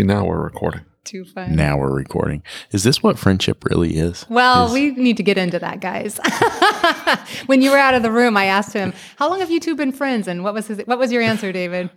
See, 0.00 0.06
now 0.06 0.24
we're 0.24 0.42
recording. 0.42 0.80
Too 1.04 1.26
fun. 1.26 1.54
Now 1.54 1.76
we're 1.76 1.92
recording. 1.94 2.42
Is 2.72 2.84
this 2.84 3.02
what 3.02 3.18
friendship 3.18 3.64
really 3.64 3.96
is? 3.96 4.24
Well, 4.30 4.68
Is- 4.68 4.72
we 4.72 4.92
need 4.92 5.18
to 5.18 5.22
get 5.22 5.36
into 5.36 5.58
that, 5.58 5.80
guys. 5.80 6.18
when 7.46 7.60
you 7.60 7.70
were 7.70 7.76
out 7.76 7.92
of 7.92 8.02
the 8.02 8.10
room, 8.10 8.34
I 8.34 8.46
asked 8.46 8.72
him, 8.72 8.94
"How 9.16 9.28
long 9.28 9.40
have 9.40 9.50
you 9.50 9.60
two 9.60 9.74
been 9.76 9.92
friends?" 9.92 10.26
And 10.26 10.42
what 10.42 10.54
was 10.54 10.68
his? 10.68 10.78
What 10.86 10.98
was 10.98 11.12
your 11.12 11.20
answer, 11.20 11.52
David? 11.52 11.90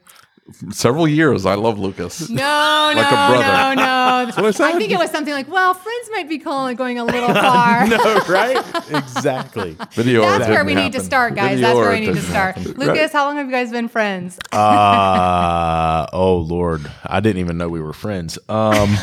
Several 0.72 1.08
years. 1.08 1.45
I 1.45 1.55
love 1.55 1.80
Lucas. 1.80 2.30
No, 2.30 2.44
Like 2.95 2.97
no, 2.97 3.02
a 3.02 3.30
brother. 3.30 3.75
no, 3.77 4.25
no. 4.25 4.31
what 4.36 4.45
I 4.45 4.52
said. 4.52 4.75
I 4.75 4.77
think 4.77 4.91
it 4.91 4.97
was 5.00 5.09
something 5.09 5.33
like, 5.33 5.47
"Well, 5.50 5.73
friends 5.73 6.09
might 6.11 6.27
be 6.27 6.38
calling, 6.38 6.75
going 6.75 7.00
a 7.00 7.05
little 7.05 7.33
far." 7.33 7.88
no, 7.88 7.97
right? 8.27 8.58
exactly. 8.91 9.77
Video. 9.94 10.22
That's 10.22 10.47
where 10.50 10.63
didn't 10.63 10.66
we 10.66 10.75
need 10.75 10.91
to 10.94 11.00
start, 11.00 11.35
guys. 11.35 11.52
Video 11.59 11.67
That's 11.67 11.77
where 11.77 11.91
we 11.91 12.02
need 12.02 12.16
to 12.16 12.22
start. 12.22 12.55
happen. 12.58 12.73
Lucas, 12.73 12.88
Right. 13.00 13.11
how 13.13 13.25
long 13.25 13.38
have 13.38 13.45
you 13.45 13.52
guys 13.53 13.72
been 13.72 13.88
friends? 13.88 14.38
Uh, 14.52 16.08
oh 16.11 16.38
Lord, 16.38 16.91
I 17.05 17.19
didn't 17.22 17.39
even 17.39 17.57
know 17.57 17.69
we 17.69 17.81
were 17.81 17.94
friends. 17.94 18.38
Um, 18.50 18.95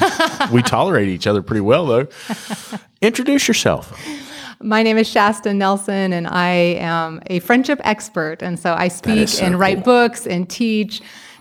we 0.53 0.61
tolerate 0.63 1.09
each 1.09 1.27
other 1.27 1.41
pretty 1.43 1.63
well, 1.63 1.87
though. 1.87 2.09
Introduce 3.01 3.49
yourself. 3.49 3.99
My 4.63 4.83
name 4.83 4.99
is 4.99 5.09
Shasta 5.09 5.55
Nelson, 5.55 6.13
and 6.13 6.27
I 6.27 6.51
am 6.79 7.23
a 7.29 7.39
friendship 7.41 7.81
expert. 7.83 8.43
And 8.43 8.59
so 8.59 8.75
I 8.75 8.89
speak 8.89 9.29
so 9.29 9.45
and 9.47 9.59
write 9.59 9.85
books 9.85 10.27
and 10.27 10.49
teach, 10.51 11.01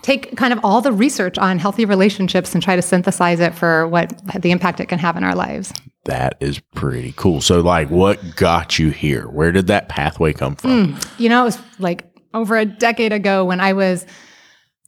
take 0.10 0.36
kind 0.36 0.52
of 0.52 0.60
all 0.64 0.82
the 0.82 0.92
research 0.92 1.38
on 1.38 1.60
healthy 1.60 1.86
relationships 1.86 2.54
and 2.54 2.64
try 2.64 2.76
to 2.76 2.82
synthesize 2.82 3.40
it 3.40 3.54
for 3.54 3.88
what 3.88 4.20
the 4.42 4.50
impact 4.50 4.80
it 4.80 4.88
can 4.88 4.98
have 4.98 5.16
in 5.16 5.24
our 5.24 5.36
lives. 5.36 5.72
That 6.06 6.36
is 6.40 6.60
pretty 6.74 7.14
cool. 7.16 7.42
So, 7.42 7.62
like, 7.62 7.90
what 7.92 8.36
got 8.36 8.80
you 8.80 8.90
here? 8.90 9.28
Where 9.28 9.52
did 9.52 9.68
that 9.68 9.88
pathway 9.90 10.34
come 10.34 10.56
from? 10.56 10.94
Mm. 10.96 11.20
You 11.20 11.30
know, 11.30 11.42
it 11.42 11.46
was 11.46 11.60
like 11.78 12.06
over 12.34 12.58
a 12.58 12.66
decade 12.66 13.14
ago 13.14 13.46
when 13.46 13.60
I 13.60 13.74
was 13.74 14.08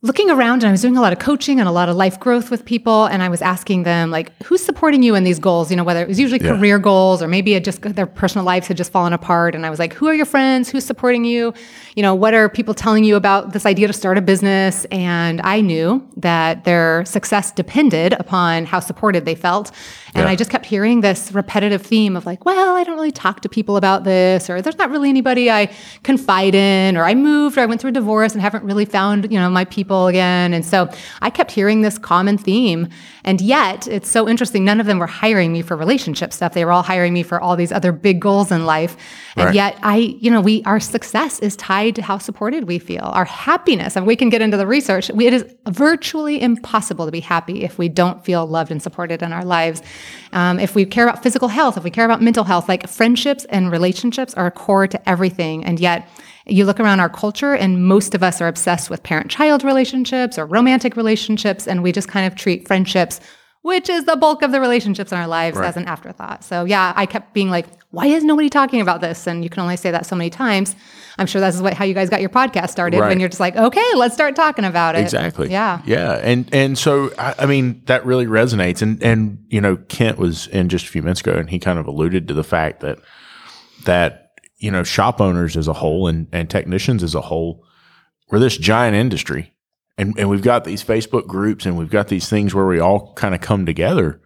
looking 0.03 0.31
around 0.31 0.63
and 0.63 0.69
I 0.69 0.71
was 0.71 0.81
doing 0.81 0.97
a 0.97 1.01
lot 1.01 1.13
of 1.13 1.19
coaching 1.19 1.59
and 1.59 1.69
a 1.69 1.71
lot 1.71 1.87
of 1.87 1.95
life 1.95 2.19
growth 2.19 2.49
with 2.49 2.65
people. 2.65 3.05
And 3.05 3.21
I 3.21 3.29
was 3.29 3.39
asking 3.39 3.83
them, 3.83 4.09
like, 4.09 4.31
who's 4.41 4.63
supporting 4.65 5.03
you 5.03 5.13
in 5.13 5.23
these 5.23 5.37
goals? 5.37 5.69
You 5.69 5.77
know, 5.77 5.83
whether 5.83 6.01
it 6.01 6.07
was 6.07 6.19
usually 6.19 6.43
Yeah. 6.43 6.57
career 6.57 6.79
goals 6.79 7.21
or 7.21 7.27
maybe 7.27 7.53
it 7.53 7.63
just 7.63 7.83
their 7.83 8.07
personal 8.07 8.43
lives 8.43 8.65
had 8.67 8.77
just 8.77 8.91
fallen 8.91 9.13
apart. 9.13 9.53
And 9.53 9.63
I 9.63 9.69
was 9.69 9.77
like, 9.77 9.93
who 9.93 10.07
are 10.07 10.15
your 10.15 10.25
friends? 10.25 10.69
Who's 10.69 10.85
supporting 10.85 11.23
you? 11.23 11.53
You 11.95 12.01
know, 12.01 12.15
what 12.15 12.33
are 12.33 12.49
people 12.49 12.73
telling 12.73 13.03
you 13.03 13.15
about 13.15 13.53
this 13.53 13.63
idea 13.63 13.85
to 13.85 13.93
start 13.93 14.17
a 14.17 14.21
business? 14.21 14.85
And 14.85 15.39
I 15.43 15.61
knew 15.61 16.01
that 16.17 16.63
their 16.63 17.05
success 17.05 17.51
depended 17.51 18.13
upon 18.13 18.65
how 18.65 18.79
supported 18.79 19.25
they 19.25 19.35
felt. 19.35 19.69
And 20.15 20.23
Yeah. 20.25 20.31
I 20.31 20.35
just 20.35 20.49
kept 20.49 20.65
hearing 20.65 21.01
this 21.01 21.31
repetitive 21.31 21.83
theme 21.83 22.15
of 22.17 22.25
like, 22.25 22.43
well, 22.43 22.75
I 22.75 22.83
don't 22.83 22.95
really 22.95 23.11
talk 23.11 23.41
to 23.41 23.49
people 23.49 23.77
about 23.77 24.03
this, 24.03 24.49
or 24.49 24.63
there's 24.63 24.79
not 24.79 24.89
really 24.89 25.09
anybody 25.09 25.51
I 25.51 25.69
confide 26.01 26.55
in, 26.55 26.97
or 26.97 27.03
I 27.05 27.13
moved, 27.13 27.57
or 27.57 27.61
I 27.61 27.65
went 27.67 27.79
through 27.81 27.89
a 27.89 27.93
divorce 27.93 28.33
and 28.33 28.41
haven't 28.41 28.63
really 28.63 28.85
found, 28.85 29.31
you 29.31 29.39
know, 29.39 29.49
my 29.49 29.63
people 29.65 29.90
again. 30.07 30.53
And 30.53 30.65
so 30.65 30.89
I 31.21 31.29
kept 31.29 31.51
hearing 31.51 31.81
this 31.81 31.97
common 31.97 32.37
theme. 32.37 32.87
And 33.23 33.39
yet 33.39 33.87
it's 33.87 34.09
so 34.09 34.27
interesting. 34.27 34.65
None 34.65 34.79
of 34.79 34.87
them 34.87 34.97
were 34.97 35.07
hiring 35.07 35.53
me 35.53 35.61
for 35.61 35.77
relationship 35.77 36.33
stuff. 36.33 36.53
They 36.53 36.65
were 36.65 36.71
all 36.71 36.81
hiring 36.81 37.13
me 37.13 37.23
for 37.23 37.39
all 37.39 37.55
these 37.55 37.71
other 37.71 37.91
big 37.91 38.19
goals 38.19 38.51
in 38.51 38.65
life. 38.65 38.97
And 39.35 39.45
Right. 39.45 39.55
yet 39.55 39.77
I, 39.83 39.97
you 39.97 40.31
know, 40.31 40.41
we, 40.41 40.63
our 40.63 40.79
success 40.79 41.39
is 41.39 41.55
tied 41.55 41.95
to 41.95 42.01
how 42.01 42.17
supported 42.17 42.67
we 42.67 42.79
feel, 42.79 43.03
our 43.03 43.25
happiness. 43.25 43.95
And 43.95 44.07
we 44.07 44.15
can 44.15 44.29
get 44.29 44.41
into 44.41 44.57
the 44.57 44.67
research. 44.67 45.11
We, 45.11 45.27
it 45.27 45.33
is 45.33 45.45
virtually 45.69 46.41
impossible 46.41 47.05
to 47.05 47.11
be 47.11 47.19
happy 47.19 47.63
if 47.63 47.77
we 47.77 47.89
don't 47.89 48.25
feel 48.25 48.45
loved 48.47 48.71
and 48.71 48.81
supported 48.81 49.21
in 49.21 49.31
our 49.33 49.45
lives. 49.45 49.81
Um, 50.33 50.59
if 50.59 50.73
we 50.75 50.85
care 50.85 51.07
about 51.07 51.21
physical 51.21 51.47
health, 51.47 51.77
if 51.77 51.83
we 51.83 51.91
care 51.91 52.05
about 52.05 52.21
mental 52.21 52.43
health, 52.43 52.67
like 52.67 52.87
friendships 52.87 53.45
and 53.45 53.71
relationships 53.71 54.33
are 54.33 54.49
core 54.49 54.87
to 54.87 55.09
everything. 55.09 55.63
And 55.63 55.79
yet, 55.79 56.07
you 56.51 56.65
look 56.65 56.79
around 56.79 56.99
our 56.99 57.09
culture, 57.09 57.53
and 57.53 57.85
most 57.85 58.13
of 58.13 58.23
us 58.23 58.41
are 58.41 58.47
obsessed 58.47 58.89
with 58.89 59.03
parent 59.03 59.31
child 59.31 59.63
relationships 59.63 60.37
or 60.37 60.45
romantic 60.45 60.95
relationships, 60.95 61.67
and 61.67 61.81
we 61.83 61.91
just 61.91 62.07
kind 62.07 62.25
of 62.27 62.35
treat 62.35 62.67
friendships, 62.67 63.19
which 63.61 63.89
is 63.89 64.05
the 64.05 64.15
bulk 64.15 64.41
of 64.41 64.51
the 64.51 64.59
relationships 64.59 65.11
in 65.11 65.17
our 65.17 65.27
lives, 65.27 65.57
as 65.57 65.77
an 65.77 65.85
afterthought. 65.85 66.43
So, 66.43 66.65
yeah, 66.65 66.93
I 66.95 67.05
kept 67.05 67.33
being 67.33 67.49
like, 67.49 67.67
why 67.91 68.05
is 68.07 68.23
nobody 68.23 68.49
talking 68.49 68.81
about 68.81 69.01
this? 69.01 69.27
And 69.27 69.43
you 69.43 69.49
can 69.49 69.61
only 69.61 69.77
say 69.77 69.91
that 69.91 70.05
so 70.05 70.15
many 70.15 70.29
times. 70.29 70.75
I'm 71.17 71.27
sure 71.27 71.41
that's 71.41 71.59
what, 71.59 71.73
how 71.73 71.83
you 71.85 71.93
guys 71.93 72.09
got 72.09 72.21
your 72.21 72.29
podcast 72.29 72.69
started 72.69 72.99
Right. 72.99 73.09
when 73.09 73.19
you're 73.19 73.27
just 73.29 73.41
like, 73.41 73.55
okay, 73.57 73.85
let's 73.95 74.13
start 74.13 74.35
talking 74.35 74.63
about 74.65 74.95
it. 74.95 75.01
Exactly. 75.01 75.51
Yeah. 75.51 75.81
Yeah. 75.85 76.13
And 76.23 76.51
and 76.53 76.77
so 76.77 77.11
I, 77.19 77.35
I 77.39 77.45
mean 77.45 77.81
that 77.85 78.05
really 78.05 78.27
resonates. 78.27 78.81
And 78.81 79.03
and 79.03 79.43
you 79.49 79.59
know 79.59 79.75
Kent 79.75 80.17
was 80.17 80.47
in 80.47 80.69
just 80.69 80.85
a 80.85 80.87
few 80.87 81.03
minutes 81.03 81.19
ago, 81.19 81.33
and 81.33 81.49
he 81.49 81.59
kind 81.59 81.77
of 81.79 81.85
alluded 81.85 82.29
to 82.29 82.33
the 82.33 82.45
fact 82.45 82.79
that 82.79 82.97
that 83.83 84.30
you 84.61 84.71
know 84.71 84.83
shop 84.83 85.19
owners 85.19 85.57
as 85.57 85.67
a 85.67 85.73
whole 85.73 86.07
and 86.07 86.27
and 86.31 86.49
technicians 86.49 87.03
as 87.03 87.15
a 87.15 87.21
whole, 87.21 87.65
we're 88.29 88.39
this 88.39 88.57
giant 88.57 88.95
industry, 88.95 89.53
and 89.97 90.17
and 90.17 90.29
we've 90.29 90.41
got 90.43 90.63
these 90.63 90.83
Facebook 90.83 91.27
groups, 91.27 91.65
and 91.65 91.77
we've 91.77 91.89
got 91.89 92.07
these 92.07 92.29
things 92.29 92.53
where 92.55 92.65
we 92.65 92.79
all 92.79 93.13
kind 93.15 93.35
of 93.35 93.41
come 93.41 93.65
together, 93.65 94.21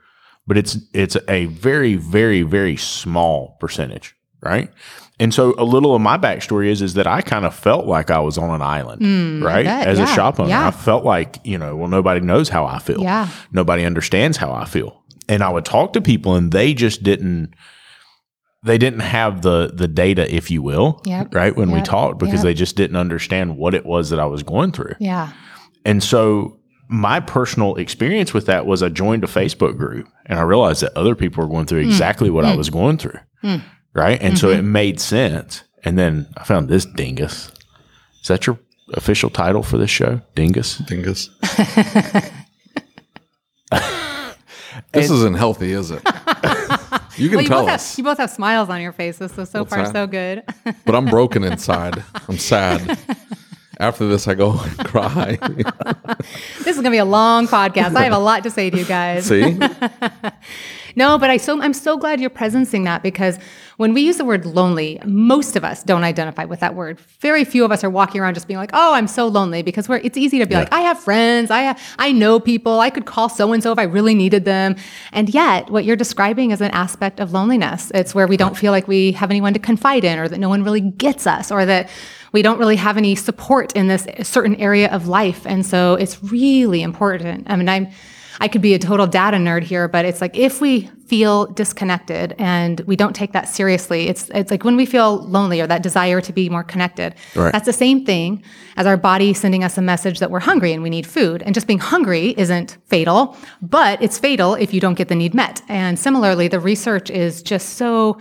but 0.45 0.57
it's 0.57 0.77
it's 0.93 1.17
a 1.27 1.45
very 1.45 1.95
very 1.95 2.41
very 2.43 2.75
small 2.77 3.57
percentage, 3.59 4.15
right? 4.41 4.69
And 5.17 5.33
so 5.33 5.55
a 5.57 5.63
little 5.63 5.95
of 5.95 6.01
my 6.01 6.17
backstory 6.17 6.67
is 6.67 6.81
is 6.81 6.95
that 6.95 7.07
I 7.07 7.21
kind 7.21 7.45
of 7.45 7.55
felt 7.55 7.85
like 7.85 8.11
I 8.11 8.19
was 8.19 8.37
on 8.37 8.49
an 8.53 8.61
island, 8.61 9.01
hmm, 9.01 9.41
right? 9.41 9.63
bet. 9.65 9.87
As 9.87 9.97
a 9.97 10.05
shop 10.07 10.39
owner, 10.41 10.49
Yeah. 10.49 10.67
I 10.67 10.71
felt 10.71 11.05
like 11.05 11.39
you 11.45 11.57
know, 11.57 11.75
well, 11.77 11.87
nobody 11.87 12.19
knows 12.19 12.49
how 12.49 12.65
I 12.65 12.79
feel. 12.79 13.01
Yeah. 13.01 13.29
nobody 13.53 13.85
understands 13.85 14.35
how 14.37 14.51
I 14.51 14.65
feel, 14.65 15.01
and 15.29 15.41
I 15.41 15.49
would 15.49 15.63
talk 15.63 15.93
to 15.93 16.01
people, 16.01 16.35
and 16.35 16.51
they 16.51 16.73
just 16.73 17.01
didn't. 17.01 17.53
They 18.65 18.77
didn't 18.77 18.99
have 19.01 19.41
the 19.43 19.71
the 19.73 19.87
data, 19.87 20.33
if 20.33 20.49
you 20.51 20.61
will, 20.63 21.01
Yep. 21.05 21.33
right 21.35 21.55
when 21.55 21.71
we 21.71 21.81
talked, 21.81 22.17
because 22.19 22.39
Yep. 22.39 22.43
they 22.43 22.53
just 22.55 22.75
didn't 22.75 22.97
understand 22.97 23.57
what 23.57 23.73
it 23.75 23.85
was 23.85 24.09
that 24.09 24.19
I 24.19 24.25
was 24.25 24.41
going 24.43 24.71
through. 24.71 24.93
Yeah. 24.99 25.29
And 25.85 26.03
so 26.03 26.57
my 26.89 27.19
personal 27.19 27.75
experience 27.75 28.33
with 28.33 28.47
that 28.47 28.65
was 28.65 28.81
I 28.83 28.89
joined 28.89 29.23
a 29.23 29.27
Facebook 29.27 29.77
group 29.77 30.07
and 30.25 30.39
I 30.39 30.43
realized 30.43 30.81
that 30.81 30.97
other 30.97 31.15
people 31.15 31.43
were 31.43 31.49
going 31.49 31.65
through 31.67 31.83
Hmm. 31.83 31.89
exactly 31.89 32.29
what 32.29 32.45
I 32.45 32.55
was 32.55 32.69
going 32.69 32.97
through. 32.97 33.19
Right. 33.93 34.21
And 34.21 34.37
so 34.37 34.49
it 34.49 34.57
Mm-hmm. 34.57 34.71
made 34.71 34.99
sense. 34.99 35.63
And 35.83 35.97
then 35.97 36.27
I 36.37 36.43
found 36.43 36.67
this 36.67 36.85
dingus. 36.85 37.51
Is 38.21 38.27
that 38.29 38.45
your 38.47 38.57
official 38.93 39.29
title 39.29 39.61
for 39.63 39.77
this 39.77 39.89
show? 39.91 40.21
Dingus? 40.35 40.79
Dingus. 40.79 41.29
this 44.91 45.09
isn't 45.11 45.37
healthy, 45.37 45.71
is 45.71 45.91
it? 45.91 46.01
You 47.17 47.29
can 47.29 47.37
Well, 47.37 47.43
you 47.43 47.49
tell 47.49 47.59
both, 47.61 47.69
have, 47.69 47.79
us, 47.79 47.97
you 47.97 48.03
both 48.03 48.17
have 48.17 48.29
smiles 48.29 48.69
on 48.69 48.81
your 48.81 48.91
faces, 48.91 49.31
so 49.31 49.45
so 49.45 49.59
What's 49.61 49.73
far 49.73 49.83
that? 49.83 49.93
so 49.93 50.07
good. 50.07 50.43
but 50.85 50.95
I'm 50.95 51.05
broken 51.05 51.43
inside. 51.51 52.03
I'm 52.27 52.37
sad. 52.37 52.97
After 53.79 54.07
this, 54.07 54.27
I 54.27 54.35
go 54.35 54.51
and 54.63 54.77
cry. 54.79 55.37
this 56.59 56.67
is 56.67 56.77
gonna 56.77 56.91
be 56.91 56.97
a 56.97 57.05
long 57.05 57.47
podcast. 57.47 57.95
I 57.95 58.03
have 58.03 58.13
a 58.13 58.17
lot 58.17 58.43
to 58.43 58.49
say 58.49 58.69
to 58.69 58.77
you 58.77 58.85
guys. 58.85 59.25
See, 59.25 59.57
No, 60.97 61.17
but 61.17 61.29
I 61.29 61.37
so 61.37 61.61
I'm 61.61 61.73
so 61.73 61.97
glad 61.97 62.21
you're 62.21 62.29
presencing 62.29 62.85
that 62.85 63.03
because 63.03 63.37
when 63.77 63.93
we 63.93 64.01
use 64.01 64.17
the 64.17 64.25
word 64.25 64.45
lonely, 64.45 64.99
most 65.05 65.55
of 65.55 65.63
us 65.63 65.83
don't 65.83 66.03
identify 66.03 66.45
with 66.45 66.61
that 66.61 66.75
word. 66.75 66.99
Very 67.19 67.43
few 67.43 67.65
of 67.65 67.71
us 67.71 67.83
are 67.83 67.89
walking 67.89 68.21
around 68.21 68.33
just 68.33 68.47
being 68.47 68.57
like, 68.57 68.71
"Oh, 68.73 68.93
I'm 68.93 69.07
so 69.07 69.27
lonely," 69.27 69.61
because 69.61 69.89
we're 69.89 69.97
it's 69.97 70.17
easy 70.17 70.39
to 70.39 70.45
be 70.45 70.53
yeah. 70.53 70.59
like, 70.59 70.73
"I 70.73 70.81
have 70.81 70.99
friends, 70.99 71.51
I 71.51 71.61
have, 71.61 71.81
I 71.99 72.11
know 72.11 72.39
people, 72.39 72.79
I 72.79 72.89
could 72.89 73.05
call 73.05 73.29
so 73.29 73.51
and 73.53 73.61
so 73.61 73.71
if 73.71 73.79
I 73.79 73.83
really 73.83 74.15
needed 74.15 74.45
them." 74.45 74.75
And 75.11 75.29
yet, 75.29 75.69
what 75.69 75.85
you're 75.85 75.95
describing 75.95 76.51
is 76.51 76.61
an 76.61 76.71
aspect 76.71 77.19
of 77.19 77.33
loneliness. 77.33 77.91
It's 77.93 78.15
where 78.15 78.27
we 78.27 78.37
don't 78.37 78.57
feel 78.57 78.71
like 78.71 78.87
we 78.87 79.11
have 79.13 79.29
anyone 79.29 79.53
to 79.53 79.59
confide 79.59 80.03
in, 80.03 80.19
or 80.19 80.27
that 80.27 80.39
no 80.39 80.49
one 80.49 80.63
really 80.63 80.81
gets 80.81 81.27
us, 81.27 81.51
or 81.51 81.65
that 81.65 81.89
we 82.31 82.41
don't 82.41 82.59
really 82.59 82.75
have 82.75 82.97
any 82.97 83.15
support 83.15 83.71
in 83.73 83.87
this 83.87 84.07
certain 84.23 84.55
area 84.55 84.89
of 84.91 85.07
life. 85.07 85.45
And 85.45 85.65
so 85.65 85.95
it's 85.95 86.21
really 86.23 86.81
important. 86.81 87.47
I 87.49 87.55
mean, 87.55 87.69
I'm 87.69 87.87
I 88.39 88.47
could 88.47 88.61
be 88.61 88.73
a 88.73 88.79
total 88.79 89.07
data 89.07 89.37
nerd 89.37 89.63
here, 89.63 89.87
but 89.87 90.05
it's 90.05 90.21
like 90.21 90.35
if 90.35 90.61
we 90.61 90.89
feel 91.07 91.45
disconnected 91.47 92.35
and 92.37 92.81
we 92.81 92.95
don't 92.95 93.15
take 93.15 93.31
that 93.33 93.47
seriously, 93.47 94.07
it's 94.07 94.29
it's 94.33 94.51
like 94.51 94.63
when 94.63 94.75
we 94.75 94.85
feel 94.85 95.17
lonely 95.23 95.61
or 95.61 95.67
that 95.67 95.83
desire 95.83 96.21
to 96.21 96.33
be 96.33 96.49
more 96.49 96.63
connected. 96.63 97.15
Right. 97.35 97.51
That's 97.51 97.65
the 97.65 97.73
same 97.73 98.05
thing 98.05 98.43
as 98.77 98.85
our 98.85 98.97
body 98.97 99.33
sending 99.33 99.63
us 99.63 99.77
a 99.77 99.81
message 99.81 100.19
that 100.19 100.31
we're 100.31 100.39
hungry 100.39 100.73
and 100.73 100.83
we 100.83 100.89
need 100.89 101.07
food. 101.07 101.43
And 101.43 101.53
just 101.53 101.67
being 101.67 101.79
hungry 101.79 102.33
isn't 102.37 102.77
fatal, 102.87 103.37
but 103.61 104.01
it's 104.01 104.17
fatal 104.17 104.55
if 104.55 104.73
you 104.73 104.81
don't 104.81 104.95
get 104.95 105.07
the 105.07 105.15
need 105.15 105.33
met. 105.33 105.61
And 105.69 105.97
similarly, 105.97 106.47
the 106.47 106.59
research 106.59 107.09
is 107.09 107.41
just 107.41 107.73
so 107.77 108.17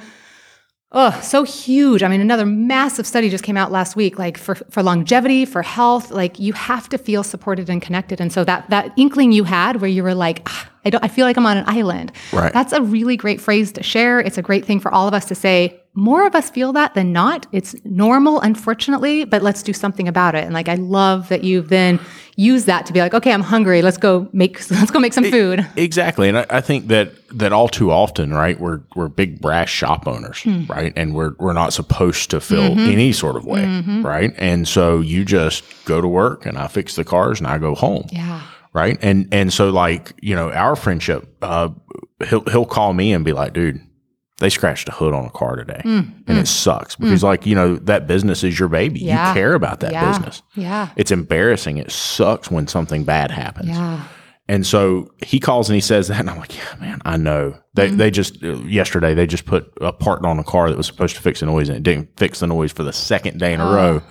Oh, 0.97 1.19
so 1.23 1.43
huge. 1.43 2.05
I 2.05 2.09
mean, 2.09 2.21
another 2.21 2.47
massive 2.47 3.05
study 3.05 3.29
just 3.29 3.43
came 3.43 3.57
out 3.57 3.73
last 3.73 3.97
week, 3.97 4.17
like 4.17 4.39
for, 4.39 4.55
for 4.55 4.81
longevity, 4.81 5.45
for 5.45 5.61
health, 5.61 6.13
like 6.13 6.39
you 6.39 6.53
have 6.53 6.89
to 6.91 6.99
feel 6.99 7.25
supported 7.25 7.69
and 7.69 7.83
connected. 7.83 8.21
And 8.21 8.33
so 8.33 8.45
that, 8.45 8.71
that 8.71 8.93
inkling 8.97 9.33
you 9.33 9.43
had 9.43 9.81
where 9.81 9.91
you 9.91 10.05
were 10.05 10.15
like, 10.15 10.43
ah, 10.47 10.71
I 10.85 10.91
don't, 10.91 11.03
I 11.03 11.09
feel 11.09 11.27
like 11.27 11.37
I'm 11.37 11.47
on 11.47 11.57
an 11.57 11.65
island. 11.67 12.13
Right. 12.33 12.53
That's 12.53 12.73
a 12.73 12.81
really 12.81 13.17
great 13.17 13.41
phrase 13.41 13.73
to 13.73 13.83
share. 13.83 14.21
It's 14.21 14.39
a 14.39 14.43
great 14.43 14.65
thing 14.65 14.79
for 14.79 14.95
all 14.95 15.09
of 15.09 15.15
us 15.15 15.25
to 15.27 15.35
say. 15.35 15.81
More 15.95 16.27
of 16.27 16.35
us 16.35 16.51
feel 16.51 16.73
that 16.73 16.95
than 16.95 17.13
not. 17.13 17.47
It's 17.53 17.75
normal, 17.85 18.41
unfortunately, 18.41 19.25
but 19.25 19.43
let's 19.43 19.63
do 19.63 19.73
something 19.73 20.09
about 20.09 20.35
it. 20.35 20.45
And 20.45 20.53
like, 20.53 20.69
I 20.69 20.75
love 20.75 21.29
that 21.29 21.45
you've 21.45 21.69
then 21.69 22.01
used 22.37 22.67
that 22.67 22.85
to 22.87 22.93
be 22.93 22.99
like, 22.99 23.15
okay, 23.15 23.33
I'm 23.33 23.43
hungry. 23.43 23.81
Let's 23.81 23.97
go 23.97 24.29
make, 24.33 24.69
let's 24.71 24.91
go 24.91 24.99
make 24.99 25.13
some 25.13 25.25
food. 25.25 25.65
Exactly. 25.77 26.29
And 26.29 26.39
I, 26.39 26.47
I 26.51 26.61
think 26.61 26.89
that, 26.89 27.13
that 27.39 27.53
all 27.53 27.69
too 27.69 27.93
often, 27.93 28.35
right, 28.35 28.59
we're, 28.59 28.81
we're 28.97 29.09
big 29.09 29.41
brass 29.41 29.69
shop 29.69 30.09
owners, 30.09 30.39
mm. 30.39 30.69
right? 30.69 30.93
And 30.97 31.15
we're, 31.15 31.35
we're 31.39 31.53
not 31.53 31.73
supposed 31.73 32.31
to 32.31 32.41
feel 32.41 32.71
mm-hmm. 32.71 32.91
any 32.91 33.13
sort 33.13 33.37
of 33.37 33.45
way, 33.45 33.63
mm-hmm. 33.63 34.05
right? 34.05 34.33
And 34.37 34.67
so 34.67 35.01
you 35.01 35.25
just 35.25 35.65
go 35.85 36.01
to 36.01 36.09
work 36.09 36.45
and 36.45 36.59
I 36.59 36.67
fix 36.67 36.97
the 36.97 37.05
cars 37.05 37.39
and 37.39 37.47
I 37.47 37.59
go 37.59 37.75
home. 37.75 38.07
Yeah 38.11 38.43
right? 38.75 38.99
And 39.01 39.29
and 39.33 39.51
so 39.51 39.71
like 39.71 40.13
you 40.21 40.35
know 40.37 40.51
our 40.51 40.77
friendship, 40.77 41.27
uh, 41.41 41.71
he'll 42.29 42.45
he'll 42.45 42.67
call 42.67 42.93
me 42.93 43.15
and 43.15 43.25
be 43.25 43.33
like, 43.33 43.55
dude. 43.55 43.81
They 44.39 44.51
scratched 44.51 44.89
a 44.89 44.93
hood 44.93 45.15
on 45.15 45.25
a 45.25 45.31
car 45.31 45.55
today, 45.55 45.81
mm, 45.85 46.13
and 46.27 46.27
mm, 46.27 46.41
it 46.41 46.49
sucks 46.49 46.97
because, 46.97 47.21
mm. 47.21 47.25
like 47.25 47.47
you 47.47 47.55
know, 47.55 47.77
that 47.77 48.09
business 48.09 48.43
is 48.43 48.59
your 48.59 48.69
baby. 48.69 49.01
Yeah. 49.01 49.29
You 49.29 49.35
care 49.35 49.55
about 49.55 49.81
that 49.81 49.93
yeah. 49.93 50.09
business. 50.11 50.43
Yeah, 50.55 50.91
it's 50.97 51.13
embarrassing. 51.13 51.77
It 51.77 51.93
sucks 51.93 52.51
when 52.51 52.67
something 52.67 53.05
bad 53.05 53.31
happens. 53.31 53.69
Yeah. 53.69 54.05
And 54.47 54.67
so 54.67 55.11
he 55.25 55.41
calls 55.41 55.71
and 55.71 55.75
he 55.75 55.81
says 55.81 56.09
that, 56.09 56.21
and 56.21 56.29
I'm 56.29 56.39
like, 56.39 56.55
yeah, 56.55 56.77
man, 56.79 57.01
I 57.05 57.17
know. 57.17 57.59
They 57.75 57.89
mm-hmm. 57.89 57.97
they 57.97 58.11
just 58.11 58.43
uh, 58.43 58.57
yesterday 58.65 59.15
they 59.15 59.27
just 59.27 59.47
put 59.47 59.73
a 59.81 59.93
part 59.93 60.25
on 60.25 60.39
a 60.39 60.45
car 60.45 60.69
that 60.69 60.77
was 60.77 60.87
supposed 60.87 61.17
to 61.17 61.23
fix 61.23 61.41
the 61.41 61.47
noise, 61.47 61.69
and 61.69 61.79
it 61.79 61.83
didn't 61.83 62.11
fix 62.19 62.41
the 62.41 62.47
noise 62.47 62.71
for 62.71 62.83
the 62.83 62.93
second 62.93 63.39
day 63.39 63.55
in 63.55 63.61
a 63.61 63.69
oh. 63.69 63.75
row. 63.75 64.03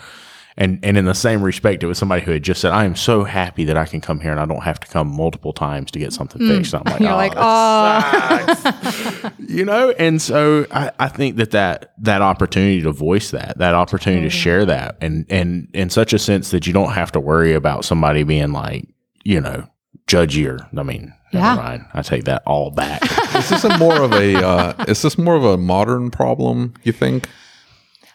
And 0.56 0.80
and 0.84 0.98
in 0.98 1.06
the 1.06 1.14
same 1.14 1.42
respect, 1.42 1.84
it 1.84 1.88
was 1.88 1.98
somebody 1.98 2.24
who 2.24 2.31
had 2.31 2.44
just 2.44 2.62
said, 2.62 2.72
"I 2.72 2.86
am 2.86 2.96
so 2.96 3.24
happy 3.24 3.66
that 3.66 3.78
I 3.78 3.86
can 3.86 4.02
come 4.02 4.20
here 4.20 4.31
and 4.31 4.40
I 4.40 4.46
don't 4.46 4.64
have 4.64 4.80
to 4.80 4.88
come 4.88 5.08
multiple 5.08 5.54
times 5.54 5.92
to 5.92 6.00
get 6.00 6.14
something 6.14 6.42
mm. 6.42 6.58
fixed." 6.58 6.74
I'm 6.74 6.84
like, 6.86 7.00
You're 7.00 7.12
oh, 7.12 7.16
like, 7.16 7.34
oh, 7.36 9.12
you 9.48 9.66
know. 9.66 9.92
And 9.92 10.22
so 10.22 10.66
I, 10.72 10.92
I 11.00 11.07
think 11.07 11.38
that, 11.38 11.51
that 11.51 11.94
that 12.00 12.22
opportunity 12.22 12.81
to 12.81 12.92
voice 12.92 13.31
that, 13.31 13.57
that 13.57 13.74
opportunity 13.74 14.24
to 14.24 14.30
share 14.30 14.66
that, 14.66 14.98
and 15.01 15.25
and 15.30 15.68
in 15.74 15.90
such 15.90 16.13
a 16.13 16.19
sense 16.19 16.51
that 16.51 16.68
you 16.68 16.74
don't 16.74 16.94
have 16.94 17.12
to 17.13 17.19
worry 17.19 17.54
about 17.54 17.86
somebody 17.86 18.24
being 18.24 18.51
like, 18.51 18.88
you 19.24 19.40
know, 19.42 19.68
judgy 20.07 20.48
or 20.48 20.68
I 20.78 20.84
mean, 20.84 21.13
yeah. 21.31 21.42
never 21.42 21.62
mind. 21.62 21.86
I 21.94 22.01
take 22.01 22.25
that 22.25 22.44
all 22.45 22.72
back. 22.72 23.01
is 23.36 23.50
this 23.50 23.63
a 23.63 23.78
more 23.78 24.01
of 24.01 24.12
a 24.13 24.36
uh, 24.36 24.86
is 24.88 25.01
this 25.01 25.18
more 25.18 25.36
of 25.36 25.44
a 25.44 25.57
modern 25.57 26.12
problem? 26.12 26.74
You 26.84 26.92
think? 26.92 27.30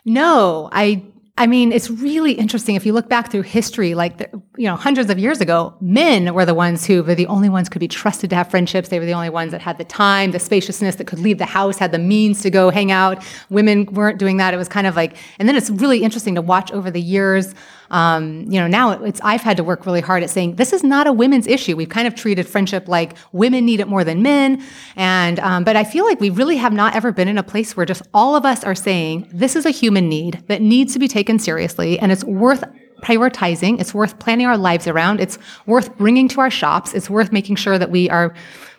No, 0.05 0.69
I 0.73 1.05
I 1.39 1.47
mean, 1.47 1.71
it's 1.71 1.89
really 1.89 2.33
interesting 2.33 2.75
if 2.75 2.85
you 2.85 2.93
look 2.93 3.09
back 3.09 3.31
through 3.31 3.43
history, 3.43 3.95
like 3.95 4.19
the, 4.19 4.29
you 4.57 4.65
know, 4.65 4.75
hundreds 4.75 5.09
of 5.09 5.21
years 5.21 5.41
ago, 5.41 5.73
men 5.81 6.35
were 6.35 6.45
the 6.45 6.53
ones 6.53 6.85
who 6.85 7.05
were 7.05 7.15
the 7.15 7.29
only 7.29 7.49
ones 7.49 7.69
could 7.69 7.79
be 7.79 7.87
trusted 7.87 8.29
to 8.31 8.37
have 8.37 8.51
friendships. 8.51 8.89
They 8.89 8.99
were 8.99 9.07
the 9.07 9.13
only 9.13 9.31
ones 9.31 9.53
that 9.53 9.61
had 9.61 9.79
the 9.79 9.85
time, 9.85 10.33
the 10.33 10.41
spaciousness 10.41 10.97
that 10.97 11.07
could 11.07 11.21
leave 11.21 11.39
the 11.39 11.47
house, 11.47 11.79
had 11.79 11.93
the 11.93 11.99
means 11.99 12.43
to 12.43 12.51
go 12.51 12.71
hang 12.71 12.91
out. 12.91 13.25
Women 13.51 13.87
weren't 13.87 14.19
doing 14.19 14.39
that. 14.39 14.53
It 14.53 14.57
was 14.57 14.69
kind 14.69 14.89
of 14.89 14.97
like, 14.97 15.17
and 15.39 15.49
then 15.49 15.55
it's 15.55 15.71
really 15.71 16.03
interesting 16.03 16.35
to 16.35 16.43
watch 16.43 16.73
over 16.73 16.91
the 16.91 17.01
years 17.01 17.55
um, 17.91 18.43
you 18.51 18.61
know, 18.61 18.67
now 18.67 19.03
it's 19.03 19.21
I've 19.23 19.41
had 19.41 19.57
to 19.57 19.65
work 19.65 19.87
really 19.87 20.01
hard 20.01 20.23
at 20.23 20.31
saying 20.31 20.57
this 20.57 20.73
is 20.73 20.83
not 20.85 21.07
a 21.07 21.13
women's 21.13 21.47
issue. 21.47 21.77
We've 21.77 21.89
kind 21.89 22.07
of 22.07 22.15
treated 22.15 22.47
friendship 22.47 22.89
like 22.89 23.17
women 23.33 23.65
need 23.65 23.81
it 23.81 23.89
more 23.89 24.05
than 24.05 24.23
men, 24.23 24.63
and 24.97 25.41
um, 25.41 25.65
but 25.65 25.77
I 25.77 25.85
feel 25.85 26.05
like 26.05 26.21
we 26.21 26.31
really 26.31 26.57
have 26.57 26.73
not 26.73 26.95
ever 26.95 27.13
been 27.13 27.29
in 27.29 27.39
a 27.39 27.43
place 27.43 27.77
where 27.77 27.87
just 27.87 28.03
all 28.13 28.37
of 28.37 28.45
us 28.45 28.65
are 28.65 28.75
saying 28.75 29.29
this 29.33 29.57
is 29.57 29.65
a 29.65 29.71
human 29.71 30.09
need 30.09 30.43
that 30.49 30.61
needs 30.61 30.93
to 30.93 30.99
be 30.99 31.09
taken 31.09 31.39
seriously, 31.39 31.99
and 31.99 32.13
it's 32.13 32.25
worth 32.25 32.65
prioritizing. 33.03 33.81
It's 33.81 33.95
worth 33.95 34.19
planning 34.19 34.47
our 34.47 34.59
lives 34.59 34.87
around. 34.87 35.21
It's 35.21 35.39
worth 35.67 35.97
bringing 35.97 36.29
to 36.29 36.41
our 36.41 36.51
shops. 36.51 36.95
It's 36.95 37.09
worth 37.09 37.33
making 37.33 37.57
sure 37.57 37.79
that 37.79 37.91
we 37.91 38.11
are 38.11 38.35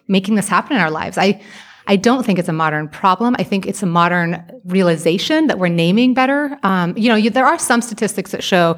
making 0.07 0.35
this 0.35 0.49
happen 0.49 0.75
in 0.75 0.81
our 0.81 0.91
lives. 0.91 1.17
I 1.17 1.41
I 1.89 1.95
don't 1.95 2.23
think 2.23 2.37
it's 2.37 2.47
a 2.47 2.53
modern 2.53 2.87
problem. 2.87 3.35
I 3.39 3.43
think 3.43 3.65
it's 3.65 3.81
a 3.81 3.87
modern 3.87 4.45
realization 4.63 5.47
that 5.47 5.57
we're 5.57 5.69
naming 5.69 6.13
better. 6.13 6.55
Um, 6.61 6.95
you 6.95 7.09
know, 7.09 7.15
you, 7.15 7.31
there 7.31 7.47
are 7.47 7.57
some 7.57 7.81
statistics 7.81 8.29
that 8.29 8.43
show 8.43 8.77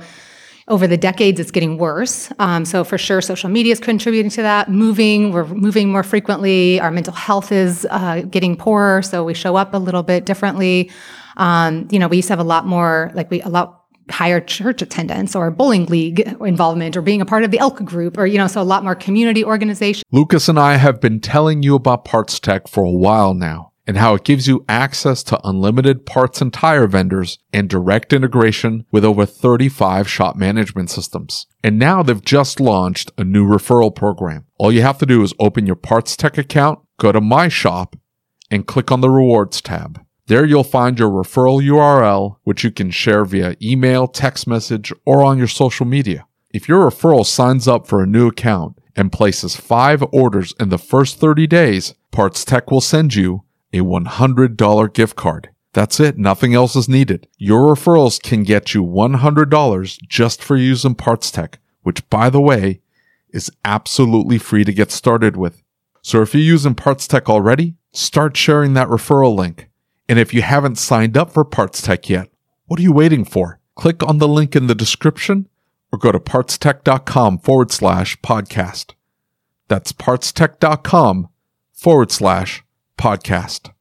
over 0.69 0.88
the 0.88 0.96
decades 0.96 1.38
it's 1.38 1.52
getting 1.52 1.78
worse. 1.78 2.31
Um, 2.40 2.63
so 2.63 2.86
for 2.86 2.98
sure, 2.98 3.19
social 3.19 3.50
media 3.50 3.74
is 3.74 3.81
contributing 3.81 4.31
to 4.31 4.44
that. 4.44 4.69
Moving, 4.69 5.34
we're 5.34 5.46
moving 5.46 5.92
more 5.92 6.04
frequently. 6.04 6.80
Our 6.80 6.90
mental 6.90 7.13
health 7.13 7.52
is 7.52 7.86
uh, 7.92 8.22
getting 8.22 8.56
poorer, 8.56 9.02
so 9.02 9.25
we 9.25 9.34
show 9.34 9.58
up 9.58 9.74
a 9.74 9.78
little 9.78 10.04
bit 10.04 10.25
differently. 10.25 10.90
Um, 11.36 11.90
you 11.92 12.00
know, 12.00 12.08
we 12.08 12.16
used 12.18 12.30
to 12.30 12.31
have 12.31 12.40
a 12.40 12.46
lot 12.46 12.66
more, 12.66 13.12
like 13.13 13.30
we 13.30 13.42
a 13.42 13.50
lot 13.50 13.81
higher 14.12 14.40
church 14.40 14.81
attendance 14.81 15.36
or 15.36 15.50
bowling 15.52 15.86
league 15.88 16.19
involvement 16.42 16.96
or 16.96 17.02
being 17.02 17.22
a 17.22 17.25
part 17.25 17.44
of 17.44 17.52
the 17.52 17.60
elk 17.60 17.84
group 17.84 18.18
or 18.18 18.25
you 18.25 18.38
know 18.38 18.48
so 18.48 18.62
a 18.62 18.63
lot 18.63 18.84
more 18.84 18.96
community 18.96 19.44
organization 19.44 20.04
lucas 20.12 20.48
and 20.48 20.60
i 20.60 20.75
have 20.75 21.02
been 21.02 21.19
telling 21.19 21.63
you 21.63 21.75
about 21.75 22.06
PartsTech 22.06 22.68
for 22.68 22.84
a 22.84 22.92
while 22.92 23.34
now 23.34 23.72
and 23.88 23.98
how 23.98 24.13
it 24.13 24.24
gives 24.24 24.48
you 24.48 24.63
access 24.69 25.24
to 25.24 25.40
unlimited 25.44 26.06
parts 26.06 26.42
and 26.42 26.54
tire 26.54 26.88
vendors 26.88 27.40
and 27.52 27.69
direct 27.69 28.13
integration 28.13 28.86
with 28.92 29.04
over 29.04 29.25
35 29.25 30.08
shop 30.08 30.36
management 30.36 30.90
systems. 30.90 31.48
And 31.63 31.80
now 31.80 32.04
they've 32.04 32.24
just 32.24 32.60
launched 32.60 33.12
a 33.18 33.24
new 33.24 33.46
referral 33.46 33.94
program. 33.94 34.46
All 34.58 34.72
you 34.72 34.81
have 34.81 35.00
to 35.00 35.06
do 35.06 35.24
is 35.24 35.34
open 35.40 35.66
your 35.66 35.75
PartsTech 35.75 36.38
account, 36.38 36.80
go 37.00 37.12
to 37.12 37.19
My 37.19 37.50
Shop, 37.50 37.96
and 38.50 38.68
click 38.68 38.92
on 38.92 39.02
the 39.02 39.10
Rewards 39.10 39.62
tab. 39.62 40.00
There 40.31 40.45
you'll 40.45 40.63
find 40.63 40.98
your 40.98 41.10
referral 41.10 41.62
URL, 41.62 42.38
which 42.45 42.63
you 42.63 42.72
can 42.72 42.89
share 42.89 43.25
via 43.25 43.57
email, 43.62 44.07
text 44.07 44.48
message, 44.48 44.94
or 45.06 45.22
on 45.22 45.38
your 45.38 45.50
social 45.50 45.86
media. 45.86 46.25
If 46.51 46.70
your 46.70 46.89
referral 46.89 47.25
signs 47.25 47.67
up 47.67 47.86
for 47.86 48.01
a 48.01 48.08
new 48.08 48.29
account 48.29 48.77
and 48.96 49.12
places 49.12 49.58
five 49.58 50.01
orders 50.13 50.53
in 50.58 50.70
the 50.70 50.77
first 50.77 51.17
30 51.17 51.48
days, 51.48 51.96
PartsTech 52.13 52.72
will 52.72 52.79
send 52.79 53.13
you 53.13 53.44
a 53.74 53.79
$100 53.79 54.94
gift 54.94 55.17
card. 55.17 55.50
That's 55.74 56.00
it. 56.00 56.17
Nothing 56.17 56.53
else 56.53 56.77
is 56.77 56.88
needed. 56.88 57.27
Your 57.38 57.75
referrals 57.75 58.17
can 58.24 58.44
get 58.44 58.74
you 58.74 58.86
$100 58.86 59.98
just 60.08 60.41
for 60.41 60.55
using 60.55 60.96
PartsTech, 60.96 61.55
which 61.82 62.10
by 62.10 62.29
the 62.29 62.39
way, 62.39 62.79
is 63.34 63.51
absolutely 63.65 64.38
free 64.38 64.63
to 64.63 64.72
get 64.72 64.91
started 64.91 65.36
with. 65.36 65.62
So 66.01 66.22
if 66.22 66.34
you're 66.34 66.41
using 66.41 66.74
PartsTech 66.74 67.27
already, 67.29 67.75
start 67.91 68.38
sharing 68.38 68.75
that 68.75 68.88
referral 68.88 69.36
link. 69.36 69.67
And 70.12 70.20
if 70.20 70.34
you 70.34 70.41
haven't 70.41 70.77
signed 70.77 71.15
up 71.15 71.32
for 71.32 71.46
PartsTech 71.46 72.10
yet, 72.10 72.27
what 72.65 72.82
are 72.82 72.84
you 72.84 72.91
waiting 72.91 73.24
for? 73.24 73.62
Click 73.75 74.03
on 74.03 74.18
the 74.18 74.27
link 74.27 74.58
in 74.58 74.68
the 74.68 74.75
description 74.75 75.48
or 75.89 75.98
go 75.98 76.12
to 76.12 76.20
partstech.com 76.20 77.39
forward 77.39 77.72
slash 77.72 78.20
podcast. 78.20 78.94
That's 79.70 79.94
partstech.com 79.94 81.30
forward 81.72 82.12
slash 82.12 82.62
podcast. 82.98 83.72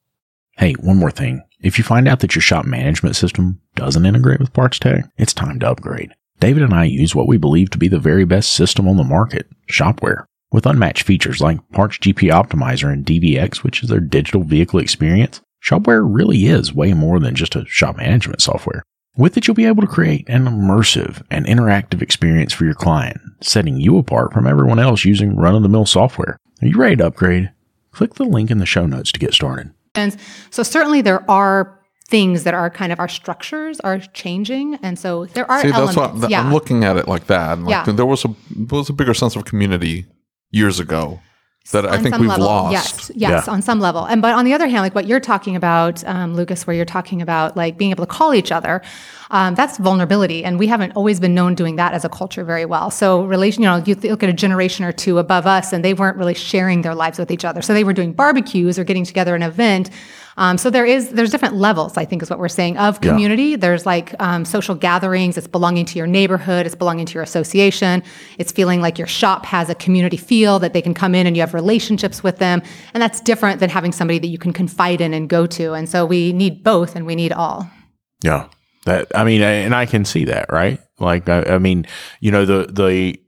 Hey, 0.53 0.75
one 0.75 0.99
more 0.99 1.11
thing. 1.11 1.43
If 1.59 1.79
you 1.79 1.83
find 1.83 2.07
out 2.07 2.21
that 2.21 2.37
your 2.37 2.43
shop 2.43 2.65
management 2.65 3.17
system 3.17 3.61
doesn't 3.75 4.07
integrate 4.07 4.39
with 4.39 4.53
PartsTech, 4.53 5.11
it's 5.19 5.35
time 5.35 5.59
to 5.59 5.69
upgrade. 5.69 6.15
David 6.39 6.63
and 6.63 6.73
I 6.73 6.85
use 6.85 7.13
what 7.13 7.27
we 7.27 7.39
believe 7.39 7.71
to 7.71 7.79
be 7.79 7.89
the 7.89 7.99
very 7.99 8.25
best 8.25 8.53
system 8.53 8.87
on 8.87 8.97
the 8.97 9.03
market, 9.03 9.49
Shopware. 9.69 10.27
With 10.53 10.67
unmatched 10.67 11.03
features 11.03 11.41
like 11.41 11.59
Parts 11.73 11.99
GP 11.99 12.31
Optimizer 12.31 12.93
and 12.93 13.05
DVX, 13.05 13.65
which 13.65 13.83
is 13.83 13.89
their 13.89 13.99
digital 13.99 14.45
vehicle 14.45 14.79
experience, 14.79 15.41
Shopware 15.65 16.03
really 16.07 16.47
is 16.47 16.73
way 16.75 16.93
more 16.95 17.21
than 17.21 17.35
just 17.35 17.55
a 17.57 17.65
shop 17.67 17.97
management 17.97 18.41
software. 18.43 18.83
With 19.17 19.37
it, 19.37 19.47
you'll 19.47 19.55
be 19.57 19.67
able 19.67 19.83
to 19.83 19.89
create 19.89 20.29
an 20.29 20.45
immersive 20.47 21.23
and 21.31 21.45
interactive 21.47 22.01
experience 22.01 22.53
for 22.53 22.65
your 22.65 22.75
client, 22.75 23.21
setting 23.41 23.77
you 23.77 23.99
apart 23.99 24.33
from 24.33 24.47
everyone 24.47 24.79
else 24.79 25.05
using 25.05 25.37
run 25.37 25.55
of 25.55 25.63
the 25.63 25.69
mill 25.69 25.85
software. 25.85 26.39
Are 26.63 26.67
you 26.67 26.77
ready 26.77 26.97
to 26.97 27.07
upgrade? 27.09 27.51
Click 27.91 28.15
the 28.15 28.25
link 28.25 28.51
in 28.51 28.59
the 28.59 28.67
show 28.67 28.87
notes 28.87 29.13
to 29.13 29.19
get 29.21 29.35
started. 29.35 29.73
And 29.95 30.17
so 30.51 30.63
certainly 30.63 31.03
there 31.03 31.29
are 31.31 31.77
things 32.09 32.45
that 32.45 32.55
are 32.55 32.71
kind 32.71 32.93
of 32.93 32.99
our 33.01 33.09
structures 33.09 33.81
are 33.81 33.99
changing, 33.99 34.77
and 34.77 34.99
so 34.99 35.27
there 35.27 35.49
are 35.51 35.61
See, 35.61 35.69
elements. 35.69 35.97
that's 35.97 36.15
what 36.21 36.31
yeah. 36.31 36.41
I'm 36.41 36.53
looking 36.53 36.85
at 36.85 36.97
it 36.97 37.07
like 37.09 37.27
that. 37.27 37.59
and 37.59 37.67
Like 37.67 37.87
Yeah. 37.87 37.93
there 37.93 38.07
was 38.07 38.25
a 38.25 38.29
there 38.51 38.79
was 38.79 38.89
a 38.89 38.93
bigger 38.93 39.15
sense 39.15 39.37
of 39.37 39.45
community 39.45 40.07
years 40.51 40.81
ago 40.81 41.21
that 41.73 41.87
I 41.87 41.97
on 41.97 42.03
think 42.03 42.15
some 42.15 42.23
we've 42.23 42.31
level, 42.31 42.47
lost. 42.47 42.73
Yes, 42.73 43.11
yes, 43.15 43.47
Yeah. 43.47 43.53
on 43.53 43.63
some 43.63 43.81
level. 43.81 44.05
And 44.05 44.21
but 44.21 44.35
on 44.35 44.45
the 44.45 44.55
other 44.55 44.67
hand, 44.67 44.83
like 44.83 44.95
what 44.95 45.07
you're 45.07 45.21
talking 45.21 45.55
about, 45.55 46.03
um, 46.07 46.35
Lucas, 46.35 46.67
where 46.67 46.75
you're 46.75 46.85
talking 46.85 47.23
about 47.23 47.57
like 47.57 47.77
being 47.77 47.91
able 47.93 48.05
to 48.05 48.11
call 48.11 48.35
each 48.35 48.51
other, 48.51 48.83
um, 49.31 49.55
that's 49.55 49.79
vulnerability, 49.79 50.45
and 50.45 50.59
we 50.59 50.67
haven't 50.67 50.93
always 50.93 51.21
been 51.21 51.35
known 51.35 51.55
doing 51.55 51.77
that 51.77 51.93
as 51.93 52.05
a 52.05 52.09
culture 52.09 52.43
very 52.45 52.65
well. 52.65 52.91
So 52.91 53.23
relation, 53.25 53.63
you 53.63 53.69
know, 53.69 53.77
you 53.87 53.95
look 53.95 54.23
at 54.23 54.29
a 54.29 54.33
generation 54.33 54.85
or 54.85 54.91
two 54.93 55.19
above 55.19 55.47
us, 55.47 55.73
and 55.73 55.85
they 55.85 55.95
weren't 55.95 56.17
really 56.17 56.35
sharing 56.35 56.83
their 56.83 56.95
lives 56.95 57.19
with 57.19 57.31
each 57.31 57.45
other. 57.45 57.63
So 57.63 57.73
they 57.73 57.85
were 57.85 57.93
doing 57.93 58.13
barbecues 58.13 58.79
or 58.79 58.85
getting 58.85 59.05
together 59.05 59.35
an 59.37 59.43
event. 59.43 59.91
Um, 60.37 60.59
so 60.59 60.71
there 60.71 60.87
is 60.87 61.11
there's 61.11 61.31
different 61.31 61.57
levels, 61.57 61.97
I 61.97 62.05
think, 62.05 62.23
is 62.23 62.31
what 62.31 62.39
we're 62.39 62.49
saying 62.49 62.79
of 62.79 63.01
community. 63.01 63.57
There's 63.57 63.87
like 63.87 64.15
um, 64.21 64.45
social 64.45 64.75
gatherings. 64.75 65.37
It's 65.37 65.47
belonging 65.47 65.87
to 65.87 65.99
your 65.99 66.07
neighborhood. 66.07 66.67
It's 66.67 66.75
belonging 66.75 67.07
to 67.07 67.15
your 67.15 67.23
association. 67.23 68.03
It's 68.39 68.53
feeling 68.53 68.81
like 68.81 68.99
your 68.99 69.07
shop 69.07 69.45
has 69.47 69.69
a 69.69 69.75
community 69.75 70.17
feel 70.17 70.59
that 70.61 70.73
they 70.73 70.83
can 70.83 70.95
come 70.95 71.15
in 71.15 71.27
and 71.27 71.37
you 71.37 71.43
have 71.43 71.55
relationships 71.55 72.23
with 72.23 72.39
them, 72.39 72.63
and 72.95 73.03
that's 73.03 73.21
different 73.21 73.61
than 73.61 73.71
having 73.71 73.93
somebody 73.93 74.19
that 74.19 74.29
you 74.29 74.39
can 74.39 74.53
confide 74.53 75.01
in 75.01 75.15
and 75.15 75.29
go 75.29 75.47
to. 75.47 75.73
And 75.73 75.89
so 75.89 76.07
we 76.07 76.33
need 76.33 76.63
both, 76.63 76.97
and 76.97 77.07
we 77.07 77.15
need 77.15 77.33
all. 77.33 77.71
Yeah. 78.23 78.49
That 78.87 79.09
I 79.15 79.25
mean, 79.25 79.43
and 79.43 79.75
I 79.75 79.85
can 79.85 80.07
see 80.07 80.25
that, 80.25 80.51
right? 80.51 80.81
Like, 80.99 81.29
I, 81.29 81.43
I 81.43 81.59
mean, 81.59 81.87
you 82.21 82.31
know, 82.31 82.47
the 82.47 82.67
the 82.71 83.21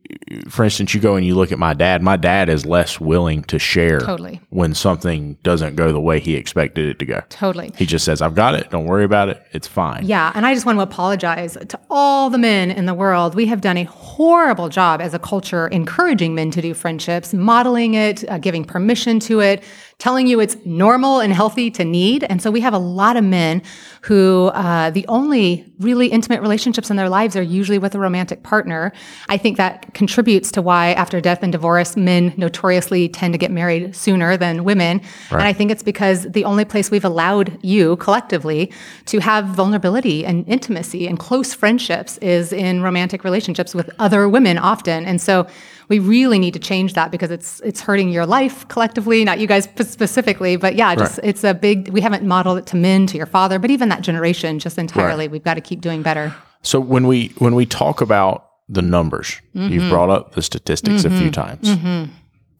for 0.48 0.64
instance, 0.64 0.94
you 0.94 1.00
go 1.00 1.16
and 1.16 1.26
you 1.26 1.34
look 1.34 1.52
at 1.52 1.58
my 1.58 1.74
dad. 1.74 2.02
My 2.02 2.16
dad 2.16 2.48
is 2.48 2.64
less 2.66 3.00
willing 3.00 3.42
to 3.44 3.58
share 3.58 4.00
Totally. 4.00 4.40
when 4.50 4.74
something 4.74 5.36
doesn't 5.42 5.76
go 5.76 5.92
the 5.92 6.00
way 6.00 6.20
he 6.20 6.34
expected 6.34 6.88
it 6.88 6.98
to 6.98 7.04
go. 7.04 7.22
Totally. 7.28 7.72
He 7.76 7.86
just 7.86 8.04
says, 8.04 8.22
"I've 8.22 8.34
got 8.34 8.54
it. 8.54 8.70
Don't 8.70 8.86
worry 8.86 9.04
about 9.04 9.28
it. 9.28 9.42
It's 9.52 9.66
fine." 9.68 10.04
Yeah, 10.04 10.32
and 10.34 10.46
I 10.46 10.54
just 10.54 10.66
want 10.66 10.78
to 10.78 10.82
apologize 10.82 11.56
to 11.56 11.80
all 11.90 12.30
the 12.30 12.38
men 12.38 12.70
in 12.70 12.86
the 12.86 12.94
world. 12.94 13.34
We 13.34 13.46
have 13.46 13.60
done 13.60 13.76
a 13.76 13.84
horrible 13.84 14.68
job 14.68 15.00
as 15.00 15.14
a 15.14 15.18
culture 15.18 15.68
encouraging 15.68 16.34
men 16.34 16.50
to 16.52 16.62
do 16.62 16.74
friendships, 16.74 17.32
modeling 17.32 17.94
it, 17.94 18.28
uh, 18.30 18.38
giving 18.38 18.64
permission 18.64 19.20
to 19.20 19.40
it, 19.40 19.62
telling 19.98 20.26
you 20.26 20.40
it's 20.40 20.56
normal 20.64 21.20
and 21.20 21.32
healthy 21.32 21.70
to 21.70 21.84
need. 21.84 22.24
And 22.24 22.42
so 22.42 22.50
we 22.50 22.60
have 22.60 22.74
a 22.74 22.78
lot 22.78 23.16
of 23.16 23.24
men 23.24 23.62
who 24.02 24.46
uh, 24.54 24.90
the 24.90 25.06
only 25.08 25.71
really 25.82 26.08
intimate 26.08 26.40
relationships 26.40 26.90
in 26.90 26.96
their 26.96 27.08
lives 27.08 27.36
are 27.36 27.42
usually 27.42 27.78
with 27.78 27.94
a 27.94 27.98
romantic 27.98 28.42
partner. 28.42 28.92
I 29.28 29.36
think 29.36 29.56
that 29.56 29.92
contributes 29.94 30.50
to 30.52 30.62
why, 30.62 30.92
after 30.92 31.20
death 31.20 31.42
and 31.42 31.52
divorce, 31.52 31.96
men 31.96 32.32
notoriously 32.36 33.08
tend 33.08 33.34
to 33.34 33.38
get 33.38 33.50
married 33.50 33.94
sooner 33.94 34.36
than 34.36 34.64
women. 34.64 35.00
And 35.30 35.42
I 35.42 35.52
think 35.52 35.70
it's 35.70 35.82
because 35.82 36.24
the 36.24 36.44
only 36.44 36.64
place 36.64 36.90
we've 36.90 37.04
allowed 37.04 37.58
you 37.62 37.96
collectively 37.96 38.72
to 39.06 39.18
have 39.18 39.46
vulnerability 39.46 40.24
and 40.24 40.46
intimacy 40.48 41.06
and 41.06 41.18
close 41.18 41.54
friendships 41.54 42.18
is 42.18 42.52
in 42.52 42.82
romantic 42.82 43.24
relationships 43.24 43.74
with 43.74 43.90
other 43.98 44.28
women 44.28 44.58
often. 44.58 45.04
And 45.04 45.20
so 45.20 45.46
we 45.92 45.98
really 45.98 46.38
need 46.38 46.54
to 46.54 46.58
change 46.58 46.94
that 46.94 47.10
because 47.10 47.30
it's 47.30 47.60
it's 47.60 47.82
hurting 47.82 48.08
your 48.08 48.24
life 48.24 48.66
collectively, 48.68 49.24
not 49.24 49.38
you 49.38 49.46
guys 49.46 49.66
p- 49.66 49.84
specifically, 49.84 50.56
but 50.56 50.74
yeah, 50.74 50.94
just 50.94 51.20
it's 51.22 51.44
a 51.44 51.52
big 51.52 51.88
we 51.90 52.00
haven't 52.00 52.24
modeled 52.24 52.56
it 52.56 52.66
to 52.68 52.76
men, 52.76 53.06
to 53.08 53.18
your 53.18 53.26
father, 53.26 53.58
but 53.58 53.70
even 53.70 53.90
that 53.90 54.00
generation 54.00 54.58
just 54.58 54.78
entirely 54.78 55.28
we've 55.28 55.44
got 55.44 55.54
to 55.54 55.60
keep 55.60 55.82
doing 55.82 56.00
better. 56.02 56.34
So 56.62 56.80
when 56.80 57.06
we 57.06 57.28
when 57.44 57.54
we 57.54 57.66
talk 57.66 58.00
about 58.00 58.48
the 58.70 58.80
numbers, 58.80 59.38
Mm-hmm. 59.54 59.70
you've 59.72 59.90
brought 59.90 60.08
up 60.08 60.32
the 60.34 60.40
statistics 60.40 61.04
a 61.04 61.10
few 61.10 61.30
times. 61.30 61.68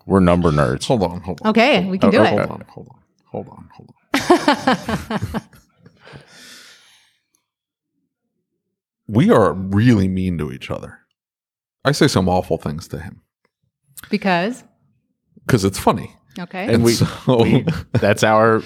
We're 0.05 0.21
number 0.21 0.51
nerds. 0.53 0.85
Hold 0.87 1.03
on, 1.05 1.21
hold 1.23 1.41
on. 1.43 1.49
Okay, 1.53 1.89
we 1.89 1.97
can 1.99 2.11
do 2.11 2.19
Oh, 2.19 2.25
it. 2.25 2.29
Hold 2.29 2.51
on, 2.51 2.61
hold 2.69 2.89
on, 2.91 2.99
hold 3.31 3.49
on, 3.49 3.71
hold 3.75 5.33
on. 5.33 5.43
we 9.09 9.31
are 9.31 9.53
really 9.55 10.09
mean 10.09 10.37
to 10.39 10.53
each 10.53 10.71
other. 10.71 10.99
I 11.85 11.93
say 11.93 12.09
some 12.09 12.29
awful 12.29 12.59
things 12.59 12.87
to 12.89 12.99
him 12.99 13.22
Because 14.11 14.65
because 15.47 15.65
it's 15.65 15.79
funny. 15.79 16.15
okay. 16.39 16.73
And 16.73 16.85
we, 16.85 16.93
So- 17.27 17.43
we 17.43 17.65
that's 17.93 18.23
our 18.23 18.63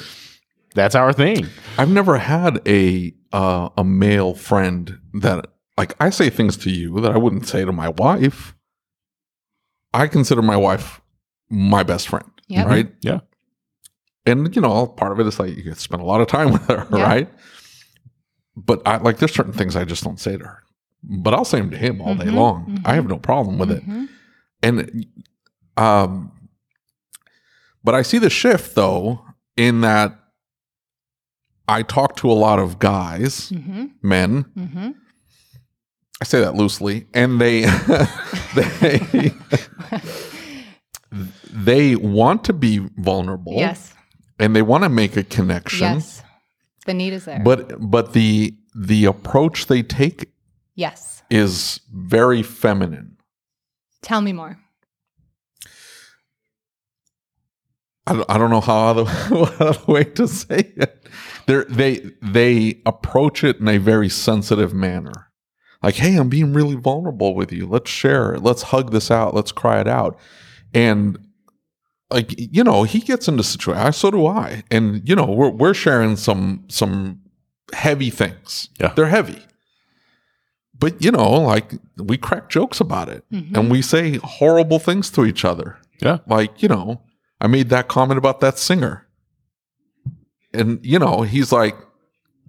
that's 0.74 0.94
our 0.94 1.12
thing. 1.12 1.46
I've 1.78 1.90
never 1.90 2.18
had 2.18 2.60
a 2.68 3.14
uh, 3.32 3.68
a 3.76 3.84
male 3.84 4.34
friend 4.34 4.98
that 5.14 5.46
like 5.78 5.94
I 6.00 6.10
say 6.10 6.30
things 6.30 6.56
to 6.58 6.70
you 6.70 7.00
that 7.00 7.12
I 7.12 7.18
wouldn't 7.18 7.46
say 7.48 7.64
to 7.64 7.72
my 7.72 7.88
wife. 7.90 8.54
I 9.94 10.06
consider 10.08 10.42
my 10.42 10.56
wife 10.56 11.00
my 11.48 11.82
best 11.82 12.08
friend, 12.08 12.28
Yep. 12.48 12.66
right? 12.66 12.92
Yeah. 13.00 13.20
And 14.26 14.54
you 14.54 14.60
know, 14.60 14.86
part 14.86 15.12
of 15.12 15.20
it 15.20 15.26
is 15.26 15.38
like 15.38 15.56
you 15.56 15.72
spend 15.74 16.02
a 16.02 16.04
lot 16.04 16.20
of 16.20 16.26
time 16.26 16.52
with 16.52 16.66
her, 16.68 16.86
Yeah. 16.92 17.02
right? 17.02 17.28
But 18.56 18.82
I 18.86 18.96
like 18.98 19.18
there's 19.18 19.34
certain 19.34 19.52
things 19.52 19.76
I 19.76 19.84
just 19.84 20.02
don't 20.04 20.18
say 20.20 20.36
to 20.36 20.44
her, 20.44 20.62
but 21.02 21.32
I'll 21.34 21.44
say 21.44 21.58
them 21.58 21.70
to 21.70 21.76
him 21.76 22.00
all 22.00 22.14
day 22.14 22.24
Mhm, 22.26 22.34
long. 22.34 22.82
I 22.84 22.92
mhm. 22.92 22.94
have 22.96 23.08
no 23.08 23.18
problem 23.18 23.58
with 23.58 23.70
it. 23.70 23.82
And 24.66 25.06
um, 25.76 26.32
but 27.84 27.94
I 27.94 28.02
see 28.02 28.18
the 28.18 28.30
shift 28.30 28.74
though 28.74 29.20
in 29.56 29.80
that 29.82 30.18
I 31.68 31.82
talk 31.82 32.16
to 32.16 32.30
a 32.30 32.34
lot 32.34 32.58
of 32.58 32.78
guys, 32.78 33.50
Mhm. 33.50 33.90
men. 34.02 34.44
Mhm. 34.56 34.94
I 36.20 36.24
say 36.24 36.40
that 36.40 36.54
loosely, 36.54 37.06
and 37.14 37.40
they 37.40 37.62
they 38.54 39.32
they 41.52 41.96
want 41.96 42.44
to 42.44 42.52
be 42.52 42.78
vulnerable, 42.96 43.54
Yes. 43.54 43.92
and 44.38 44.54
they 44.56 44.62
want 44.62 44.84
to 44.84 44.88
make 44.88 45.16
a 45.16 45.22
connection. 45.22 45.94
Yes. 45.94 46.22
The 46.86 46.94
need 46.94 47.12
is 47.12 47.24
there. 47.24 47.40
But 47.40 47.74
but 47.90 48.12
the 48.12 48.54
the 48.74 49.04
approach 49.06 49.66
they 49.66 49.82
take 49.82 50.30
yes. 50.74 51.22
is 51.30 51.80
very 51.92 52.42
feminine. 52.42 53.15
Tell 54.02 54.20
me 54.20 54.32
more. 54.32 54.58
I 58.06 58.12
don't, 58.12 58.30
I 58.30 58.38
don't 58.38 58.50
know 58.50 58.60
how 58.60 58.86
other, 58.88 59.04
what 59.34 59.60
other 59.60 59.92
way 59.92 60.04
to 60.04 60.28
say 60.28 60.72
it. 60.76 61.08
They're, 61.46 61.64
they 61.64 62.10
they 62.22 62.80
approach 62.86 63.42
it 63.42 63.58
in 63.58 63.68
a 63.68 63.78
very 63.78 64.08
sensitive 64.08 64.72
manner. 64.72 65.30
Like, 65.82 65.96
hey, 65.96 66.16
I'm 66.16 66.28
being 66.28 66.52
really 66.52 66.74
vulnerable 66.76 67.34
with 67.34 67.52
you. 67.52 67.66
Let's 67.66 67.90
share 67.90 68.34
it. 68.34 68.42
Let's 68.42 68.62
hug 68.62 68.92
this 68.92 69.10
out. 69.10 69.34
Let's 69.34 69.52
cry 69.52 69.80
it 69.80 69.88
out. 69.88 70.18
And 70.74 71.18
like 72.10 72.34
you 72.36 72.64
know, 72.64 72.84
he 72.84 73.00
gets 73.00 73.28
into 73.28 73.42
situation. 73.42 73.92
So 73.92 74.10
do 74.10 74.26
I. 74.26 74.62
And 74.70 75.06
you 75.08 75.14
know, 75.14 75.26
we're 75.26 75.50
we're 75.50 75.74
sharing 75.74 76.16
some 76.16 76.64
some 76.68 77.20
heavy 77.72 78.10
things. 78.10 78.68
Yeah. 78.80 78.92
they're 78.94 79.06
heavy. 79.06 79.45
But 80.78 81.02
you 81.02 81.10
know, 81.10 81.30
like 81.40 81.72
we 81.96 82.16
crack 82.18 82.48
jokes 82.50 82.80
about 82.80 83.08
it, 83.08 83.24
and 83.30 83.70
we 83.70 83.80
say 83.82 84.16
horrible 84.22 84.78
things 84.78 85.10
to 85.12 85.24
each 85.24 85.44
other 85.44 85.78
Yeah. 86.02 86.18
like 86.26 86.62
you 86.62 86.68
know 86.68 87.00
i 87.40 87.46
made 87.46 87.68
that 87.70 87.88
comment 87.88 88.18
about 88.18 88.40
that 88.40 88.58
singer 88.58 89.06
and 90.52 90.78
you 90.84 90.98
know 90.98 91.22
he's 91.22 91.52
like 91.52 91.76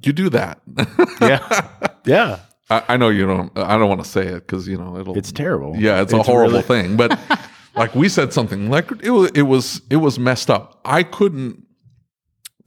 you 0.03 0.13
do 0.13 0.29
that 0.29 0.61
Yeah. 1.21 1.89
Yeah. 2.05 2.39
I, 2.69 2.83
I 2.89 2.97
know 2.97 3.09
you 3.09 3.25
don't 3.25 3.57
i 3.57 3.77
don't 3.77 3.89
want 3.89 4.03
to 4.03 4.09
say 4.09 4.25
it 4.27 4.45
because 4.47 4.67
you 4.67 4.77
know 4.77 4.97
it'll 4.97 5.17
It's 5.17 5.31
terrible. 5.31 5.75
yeah 5.77 6.01
it's, 6.01 6.13
a 6.13 6.21
horrible 6.23 6.51
really- 6.53 6.63
thing 6.63 6.97
but 6.97 7.17
like 7.75 7.93
we 7.95 8.09
said 8.09 8.33
something 8.33 8.69
like 8.69 8.91
it 9.01 9.11
was 9.11 9.31
it 9.31 9.43
was 9.43 9.81
it 9.89 9.97
was 9.97 10.17
messed 10.19 10.49
up 10.49 10.79
i 10.85 11.03
couldn't 11.03 11.63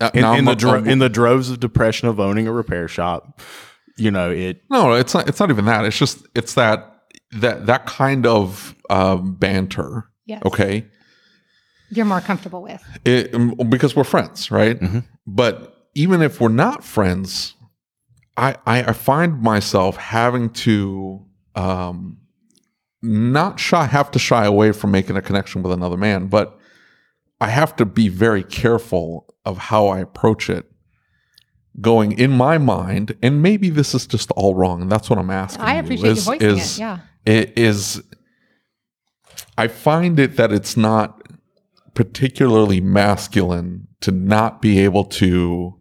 uh, 0.01 0.11
In, 0.15 0.25
in 0.25 0.45
the 0.47 0.55
dro- 0.55 0.83
in 0.85 0.99
the 0.99 1.11
droves 1.11 1.51
of 1.51 1.61
depression 1.61 2.09
of 2.09 2.19
owning 2.19 2.47
a 2.47 2.53
repair 2.53 2.89
shop, 2.89 3.43
you 3.97 4.11
know 4.11 4.31
it. 4.31 4.63
no 4.71 4.93
it's 4.93 5.15
not 5.15 5.29
it's 5.29 5.41
not 5.41 5.51
even 5.51 5.65
that 5.67 5.85
it's 5.85 5.99
just 5.99 6.27
it's 6.35 6.55
that 6.55 7.03
that 7.33 7.67
that 7.67 7.87
kind 7.87 8.27
of 8.27 8.75
um, 8.91 9.35
banter 9.35 10.11
Yes. 10.27 10.43
okay 10.45 10.87
You're 11.91 12.07
more 12.07 12.21
comfortable 12.21 12.63
with. 12.63 12.83
it, 13.05 13.35
um, 13.35 13.55
because 13.69 13.97
we're 13.97 14.05
friends, 14.05 14.51
right? 14.51 14.79
But 15.27 15.77
even 15.97 16.23
if 16.23 16.41
we're 16.41 16.49
not 16.49 16.85
friends, 16.85 17.55
I, 18.37 18.55
I 18.67 18.83
I 18.85 18.93
find 18.93 19.43
myself 19.43 19.97
having 19.97 20.51
to 20.51 21.25
um, 21.57 22.19
not 23.03 23.59
shy, 23.59 23.87
have 23.87 24.11
to 24.13 24.19
shy 24.21 24.45
away 24.45 24.71
from 24.73 24.93
making 24.93 25.17
a 25.17 25.23
connection 25.23 25.63
with 25.63 25.73
another 25.73 25.97
man, 25.97 26.27
but 26.29 26.57
I 27.41 27.49
have 27.49 27.75
to 27.77 27.85
be 27.85 28.09
very 28.09 28.45
careful 28.45 29.35
of 29.45 29.59
how 29.59 29.89
I 29.89 29.99
approach 30.01 30.49
it. 30.51 30.71
Going 31.81 32.13
in 32.19 32.31
my 32.31 32.59
mind, 32.59 33.17
and 33.23 33.43
maybe 33.43 33.71
this 33.71 33.95
is 33.95 34.07
just 34.07 34.31
all 34.33 34.55
wrong, 34.55 34.83
and 34.83 34.93
that's 34.93 35.09
what 35.09 35.19
I'm 35.19 35.31
asking. 35.31 35.65
I 35.65 35.75
appreciate 35.77 36.07
you 36.07 36.13
is- 36.13 36.25
voicing 36.25 36.49
is- 36.49 36.79
it. 36.79 36.81
Yeah. 36.81 36.99
it 37.25 37.59
is 37.59 38.03
I 39.57 39.69
find 39.69 40.19
it 40.19 40.37
that 40.37 40.53
it's 40.53 40.77
not 40.77 41.23
particularly 41.95 42.81
masculine 42.81 43.89
to 44.01 44.11
not 44.11 44.63
be 44.63 44.79
able 44.81 45.05
to 45.05 45.77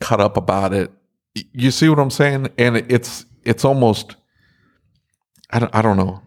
cut 0.00 0.20
up 0.20 0.36
about 0.36 0.72
it. 0.72 0.90
You 1.52 1.70
see 1.70 1.88
what 1.88 1.98
I'm 1.98 2.10
saying? 2.10 2.48
And 2.58 2.76
it's 2.76 3.24
it's 3.44 3.64
almost 3.64 4.16
I 5.50 5.58
don't, 5.58 5.74
I 5.74 5.82
don't 5.82 5.96
know. 5.96 6.22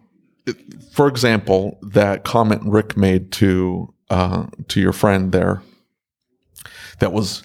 For 0.92 1.08
example, 1.08 1.78
that 1.82 2.24
comment 2.24 2.62
Rick 2.64 2.96
made 2.96 3.32
to 3.32 3.94
uh, 4.10 4.46
to 4.68 4.80
your 4.80 4.92
friend 4.92 5.32
there 5.32 5.62
that 6.98 7.12
was 7.12 7.44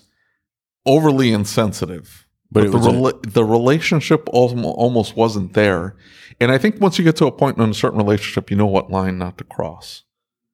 overly 0.85 1.31
insensitive. 1.31 2.25
But 2.51 2.71
But, 2.71 2.71
the 2.71 2.89
rela- 2.89 3.33
the 3.33 3.45
relationship 3.45 4.27
almo- 4.33 4.71
almost 4.71 5.15
wasn't 5.15 5.53
there. 5.53 5.95
And 6.39 6.51
I 6.51 6.57
think 6.57 6.81
once 6.81 6.97
you 6.97 7.03
get 7.03 7.15
to 7.17 7.25
a 7.27 7.31
point 7.31 7.57
in 7.57 7.69
a 7.69 7.73
certain 7.73 7.99
relationship, 7.99 8.49
you 8.49 8.57
know 8.57 8.65
what 8.65 8.89
line 8.89 9.17
not 9.17 9.37
to 9.37 9.43
cross. 9.43 10.03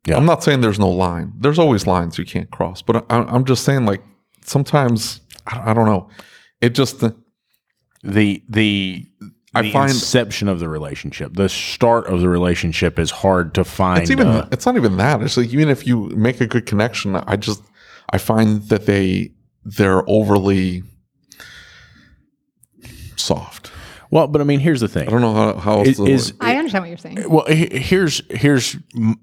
Yeah. 0.06 0.18
I'm 0.18 0.26
not 0.26 0.44
saying 0.44 0.62
there's 0.62 0.80
no 0.80 0.90
line. 0.90 1.34
There's 1.40 1.58
always 1.58 1.88
lines 1.88 2.18
you 2.18 2.26
can't 2.26 2.52
cross. 2.52 2.82
But 2.82 3.06
I, 3.10 3.20
I'm 3.20 3.46
just 3.46 3.64
saying, 3.64 3.86
like 3.86 4.04
sometimes 4.44 5.22
I, 5.48 5.74
don't 5.74 5.86
know. 5.86 6.10
It 6.62 6.72
just 6.76 7.00
the 7.00 7.16
the 8.04 9.08
I 9.54 9.62
the 9.62 9.72
find- 9.72 9.92
inception 9.92 10.48
of 10.48 10.60
the 10.60 10.68
relationship, 10.70 11.34
the 11.34 11.50
start 11.50 12.08
of 12.08 12.20
the 12.22 12.30
relationship 12.30 13.00
is 13.00 13.10
hard 13.10 13.54
to 13.56 13.64
find. 13.64 14.02
it's 14.02 14.12
even 14.12 14.28
uh, 14.28 14.48
it's 14.52 14.66
not 14.66 14.76
even 14.76 14.98
that. 14.98 15.22
It's 15.22 15.38
like 15.38 15.50
even 15.54 15.70
if 15.70 15.88
you 15.88 16.08
make 16.10 16.42
a 16.42 16.48
good 16.48 16.66
connection, 16.66 17.16
I 17.16 17.36
just 17.38 17.64
I 18.10 18.18
find 18.18 18.62
that 18.70 18.86
they 18.86 19.32
they're 19.66 20.08
overly 20.10 20.84
soft. 23.16 23.72
well, 24.12 24.28
but 24.28 24.42
I 24.42 24.44
mean, 24.44 24.60
here's 24.60 24.82
the 24.82 24.88
thing. 24.88 25.08
I 25.08 25.12
don't 25.12 25.22
know 25.22 25.34
how 25.34 25.54
how 25.58 25.74
else 25.80 25.88
Is, 25.90 25.98
to- 25.98 26.06
is 26.06 26.34
I 26.40 26.56
understand 26.58 26.84
what 26.84 26.90
you're 26.90 26.98
saying. 26.98 27.30
well, 27.30 27.46
here's 27.48 28.22
here's 28.30 28.76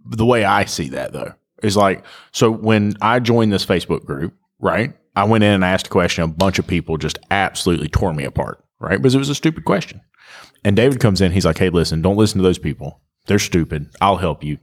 the 0.06 0.26
way 0.26 0.44
I 0.44 0.64
see 0.64 0.90
that 0.90 1.12
though. 1.12 1.34
Is 1.62 1.76
like 1.76 2.04
so 2.32 2.50
when 2.50 2.94
I 3.00 3.20
joined 3.20 3.52
this 3.52 3.64
Facebook 3.64 4.04
group, 4.04 4.34
right? 4.58 4.94
I 5.14 5.24
went 5.24 5.44
in 5.44 5.50
and 5.52 5.64
asked 5.64 5.86
a 5.88 5.90
question. 5.90 6.24
A 6.24 6.28
bunch 6.28 6.58
of 6.58 6.66
people 6.66 6.96
just 6.96 7.18
absolutely 7.30 7.88
tore 7.88 8.12
me 8.14 8.24
apart, 8.24 8.64
right? 8.80 8.96
Because 8.96 9.14
it 9.14 9.18
was 9.18 9.28
a 9.28 9.34
stupid 9.34 9.64
question. 9.64 10.00
And 10.64 10.74
David 10.74 11.00
comes 11.00 11.20
in. 11.20 11.32
He's 11.32 11.44
like, 11.44 11.58
"Hey, 11.58 11.68
listen, 11.70 12.02
don't 12.02 12.16
listen 12.16 12.38
to 12.38 12.42
those 12.42 12.58
people. 12.58 13.00
They're 13.26 13.38
stupid. 13.38 13.90
I'll 14.00 14.16
help 14.16 14.42
you. 14.42 14.58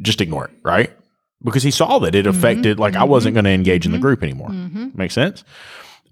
Just 0.00 0.20
ignore 0.20 0.46
it, 0.46 0.52
right?" 0.64 0.90
Because 1.42 1.62
he 1.62 1.70
saw 1.70 1.98
that 2.00 2.14
it 2.14 2.26
mm-hmm. 2.26 2.36
affected. 2.36 2.78
Like 2.78 2.96
I 2.96 3.04
wasn't 3.04 3.30
mm-hmm. 3.30 3.44
going 3.44 3.44
to 3.44 3.50
engage 3.50 3.86
in 3.86 3.92
the 3.92 3.96
mm-hmm. 3.96 4.02
group 4.02 4.22
anymore. 4.22 4.50
Makes 4.94 5.14
sense. 5.14 5.44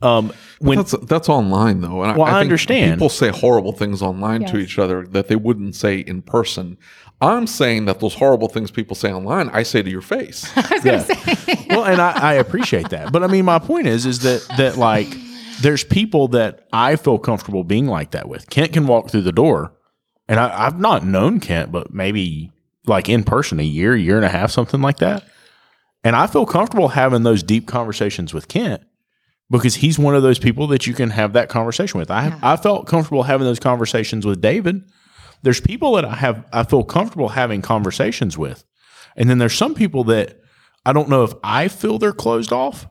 Um, 0.00 0.32
when 0.60 0.78
that's 0.78 0.92
that's 1.06 1.28
online 1.28 1.80
though, 1.80 2.04
and 2.04 2.16
Well, 2.16 2.26
I 2.26 2.30
think 2.30 2.42
understand. 2.42 2.94
people 2.94 3.08
say 3.08 3.30
horrible 3.30 3.72
things 3.72 4.00
online 4.00 4.44
to 4.46 4.58
each 4.58 4.78
other 4.78 5.04
that 5.08 5.26
they 5.26 5.34
wouldn't 5.34 5.74
say 5.74 5.98
in 5.98 6.22
person. 6.22 6.78
I'm 7.20 7.48
saying 7.48 7.86
that 7.86 7.98
those 7.98 8.14
horrible 8.14 8.48
things 8.48 8.70
people 8.70 8.94
say 8.94 9.12
online, 9.12 9.48
I 9.48 9.64
say 9.64 9.82
to 9.82 9.90
your 9.90 10.02
face. 10.02 10.48
I 10.56 10.68
was 10.70 10.84
going 10.84 11.04
to 11.04 11.14
say. 11.16 11.66
well, 11.70 11.84
and 11.84 12.00
I, 12.00 12.12
I 12.12 12.34
appreciate 12.34 12.90
that. 12.90 13.12
But 13.12 13.24
I 13.24 13.26
mean, 13.26 13.44
my 13.44 13.58
point 13.58 13.88
is, 13.88 14.06
is 14.06 14.20
that 14.20 14.46
that 14.56 14.76
like 14.76 15.08
there's 15.60 15.82
people 15.82 16.28
that 16.28 16.68
I 16.72 16.94
feel 16.94 17.18
comfortable 17.18 17.64
being 17.64 17.86
like 17.86 18.12
that 18.12 18.28
with. 18.28 18.48
Kent 18.50 18.72
can 18.72 18.86
walk 18.86 19.10
through 19.10 19.22
the 19.22 19.32
door, 19.32 19.72
and 20.28 20.38
I, 20.38 20.66
I've 20.66 20.78
not 20.78 21.04
known 21.04 21.40
Kent, 21.40 21.72
but 21.72 21.92
maybe 21.92 22.52
like 22.88 23.08
in 23.08 23.24
person 23.24 23.60
a 23.60 23.64
year, 23.64 23.94
year 23.94 24.16
and 24.16 24.24
a 24.24 24.30
half, 24.30 24.50
something 24.50 24.80
like 24.80 24.98
that. 24.98 25.24
And 26.04 26.16
I 26.16 26.26
feel 26.26 26.46
comfortable 26.46 26.88
having 26.88 27.22
those 27.22 27.42
deep 27.42 27.66
conversations 27.66 28.32
with 28.32 28.48
Kent 28.48 28.82
because 29.50 29.76
he's 29.76 29.98
one 29.98 30.14
of 30.14 30.22
those 30.22 30.38
people 30.38 30.66
that 30.68 30.86
you 30.86 30.94
can 30.94 31.10
have 31.10 31.32
that 31.32 31.48
conversation 31.48 31.98
with. 31.98 32.10
I 32.10 32.36
I 32.42 32.56
felt 32.56 32.86
comfortable 32.86 33.24
having 33.24 33.46
those 33.46 33.60
conversations 33.60 34.24
with 34.24 34.40
David. 34.40 34.82
There's 35.42 35.60
people 35.60 35.94
that 35.94 36.04
I 36.04 36.14
have 36.14 36.46
I 36.52 36.64
feel 36.64 36.84
comfortable 36.84 37.28
having 37.28 37.62
conversations 37.62 38.36
with. 38.38 38.64
And 39.16 39.28
then 39.28 39.38
there's 39.38 39.54
some 39.54 39.74
people 39.74 40.04
that 40.04 40.40
I 40.86 40.92
don't 40.92 41.08
know 41.08 41.24
if 41.24 41.32
I 41.42 41.68
feel 41.68 41.98
they're 41.98 42.12
closed 42.12 42.52
off 42.52 42.86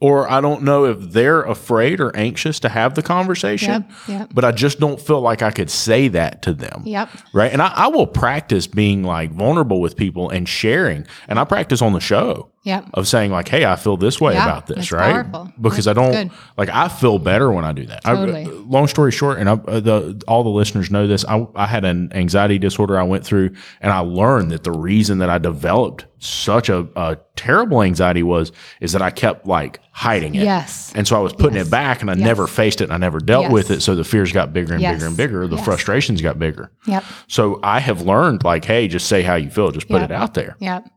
or 0.00 0.30
I 0.30 0.40
don't 0.40 0.62
know 0.62 0.86
if 0.86 0.98
they're 0.98 1.42
afraid 1.42 2.00
or 2.00 2.14
anxious 2.16 2.58
to 2.60 2.70
have 2.70 2.94
the 2.94 3.02
conversation. 3.02 3.84
Yep, 3.88 4.08
yep. 4.08 4.30
But 4.32 4.44
I 4.46 4.52
just 4.52 4.80
don't 4.80 5.00
feel 5.00 5.20
like 5.20 5.42
I 5.42 5.50
could 5.50 5.70
say 5.70 6.08
that 6.08 6.42
to 6.42 6.54
them. 6.54 6.82
Yep. 6.86 7.10
Right. 7.34 7.52
And 7.52 7.60
I, 7.60 7.68
I 7.68 7.88
will 7.88 8.06
practice 8.06 8.66
being 8.66 9.04
like 9.04 9.30
vulnerable 9.30 9.80
with 9.80 9.96
people 9.96 10.30
and 10.30 10.48
sharing. 10.48 11.06
And 11.28 11.38
I 11.38 11.44
practice 11.44 11.82
on 11.82 11.92
the 11.92 12.00
show 12.00 12.50
Yep. 12.62 12.90
of 12.94 13.08
saying 13.08 13.30
like, 13.32 13.48
"Hey, 13.48 13.64
I 13.64 13.76
feel 13.76 13.96
this 13.96 14.20
way 14.20 14.34
Yeah, 14.34 14.44
about 14.44 14.66
this," 14.66 14.92
right? 14.92 15.12
powerful. 15.24 15.50
Because 15.60 15.86
That's 15.86 15.98
I 15.98 16.02
don't 16.02 16.12
good. 16.12 16.30
like 16.58 16.68
I 16.68 16.88
feel 16.88 17.18
better 17.18 17.50
when 17.50 17.64
I 17.64 17.72
do 17.72 17.86
that. 17.86 18.02
I- 18.04 18.14
Totally. 18.14 18.44
long 18.44 18.86
story 18.86 19.12
short, 19.12 19.38
and 19.38 19.48
I, 19.48 19.52
uh, 19.52 19.80
the 19.80 20.22
all 20.28 20.42
the 20.42 20.50
listeners 20.50 20.90
know 20.90 21.06
this. 21.06 21.24
I, 21.26 21.46
I 21.56 21.66
had 21.66 21.86
an 21.86 22.10
anxiety 22.14 22.58
disorder 22.58 22.98
I 22.98 23.02
went 23.04 23.24
through, 23.24 23.50
and 23.80 23.90
I 23.92 24.00
learned 24.00 24.50
that 24.50 24.64
the 24.64 24.72
reason 24.72 25.18
that 25.18 25.30
I 25.30 25.38
developed 25.38 26.04
such 26.18 26.68
a, 26.68 26.86
a 26.96 27.16
terrible 27.34 27.80
anxiety 27.82 28.22
was 28.22 28.52
is 28.82 28.92
that 28.92 29.00
I 29.00 29.08
kept 29.10 29.46
like 29.46 29.80
hiding 29.92 30.34
it. 30.34 30.42
Yes. 30.42 30.92
And 30.94 31.08
so 31.08 31.16
I 31.16 31.20
was 31.20 31.32
putting 31.32 31.56
Yes. 31.56 31.68
it 31.68 31.70
back, 31.70 32.02
and 32.02 32.10
I 32.10 32.14
Yes. 32.14 32.24
never 32.26 32.46
faced 32.46 32.82
it, 32.82 32.84
and 32.84 32.92
I 32.92 32.98
never 32.98 33.20
dealt 33.20 33.44
Yes. 33.44 33.52
with 33.52 33.70
it. 33.70 33.80
So 33.80 33.94
the 33.94 34.04
fears 34.04 34.32
got 34.32 34.52
bigger 34.52 34.74
and 34.74 34.82
bigger 34.82 35.06
and 35.06 35.16
bigger. 35.16 35.46
The 35.46 35.56
frustrations 35.56 36.20
got 36.20 36.38
bigger. 36.38 36.70
Yep. 36.86 37.04
So 37.26 37.58
I 37.62 37.80
have 37.80 38.02
learned 38.02 38.44
like, 38.44 38.66
hey, 38.66 38.86
just 38.86 39.06
say 39.06 39.22
how 39.22 39.36
you 39.36 39.48
feel. 39.48 39.70
Just 39.70 39.88
put 39.88 40.02
Yep. 40.02 40.10
it 40.10 40.14
out 40.14 40.34
there. 40.34 40.56
Yep. 40.60 40.88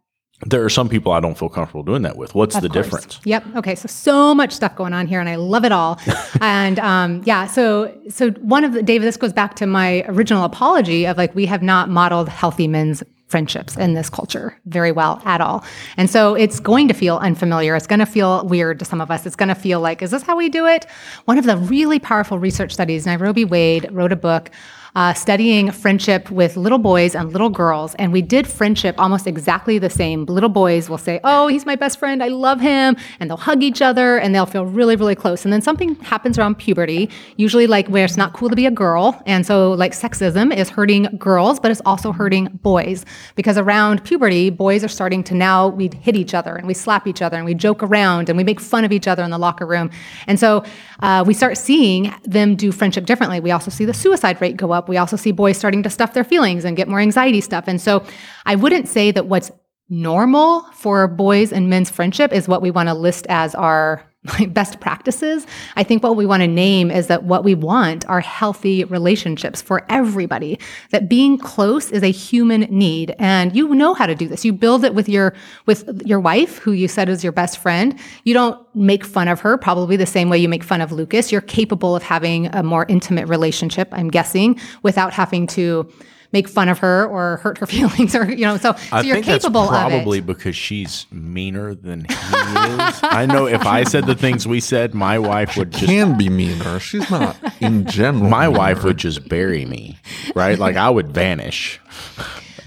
There 0.46 0.64
are 0.64 0.70
some 0.70 0.90
people 0.90 1.12
I 1.12 1.20
don't 1.20 1.38
feel 1.38 1.50
comfortable 1.50 1.84
doing 1.84 2.02
that 2.04 2.18
with. 2.18 2.36
What's 2.36 2.56
Of 2.56 2.62
the 2.64 2.70
course. 2.70 2.86
difference? 2.86 3.20
Yep. 3.26 3.44
Okay. 3.58 3.76
So 3.76 3.88
so 3.88 4.36
much 4.36 4.52
stuff 4.52 4.76
going 4.76 4.94
on 4.94 5.08
here, 5.08 5.20
and 5.20 5.30
I 5.30 5.36
love 5.36 5.66
it 5.66 5.72
all. 5.72 6.00
and 6.42 6.80
um, 6.80 7.22
yeah. 7.26 7.48
So 7.48 7.96
so 8.10 8.32
one 8.32 8.64
of 8.64 8.74
the 8.74 8.84
David, 8.84 9.08
this 9.08 9.18
goes 9.18 9.34
back 9.34 9.56
to 9.56 9.66
my 9.68 10.04
original 10.08 10.44
apology 10.44 11.06
of 11.06 11.18
like 11.18 11.34
we 11.36 11.46
have 11.46 11.62
not 11.64 11.90
modeled 11.90 12.30
healthy 12.30 12.68
men's 12.68 13.04
friendships 13.28 13.76
in 13.78 13.96
this 13.96 14.12
culture 14.12 14.56
very 14.68 14.92
well 14.92 15.20
at 15.26 15.42
all. 15.42 15.66
And 15.98 16.08
so 16.08 16.36
it's 16.36 16.60
going 16.60 16.88
to 16.88 16.94
feel 16.94 17.18
unfamiliar. 17.18 17.76
It's 17.76 17.88
going 17.88 18.00
to 18.00 18.06
feel 18.06 18.46
weird 18.46 18.78
to 18.78 18.86
some 18.86 19.02
of 19.02 19.10
us. 19.10 19.26
It's 19.26 19.36
going 19.36 19.50
to 19.50 19.56
feel 19.56 19.80
like, 19.80 20.04
is 20.04 20.12
this 20.12 20.22
how 20.22 20.38
we 20.38 20.50
do 20.50 20.68
it? 20.68 20.86
One 21.26 21.40
of 21.40 21.46
the 21.46 21.58
really 21.58 21.98
powerful 21.98 22.38
research 22.38 22.72
studies, 22.74 23.08
Niobe 23.08 23.50
Way 23.50 23.80
wrote 23.92 24.12
a 24.12 24.16
book 24.16 24.52
uh, 24.96 25.14
studying 25.14 25.72
friendship 25.72 26.30
with 26.30 26.56
little 26.56 26.78
boys 26.78 27.16
and 27.16 27.32
little 27.32 27.50
girls. 27.50 27.96
And 27.96 28.14
we 28.14 28.22
did 28.22 28.48
friendship 28.48 28.96
almost 29.00 29.26
exactly 29.26 29.80
the 29.80 29.90
same. 29.90 30.26
Little 30.26 30.50
boys 30.50 30.90
will 30.90 30.98
say, 30.98 31.20
Oh, 31.24 31.48
he's 31.48 31.66
my 31.66 31.76
best 31.76 31.98
friend. 31.98 32.22
I 32.22 32.28
love 32.28 32.62
him. 32.62 32.96
And 33.20 33.30
they'll 33.30 33.38
hug 33.38 33.64
each 33.64 33.82
other 33.82 34.18
and 34.18 34.36
they'll 34.36 34.46
feel 34.46 34.66
really, 34.66 34.96
really 34.96 35.16
close. 35.16 35.46
And 35.46 35.54
then 35.54 35.62
something 35.62 35.96
happens 35.96 36.38
around 36.38 36.56
puberty, 36.56 37.10
usually 37.38 37.66
like 37.66 37.88
where 37.88 38.06
it's 38.06 38.18
not 38.18 38.34
cool 38.34 38.50
to 38.50 38.56
be 38.56 38.66
a 38.66 38.72
girl. 38.72 39.22
And 39.26 39.46
so, 39.46 39.72
like, 39.72 39.94
sexism 39.94 40.56
is 40.56 40.70
hurting 40.70 41.18
girls, 41.18 41.60
but 41.60 41.72
it's 41.72 41.82
also 41.86 42.12
hurting 42.12 42.60
boys 42.62 43.06
because 43.36 43.58
around 43.58 44.04
puberty, 44.04 44.50
boys 44.50 44.84
are 44.84 44.90
starting 44.90 45.24
to 45.24 45.34
now 45.34 45.68
we 45.68 45.90
hit 46.02 46.16
each 46.16 46.34
other 46.34 46.56
and 46.56 46.68
we 46.68 46.74
slap 46.74 47.08
each 47.08 47.22
other 47.22 47.38
and 47.38 47.46
we 47.46 47.54
joke 47.54 47.82
around 47.82 48.30
and 48.30 48.38
we 48.38 48.44
make 48.44 48.60
fun 48.60 48.86
of 48.86 48.92
each 48.92 49.08
other 49.08 49.24
in 49.24 49.32
the 49.32 49.38
locker 49.38 49.66
room. 49.66 49.90
And 50.28 50.40
so 50.40 50.64
uh, 51.00 51.24
we 51.26 51.34
start 51.34 51.58
seeing 51.58 52.14
them 52.24 52.56
do 52.56 52.72
friendship 52.72 53.06
differently. 53.06 53.40
We 53.40 53.52
also 53.52 53.72
see 53.72 53.86
the 53.86 53.94
suicide 53.94 54.40
rate 54.40 54.56
go 54.56 54.72
up. 54.72 54.83
We 54.88 54.98
also 54.98 55.16
see 55.16 55.32
boys 55.32 55.58
starting 55.58 55.84
to 55.84 55.90
stuff 55.90 56.14
their 56.14 56.24
feelings 56.24 56.66
and 56.66 56.78
get 56.78 56.88
more 56.88 57.00
anxiety 57.00 57.42
stuff. 57.42 57.66
And 57.68 57.82
so 57.82 58.04
I 58.46 58.56
wouldn't 58.56 58.88
say 58.88 59.12
that 59.12 59.28
what's 59.28 59.52
normal 59.90 60.62
for 60.74 61.08
boys 61.08 61.52
and 61.52 61.70
men's 61.70 61.90
friendship 61.90 62.32
is 62.32 62.48
what 62.48 62.62
we 62.62 62.72
want 62.72 62.90
to 62.90 62.94
list 62.94 63.26
as 63.30 63.54
our 63.54 64.04
best 64.50 64.80
practices. 64.80 65.46
I 65.76 65.84
think 65.84 66.02
what 66.04 66.16
we 66.16 66.26
want 66.26 66.42
to 66.42 66.48
name 66.48 66.90
is 66.90 67.08
that 67.08 67.24
what 67.24 67.44
we 67.44 67.56
want 67.56 68.08
are 68.08 68.22
healthy 68.22 68.84
relationships 68.86 69.62
for 69.62 69.86
everybody. 69.90 70.60
That 70.92 71.10
being 71.10 71.38
close 71.38 71.92
is 71.92 72.04
a 72.04 72.12
human 72.12 72.62
need, 72.62 73.16
and 73.20 73.56
you 73.56 73.74
know 73.76 73.94
how 73.94 74.06
to 74.06 74.16
do 74.16 74.28
this. 74.28 74.46
You 74.46 74.54
build 74.54 74.86
it 74.86 74.96
with 74.96 75.10
your 75.10 75.34
with 75.66 76.02
your 76.06 76.20
wife, 76.20 76.58
who 76.60 76.72
you 76.72 76.88
said 76.88 77.10
is 77.10 77.24
your 77.24 77.34
best 77.34 77.58
friend. 77.58 78.00
You 78.24 78.34
don't 78.34 78.76
make 78.76 79.04
fun 79.04 79.28
of 79.28 79.42
her, 79.42 79.58
probably 79.58 79.98
the 79.98 80.06
same 80.06 80.30
way 80.30 80.38
you 80.38 80.50
make 80.50 80.64
fun 80.64 80.82
of 80.82 80.92
Lucas. 80.92 81.32
You're 81.32 81.42
capable 81.42 81.96
of 81.96 82.04
having 82.04 82.48
a 82.48 82.64
more 82.64 82.86
intimate 82.88 83.28
relationship, 83.28 83.90
I'm 83.92 84.10
guessing, 84.10 84.60
without 84.84 85.14
having 85.14 85.48
to 85.48 85.92
make 86.34 86.50
fun 86.50 86.68
of 86.68 86.80
her 86.80 87.06
or 87.06 87.38
hurt 87.38 87.60
her 87.60 87.66
feelings 87.68 88.16
or 88.16 88.30
you 88.30 88.46
know 88.46 88.58
so, 88.58 88.74
so 88.74 88.80
I 88.92 89.02
you're 89.02 89.16
think 89.16 89.28
capable 89.28 89.62
that's 89.62 89.72
probably 89.72 90.18
of 90.18 90.26
it 90.26 90.28
because 90.28 90.56
she's 90.56 91.06
meaner 91.12 91.74
than 91.76 92.06
he 92.06 92.14
is. 92.14 93.00
I 93.04 93.26
know 93.28 93.46
if 93.48 93.66
I 93.66 93.84
said 93.84 94.06
the 94.06 94.16
things 94.16 94.48
we 94.48 94.60
said, 94.60 94.94
my 94.94 95.20
wife 95.20 95.56
would 95.56 95.72
just 95.72 95.86
Can 95.86 96.18
be 96.18 96.30
meaner. 96.30 96.80
She's 96.80 97.10
not 97.10 97.38
in 97.62 97.86
general. 97.86 98.30
my 98.30 98.48
meaner. 98.48 98.60
wife 98.60 98.84
would 98.84 98.98
just 98.98 99.30
bury 99.30 99.66
me, 99.66 99.98
right? 100.36 100.58
Like 100.60 100.76
I 100.76 100.90
would 100.90 101.12
vanish. 101.12 101.80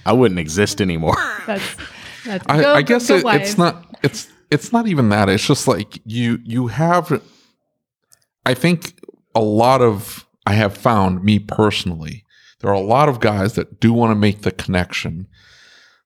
I 0.07 0.13
wouldn't 0.13 0.39
exist 0.39 0.81
anymore. 0.81 1.17
that's 1.47 1.77
that's 2.25 2.47
I, 2.49 2.63
go- 2.63 2.75
I 2.75 2.83
guess 2.83 3.09
go 3.09 3.17
it, 3.17 3.25
it's 3.43 3.59
not. 3.59 3.85
It's 4.03 4.29
it's 4.51 4.73
not 4.73 4.87
even 4.87 5.09
that. 5.09 5.29
It's 5.29 5.47
just 5.47 5.67
like 5.67 5.99
you 6.05 6.39
you 6.45 6.69
have. 6.69 7.21
I 8.45 8.55
think 8.55 8.95
a 9.35 9.41
lot 9.41 9.83
of 9.83 10.25
I 10.47 10.53
have 10.53 10.77
found 10.77 11.25
me 11.25 11.41
personally. 11.41 12.25
There 12.67 12.73
are 12.73 12.77
a 12.77 12.81
lot 12.81 13.09
of 13.09 13.21
guys 13.21 13.53
that 13.53 13.79
do 13.79 13.93
want 13.93 14.11
to 14.11 14.17
make 14.17 14.43
the 14.43 14.51
connection, 14.51 15.29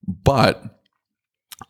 but 0.07 0.63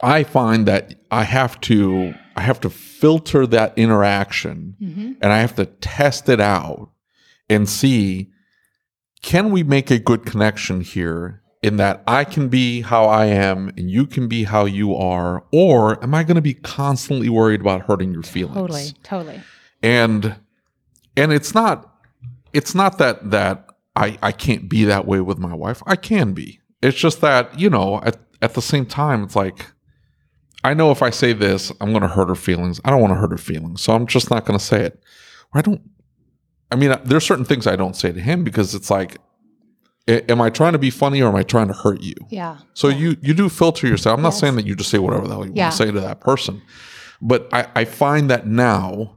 I 0.00 0.24
find 0.24 0.66
that 0.66 0.94
I 1.12 1.22
have 1.22 1.60
to 1.60 2.12
I 2.34 2.40
have 2.40 2.58
to 2.62 2.70
filter 2.70 3.46
that 3.46 3.72
interaction 3.78 4.74
Mm-hmm. 4.82 5.12
and 5.22 5.32
I 5.32 5.38
have 5.38 5.54
to 5.54 5.66
test 5.66 6.28
it 6.28 6.40
out 6.40 6.90
and 7.48 7.68
see 7.68 8.30
can 9.22 9.52
we 9.52 9.62
make 9.62 9.92
a 9.92 10.00
good 10.00 10.26
connection 10.26 10.80
here 10.80 11.40
in 11.62 11.76
that 11.76 12.02
I 12.08 12.24
can 12.24 12.48
be 12.48 12.80
how 12.80 13.04
I 13.04 13.26
am 13.26 13.68
and 13.76 13.88
you 13.88 14.06
can 14.06 14.26
be 14.26 14.42
how 14.42 14.64
you 14.64 14.96
are 14.96 15.44
or 15.52 16.02
am 16.02 16.16
I 16.16 16.24
going 16.24 16.34
to 16.34 16.42
be 16.42 16.54
constantly 16.54 17.28
worried 17.28 17.60
about 17.60 17.82
hurting 17.82 18.12
your 18.12 18.24
feelings 18.24 18.56
totally 18.56 18.86
totally 19.04 19.40
and 19.84 20.34
and 21.16 21.32
it's 21.32 21.54
not 21.54 21.94
it's 22.52 22.74
not 22.74 22.98
that 22.98 23.30
that 23.30 23.69
I 23.96 24.18
I 24.22 24.32
can't 24.32 24.68
be 24.68 24.84
that 24.84 25.06
way 25.06 25.20
with 25.20 25.38
my 25.38 25.54
wife 25.54 25.82
I 25.86 25.96
can 25.96 26.32
be 26.32 26.60
it's 26.82 26.96
just 26.98 27.20
that 27.20 27.58
you 27.58 27.68
know 27.70 28.00
at 28.02 28.18
at 28.42 28.54
the 28.54 28.62
same 28.62 28.86
time 28.86 29.24
it's 29.24 29.36
like 29.36 29.66
I 30.62 30.74
know 30.74 30.90
if 30.90 31.02
I 31.02 31.08
say 31.08 31.32
this, 31.32 31.72
I'm 31.80 31.88
going 31.88 32.02
to 32.02 32.08
hurt 32.08 32.28
her 32.28 32.34
feelings. 32.34 32.82
I 32.84 32.90
don't 32.90 33.00
want 33.00 33.12
to 33.12 33.18
hurt 33.18 33.30
her 33.30 33.38
feelings, 33.38 33.80
so 33.80 33.94
I'm 33.94 34.06
just 34.06 34.30
not 34.30 34.44
going 34.44 34.58
to 34.58 34.62
say 34.62 34.82
it. 34.84 35.02
I 35.54 35.62
don't. 35.62 35.80
I 36.70 36.76
mean, 36.76 36.94
there's 37.02 37.24
certain 37.24 37.46
things 37.46 37.66
I 37.66 37.76
don't 37.76 37.96
say 37.96 38.12
to 38.12 38.20
him 38.20 38.44
because 38.44 38.74
it's 38.74 38.90
like, 38.90 39.16
am 40.06 40.42
I 40.42 40.50
trying 40.50 40.74
to 40.74 40.78
be 40.78 40.90
funny 40.90 41.22
or 41.22 41.28
am 41.28 41.34
I 41.34 41.44
trying 41.44 41.68
to 41.68 41.72
hurt 41.72 42.02
you? 42.02 42.14
Yeah. 42.28 42.58
So 42.74 42.88
you 42.88 43.16
you 43.22 43.32
do 43.32 43.48
filter 43.48 43.86
yourself. 43.86 44.18
I'm 44.18 44.22
not 44.22 44.34
Yes. 44.34 44.40
saying 44.40 44.56
that 44.56 44.66
you 44.66 44.76
just 44.76 44.90
say 44.90 44.98
whatever 44.98 45.26
the 45.26 45.32
hell 45.34 45.46
you 45.46 45.52
Yeah. 45.54 45.64
want 45.68 45.72
to 45.78 45.78
say 45.78 45.90
to 45.90 46.00
that 46.00 46.20
person, 46.20 46.60
but 47.22 47.48
I, 47.54 47.66
I 47.74 47.84
find 47.86 48.28
that 48.28 48.46
now, 48.46 49.16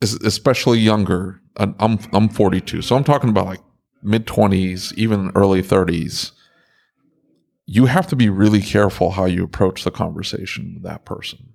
especially 0.00 0.78
younger. 0.78 1.39
I'm 1.56 1.98
I'm 2.12 2.28
42, 2.28 2.82
so 2.82 2.96
I'm 2.96 3.04
talking 3.04 3.30
about 3.30 3.46
like 3.46 3.60
mid 4.02 4.26
20s, 4.26 4.92
even 4.94 5.30
early 5.34 5.62
30s. 5.62 6.32
You 7.66 7.86
have 7.86 8.06
to 8.08 8.16
be 8.16 8.28
really 8.28 8.60
careful 8.60 9.12
how 9.12 9.26
you 9.26 9.44
approach 9.44 9.84
the 9.84 9.90
conversation 9.90 10.74
with 10.74 10.82
that 10.84 11.04
person. 11.04 11.50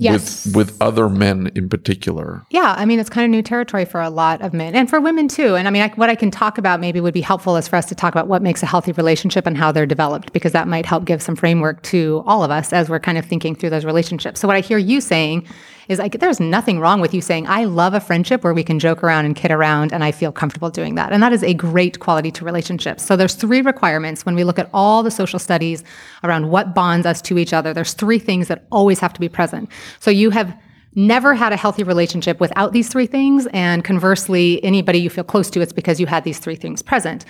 Yes. 0.00 0.46
With 0.46 0.54
with 0.54 0.82
other 0.82 1.08
men 1.08 1.50
in 1.56 1.68
particular. 1.68 2.46
Yeah, 2.50 2.74
I 2.78 2.84
mean, 2.84 3.00
it's 3.00 3.10
kind 3.10 3.24
of 3.24 3.30
new 3.32 3.42
territory 3.42 3.84
for 3.84 4.00
a 4.00 4.10
lot 4.10 4.40
of 4.42 4.54
men 4.54 4.76
and 4.76 4.88
for 4.88 5.00
women 5.00 5.26
too. 5.26 5.56
And 5.56 5.66
I 5.66 5.72
mean, 5.72 5.82
I, 5.82 5.88
what 5.88 6.08
I 6.08 6.14
can 6.14 6.30
talk 6.30 6.56
about 6.56 6.78
maybe 6.78 7.00
would 7.00 7.12
be 7.14 7.20
helpful 7.20 7.56
is 7.56 7.66
for 7.66 7.74
us 7.74 7.86
to 7.86 7.96
talk 7.96 8.14
about 8.14 8.28
what 8.28 8.40
makes 8.40 8.62
a 8.62 8.66
healthy 8.66 8.92
relationship 8.92 9.44
and 9.44 9.56
how 9.56 9.72
they're 9.72 9.86
developed, 9.86 10.32
because 10.32 10.52
that 10.52 10.68
might 10.68 10.86
help 10.86 11.04
give 11.04 11.20
some 11.20 11.34
framework 11.34 11.82
to 11.84 12.22
all 12.26 12.44
of 12.44 12.52
us 12.52 12.72
as 12.72 12.88
we're 12.88 13.00
kind 13.00 13.18
of 13.18 13.26
thinking 13.26 13.56
through 13.56 13.70
those 13.70 13.84
relationships. 13.84 14.38
So, 14.38 14.46
what 14.46 14.56
I 14.56 14.60
hear 14.60 14.78
you 14.78 15.00
saying 15.00 15.48
is 15.88 15.98
like, 15.98 16.20
there's 16.20 16.38
nothing 16.38 16.80
wrong 16.80 17.00
with 17.00 17.14
you 17.14 17.20
saying, 17.20 17.46
I 17.46 17.64
love 17.64 17.94
a 17.94 18.00
friendship 18.00 18.44
where 18.44 18.52
we 18.52 18.62
can 18.62 18.78
joke 18.78 19.02
around 19.02 19.24
and 19.24 19.34
kid 19.34 19.50
around, 19.50 19.92
and 19.92 20.04
I 20.04 20.12
feel 20.12 20.30
comfortable 20.30 20.70
doing 20.70 20.94
that. 20.96 21.12
And 21.12 21.22
that 21.22 21.32
is 21.32 21.42
a 21.42 21.54
great 21.54 21.98
quality 21.98 22.30
to 22.32 22.44
relationships. 22.44 23.04
So, 23.04 23.16
there's 23.16 23.34
three 23.34 23.62
requirements 23.62 24.26
when 24.26 24.34
we 24.34 24.44
look 24.44 24.58
at 24.58 24.68
all 24.72 25.02
the 25.02 25.10
social 25.10 25.38
studies 25.38 25.82
around 26.22 26.50
what 26.50 26.74
bonds 26.74 27.06
us 27.06 27.22
to 27.22 27.38
each 27.38 27.52
other. 27.52 27.72
There's 27.72 27.94
three 27.94 28.18
things 28.18 28.48
that 28.48 28.66
always 28.70 29.00
have 29.00 29.12
to 29.14 29.20
be 29.20 29.28
present. 29.28 29.70
So, 29.98 30.10
you 30.10 30.30
have 30.30 30.56
never 30.94 31.34
had 31.34 31.52
a 31.52 31.56
healthy 31.56 31.84
relationship 31.84 32.40
without 32.40 32.72
these 32.72 32.88
three 32.88 33.06
things. 33.06 33.46
And 33.52 33.84
conversely, 33.84 34.62
anybody 34.64 34.98
you 34.98 35.10
feel 35.10 35.24
close 35.24 35.48
to, 35.50 35.60
it's 35.60 35.72
because 35.72 36.00
you 36.00 36.06
had 36.06 36.24
these 36.24 36.38
three 36.38 36.56
things 36.56 36.82
present. 36.82 37.24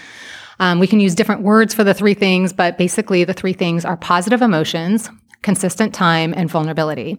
Um, 0.61 0.81
we 0.81 0.87
can 0.87 1.01
use 1.01 1.14
different 1.14 1.42
words 1.42 1.75
for 1.75 1.85
the 1.85 1.94
three 1.94 2.14
things, 2.14 2.53
but 2.53 2.79
basically, 2.79 3.25
the 3.25 3.35
three 3.35 3.53
things 3.53 3.85
are 3.85 3.97
positive 3.97 4.42
emotions, 4.42 5.09
consistent 5.42 5.94
time, 5.94 6.35
and 6.37 6.51
vulnerability. 6.51 7.16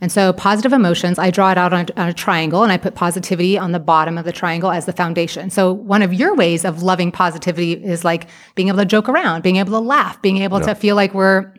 And 0.00 0.12
so, 0.12 0.32
positive 0.32 0.72
emotions, 0.72 1.18
I 1.18 1.30
draw 1.30 1.50
it 1.52 1.58
out 1.58 1.72
on, 1.72 1.86
on 1.96 2.08
a 2.08 2.12
triangle 2.12 2.62
and 2.62 2.70
I 2.70 2.76
put 2.76 2.94
positivity 2.94 3.56
on 3.56 3.72
the 3.72 3.80
bottom 3.80 4.18
of 4.18 4.24
the 4.24 4.32
triangle 4.32 4.70
as 4.70 4.86
the 4.86 4.92
foundation. 4.92 5.48
So, 5.50 5.72
one 5.72 6.02
of 6.02 6.12
your 6.12 6.34
ways 6.34 6.64
of 6.64 6.82
loving 6.82 7.10
positivity 7.10 7.72
is 7.72 8.04
like 8.04 8.28
being 8.54 8.68
able 8.68 8.78
to 8.78 8.84
joke 8.84 9.08
around, 9.08 9.42
being 9.42 9.56
able 9.56 9.72
to 9.72 9.78
laugh, 9.78 10.20
being 10.20 10.38
able 10.38 10.60
to 10.60 10.74
feel 10.74 10.96
like 10.96 11.14
we're 11.14 11.52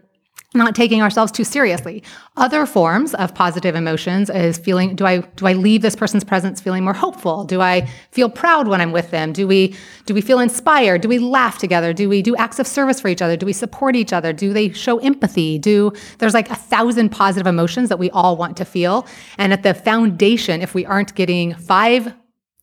not 0.53 0.75
taking 0.75 1.01
ourselves 1.01 1.31
too 1.31 1.43
seriously. 1.43 2.03
Other 2.37 2.65
forms 2.65 3.13
of 3.15 3.33
positive 3.33 3.75
emotions 3.75 4.29
is 4.29 4.57
feeling 4.57 4.95
do 4.95 5.05
I 5.05 5.19
do 5.19 5.47
I 5.47 5.53
leave 5.53 5.81
this 5.81 5.95
person's 5.95 6.23
presence 6.23 6.61
feeling 6.61 6.83
more 6.83 6.93
hopeful? 6.93 7.43
Do 7.43 7.61
I 7.61 7.87
feel 8.11 8.29
proud 8.29 8.67
when 8.67 8.81
I'm 8.81 8.91
with 8.91 9.11
them? 9.11 9.33
Do 9.33 9.47
we 9.47 9.75
do 10.05 10.13
we 10.13 10.21
feel 10.21 10.39
inspired? 10.39 11.01
Do 11.01 11.09
we 11.09 11.19
laugh 11.19 11.57
together? 11.57 11.93
Do 11.93 12.09
we 12.09 12.21
do 12.21 12.35
acts 12.35 12.59
of 12.59 12.67
service 12.67 12.99
for 12.99 13.07
each 13.07 13.21
other? 13.21 13.37
Do 13.37 13.45
we 13.45 13.53
support 13.53 13.95
each 13.95 14.13
other? 14.13 14.33
Do 14.33 14.53
they 14.53 14.71
show 14.71 14.99
empathy? 14.99 15.59
Do 15.59 15.91
there's 16.19 16.33
like 16.33 16.49
a 16.49 16.55
thousand 16.55 17.09
positive 17.09 17.47
emotions 17.47 17.89
that 17.89 17.99
we 17.99 18.09
all 18.11 18.37
want 18.37 18.57
to 18.57 18.65
feel. 18.65 19.07
And 19.37 19.53
at 19.53 19.63
the 19.63 19.73
foundation, 19.73 20.61
if 20.61 20.73
we 20.73 20.85
aren't 20.85 21.15
getting 21.15 21.53
five 21.55 22.13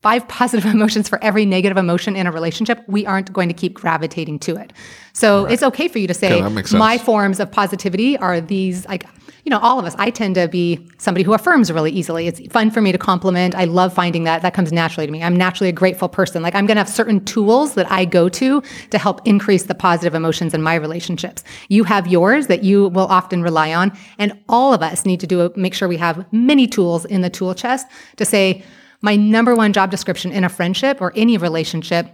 five 0.02 0.26
positive 0.28 0.64
emotions 0.74 1.08
for 1.08 1.22
every 1.22 1.44
negative 1.46 1.76
emotion 1.76 2.16
in 2.16 2.26
a 2.26 2.32
relationship, 2.32 2.82
we 2.86 3.06
aren't 3.06 3.32
going 3.32 3.48
to 3.48 3.54
keep 3.54 3.74
gravitating 3.74 4.38
to 4.40 4.56
it. 4.56 4.72
So 5.12 5.44
it's 5.46 5.62
okay 5.62 5.88
for 5.88 5.98
you 5.98 6.06
to 6.06 6.14
say, 6.14 6.32
Okay, 6.32 6.42
that 6.42 6.50
makes 6.50 6.70
sense. 6.70 6.78
my 6.78 6.98
forms 6.98 7.40
of 7.40 7.50
positivity 7.50 8.16
are 8.16 8.40
these, 8.40 8.86
like, 8.86 9.04
you 9.44 9.50
know, 9.50 9.58
all 9.58 9.78
of 9.78 9.84
us. 9.84 9.94
I 9.98 10.10
tend 10.10 10.34
to 10.36 10.48
be 10.48 10.86
somebody 10.98 11.24
who 11.24 11.32
affirms 11.32 11.72
really 11.72 11.90
easily. 11.90 12.26
It's 12.26 12.40
fun 12.52 12.70
for 12.70 12.80
me 12.80 12.92
to 12.92 12.98
compliment. 12.98 13.54
I 13.54 13.64
love 13.64 13.92
finding 13.92 14.24
that. 14.24 14.42
That 14.42 14.54
comes 14.54 14.70
naturally 14.70 15.06
to 15.06 15.12
me. 15.12 15.22
I'm 15.22 15.36
naturally 15.36 15.70
a 15.70 15.72
grateful 15.72 16.08
person. 16.08 16.42
Like, 16.42 16.54
I'm 16.54 16.66
going 16.66 16.76
to 16.76 16.80
have 16.80 16.88
certain 16.88 17.24
tools 17.24 17.74
that 17.74 17.90
I 17.90 18.04
go 18.04 18.28
to 18.28 18.62
to 18.90 18.98
help 18.98 19.26
increase 19.26 19.64
the 19.64 19.74
positive 19.74 20.14
emotions 20.14 20.54
in 20.54 20.62
my 20.62 20.74
relationships. 20.74 21.42
You 21.68 21.84
have 21.84 22.06
yours 22.06 22.46
that 22.48 22.62
you 22.64 22.88
will 22.88 23.06
often 23.06 23.42
rely 23.42 23.72
on. 23.74 23.96
And 24.18 24.38
all 24.48 24.74
of 24.74 24.82
us 24.82 25.04
need 25.06 25.20
to 25.20 25.26
do 25.26 25.40
a, 25.42 25.58
make 25.58 25.74
sure 25.74 25.88
we 25.88 25.96
have 25.96 26.30
many 26.32 26.66
tools 26.66 27.04
in 27.06 27.22
the 27.22 27.30
tool 27.30 27.54
chest 27.54 27.86
to 28.16 28.24
say, 28.24 28.62
my 29.02 29.16
number 29.16 29.54
one 29.54 29.72
job 29.72 29.90
description 29.90 30.32
in 30.32 30.44
a 30.44 30.48
friendship 30.48 31.00
or 31.00 31.12
any 31.16 31.36
relationship 31.38 32.06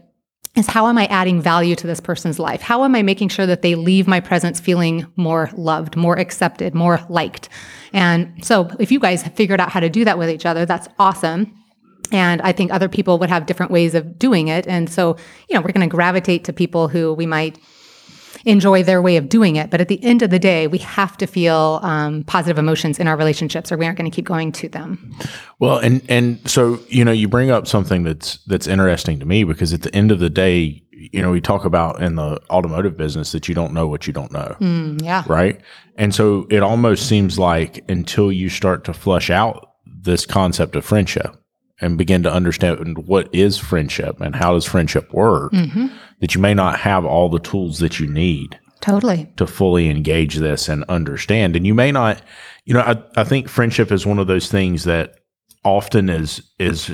is 0.57 0.67
how 0.67 0.87
am 0.87 0.97
I 0.97 1.07
adding 1.07 1.41
value 1.41 1.77
to 1.77 1.87
this 1.87 2.01
person's 2.01 2.39
life? 2.39 2.63
How 2.63 2.85
am 2.85 2.95
I 2.95 3.03
making 3.03 3.29
sure 3.29 3.47
that 3.47 3.63
they 3.63 3.75
leave 3.75 4.09
my 4.09 4.21
presence 4.21 4.59
feeling 4.59 5.07
more 5.17 5.51
loved, 5.55 5.97
more 5.97 6.19
accepted, 6.19 6.75
more 6.75 7.01
liked? 7.09 7.49
And 7.93 8.45
so 8.45 8.71
if 8.81 8.91
you 8.91 8.99
guys 8.99 9.23
have 9.23 9.35
figured 9.35 9.61
out 9.61 9.71
how 9.71 9.81
to 9.81 9.91
do 9.91 10.05
that 10.07 10.19
with 10.19 10.31
each 10.31 10.47
other, 10.47 10.65
that's 10.65 10.89
awesome. 10.99 11.55
And 12.11 12.41
I 12.43 12.53
think 12.53 12.73
other 12.73 12.89
people 12.89 13.19
would 13.19 13.29
have 13.29 13.47
different 13.47 13.73
ways 13.73 13.95
of 13.95 14.19
doing 14.19 14.49
it. 14.49 14.67
And 14.67 14.89
so, 14.89 15.17
you 15.49 15.55
know, 15.55 15.61
we're 15.61 15.73
going 15.73 15.89
to 15.89 15.95
gravitate 15.95 16.45
to 16.45 16.53
people 16.53 16.89
who 16.89 17.13
we 17.13 17.27
might 17.27 17.59
enjoy 18.47 18.83
their 18.83 19.03
way 19.03 19.17
of 19.17 19.29
doing 19.29 19.57
it. 19.57 19.71
But 19.71 19.81
at 19.81 19.89
the 19.89 20.03
end 20.05 20.23
of 20.23 20.31
the 20.31 20.39
day, 20.39 20.67
we 20.67 20.79
have 20.79 21.17
to 21.19 21.27
feel 21.27 21.81
um, 21.83 22.25
positive 22.25 22.59
emotions 22.59 22.99
in 22.99 23.09
our 23.09 23.17
relationships 23.17 23.71
or 23.71 23.77
we 23.77 23.85
aren't 23.85 23.99
going 23.99 24.11
to 24.11 24.15
keep 24.15 24.25
going 24.25 24.53
to 24.53 24.69
them. 24.69 25.15
Well, 25.59 25.79
and 25.79 26.03
and 26.09 26.39
so 26.49 26.79
you 26.89 27.05
know, 27.05 27.13
you 27.13 27.29
bring 27.29 27.51
up 27.51 27.67
something 27.67 28.05
that's 28.05 28.39
that's 28.47 28.67
interesting 28.67 29.19
to 29.21 29.27
me 29.27 29.45
because 29.45 29.73
at 29.75 29.83
the 29.83 29.95
end 29.95 30.11
of 30.13 30.19
the 30.21 30.31
day, 30.31 30.83
you 30.93 31.21
know, 31.21 31.31
we 31.31 31.41
talk 31.41 31.65
about 31.65 32.03
in 32.03 32.15
the 32.15 32.41
automotive 32.51 32.97
business 32.97 33.33
that 33.33 33.49
you 33.49 33.55
don't 33.55 33.73
know 33.75 33.87
what 33.87 34.07
you 34.07 34.13
don't 34.13 34.33
know, 34.33 34.57
Mm, 34.61 35.03
yeah. 35.03 35.25
right? 35.27 35.61
And 35.97 36.15
so 36.15 36.47
it 36.51 36.63
almost 36.63 37.09
seems 37.09 37.39
like 37.39 37.85
until 37.89 38.33
you 38.33 38.49
start 38.49 38.85
to 38.85 38.93
flush 38.95 39.29
out 39.31 39.73
this 39.87 40.25
concept 40.25 40.77
of 40.77 40.85
friendship 40.85 41.37
and 41.81 41.99
begin 41.99 42.23
to 42.23 42.33
understand 42.33 43.07
what 43.07 43.29
is 43.35 43.59
friendship 43.59 44.21
and 44.21 44.35
how 44.35 44.53
does 44.53 44.65
friendship 44.65 45.13
work, 45.13 45.53
mm-hmm. 45.53 45.87
that 46.21 46.35
you 46.35 46.41
may 46.41 46.55
not 46.55 46.81
have 46.81 47.05
all 47.05 47.29
the 47.29 47.39
tools 47.39 47.79
that 47.81 48.01
you 48.01 48.07
need 48.07 48.59
Totally. 48.81 49.33
to 49.37 49.47
fully 49.47 49.91
engage 49.91 50.37
this 50.37 50.69
and 50.69 50.85
understand. 50.85 51.57
And 51.57 51.67
you 51.67 51.75
may 51.75 51.93
not, 51.93 52.23
you 52.65 52.75
know, 52.75 52.81
I, 52.81 53.03
I 53.21 53.25
think 53.25 53.49
friendship 53.49 53.93
is 53.93 54.07
one 54.07 54.19
of 54.19 54.27
those 54.27 54.51
things 54.51 54.85
that 54.85 55.17
often 55.65 56.09
is 56.09 56.43
is 56.59 56.91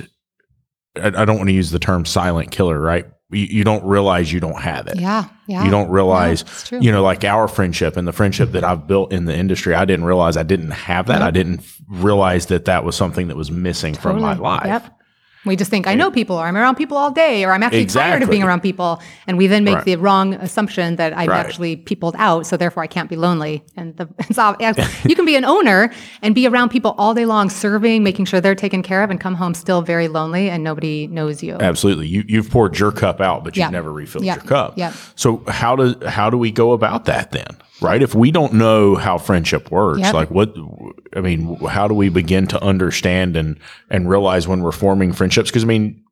I, 0.96 1.08
I 1.08 1.24
don't 1.24 1.36
want 1.36 1.48
to 1.48 1.54
use 1.54 1.70
the 1.70 1.78
term 1.78 2.04
silent 2.04 2.50
killer, 2.50 2.80
right? 2.80 3.06
You, 3.32 3.46
you 3.46 3.64
don't 3.64 3.84
realize 3.84 4.32
you 4.32 4.40
don't 4.40 4.60
have 4.60 4.86
it. 4.86 5.00
Yeah. 5.00 5.28
Yeah. 5.46 5.64
You 5.64 5.70
don't 5.70 5.90
realize, 5.90 6.44
true. 6.64 6.80
you 6.80 6.92
know, 6.92 7.02
like 7.02 7.24
our 7.24 7.48
friendship 7.48 7.96
and 7.96 8.06
the 8.06 8.12
friendship 8.12 8.52
that 8.52 8.64
I've 8.64 8.86
built 8.86 9.12
in 9.12 9.24
the 9.24 9.34
industry. 9.34 9.74
I 9.74 9.84
didn't 9.84 10.04
realize 10.04 10.36
I 10.36 10.42
didn't 10.42 10.70
have 10.70 11.06
that. 11.06 11.22
I 11.22 11.30
didn't 11.30 11.62
realize 11.88 12.46
that 12.46 12.66
that 12.66 12.84
was 12.84 12.96
something 12.96 13.28
that 13.28 13.36
was 13.36 13.50
missing 13.50 13.94
from 13.94 14.20
my 14.20 14.34
life. 14.34 14.66
Yep. 14.66 14.98
We 15.44 15.56
just 15.56 15.70
think 15.70 15.88
I 15.88 15.94
know 15.96 16.10
people, 16.10 16.36
or 16.36 16.44
I'm 16.46 16.56
around 16.56 16.76
people 16.76 16.96
all 16.96 17.10
day, 17.10 17.44
or 17.44 17.52
I'm 17.52 17.64
actually 17.64 17.86
tired 17.86 18.22
of 18.22 18.30
being 18.30 18.44
around 18.44 18.60
people, 18.60 19.00
and 19.26 19.36
we 19.36 19.48
then 19.48 19.64
make 19.64 19.74
Right. 19.76 19.84
the 19.84 19.96
wrong 19.96 20.34
assumption 20.34 20.96
that 20.96 21.16
I've 21.16 21.28
Right. 21.28 21.44
actually 21.44 21.74
peopled 21.76 22.14
out, 22.18 22.46
so 22.46 22.56
therefore 22.56 22.84
I 22.84 22.86
can't 22.86 23.10
be 23.10 23.16
lonely. 23.16 23.64
And 23.76 23.96
the, 23.96 24.08
you 25.08 25.14
can 25.16 25.24
be 25.24 25.34
an 25.34 25.44
owner 25.44 25.90
and 26.22 26.34
be 26.34 26.46
around 26.46 26.68
people 26.68 26.94
all 26.96 27.12
day 27.12 27.24
long, 27.24 27.50
serving, 27.50 28.04
making 28.04 28.26
sure 28.26 28.40
they're 28.40 28.54
taken 28.54 28.82
care 28.84 29.02
of, 29.02 29.10
and 29.10 29.18
come 29.20 29.34
home 29.34 29.54
still 29.54 29.82
very 29.82 30.06
lonely, 30.06 30.48
and 30.48 30.62
nobody 30.62 31.08
knows 31.08 31.42
you. 31.42 31.56
Absolutely. 31.60 32.06
You 32.06 32.22
you've 32.28 32.50
poured 32.50 32.78
your 32.78 32.92
cup 32.92 33.20
out, 33.20 33.42
but 33.42 33.56
you've 33.56 33.72
never 33.72 33.92
refilled 33.92 34.24
Yeah. 34.24 34.34
your 34.36 34.44
cup. 34.44 34.74
Yeah. 34.76 34.92
So 35.16 35.42
how 35.48 35.74
do 35.74 35.96
how 36.06 36.30
do 36.30 36.38
we 36.38 36.50
go 36.52 36.72
about 36.72 37.06
that 37.06 37.32
then? 37.32 37.56
Right? 37.82 38.02
If 38.02 38.14
we 38.14 38.30
don't 38.30 38.54
know 38.54 38.94
how 38.96 39.18
friendship 39.18 39.70
works, 39.70 40.00
Yep. 40.00 40.14
like 40.14 40.30
what 40.30 40.54
I 41.16 41.20
mean, 41.20 41.56
how 41.66 41.88
do 41.88 41.94
we 41.94 42.08
begin 42.08 42.46
to 42.48 42.62
understand 42.62 43.36
and 43.36 43.58
and 43.90 44.08
realize 44.08 44.46
when 44.48 44.62
we're 44.62 44.72
forming 44.72 45.12
friendships? 45.12 45.50
Because 45.50 45.64
I 45.64 45.66
mean, 45.66 46.02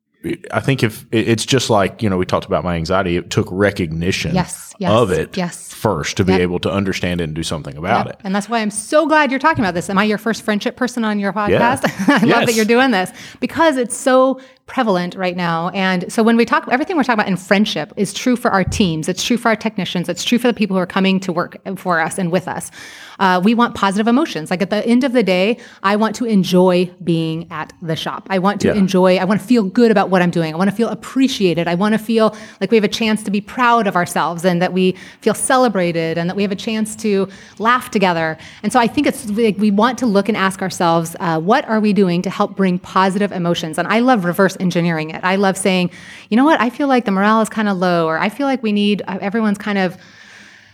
I 0.51 0.59
think 0.59 0.83
if 0.83 1.05
it's 1.11 1.45
just 1.45 1.69
like 1.69 2.03
you 2.03 2.09
know 2.09 2.17
we 2.17 2.25
talked 2.25 2.45
about 2.45 2.63
my 2.63 2.75
anxiety, 2.75 3.17
it 3.17 3.29
took 3.31 3.47
recognition 3.51 4.35
Yes, 4.35 4.73
yes, 4.77 4.91
of 4.91 5.09
it 5.11 5.35
yes. 5.35 5.73
first 5.73 6.17
to 6.17 6.23
be 6.23 6.33
Yep. 6.33 6.41
able 6.41 6.59
to 6.59 6.71
understand 6.71 7.21
it 7.21 7.23
and 7.23 7.33
do 7.33 7.41
something 7.41 7.75
about 7.75 8.05
Yep. 8.05 8.15
it. 8.15 8.21
And 8.23 8.35
that's 8.35 8.47
why 8.47 8.59
I'm 8.59 8.69
so 8.69 9.07
glad 9.07 9.31
you're 9.31 9.39
talking 9.39 9.63
about 9.63 9.73
this. 9.73 9.89
Am 9.89 9.97
I 9.97 10.03
your 10.03 10.19
first 10.19 10.43
friendship 10.43 10.75
person 10.75 11.03
on 11.05 11.19
your 11.19 11.33
podcast? 11.33 11.81
I 12.07 12.23
love 12.25 12.45
that 12.45 12.53
you're 12.53 12.65
doing 12.65 12.91
this 12.91 13.11
because 13.39 13.77
it's 13.77 13.97
so 13.97 14.39
prevalent 14.67 15.15
right 15.15 15.35
now. 15.35 15.69
And 15.69 16.11
so 16.11 16.23
when 16.23 16.37
we 16.37 16.45
talk, 16.45 16.67
everything 16.71 16.95
we're 16.95 17.03
talking 17.03 17.19
about 17.19 17.27
in 17.27 17.35
friendship 17.35 17.91
is 17.97 18.13
true 18.13 18.35
for 18.37 18.51
our 18.51 18.63
teams. 18.63 19.09
It's 19.09 19.23
true 19.23 19.35
for 19.37 19.49
our 19.49 19.55
technicians. 19.55 20.07
It's 20.07 20.23
true 20.23 20.37
for 20.37 20.47
the 20.47 20.53
people 20.53 20.75
who 20.77 20.81
are 20.81 20.85
coming 20.87 21.19
to 21.21 21.33
work 21.33 21.57
for 21.77 21.99
us 21.99 22.17
and 22.17 22.31
with 22.31 22.47
us. 22.47 22.71
Uh, 23.19 23.41
we 23.43 23.53
want 23.53 23.75
positive 23.75 24.07
emotions. 24.07 24.49
Like 24.49 24.61
at 24.61 24.69
the 24.69 24.85
end 24.87 25.03
of 25.03 25.11
the 25.13 25.23
day, 25.23 25.59
I 25.83 25.95
want 25.97 26.15
to 26.15 26.25
enjoy 26.25 26.89
being 27.03 27.47
at 27.51 27.73
the 27.81 27.95
shop. 27.95 28.27
I 28.29 28.39
want 28.39 28.61
to 28.61 28.69
Yeah. 28.69 28.75
enjoy, 28.75 29.17
I 29.17 29.25
want 29.25 29.41
to 29.41 29.45
feel 29.45 29.63
good 29.63 29.91
about 29.91 30.09
what 30.09 30.21
I'm 30.21 30.31
doing. 30.31 30.53
I 30.53 30.57
want 30.57 30.69
to 30.69 30.75
feel 30.75 30.89
appreciated. 30.89 31.67
I 31.67 31.75
want 31.75 31.93
to 31.93 31.99
feel 31.99 32.35
like 32.61 32.71
we 32.71 32.77
have 32.77 32.83
a 32.83 32.87
chance 32.87 33.23
to 33.23 33.31
be 33.31 33.41
proud 33.41 33.87
of 33.87 33.95
ourselves 33.95 34.45
and 34.45 34.61
that 34.61 34.71
we 34.73 34.95
feel 35.21 35.33
celebrated 35.33 36.17
and 36.17 36.29
that 36.29 36.35
we 36.35 36.41
have 36.43 36.51
a 36.51 36.55
chance 36.55 36.95
to 36.97 37.27
laugh 37.59 37.91
together. 37.91 38.37
And 38.63 38.71
so 38.71 38.79
I 38.79 38.87
think 38.87 39.05
it's 39.05 39.29
like 39.29 39.57
we 39.57 39.69
want 39.69 39.97
to 39.99 40.05
look 40.05 40.29
and 40.29 40.37
ask 40.37 40.61
ourselves, 40.61 41.15
uh, 41.19 41.39
what 41.39 41.67
are 41.67 41.79
we 41.79 41.93
doing 41.93 42.21
to 42.23 42.29
help 42.29 42.55
bring 42.55 42.79
positive 42.79 43.31
emotions? 43.33 43.77
And 43.77 43.87
I 43.87 43.99
love 43.99 44.23
reverse 44.25 44.55
engineering 44.61 45.09
it. 45.09 45.21
I 45.23 45.35
love 45.35 45.57
saying, 45.57 45.91
you 46.29 46.37
know 46.37 46.45
what, 46.45 46.61
I 46.61 46.69
feel 46.69 46.87
like 46.87 47.05
the 47.05 47.11
morale 47.11 47.41
is 47.41 47.49
kind 47.49 47.67
of 47.67 47.77
low, 47.77 48.07
or 48.07 48.17
I 48.17 48.29
feel 48.29 48.47
like 48.47 48.61
we 48.63 48.71
need, 48.71 49.01
uh, 49.07 49.17
everyone's 49.21 49.57
kind 49.57 49.77
of, 49.77 49.97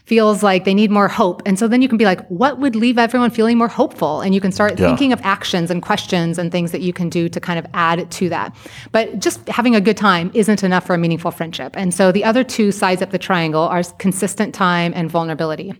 feels 0.05 0.41
like 0.41 0.63
they 0.63 0.73
need 0.73 0.89
more 0.89 1.09
hope. 1.09 1.41
And 1.45 1.59
so 1.59 1.67
then 1.67 1.81
you 1.81 1.89
can 1.89 1.97
be 1.97 2.05
like, 2.05 2.25
what 2.29 2.59
would 2.59 2.77
leave 2.77 2.97
everyone 2.97 3.29
feeling 3.29 3.57
more 3.57 3.67
hopeful? 3.67 4.21
And 4.21 4.33
you 4.33 4.39
can 4.39 4.53
start 4.53 4.79
Yeah. 4.79 4.87
thinking 4.87 5.11
of 5.11 5.19
actions 5.21 5.69
and 5.69 5.81
questions 5.81 6.37
and 6.37 6.49
things 6.49 6.71
that 6.71 6.79
you 6.79 6.93
can 6.93 7.09
do 7.09 7.27
to 7.27 7.39
kind 7.41 7.59
of 7.59 7.65
add 7.73 8.09
to 8.11 8.29
that. 8.29 8.55
But 8.93 9.19
just 9.19 9.45
having 9.49 9.75
a 9.75 9.81
good 9.81 9.97
time 9.97 10.31
isn't 10.33 10.63
enough 10.63 10.85
for 10.85 10.93
a 10.93 10.97
meaningful 10.97 11.31
friendship. 11.31 11.75
And 11.75 11.93
so 11.93 12.13
the 12.13 12.23
other 12.23 12.45
two 12.45 12.71
sides 12.71 13.01
of 13.01 13.09
the 13.09 13.17
triangle 13.17 13.63
are 13.63 13.83
consistent 13.97 14.55
time 14.55 14.93
and 14.95 15.11
vulnerability. 15.11 15.73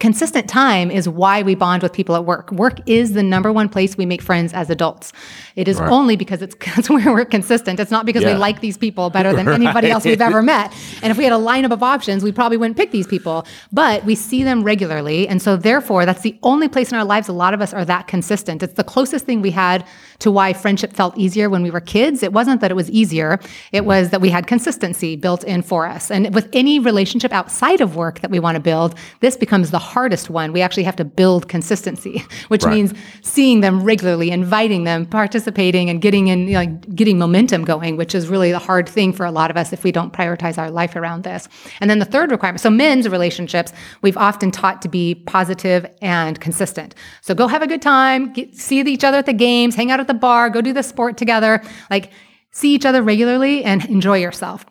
Consistent 0.00 0.48
time 0.48 0.90
is 0.90 1.08
why 1.08 1.42
we 1.42 1.54
bond 1.54 1.80
with 1.80 1.92
people 1.92 2.16
at 2.16 2.24
work. 2.24 2.50
Work 2.50 2.80
is 2.86 3.12
the 3.12 3.22
number 3.22 3.52
one 3.52 3.68
place 3.68 3.96
we 3.96 4.04
make 4.04 4.20
friends 4.20 4.52
as 4.52 4.68
adults. 4.68 5.12
It 5.54 5.68
is 5.68 5.78
only 5.80 6.16
because 6.16 6.42
it's 6.42 6.54
because 6.64 6.90
where 6.90 7.12
we're 7.12 7.24
consistent. 7.24 7.78
It's 7.78 7.92
not 7.92 8.04
because 8.04 8.24
we 8.24 8.34
like 8.34 8.60
these 8.60 8.76
people 8.76 9.08
better 9.08 9.32
than 9.32 9.48
anybody 9.62 9.90
else 9.90 10.04
we've 10.04 10.20
ever 10.20 10.42
met. 10.42 10.74
And 11.00 11.12
if 11.12 11.16
we 11.16 11.22
had 11.22 11.32
a 11.32 11.36
lineup 11.36 11.70
of 11.70 11.84
options, 11.84 12.24
we 12.24 12.32
probably 12.32 12.56
wouldn't 12.56 12.76
pick 12.76 12.90
these 12.90 13.06
people. 13.06 13.46
But 13.72 14.04
we 14.04 14.16
see 14.16 14.42
them 14.42 14.64
regularly, 14.64 15.28
and 15.28 15.40
so 15.40 15.56
therefore, 15.56 16.04
that's 16.06 16.22
the 16.22 16.36
only 16.42 16.68
place 16.68 16.90
in 16.90 16.98
our 16.98 17.04
lives 17.04 17.28
a 17.28 17.32
lot 17.32 17.54
of 17.54 17.60
us 17.60 17.72
are 17.72 17.84
that 17.84 18.08
consistent. 18.08 18.64
It's 18.64 18.74
the 18.74 18.84
closest 18.84 19.26
thing 19.26 19.42
we 19.42 19.52
had 19.52 19.86
to 20.18 20.30
why 20.30 20.54
friendship 20.54 20.92
felt 20.92 21.16
easier 21.16 21.48
when 21.48 21.62
we 21.62 21.70
were 21.70 21.80
kids. 21.80 22.24
It 22.24 22.32
wasn't 22.32 22.60
that 22.62 22.72
it 22.72 22.74
was 22.74 22.90
easier; 22.90 23.38
it 23.70 23.82
mm. 23.82 23.86
was 23.86 24.10
that 24.10 24.20
we 24.20 24.30
had 24.30 24.48
consistency 24.48 25.14
built 25.14 25.44
in 25.44 25.62
for 25.62 25.86
us. 25.86 26.10
And 26.10 26.34
with 26.34 26.48
any 26.52 26.80
relationship 26.80 27.32
outside 27.32 27.80
of 27.80 27.94
work 27.94 28.20
that 28.20 28.30
we 28.32 28.40
want 28.40 28.56
to 28.56 28.60
build, 28.60 28.96
this 29.20 29.36
becomes 29.36 29.70
the 29.70 29.83
hardest 29.84 30.30
one. 30.30 30.52
We 30.52 30.60
actually 30.62 30.82
have 30.84 30.96
to 30.96 31.04
build 31.04 31.48
consistency, 31.48 32.24
which 32.48 32.64
Right. 32.64 32.74
means 32.74 32.94
seeing 33.22 33.60
them 33.60 33.84
regularly, 33.84 34.30
inviting 34.30 34.84
them, 34.84 35.06
participating, 35.06 35.90
and 35.90 36.00
getting 36.00 36.28
in, 36.28 36.48
you 36.48 36.54
know, 36.54 36.60
like 36.60 36.94
getting 36.96 37.18
momentum 37.18 37.64
going, 37.64 37.96
which 37.96 38.14
is 38.14 38.28
really 38.28 38.50
the 38.50 38.58
hard 38.58 38.88
thing 38.88 39.12
for 39.12 39.26
a 39.26 39.30
lot 39.30 39.50
of 39.50 39.56
us 39.56 39.72
if 39.72 39.84
we 39.84 39.92
don't 39.92 40.12
prioritize 40.12 40.58
our 40.58 40.70
life 40.70 40.96
around 40.96 41.22
this. 41.24 41.48
And 41.80 41.88
then 41.90 41.98
the 41.98 42.04
third 42.04 42.30
requirement, 42.30 42.60
so 42.60 42.70
men's 42.70 43.08
relationships, 43.08 43.72
we've 44.02 44.16
often 44.16 44.50
taught 44.50 44.82
to 44.82 44.88
be 44.88 45.14
positive 45.14 45.86
and 46.02 46.40
consistent. 46.40 46.94
So 47.20 47.34
go 47.34 47.46
have 47.46 47.62
a 47.62 47.66
good 47.66 47.82
time, 47.82 48.32
get, 48.32 48.56
see 48.56 48.80
each 48.80 49.04
other 49.04 49.18
at 49.18 49.26
the 49.26 49.32
games, 49.32 49.74
hang 49.74 49.90
out 49.90 50.00
at 50.00 50.06
the 50.08 50.14
bar, 50.14 50.50
go 50.50 50.60
do 50.60 50.72
the 50.72 50.82
sport 50.82 51.16
together, 51.16 51.62
like 51.90 52.10
see 52.50 52.74
each 52.74 52.86
other 52.86 53.02
regularly 53.02 53.64
and 53.64 53.84
enjoy 53.86 54.18
yourself. 54.18 54.64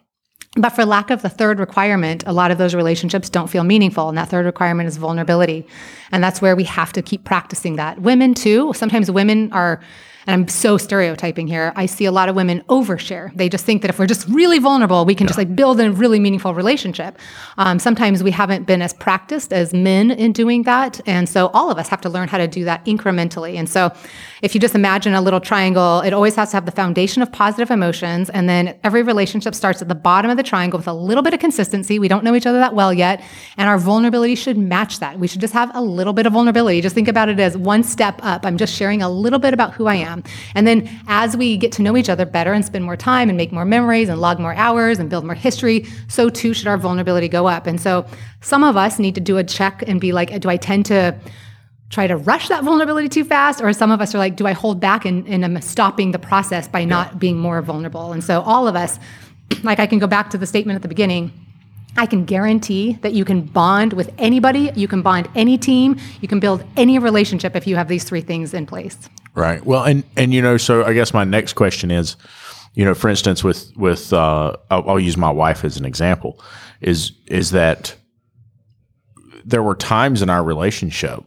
But 0.55 0.69
for 0.69 0.85
lack 0.85 1.09
of 1.09 1.23
the 1.23 1.29
third 1.29 1.59
requirement, 1.59 2.23
a 2.27 2.33
lot 2.33 2.51
of 2.51 2.59
those 2.59 2.75
relationships 2.75 3.29
don't 3.29 3.49
feel 3.49 3.63
meaningful. 3.63 4.07
And 4.07 4.17
that 4.17 4.29
third 4.29 4.45
requirement 4.45 4.87
is 4.87 4.97
vulnerability. 4.97 5.65
And 6.11 6.23
that's 6.23 6.41
where 6.41 6.55
we 6.55 6.63
have 6.65 6.93
to 6.93 7.01
keep 7.01 7.23
practicing 7.23 7.75
that. 7.77 7.99
Women, 7.99 8.35
too, 8.35 8.71
sometimes 8.75 9.09
women 9.09 9.51
are, 9.51 9.81
and 10.27 10.33
I'm 10.33 10.47
so 10.47 10.77
stereotyping 10.77 11.47
here, 11.47 11.73
I 11.75 11.85
see 11.85 12.05
a 12.05 12.11
lot 12.11 12.29
of 12.29 12.35
women 12.35 12.61
overshare. 12.69 13.35
They 13.35 13.49
just 13.49 13.65
think 13.65 13.81
that 13.81 13.89
if 13.89 13.99
we're 13.99 14.07
just 14.07 14.27
really 14.27 14.59
vulnerable, 14.59 15.05
we 15.05 15.15
can 15.15 15.27
just 15.27 15.37
like 15.37 15.55
build 15.55 15.79
a 15.79 15.91
really 15.91 16.19
meaningful 16.19 16.53
relationship. 16.53 17.17
Um, 17.57 17.79
sometimes 17.79 18.23
we 18.23 18.31
haven't 18.31 18.65
been 18.65 18.81
as 18.81 18.93
practiced 18.93 19.51
as 19.51 19.73
men 19.73 20.11
in 20.11 20.31
doing 20.31 20.63
that. 20.63 21.01
And 21.05 21.27
so 21.27 21.47
all 21.47 21.71
of 21.71 21.77
us 21.77 21.89
have 21.89 22.01
to 22.01 22.09
learn 22.09 22.27
how 22.27 22.37
to 22.37 22.47
do 22.47 22.63
that 22.65 22.85
incrementally. 22.85 23.55
And 23.55 23.69
so 23.69 23.91
if 24.41 24.53
you 24.53 24.61
just 24.61 24.75
imagine 24.75 25.13
a 25.13 25.21
little 25.21 25.39
triangle, 25.39 26.01
it 26.01 26.13
always 26.13 26.35
has 26.35 26.51
to 26.51 26.57
have 26.57 26.65
the 26.65 26.71
foundation 26.71 27.21
of 27.21 27.31
positive 27.31 27.71
emotions. 27.71 28.29
And 28.29 28.49
then 28.49 28.77
every 28.83 29.01
relationship 29.01 29.55
starts 29.55 29.81
at 29.81 29.87
the 29.87 29.95
bottom 29.95 30.29
of 30.29 30.37
the 30.37 30.43
triangle 30.43 30.77
with 30.77 30.87
a 30.87 30.93
little 30.93 31.23
bit 31.23 31.33
of 31.33 31.39
consistency. 31.39 31.97
We 31.97 32.07
don't 32.09 32.23
know 32.23 32.35
each 32.35 32.45
other 32.45 32.59
that 32.59 32.75
well 32.75 32.93
yet. 32.93 33.23
And 33.57 33.69
our 33.69 33.77
vulnerability 33.77 34.35
should 34.35 34.57
match 34.57 34.99
that. 34.99 35.19
We 35.19 35.27
should 35.27 35.41
just 35.41 35.53
have 35.53 35.71
a 35.73 35.81
little 35.81 36.13
bit 36.13 36.25
of 36.25 36.33
vulnerability. 36.33 36.81
Just 36.81 36.93
think 36.93 37.07
about 37.07 37.29
it 37.29 37.39
as 37.39 37.57
one 37.57 37.83
step 37.83 38.19
up. 38.21 38.45
I'm 38.45 38.57
just 38.57 38.73
sharing 38.73 39.01
a 39.01 39.09
little 39.09 39.39
bit 39.39 39.53
about 39.53 39.73
who 39.73 39.87
I 39.87 39.95
am. 39.95 40.12
And 40.53 40.67
then 40.67 40.89
as 41.07 41.37
we 41.37 41.57
get 41.57 41.71
to 41.73 41.81
know 41.81 41.95
each 41.95 42.09
other 42.09 42.25
better 42.25 42.53
and 42.53 42.65
spend 42.65 42.83
more 42.83 42.97
time 42.97 43.29
and 43.29 43.37
make 43.37 43.51
more 43.51 43.65
memories 43.65 44.09
and 44.09 44.19
log 44.19 44.39
more 44.39 44.53
hours 44.53 44.99
and 44.99 45.09
build 45.09 45.25
more 45.25 45.35
history, 45.35 45.85
so 46.07 46.29
too 46.29 46.53
should 46.53 46.67
our 46.67 46.77
vulnerability 46.77 47.29
go 47.29 47.47
up. 47.47 47.65
And 47.65 47.79
so 47.79 48.05
some 48.41 48.63
of 48.63 48.77
us 48.77 48.99
need 48.99 49.15
to 49.15 49.21
do 49.21 49.37
a 49.37 49.43
check 49.43 49.83
and 49.87 50.01
be 50.01 50.11
like, 50.11 50.39
do 50.41 50.49
I 50.49 50.57
tend 50.57 50.85
to 50.87 51.15
try 51.93 52.07
to 52.07 52.17
rush 52.17 52.49
that 52.49 52.63
vulnerability 52.63 53.07
too 53.07 53.23
fast? 53.23 53.61
Or 53.61 53.71
some 53.71 53.91
of 53.91 54.01
us 54.01 54.13
are 54.13 54.17
like 54.17 54.35
do 54.35 54.47
i 54.47 54.51
hold 54.51 54.79
back 54.79 55.05
and, 55.05 55.27
and 55.27 55.45
i'm 55.45 55.55
um, 55.55 55.61
stopping 55.61 56.11
the 56.11 56.19
process 56.19 56.67
by 56.67 56.83
not 56.83 57.19
being 57.19 57.37
more 57.37 57.61
vulnerable? 57.61 58.11
And 58.11 58.23
so 58.23 58.41
all 58.41 58.67
of 58.67 58.75
us 58.75 58.99
like 59.61 59.79
i 59.79 59.85
can 59.85 59.99
go 59.99 60.07
back 60.07 60.31
to 60.31 60.37
the 60.37 60.47
statement 60.47 60.75
at 60.75 60.81
the 60.81 60.87
beginning. 60.87 61.31
I 61.95 62.07
can 62.07 62.25
guarantee 62.25 62.93
that 63.03 63.13
you 63.13 63.23
can 63.23 63.41
bond 63.41 63.93
with 63.93 64.11
anybody. 64.17 64.71
You 64.73 64.87
can 64.87 65.03
bond 65.03 65.29
any 65.35 65.59
team. 65.59 65.99
You 66.21 66.27
can 66.27 66.39
build 66.39 66.63
any 66.75 66.97
relationship 66.97 67.55
if 67.55 67.67
you 67.67 67.75
have 67.75 67.87
these 67.87 68.03
three 68.03 68.21
things 68.21 68.55
in 68.55 68.65
place 68.65 68.97
Right. 69.35 69.65
Well, 69.65 69.83
and 69.83 70.03
and 70.15 70.33
you 70.33 70.41
know, 70.41 70.57
so 70.57 70.83
I 70.83 70.93
guess 70.93 71.13
my 71.13 71.23
next 71.23 71.53
question 71.53 71.91
is, 71.91 72.15
you 72.73 72.85
know, 72.85 72.93
for 72.93 73.09
instance, 73.09 73.43
with 73.43 73.71
with 73.75 74.13
uh, 74.13 74.55
I'll, 74.69 74.89
I'll 74.89 74.99
use 74.99 75.17
my 75.17 75.31
wife 75.31 75.63
as 75.63 75.77
an 75.77 75.85
example, 75.85 76.41
is 76.81 77.11
is 77.27 77.51
that 77.51 77.95
there 79.45 79.63
were 79.63 79.75
times 79.75 80.21
in 80.21 80.29
our 80.29 80.43
relationship 80.43 81.23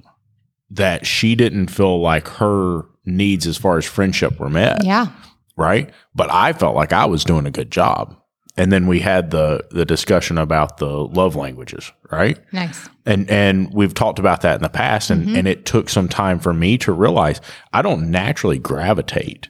that 0.71 1.07
she 1.07 1.35
didn't 1.35 1.69
feel 1.69 2.01
like 2.01 2.29
her 2.29 2.83
needs 3.05 3.47
as 3.47 3.57
far 3.57 3.79
as 3.79 3.85
friendship 3.85 4.41
were 4.41 4.51
met. 4.51 4.85
yeah 4.85 5.09
right? 5.57 5.91
But 6.15 6.31
I 6.31 6.53
felt 6.53 6.77
like 6.77 6.93
I 6.93 7.07
was 7.07 7.25
doing 7.25 7.47
a 7.47 7.51
good 7.51 7.71
job. 7.71 8.17
And 8.59 8.73
then 8.73 8.87
we 8.87 9.01
had 9.01 9.31
the 9.31 9.67
the 9.71 9.85
discussion 9.85 10.39
about 10.39 10.79
the 10.79 10.87
love 10.89 11.37
languages, 11.37 11.93
right? 12.11 12.39
nice 12.53 12.89
And 13.05 13.31
and 13.31 13.73
we've 13.75 13.93
talked 13.95 14.19
about 14.19 14.41
that 14.43 14.57
in 14.57 14.63
the 14.63 14.69
past 14.69 15.11
and, 15.11 15.27
Mm-hmm. 15.27 15.37
and 15.37 15.49
it 15.49 15.67
took 15.67 15.89
some 15.89 16.09
time 16.09 16.39
for 16.39 16.53
me 16.55 16.79
to 16.79 16.93
realize 16.93 17.41
I 17.73 17.83
don't 17.83 18.11
naturally 18.11 18.59
gravitate 18.59 19.49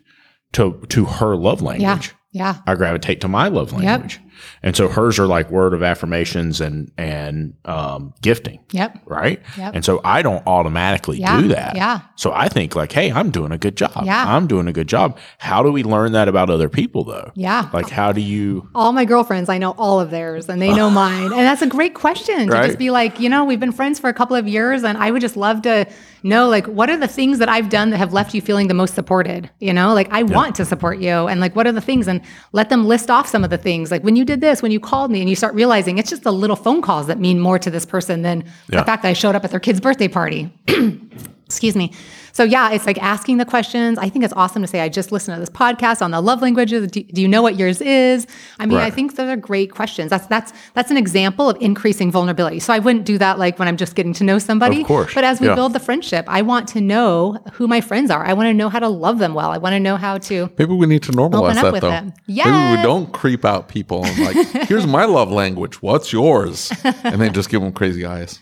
to 0.53 0.81
to 0.88 1.05
her 1.05 1.37
love 1.37 1.62
language. 1.62 2.12
yeah 2.33 2.57
I 2.66 2.75
gravitate 2.75 3.21
to 3.23 3.29
my 3.29 3.49
love 3.49 3.73
language. 3.73 4.21
And 4.62 4.77
so 4.77 4.88
hers 4.88 5.18
are 5.18 5.27
like 5.27 5.51
word 5.51 5.75
of 5.75 5.83
affirmations 5.83 6.61
and 6.61 6.90
and 6.99 7.55
um, 7.64 8.14
gifting, 8.22 8.61
yep 8.72 8.99
right? 9.07 9.40
Yep. 9.57 9.75
And 9.75 9.85
so 9.85 10.01
I 10.05 10.22
don't 10.22 10.46
automatically 10.46 11.18
Yeah, 11.18 11.40
do 11.40 11.49
that. 11.49 11.77
yeah. 11.77 12.01
So 12.16 12.33
I 12.33 12.49
think 12.49 12.75
like, 12.75 12.92
hey, 12.92 13.12
I'm 13.12 13.31
doing 13.31 13.53
a 13.53 13.59
good 13.59 13.77
job. 13.77 14.03
Yeah. 14.05 14.25
I'm 14.27 14.46
doing 14.46 14.68
a 14.68 14.72
good 14.72 14.88
job. 14.88 15.18
How 15.38 15.62
do 15.62 15.70
we 15.72 15.83
learn 15.85 16.12
that 16.12 16.29
about 16.29 16.51
other 16.51 16.68
people 16.68 17.05
though? 17.05 17.31
Yeah. 17.35 17.68
Like 17.72 17.88
how 17.90 18.12
do 18.12 18.20
you 18.20 18.68
all 18.75 18.92
my 18.92 19.05
girlfriends, 19.05 19.49
I 19.49 19.59
know 19.59 19.72
all 19.79 20.01
of 20.01 20.11
theirs 20.11 20.49
and 20.49 20.61
they 20.61 20.72
know 20.75 20.90
mine. 21.05 21.27
And 21.33 21.33
that's 21.46 21.62
a 21.62 21.66
great 21.66 21.94
question 21.94 22.46
to 22.49 22.53
Right. 22.53 22.66
just 22.66 22.79
be 22.79 22.90
like, 22.90 23.20
you 23.20 23.29
know, 23.29 23.44
we've 23.44 23.61
been 23.61 23.72
friends 23.72 23.99
for 23.99 24.09
a 24.09 24.14
couple 24.14 24.37
of 24.37 24.46
years 24.49 24.85
and 24.85 24.96
I 24.99 25.11
would 25.11 25.20
just 25.22 25.37
love 25.37 25.62
to 25.62 25.87
know 26.22 26.49
like 26.49 26.66
what 26.66 26.90
are 26.90 26.96
the 26.96 27.07
things 27.09 27.38
that 27.38 27.49
I've 27.49 27.68
done 27.68 27.90
that 27.90 27.99
have 27.99 28.12
left 28.12 28.35
you 28.35 28.40
feeling 28.40 28.66
the 28.68 28.75
most 28.75 28.94
supported? 28.94 29.49
You 29.61 29.72
know, 29.72 29.94
like 29.94 30.09
I 30.11 30.22
want 30.25 30.55
to 30.57 30.64
support 30.64 30.99
you 30.99 31.11
and 31.29 31.40
like 31.40 31.55
what 31.55 31.66
are 31.66 31.72
the 31.72 31.81
things 31.81 32.09
and 32.09 32.20
let 32.53 32.68
them 32.68 32.87
list 32.87 33.11
off 33.11 33.27
some 33.29 33.44
of 33.44 33.51
the 33.51 33.59
things. 33.59 33.90
Like 33.90 34.03
when 34.03 34.16
you 34.16 34.25
did 34.26 34.40
this, 34.42 34.60
when 34.60 34.70
you 34.72 34.78
called 34.80 35.10
me 35.10 35.20
and 35.20 35.30
you 35.30 35.36
start 35.36 35.54
realizing 35.54 35.96
it's 35.98 36.10
just 36.10 36.22
the 36.24 36.32
little 36.32 36.56
phone 36.56 36.82
calls 36.82 37.06
that 37.06 37.18
mean 37.18 37.40
more 37.40 37.58
to 37.58 37.70
this 37.70 37.86
person 37.86 38.20
than 38.22 38.44
Yeah. 38.70 38.80
the 38.80 38.84
fact 38.84 39.02
that 39.02 39.08
I 39.08 39.12
showed 39.14 39.34
up 39.34 39.44
at 39.44 39.50
their 39.50 39.60
kid's 39.60 39.80
birthday 39.80 40.08
party. 40.08 40.52
Excuse 41.46 41.76
me. 41.76 41.92
So 42.37 42.44
yeah, 42.44 42.70
it's 42.70 42.85
like 42.85 43.03
asking 43.03 43.38
the 43.38 43.46
questions. 43.46 43.96
I 43.96 44.11
think 44.11 44.22
it's 44.22 44.35
awesome 44.35 44.61
to 44.61 44.68
say, 44.68 44.83
I 44.83 44.90
just 44.90 45.11
listened 45.11 45.37
to 45.37 45.40
this 45.40 45.49
podcast 45.49 46.03
on 46.03 46.11
the 46.11 46.20
love 46.20 46.42
languages. 46.42 46.87
Do, 46.90 47.03
do 47.03 47.22
you 47.22 47.27
know 47.27 47.40
what 47.40 47.57
yours 47.57 47.81
is? 47.81 48.27
I 48.59 48.66
mean, 48.66 48.77
I 48.77 48.90
think 48.90 49.16
those 49.16 49.31
are 49.31 49.37
great 49.37 49.70
questions. 49.70 50.11
That's 50.11 50.27
that's 50.27 50.53
that's 50.75 50.90
an 50.90 50.99
example 50.99 51.49
of 51.49 51.57
increasing 51.62 52.11
vulnerability. 52.11 52.61
So 52.61 52.75
I 52.75 52.79
wouldn't 52.79 53.07
do 53.07 53.16
that 53.16 53.38
like 53.38 53.59
when 53.59 53.68
I'm 53.68 53.79
just 53.79 53.94
getting 53.94 54.12
to 54.12 54.25
know 54.25 54.38
somebody. 54.38 54.83
Of 54.83 54.87
course. 54.87 55.14
But 55.14 55.25
as 55.25 55.40
we 55.40 55.46
Yeah. 55.46 55.55
build 55.55 55.72
the 55.72 55.81
friendship, 55.81 56.27
I 56.29 56.42
want 56.42 56.68
to 56.75 56.81
know 56.83 57.38
who 57.55 57.66
my 57.66 57.81
friends 57.81 58.11
are. 58.11 58.22
I 58.22 58.35
want 58.35 58.49
to 58.49 58.55
know 58.55 58.68
how 58.68 58.81
to 58.81 58.88
love 58.88 59.18
them 59.18 59.33
well. 59.33 59.51
I 59.51 59.57
want 59.57 59.72
to 59.72 59.81
know 59.81 59.96
how 59.96 60.18
to 60.18 60.51
Maybe 60.59 60.75
we 60.75 60.87
need 60.87 61.05
to 61.05 61.12
normalize 61.12 61.44
Open 61.44 61.57
up 61.57 61.64
that 61.64 61.72
with 61.72 61.81
though. 61.81 61.88
them. 61.88 62.12
Maybe 62.29 62.77
we 62.77 62.83
don't 62.83 63.11
creep 63.14 63.46
out 63.46 63.68
people 63.68 64.05
and 64.05 64.18
like, 64.18 64.68
here's 64.68 64.87
my 64.87 65.07
love 65.07 65.33
language. 65.33 65.81
What's 65.81 66.12
yours? 66.12 66.70
And 67.03 67.18
then 67.18 67.33
just 67.33 67.49
give 67.49 67.62
them 67.62 67.72
crazy 67.72 68.05
eyes. 68.05 68.40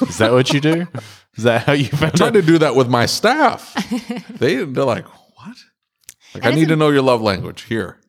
is 0.00 0.18
that 0.18 0.32
what 0.32 0.52
you 0.52 0.60
do? 0.60 0.88
Is 1.36 1.44
that 1.44 1.64
how 1.64 1.72
you 1.72 1.86
found 1.86 2.14
I 2.14 2.16
Tried 2.16 2.32
to 2.34 2.42
do 2.42 2.58
that 2.58 2.74
with 2.74 2.88
my 2.88 3.06
staff. 3.06 3.74
They 4.40 4.64
they're 4.64 4.84
like, 4.84 5.06
what? 5.06 5.56
Like, 6.34 6.46
I 6.46 6.50
need 6.52 6.68
to 6.68 6.76
know 6.76 6.88
your 6.90 7.02
love 7.02 7.20
language. 7.20 7.62
Here, 7.62 7.99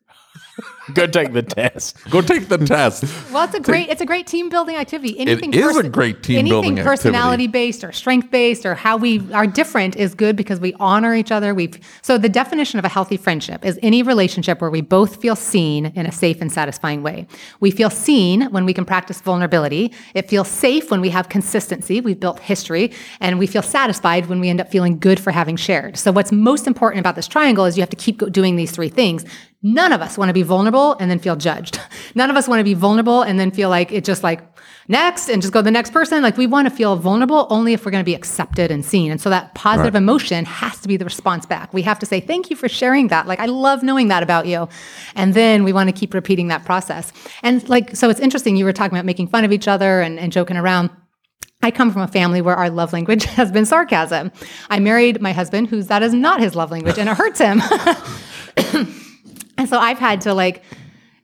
Go 0.94 1.06
take 1.06 1.32
the 1.32 1.42
test. 1.42 1.96
go 2.10 2.20
take 2.20 2.48
the 2.48 2.58
test. 2.58 3.04
Well, 3.30 3.44
it's 3.44 3.54
a 3.54 3.60
great 3.60 3.88
it's 3.88 4.00
a 4.00 4.06
great 4.06 4.26
team 4.26 4.48
building 4.48 4.76
activity. 4.76 5.18
Anything 5.18 5.54
is 5.54 5.76
a 5.76 5.88
great 5.88 6.22
team 6.22 6.44
building 6.44 6.72
activity. 6.72 6.80
anything 6.80 6.84
personality 6.84 7.46
based 7.46 7.84
or 7.84 7.92
strength 7.92 8.30
based 8.30 8.66
or 8.66 8.74
how 8.74 8.96
we 8.96 9.32
are 9.32 9.46
different 9.46 9.96
is 9.96 10.14
good 10.14 10.34
because 10.34 10.58
we 10.58 10.74
honor 10.74 11.14
each 11.14 11.30
other. 11.30 11.54
We 11.54 11.72
so 12.02 12.18
the 12.18 12.28
definition 12.28 12.78
of 12.80 12.84
a 12.84 12.88
healthy 12.88 13.16
friendship 13.16 13.64
is 13.64 13.78
any 13.82 14.02
relationship 14.02 14.60
where 14.60 14.70
we 14.70 14.80
both 14.80 15.16
feel 15.22 15.36
seen 15.36 15.86
in 15.86 16.04
a 16.04 16.12
safe 16.12 16.40
and 16.40 16.50
satisfying 16.50 17.02
way. 17.02 17.26
We 17.60 17.70
feel 17.70 17.90
seen 17.90 18.42
when 18.50 18.64
we 18.64 18.74
can 18.74 18.84
practice 18.84 19.20
vulnerability. 19.20 19.92
It 20.14 20.28
feels 20.28 20.48
safe 20.48 20.90
when 20.90 21.00
we 21.00 21.10
have 21.10 21.28
consistency. 21.28 22.00
We've 22.00 22.18
built 22.18 22.40
history, 22.40 22.92
and 23.20 23.38
we 23.38 23.46
feel 23.46 23.62
satisfied 23.62 24.26
when 24.26 24.40
we 24.40 24.48
end 24.48 24.60
up 24.60 24.70
feeling 24.70 24.98
good 24.98 25.20
for 25.20 25.30
having 25.30 25.56
shared. 25.56 25.96
So 25.96 26.10
what's 26.10 26.32
most 26.32 26.66
important 26.66 27.00
about 27.00 27.14
this 27.14 27.28
triangle 27.28 27.64
is 27.64 27.76
you 27.76 27.82
have 27.82 27.90
to 27.90 27.96
keep 27.96 28.18
doing 28.32 28.56
these 28.56 28.72
three 28.72 28.88
things 28.88 29.24
None 29.64 29.92
of 29.92 30.00
us 30.00 30.18
want 30.18 30.28
to 30.28 30.32
be 30.32 30.42
vulnerable 30.42 30.94
and 30.94 31.08
then 31.08 31.20
feel 31.20 31.36
judged. 31.36 31.80
None 32.16 32.30
of 32.30 32.36
us 32.36 32.48
want 32.48 32.58
to 32.58 32.64
be 32.64 32.74
vulnerable 32.74 33.22
and 33.22 33.38
then 33.38 33.52
feel 33.52 33.68
like 33.68 33.92
it 33.92 34.04
just 34.04 34.24
like 34.24 34.40
next 34.88 35.28
and 35.28 35.40
just 35.40 35.54
go 35.54 35.60
to 35.60 35.64
the 35.64 35.70
next 35.70 35.92
person. 35.92 36.20
Like 36.20 36.36
we 36.36 36.48
want 36.48 36.68
to 36.68 36.74
feel 36.74 36.96
vulnerable 36.96 37.46
only 37.48 37.72
if 37.72 37.84
we're 37.84 37.92
going 37.92 38.02
to 38.02 38.08
be 38.08 38.14
accepted 38.14 38.72
and 38.72 38.84
seen. 38.84 39.12
And 39.12 39.20
so 39.20 39.30
that 39.30 39.54
positive 39.54 39.94
right. 39.94 40.02
emotion 40.02 40.44
has 40.46 40.80
to 40.80 40.88
be 40.88 40.96
the 40.96 41.04
response 41.04 41.46
back. 41.46 41.72
We 41.72 41.82
have 41.82 42.00
to 42.00 42.06
say, 42.06 42.18
thank 42.18 42.50
you 42.50 42.56
for 42.56 42.68
sharing 42.68 43.06
that. 43.08 43.28
Like, 43.28 43.38
I 43.38 43.46
love 43.46 43.84
knowing 43.84 44.08
that 44.08 44.24
about 44.24 44.46
you. 44.46 44.68
And 45.14 45.34
then 45.34 45.62
we 45.62 45.72
want 45.72 45.88
to 45.88 45.92
keep 45.92 46.12
repeating 46.12 46.48
that 46.48 46.64
process. 46.64 47.12
And 47.44 47.66
like, 47.68 47.94
so 47.94 48.10
it's 48.10 48.20
interesting. 48.20 48.56
You 48.56 48.64
were 48.64 48.72
talking 48.72 48.96
about 48.96 49.06
making 49.06 49.28
fun 49.28 49.44
of 49.44 49.52
each 49.52 49.68
other 49.68 50.00
and, 50.00 50.18
and 50.18 50.32
joking 50.32 50.56
around. 50.56 50.90
I 51.64 51.70
come 51.70 51.92
from 51.92 52.02
a 52.02 52.08
family 52.08 52.42
where 52.42 52.56
our 52.56 52.68
love 52.68 52.92
language 52.92 53.24
has 53.36 53.52
been 53.52 53.64
sarcasm. 53.64 54.32
I 54.70 54.80
married 54.80 55.22
my 55.22 55.32
husband, 55.32 55.68
whose 55.68 55.86
that 55.86 56.02
is 56.02 56.12
not 56.12 56.40
his 56.40 56.56
love 56.56 56.72
language, 56.72 56.98
and 56.98 57.08
it 57.08 57.16
hurts 57.16 57.38
him. 57.38 57.62
and 59.62 59.68
so 59.68 59.78
I've 59.78 60.00
had 60.00 60.22
to 60.22 60.34
like 60.34 60.64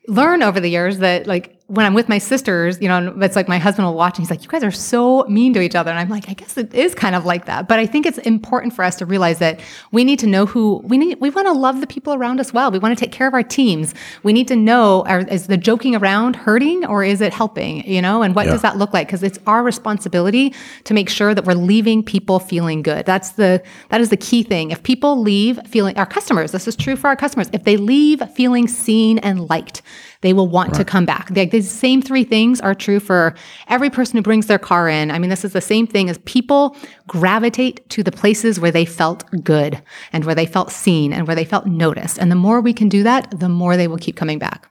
learn 0.07 0.45
over 0.45 0.61
the 0.61 0.69
years 0.69 0.99
that 0.99 1.27
like 1.27 1.58
when 1.69 1.85
I'm 1.85 1.93
with 1.93 2.09
my 2.09 2.17
sisters, 2.17 2.81
you 2.81 2.89
know, 2.89 3.15
it's 3.21 3.37
like 3.37 3.47
my 3.47 3.59
husband 3.59 3.87
will 3.87 3.95
watch 3.95 4.17
and 4.17 4.27
he's 4.27 4.31
like, 4.31 4.43
you 4.43 4.49
guys 4.49 4.65
are 4.65 4.71
so 4.71 5.25
mean 5.25 5.53
to 5.53 5.61
each 5.61 5.75
other. 5.75 5.91
And 5.91 6.01
I'm 6.01 6.09
like, 6.09 6.31
I 6.31 6.33
guess 6.33 6.57
it 6.57 6.73
is 6.73 6.95
kind 6.95 7.15
of 7.15 7.27
like 7.27 7.45
that. 7.45 7.69
But 7.69 7.79
I 7.79 7.85
think 7.85 8.07
it's 8.07 8.17
important 8.19 8.73
for 8.73 8.83
us 8.83 8.97
to 8.97 9.07
realize 9.07 9.39
that 9.41 9.61
we 9.93 10.03
need 10.03 10.19
to 10.21 10.27
know 10.27 10.47
who 10.47 10.81
we 10.85 10.97
need. 10.97 11.21
We 11.21 11.29
want 11.29 11.47
to 11.47 11.53
love 11.53 11.83
the 11.83 11.87
people 11.87 12.15
around 12.15 12.41
us 12.41 12.55
well. 12.55 12.71
We 12.71 12.79
want 12.79 12.99
to 12.99 13.05
take 13.05 13.13
care 13.13 13.29
of 13.29 13.35
our 13.35 13.43
teams. 13.43 13.95
We 14.23 14.33
need 14.33 14.49
to 14.49 14.57
know, 14.57 15.05
are, 15.07 15.21
is 15.21 15.47
the 15.47 15.59
joking 15.59 15.95
around 15.95 16.37
hurting 16.37 16.87
or 16.87 17.05
is 17.05 17.21
it 17.21 17.35
helping, 17.35 17.87
you 17.87 18.01
know, 18.01 18.23
and 18.23 18.35
what 18.35 18.47
yeah. 18.47 18.53
does 18.53 18.63
that 18.63 18.79
look 18.79 18.95
like? 18.95 19.09
Because 19.09 19.23
it's 19.23 19.39
our 19.47 19.63
responsibility 19.63 20.55
to 20.85 20.95
make 20.95 21.11
sure 21.11 21.35
that 21.35 21.45
we're 21.45 21.53
leaving 21.53 22.03
people 22.03 22.39
feeling 22.39 22.81
good. 22.81 23.05
That's 23.05 23.33
the, 23.33 23.63
that 23.91 24.01
is 24.01 24.09
the 24.09 24.17
key 24.17 24.43
thing. 24.43 24.71
If 24.71 24.83
people 24.85 25.21
leave 25.21 25.61
feeling, 25.67 25.99
our 25.99 26.07
customers, 26.07 26.51
this 26.51 26.67
is 26.67 26.77
true 26.77 26.97
for 26.97 27.09
our 27.09 27.17
customers, 27.17 27.51
if 27.53 27.65
they 27.65 27.77
leave 27.77 28.23
feeling 28.31 28.69
seen 28.69 29.19
and 29.19 29.51
liked, 29.51 29.83
they 30.21 30.33
will 30.33 30.49
want 30.49 30.73
right. 30.73 30.79
to 30.79 30.85
come 30.85 31.05
back. 31.07 31.29
They, 31.29 31.47
these 31.47 31.71
same 31.71 32.03
three 32.03 32.25
things 32.25 32.61
are 32.61 32.75
true 32.75 33.01
for 33.01 33.35
every 33.69 33.91
person 33.91 34.17
who 34.17 34.23
brings 34.23 34.47
their 34.47 34.59
car 34.59 34.89
in. 34.89 35.11
I 35.11 35.19
mean, 35.19 35.31
this 35.31 35.45
is 35.45 35.53
the 35.53 35.61
same 35.61 35.87
thing 35.87 36.11
as 36.11 36.19
people 36.19 36.77
gravitate 37.07 37.89
to 37.91 38.03
the 38.03 38.13
places 38.13 38.59
where 38.59 38.73
they 38.73 38.85
felt 38.85 39.25
good 39.45 39.81
and 40.13 40.25
where 40.25 40.35
they 40.35 40.47
felt 40.47 40.71
seen 40.71 41.13
and 41.13 41.27
where 41.27 41.37
they 41.37 41.45
felt 41.45 41.67
noticed. 41.67 42.19
And 42.19 42.31
the 42.31 42.37
more 42.37 42.61
we 42.61 42.73
can 42.73 42.89
do 42.89 43.03
that, 43.03 43.39
the 43.39 43.49
more 43.49 43.77
they 43.77 43.89
will 43.89 43.99
keep 43.99 44.17
coming 44.17 44.39
back. 44.39 44.71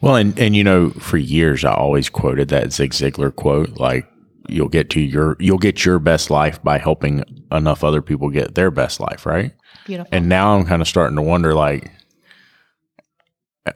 Well, 0.00 0.16
and, 0.16 0.38
and 0.38 0.54
you 0.54 0.62
know, 0.62 0.90
for 0.90 1.16
years 1.16 1.64
I 1.64 1.72
always 1.72 2.10
quoted 2.10 2.48
that 2.48 2.72
Zig 2.72 2.90
Ziglar 2.90 3.34
quote, 3.34 3.78
like 3.78 4.06
you'll 4.48 4.68
get 4.68 4.90
to 4.90 5.00
your 5.00 5.36
you'll 5.40 5.58
get 5.58 5.84
your 5.84 5.98
best 5.98 6.30
life 6.30 6.62
by 6.62 6.78
helping 6.78 7.24
enough 7.50 7.82
other 7.82 8.02
people 8.02 8.28
get 8.30 8.54
their 8.54 8.70
best 8.70 9.00
life, 9.00 9.24
right? 9.24 9.52
Beautiful. 9.86 10.10
And 10.12 10.28
now 10.28 10.56
I'm 10.56 10.64
kind 10.64 10.82
of 10.82 10.88
starting 10.88 11.16
to 11.16 11.22
wonder, 11.22 11.54
like, 11.54 11.90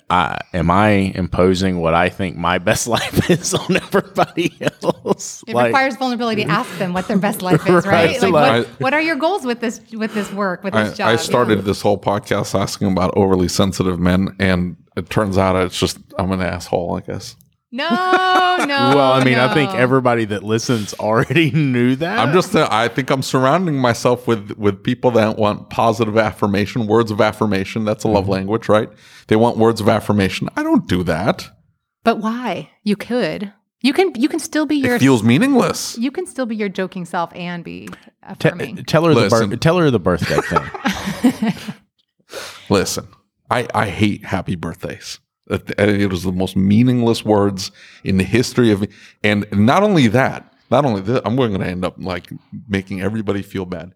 I, 0.08 0.38
am 0.54 0.70
I 0.70 0.88
imposing 0.88 1.80
what 1.80 1.94
I 1.94 2.08
think 2.08 2.36
my 2.36 2.58
best 2.58 2.86
life 2.96 3.30
is 3.30 3.54
on 3.54 3.76
everybody 3.76 4.56
else? 4.82 5.44
It 5.46 5.54
like, 5.54 5.66
requires 5.66 5.96
vulnerability 5.96 6.44
to 6.44 6.50
ask 6.50 6.70
them 6.78 6.92
what 6.92 7.08
their 7.08 7.18
best 7.18 7.42
life 7.42 7.66
is, 7.66 7.86
right? 7.86 8.20
right? 8.20 8.22
Like, 8.22 8.32
what, 8.32 8.44
I, 8.44 8.62
what, 8.78 8.94
are 8.94 9.00
your 9.00 9.16
goals 9.16 9.44
with 9.44 9.60
this 9.60 9.80
with 9.92 10.14
this 10.14 10.32
work 10.32 10.64
with 10.64 10.74
this 10.74 10.92
I, 10.92 10.94
job? 10.94 11.08
I 11.08 11.16
started 11.16 11.58
yeah. 11.58 11.64
this 11.64 11.82
whole 11.82 11.98
podcast 11.98 12.58
asking 12.58 12.92
about 12.92 13.16
overly 13.16 13.48
sensitive 13.48 13.98
men, 13.98 14.36
and 14.38 14.76
it 14.96 15.10
turns 15.10 15.38
out 15.38 15.56
it's 15.56 15.78
just 15.78 15.98
I'm 16.18 16.30
an 16.32 16.40
asshole, 16.40 16.96
I 16.96 17.00
guess. 17.00 17.36
No, 17.72 17.88
no. 18.66 18.92
well, 18.96 19.12
I 19.12 19.22
mean, 19.22 19.34
no. 19.34 19.46
I 19.46 19.54
think 19.54 19.72
everybody 19.74 20.24
that 20.26 20.42
listens 20.42 20.92
already 20.94 21.50
knew 21.52 21.94
that. 21.96 22.18
I'm 22.18 22.32
just. 22.32 22.54
Uh, 22.54 22.68
I 22.70 22.88
think 22.88 23.10
I'm 23.10 23.22
surrounding 23.22 23.76
myself 23.76 24.26
with 24.26 24.52
with 24.58 24.82
people 24.82 25.12
that 25.12 25.38
want 25.38 25.70
positive 25.70 26.18
affirmation, 26.18 26.86
words 26.86 27.10
of 27.10 27.20
affirmation. 27.20 27.84
That's 27.84 28.02
a 28.02 28.08
love 28.08 28.24
mm-hmm. 28.24 28.32
language, 28.32 28.68
right? 28.68 28.88
They 29.28 29.36
want 29.36 29.56
words 29.56 29.80
of 29.80 29.88
affirmation. 29.88 30.48
I 30.56 30.64
don't 30.64 30.88
do 30.88 31.04
that. 31.04 31.48
But 32.02 32.18
why? 32.18 32.70
You 32.82 32.96
could. 32.96 33.52
You 33.82 33.92
can. 33.92 34.14
You 34.16 34.28
can 34.28 34.40
still 34.40 34.66
be 34.66 34.76
your. 34.76 34.96
It 34.96 35.00
feels 35.00 35.22
meaningless. 35.22 35.96
You 35.96 36.10
can 36.10 36.26
still 36.26 36.46
be 36.46 36.56
your 36.56 36.68
joking 36.68 37.04
self 37.04 37.32
and 37.36 37.62
be 37.62 37.88
affirming. 38.24 38.76
T- 38.76 38.82
tell 38.82 39.04
her 39.04 39.14
Listen. 39.14 39.50
the 39.50 39.56
bir- 39.56 39.60
tell 39.60 39.78
her 39.78 39.92
the 39.92 40.00
birthday 40.00 40.40
thing. 40.40 41.52
Listen, 42.68 43.06
I 43.48 43.68
I 43.72 43.86
hate 43.90 44.24
happy 44.24 44.56
birthdays. 44.56 45.20
Uh, 45.50 45.58
it 45.78 46.10
was 46.10 46.22
the 46.22 46.32
most 46.32 46.56
meaningless 46.56 47.24
words 47.24 47.70
in 48.04 48.18
the 48.18 48.24
history 48.24 48.70
of, 48.70 48.86
and 49.22 49.46
not 49.52 49.82
only 49.82 50.06
that, 50.08 50.52
not 50.70 50.84
only 50.84 51.00
that, 51.02 51.22
I'm 51.26 51.36
going 51.36 51.58
to 51.58 51.66
end 51.66 51.84
up 51.84 51.96
like 51.98 52.30
making 52.68 53.00
everybody 53.00 53.42
feel 53.42 53.66
bad. 53.66 53.92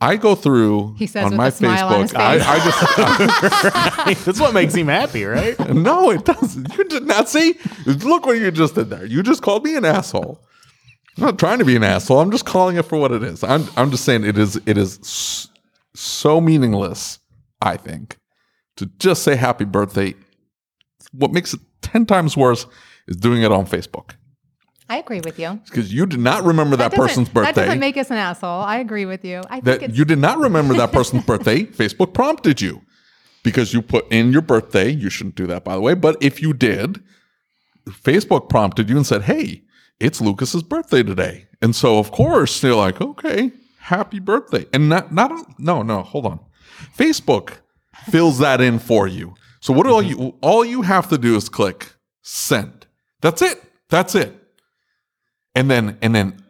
I 0.00 0.16
go 0.16 0.34
through 0.34 0.96
he 0.98 1.06
says 1.06 1.24
on 1.24 1.36
my 1.36 1.50
Facebook. 1.50 2.14
On 2.14 2.20
I, 2.20 2.34
I, 2.34 4.06
just 4.06 4.24
that's 4.26 4.40
what 4.40 4.52
makes 4.52 4.74
him 4.74 4.88
happy, 4.88 5.24
right? 5.24 5.58
No, 5.74 6.10
it 6.10 6.24
doesn't. 6.24 6.76
You 6.76 6.84
did 6.84 7.04
not 7.04 7.28
see. 7.28 7.58
Look 7.86 8.26
what 8.26 8.36
you 8.38 8.50
just 8.50 8.74
did 8.74 8.90
there. 8.90 9.06
You 9.06 9.22
just 9.22 9.42
called 9.42 9.64
me 9.64 9.76
an 9.76 9.84
asshole. 9.84 10.40
I'm 11.16 11.24
not 11.24 11.38
trying 11.38 11.58
to 11.60 11.64
be 11.64 11.76
an 11.76 11.84
asshole. 11.84 12.20
I'm 12.20 12.30
just 12.30 12.44
calling 12.44 12.76
it 12.76 12.84
for 12.84 12.98
what 12.98 13.12
it 13.12 13.22
is. 13.22 13.42
I'm 13.44 13.66
I'm 13.76 13.90
just 13.90 14.04
saying 14.04 14.24
it 14.24 14.36
is 14.36 14.60
it 14.66 14.76
is 14.76 15.48
so 15.94 16.40
meaningless. 16.40 17.18
I 17.62 17.76
think 17.76 18.18
to 18.76 18.86
just 18.98 19.22
say 19.22 19.36
happy 19.36 19.64
birthday 19.64 20.14
what 21.16 21.32
makes 21.32 21.54
it 21.54 21.60
10 21.82 22.06
times 22.06 22.36
worse 22.36 22.66
is 23.06 23.16
doing 23.16 23.42
it 23.42 23.52
on 23.52 23.66
Facebook. 23.66 24.12
I 24.88 24.98
agree 24.98 25.20
with 25.24 25.38
you. 25.38 25.60
Because 25.64 25.92
you 25.92 26.04
did 26.04 26.20
not 26.20 26.44
remember 26.44 26.76
that, 26.76 26.90
that 26.90 26.96
person's 26.96 27.28
birthday. 27.28 27.52
That 27.52 27.64
doesn't 27.66 27.80
make 27.80 27.96
us 27.96 28.10
an 28.10 28.18
asshole. 28.18 28.60
I 28.60 28.76
agree 28.78 29.06
with 29.06 29.24
you. 29.24 29.40
I 29.48 29.60
think 29.60 29.80
that 29.80 29.94
you 29.94 30.04
did 30.04 30.18
not 30.18 30.38
remember 30.38 30.74
that 30.74 30.92
person's 30.92 31.24
birthday. 31.26 31.64
Facebook 31.64 32.12
prompted 32.12 32.60
you 32.60 32.82
because 33.42 33.72
you 33.72 33.80
put 33.80 34.10
in 34.12 34.30
your 34.30 34.42
birthday. 34.42 34.90
You 34.90 35.08
shouldn't 35.08 35.36
do 35.36 35.46
that, 35.46 35.64
by 35.64 35.74
the 35.74 35.80
way. 35.80 35.94
But 35.94 36.22
if 36.22 36.42
you 36.42 36.52
did, 36.52 37.02
Facebook 37.88 38.48
prompted 38.48 38.90
you 38.90 38.96
and 38.96 39.06
said, 39.06 39.22
"Hey, 39.22 39.62
it's 40.00 40.20
Lucas's 40.20 40.62
birthday 40.62 41.02
today," 41.02 41.46
and 41.62 41.74
so 41.74 41.98
of 41.98 42.10
course 42.10 42.60
they're 42.60 42.74
like, 42.74 43.00
"Okay, 43.00 43.52
happy 43.78 44.18
birthday!" 44.18 44.66
And 44.72 44.88
not 44.88 45.12
not 45.12 45.58
no 45.58 45.82
no 45.82 46.02
hold 46.02 46.26
on, 46.26 46.40
Facebook 46.96 47.58
fills 48.06 48.38
that 48.38 48.60
in 48.60 48.78
for 48.78 49.06
you. 49.06 49.34
So 49.64 49.72
what 49.72 49.86
all 49.86 50.02
mm-hmm. 50.02 50.20
you 50.20 50.34
all 50.42 50.62
you 50.62 50.82
have 50.82 51.08
to 51.08 51.16
do 51.16 51.36
is 51.36 51.48
click 51.48 51.94
send. 52.20 52.86
That's 53.22 53.40
it. 53.40 53.62
That's 53.88 54.14
it. 54.14 54.38
And 55.54 55.70
then 55.70 55.96
and 56.02 56.14
then 56.14 56.44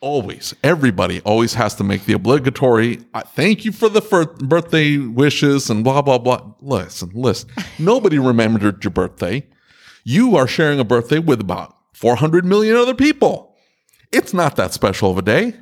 always 0.00 0.54
everybody 0.62 1.20
always 1.22 1.54
has 1.54 1.74
to 1.74 1.84
make 1.84 2.04
the 2.04 2.12
obligatory 2.12 3.00
thank 3.34 3.64
you 3.64 3.72
for 3.72 3.88
the 3.88 4.00
fir- 4.00 4.36
birthday 4.36 4.98
wishes 4.98 5.68
and 5.68 5.82
blah 5.82 6.00
blah 6.00 6.18
blah. 6.18 6.52
Listen, 6.60 7.10
listen. 7.12 7.50
Nobody 7.80 8.20
remembered 8.20 8.84
your 8.84 8.92
birthday. 8.92 9.44
You 10.04 10.36
are 10.36 10.46
sharing 10.46 10.78
a 10.78 10.84
birthday 10.84 11.18
with 11.18 11.40
about 11.40 11.76
400 11.94 12.44
million 12.44 12.76
other 12.76 12.94
people. 12.94 13.56
It's 14.12 14.32
not 14.32 14.54
that 14.54 14.72
special 14.72 15.10
of 15.10 15.18
a 15.18 15.22
day. 15.22 15.54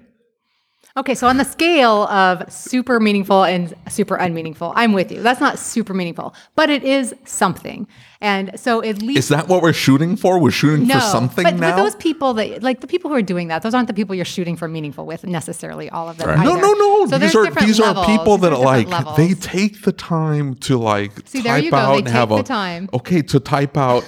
Okay, 0.98 1.14
so 1.14 1.28
on 1.28 1.36
the 1.36 1.44
scale 1.44 2.08
of 2.08 2.52
super 2.52 2.98
meaningful 2.98 3.44
and 3.44 3.72
super 3.88 4.16
unmeaningful, 4.16 4.72
I'm 4.74 4.92
with 4.92 5.12
you. 5.12 5.22
That's 5.22 5.40
not 5.40 5.56
super 5.56 5.94
meaningful, 5.94 6.34
but 6.56 6.70
it 6.70 6.82
is 6.82 7.14
something. 7.24 7.86
And 8.20 8.58
so 8.58 8.82
at 8.82 9.00
least 9.00 9.18
Is 9.20 9.28
that 9.28 9.46
what 9.46 9.62
we're 9.62 9.72
shooting 9.72 10.16
for? 10.16 10.40
We're 10.40 10.50
shooting 10.50 10.88
no, 10.88 10.94
for 10.94 11.00
something 11.00 11.44
but, 11.44 11.54
now. 11.54 11.76
But 11.76 11.82
those 11.84 11.94
people 11.94 12.34
that 12.34 12.64
like 12.64 12.80
the 12.80 12.88
people 12.88 13.10
who 13.10 13.16
are 13.16 13.22
doing 13.22 13.46
that, 13.46 13.62
those 13.62 13.74
aren't 13.74 13.86
the 13.86 13.94
people 13.94 14.16
you're 14.16 14.24
shooting 14.24 14.56
for 14.56 14.66
meaningful 14.66 15.06
with 15.06 15.24
necessarily 15.24 15.88
all 15.88 16.08
of 16.08 16.16
them. 16.16 16.30
Right. 16.30 16.44
No, 16.44 16.56
no, 16.56 16.72
no. 16.72 17.06
So 17.06 17.16
these 17.16 17.36
are 17.36 17.48
these 17.48 17.78
levels. 17.78 18.08
are 18.08 18.18
people 18.18 18.36
that 18.38 18.58
like 18.58 18.88
levels. 18.88 19.16
they 19.16 19.34
take 19.34 19.82
the 19.82 19.92
time 19.92 20.56
to 20.56 20.78
like 20.78 21.12
See, 21.28 21.44
type 21.44 21.72
out 21.72 21.98
and 21.98 22.08
have 22.08 22.32
a 22.32 22.42
time. 22.42 22.90
Okay, 22.92 23.22
to 23.22 23.38
type 23.38 23.76
out 23.76 24.04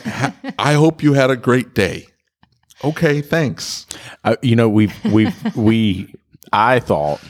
I 0.59 0.73
hope 0.73 1.05
you 1.05 1.13
had 1.13 1.31
a 1.31 1.37
great 1.37 1.73
day. 1.73 2.09
Okay, 2.83 3.21
thanks. 3.21 3.87
Uh, 4.25 4.37
you 4.43 4.57
know, 4.57 4.69
we've 4.69 4.95
we 5.05 5.33
we 5.55 6.15
I 6.53 6.81
thought 6.81 7.21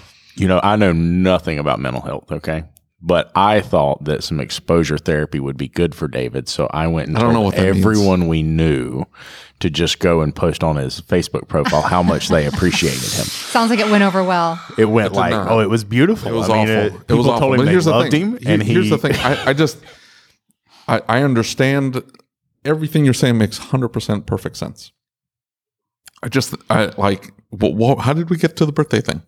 you 0.40 0.48
know, 0.48 0.58
I 0.62 0.76
know 0.76 0.92
nothing 0.92 1.58
about 1.58 1.80
mental 1.80 2.00
health, 2.00 2.32
okay? 2.32 2.64
But 3.02 3.30
I 3.34 3.60
thought 3.60 4.04
that 4.04 4.24
some 4.24 4.40
exposure 4.40 4.98
therapy 4.98 5.38
would 5.38 5.56
be 5.56 5.68
good 5.68 5.94
for 5.94 6.08
David. 6.08 6.48
So 6.48 6.68
I 6.70 6.86
went 6.86 7.08
and 7.08 7.16
I 7.16 7.20
don't 7.20 7.32
know 7.32 7.42
what 7.42 7.54
everyone 7.54 8.20
means. 8.20 8.30
we 8.30 8.42
knew 8.42 9.04
to 9.60 9.70
just 9.70 9.98
go 9.98 10.20
and 10.20 10.34
post 10.34 10.62
on 10.62 10.76
his 10.76 11.00
Facebook 11.00 11.48
profile 11.48 11.82
how 11.82 12.02
much 12.02 12.28
they 12.28 12.46
appreciated 12.46 13.00
him. 13.00 13.24
Sounds 13.24 13.70
like 13.70 13.80
it 13.80 13.90
went 13.90 14.04
over 14.04 14.22
well. 14.22 14.62
It 14.76 14.86
went 14.86 15.12
like, 15.12 15.30
not. 15.30 15.48
oh, 15.48 15.60
it 15.60 15.68
was 15.70 15.84
beautiful. 15.84 16.28
It 16.28 16.34
was 16.34 16.50
I 16.50 16.64
mean, 16.64 16.76
awful. 16.76 17.00
It, 17.00 17.04
it 17.08 17.14
was 17.14 17.26
awful. 17.26 17.40
Told 17.40 17.54
him 17.54 17.64
but 17.64 17.68
here's 17.68 17.86
loved 17.86 18.06
the 18.06 18.10
thing. 18.10 18.30
him, 18.32 18.38
and 18.46 18.62
here's 18.62 18.90
the 18.90 18.98
thing. 18.98 19.14
I, 19.16 19.50
I 19.50 19.52
just, 19.54 19.78
I, 20.86 21.00
I 21.08 21.22
understand 21.22 22.02
everything 22.66 23.04
you're 23.04 23.14
saying 23.14 23.38
makes 23.38 23.58
100% 23.58 24.26
perfect 24.26 24.56
sense. 24.56 24.92
I 26.22 26.28
just, 26.28 26.54
I 26.68 26.92
like, 26.98 27.32
well, 27.50 27.96
how 27.96 28.12
did 28.12 28.30
we 28.30 28.36
get 28.36 28.56
to 28.56 28.66
the 28.66 28.72
birthday 28.72 29.00
thing? 29.00 29.22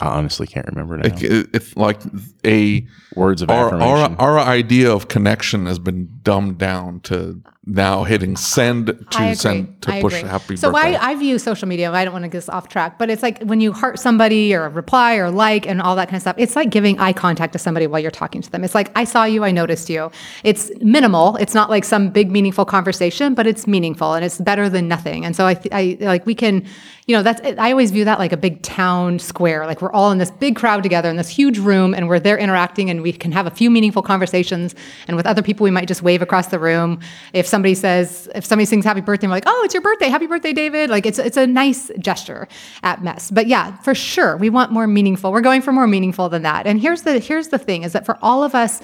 I 0.00 0.06
honestly 0.08 0.46
can't 0.46 0.66
remember 0.66 0.96
now. 0.96 1.06
It, 1.06 1.48
it's 1.54 1.76
like 1.76 2.00
a 2.44 2.86
words 3.14 3.42
of 3.42 3.50
our, 3.50 3.66
affirmation. 3.66 4.16
Our, 4.18 4.38
our 4.38 4.40
idea 4.40 4.92
of 4.92 5.08
connection 5.08 5.66
has 5.66 5.78
been 5.78 6.13
dumbed 6.24 6.58
down 6.58 7.00
to 7.00 7.40
now 7.66 8.04
hitting 8.04 8.36
send 8.36 9.06
to 9.10 9.34
send 9.34 9.80
to 9.80 9.90
I 9.90 10.02
push 10.02 10.18
agree. 10.18 10.28
happy 10.28 10.56
so 10.56 10.70
birthday. 10.70 10.96
I, 10.96 11.12
I 11.12 11.14
view 11.14 11.38
social 11.38 11.66
media. 11.66 11.90
I 11.90 12.04
don't 12.04 12.12
want 12.12 12.24
to 12.24 12.28
get 12.28 12.46
off 12.50 12.68
track, 12.68 12.98
but 12.98 13.08
it's 13.08 13.22
like 13.22 13.42
when 13.42 13.60
you 13.60 13.72
heart 13.72 13.98
somebody 13.98 14.54
or 14.54 14.68
reply 14.68 15.14
or 15.14 15.30
like 15.30 15.66
and 15.66 15.80
all 15.80 15.96
that 15.96 16.08
kind 16.08 16.16
of 16.16 16.22
stuff. 16.22 16.36
It's 16.38 16.56
like 16.56 16.70
giving 16.70 16.98
eye 16.98 17.14
contact 17.14 17.54
to 17.54 17.58
somebody 17.58 17.86
while 17.86 18.00
you're 18.00 18.10
talking 18.10 18.42
to 18.42 18.50
them. 18.50 18.64
It's 18.64 18.74
like 18.74 18.90
I 18.96 19.04
saw 19.04 19.24
you, 19.24 19.44
I 19.44 19.50
noticed 19.50 19.88
you. 19.88 20.10
It's 20.42 20.70
minimal. 20.80 21.36
It's 21.36 21.54
not 21.54 21.70
like 21.70 21.84
some 21.84 22.10
big 22.10 22.30
meaningful 22.30 22.66
conversation, 22.66 23.32
but 23.34 23.46
it's 23.46 23.66
meaningful 23.66 24.12
and 24.12 24.24
it's 24.24 24.38
better 24.38 24.68
than 24.68 24.86
nothing. 24.88 25.24
And 25.24 25.34
so 25.34 25.46
I, 25.46 25.58
I 25.72 25.96
like 26.00 26.26
we 26.26 26.34
can, 26.34 26.66
you 27.06 27.16
know, 27.16 27.22
that's 27.22 27.40
I 27.58 27.70
always 27.70 27.90
view 27.90 28.04
that 28.04 28.18
like 28.18 28.32
a 28.32 28.36
big 28.36 28.60
town 28.62 29.18
square. 29.18 29.66
Like 29.66 29.80
we're 29.80 29.92
all 29.92 30.10
in 30.10 30.18
this 30.18 30.30
big 30.30 30.56
crowd 30.56 30.82
together 30.82 31.08
in 31.08 31.16
this 31.16 31.28
huge 31.28 31.58
room, 31.58 31.94
and 31.94 32.08
we're 32.08 32.20
there 32.20 32.36
interacting, 32.36 32.90
and 32.90 33.02
we 33.02 33.12
can 33.12 33.32
have 33.32 33.46
a 33.46 33.50
few 33.50 33.70
meaningful 33.70 34.02
conversations. 34.02 34.74
And 35.08 35.16
with 35.16 35.26
other 35.26 35.42
people, 35.42 35.64
we 35.64 35.70
might 35.70 35.88
just 35.88 36.02
wave 36.14 36.22
across 36.22 36.46
the 36.46 36.58
room. 36.58 37.00
If 37.32 37.46
somebody 37.46 37.74
says, 37.74 38.28
if 38.34 38.44
somebody 38.44 38.66
sings 38.66 38.84
happy 38.84 39.00
birthday, 39.00 39.26
we're 39.26 39.32
like, 39.32 39.44
oh, 39.46 39.62
it's 39.64 39.74
your 39.74 39.82
birthday. 39.82 40.08
Happy 40.08 40.26
birthday, 40.26 40.52
David. 40.52 40.90
Like 40.90 41.06
it's, 41.06 41.18
it's 41.18 41.36
a 41.36 41.46
nice 41.46 41.90
gesture 41.98 42.46
at 42.84 43.02
Mess. 43.02 43.30
But 43.32 43.48
yeah, 43.48 43.76
for 43.78 43.94
sure, 43.94 44.36
we 44.36 44.48
want 44.48 44.70
more 44.70 44.86
meaningful. 44.86 45.32
We're 45.32 45.40
going 45.40 45.60
for 45.60 45.72
more 45.72 45.88
meaningful 45.88 46.28
than 46.28 46.42
that. 46.42 46.66
And 46.66 46.80
here's 46.80 47.02
the, 47.02 47.18
here's 47.18 47.48
the 47.48 47.58
thing 47.58 47.82
is 47.82 47.92
that 47.94 48.06
for 48.06 48.16
all 48.22 48.44
of 48.44 48.54
us, 48.54 48.80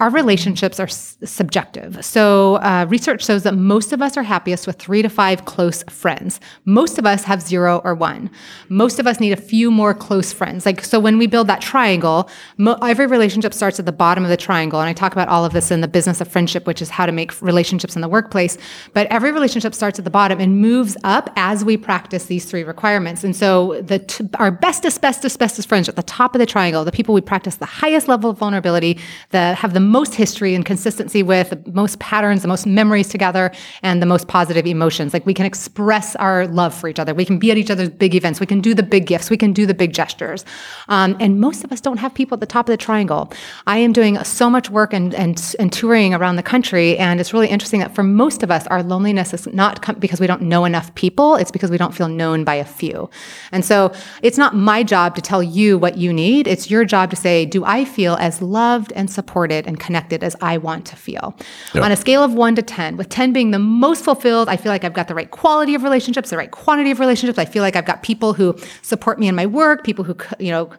our 0.00 0.10
relationships 0.10 0.80
are 0.80 0.88
s- 0.88 1.16
subjective. 1.24 2.04
So, 2.04 2.56
uh, 2.56 2.84
research 2.88 3.24
shows 3.24 3.44
that 3.44 3.54
most 3.54 3.92
of 3.92 4.02
us 4.02 4.16
are 4.16 4.24
happiest 4.24 4.66
with 4.66 4.76
three 4.76 5.02
to 5.02 5.08
five 5.08 5.44
close 5.44 5.84
friends. 5.84 6.40
Most 6.64 6.98
of 6.98 7.06
us 7.06 7.22
have 7.24 7.40
zero 7.40 7.80
or 7.84 7.94
one. 7.94 8.28
Most 8.68 8.98
of 8.98 9.06
us 9.06 9.20
need 9.20 9.30
a 9.30 9.36
few 9.36 9.70
more 9.70 9.94
close 9.94 10.32
friends. 10.32 10.66
Like, 10.66 10.82
so 10.84 10.98
when 10.98 11.16
we 11.16 11.28
build 11.28 11.46
that 11.46 11.60
triangle, 11.60 12.28
mo- 12.58 12.76
every 12.82 13.06
relationship 13.06 13.54
starts 13.54 13.78
at 13.78 13.86
the 13.86 13.92
bottom 13.92 14.24
of 14.24 14.30
the 14.30 14.36
triangle. 14.36 14.80
And 14.80 14.88
I 14.88 14.94
talk 14.94 15.12
about 15.12 15.28
all 15.28 15.44
of 15.44 15.52
this 15.52 15.70
in 15.70 15.80
the 15.80 15.86
business 15.86 16.20
of 16.20 16.26
friendship, 16.26 16.66
which 16.66 16.82
is 16.82 16.90
how 16.90 17.06
to 17.06 17.12
make 17.12 17.40
relationships 17.40 17.94
in 17.94 18.02
the 18.02 18.08
workplace. 18.08 18.58
But 18.94 19.06
every 19.12 19.30
relationship 19.30 19.76
starts 19.76 20.00
at 20.00 20.04
the 20.04 20.10
bottom 20.10 20.40
and 20.40 20.58
moves 20.60 20.96
up 21.04 21.30
as 21.36 21.64
we 21.64 21.76
practice 21.76 22.26
these 22.26 22.46
three 22.46 22.64
requirements. 22.64 23.22
And 23.22 23.36
so, 23.36 23.80
the 23.80 24.00
t- 24.00 24.28
our 24.40 24.50
bestest, 24.50 25.00
bestest, 25.00 25.38
bestest 25.38 25.68
friends 25.68 25.88
at 25.88 25.94
the 25.94 26.02
top 26.02 26.34
of 26.34 26.40
the 26.40 26.46
triangle, 26.46 26.84
the 26.84 26.90
people 26.90 27.14
we 27.14 27.20
practice 27.20 27.54
the 27.56 27.64
highest 27.66 28.08
level 28.08 28.30
of 28.30 28.38
vulnerability, 28.38 28.98
that 29.30 29.56
have 29.58 29.72
the 29.72 29.83
most 29.84 30.14
history 30.14 30.54
and 30.54 30.64
consistency 30.64 31.22
with, 31.22 31.50
the 31.50 31.72
most 31.72 31.98
patterns, 31.98 32.42
the 32.42 32.48
most 32.48 32.66
memories 32.66 33.08
together, 33.08 33.52
and 33.82 34.02
the 34.02 34.06
most 34.06 34.28
positive 34.28 34.66
emotions. 34.66 35.12
Like 35.12 35.26
we 35.26 35.34
can 35.34 35.46
express 35.46 36.16
our 36.16 36.46
love 36.48 36.74
for 36.74 36.88
each 36.88 36.98
other. 36.98 37.14
We 37.14 37.24
can 37.24 37.38
be 37.38 37.50
at 37.50 37.58
each 37.58 37.70
other's 37.70 37.90
big 37.90 38.14
events. 38.14 38.40
We 38.40 38.46
can 38.46 38.60
do 38.60 38.74
the 38.74 38.82
big 38.82 39.06
gifts. 39.06 39.30
We 39.30 39.36
can 39.36 39.52
do 39.52 39.66
the 39.66 39.74
big 39.74 39.92
gestures. 39.92 40.44
Um, 40.88 41.16
and 41.20 41.40
most 41.40 41.64
of 41.64 41.72
us 41.72 41.80
don't 41.80 41.98
have 41.98 42.14
people 42.14 42.36
at 42.36 42.40
the 42.40 42.46
top 42.46 42.68
of 42.68 42.72
the 42.72 42.76
triangle. 42.76 43.32
I 43.66 43.78
am 43.78 43.92
doing 43.92 44.22
so 44.24 44.50
much 44.50 44.70
work 44.70 44.92
and, 44.92 45.14
and, 45.14 45.54
and 45.58 45.72
touring 45.72 46.14
around 46.14 46.36
the 46.36 46.42
country. 46.42 46.98
And 46.98 47.20
it's 47.20 47.32
really 47.32 47.48
interesting 47.48 47.80
that 47.80 47.94
for 47.94 48.02
most 48.02 48.42
of 48.42 48.50
us, 48.50 48.66
our 48.68 48.82
loneliness 48.82 49.32
is 49.34 49.46
not 49.48 49.82
com- 49.82 49.96
because 49.96 50.20
we 50.20 50.26
don't 50.26 50.42
know 50.42 50.64
enough 50.64 50.94
people. 50.94 51.36
It's 51.36 51.50
because 51.50 51.70
we 51.70 51.78
don't 51.78 51.94
feel 51.94 52.08
known 52.08 52.44
by 52.44 52.54
a 52.54 52.64
few. 52.64 53.10
And 53.52 53.64
so 53.64 53.92
it's 54.22 54.38
not 54.38 54.56
my 54.56 54.82
job 54.82 55.14
to 55.16 55.22
tell 55.22 55.42
you 55.42 55.78
what 55.78 55.98
you 55.98 56.12
need. 56.12 56.46
It's 56.46 56.70
your 56.70 56.84
job 56.84 57.10
to 57.10 57.16
say, 57.16 57.46
do 57.46 57.64
I 57.64 57.84
feel 57.84 58.14
as 58.14 58.40
loved 58.40 58.92
and 58.92 59.10
supported 59.10 59.66
and 59.66 59.73
connected 59.76 60.24
as 60.24 60.36
I 60.40 60.58
want 60.58 60.86
to 60.86 60.96
feel? 60.96 61.36
On 61.74 61.92
a 61.92 61.96
scale 61.96 62.22
of 62.22 62.34
one 62.34 62.54
to 62.56 62.62
10, 62.62 62.96
with 62.96 63.08
10 63.08 63.32
being 63.32 63.50
the 63.50 63.58
most 63.58 64.04
fulfilled, 64.04 64.48
I 64.48 64.56
feel 64.56 64.70
like 64.70 64.84
I've 64.84 64.94
got 64.94 65.08
the 65.08 65.14
right 65.14 65.30
quality 65.30 65.74
of 65.74 65.82
relationships, 65.82 66.30
the 66.30 66.36
right 66.36 66.50
quantity 66.50 66.90
of 66.90 67.00
relationships. 67.00 67.38
I 67.38 67.44
feel 67.44 67.62
like 67.62 67.76
I've 67.76 67.84
got 67.84 68.02
people 68.02 68.32
who 68.32 68.56
support 68.82 69.18
me 69.18 69.28
in 69.28 69.34
my 69.34 69.46
work, 69.46 69.84
people 69.84 70.04
who, 70.04 70.16
you 70.38 70.50
know, 70.50 70.70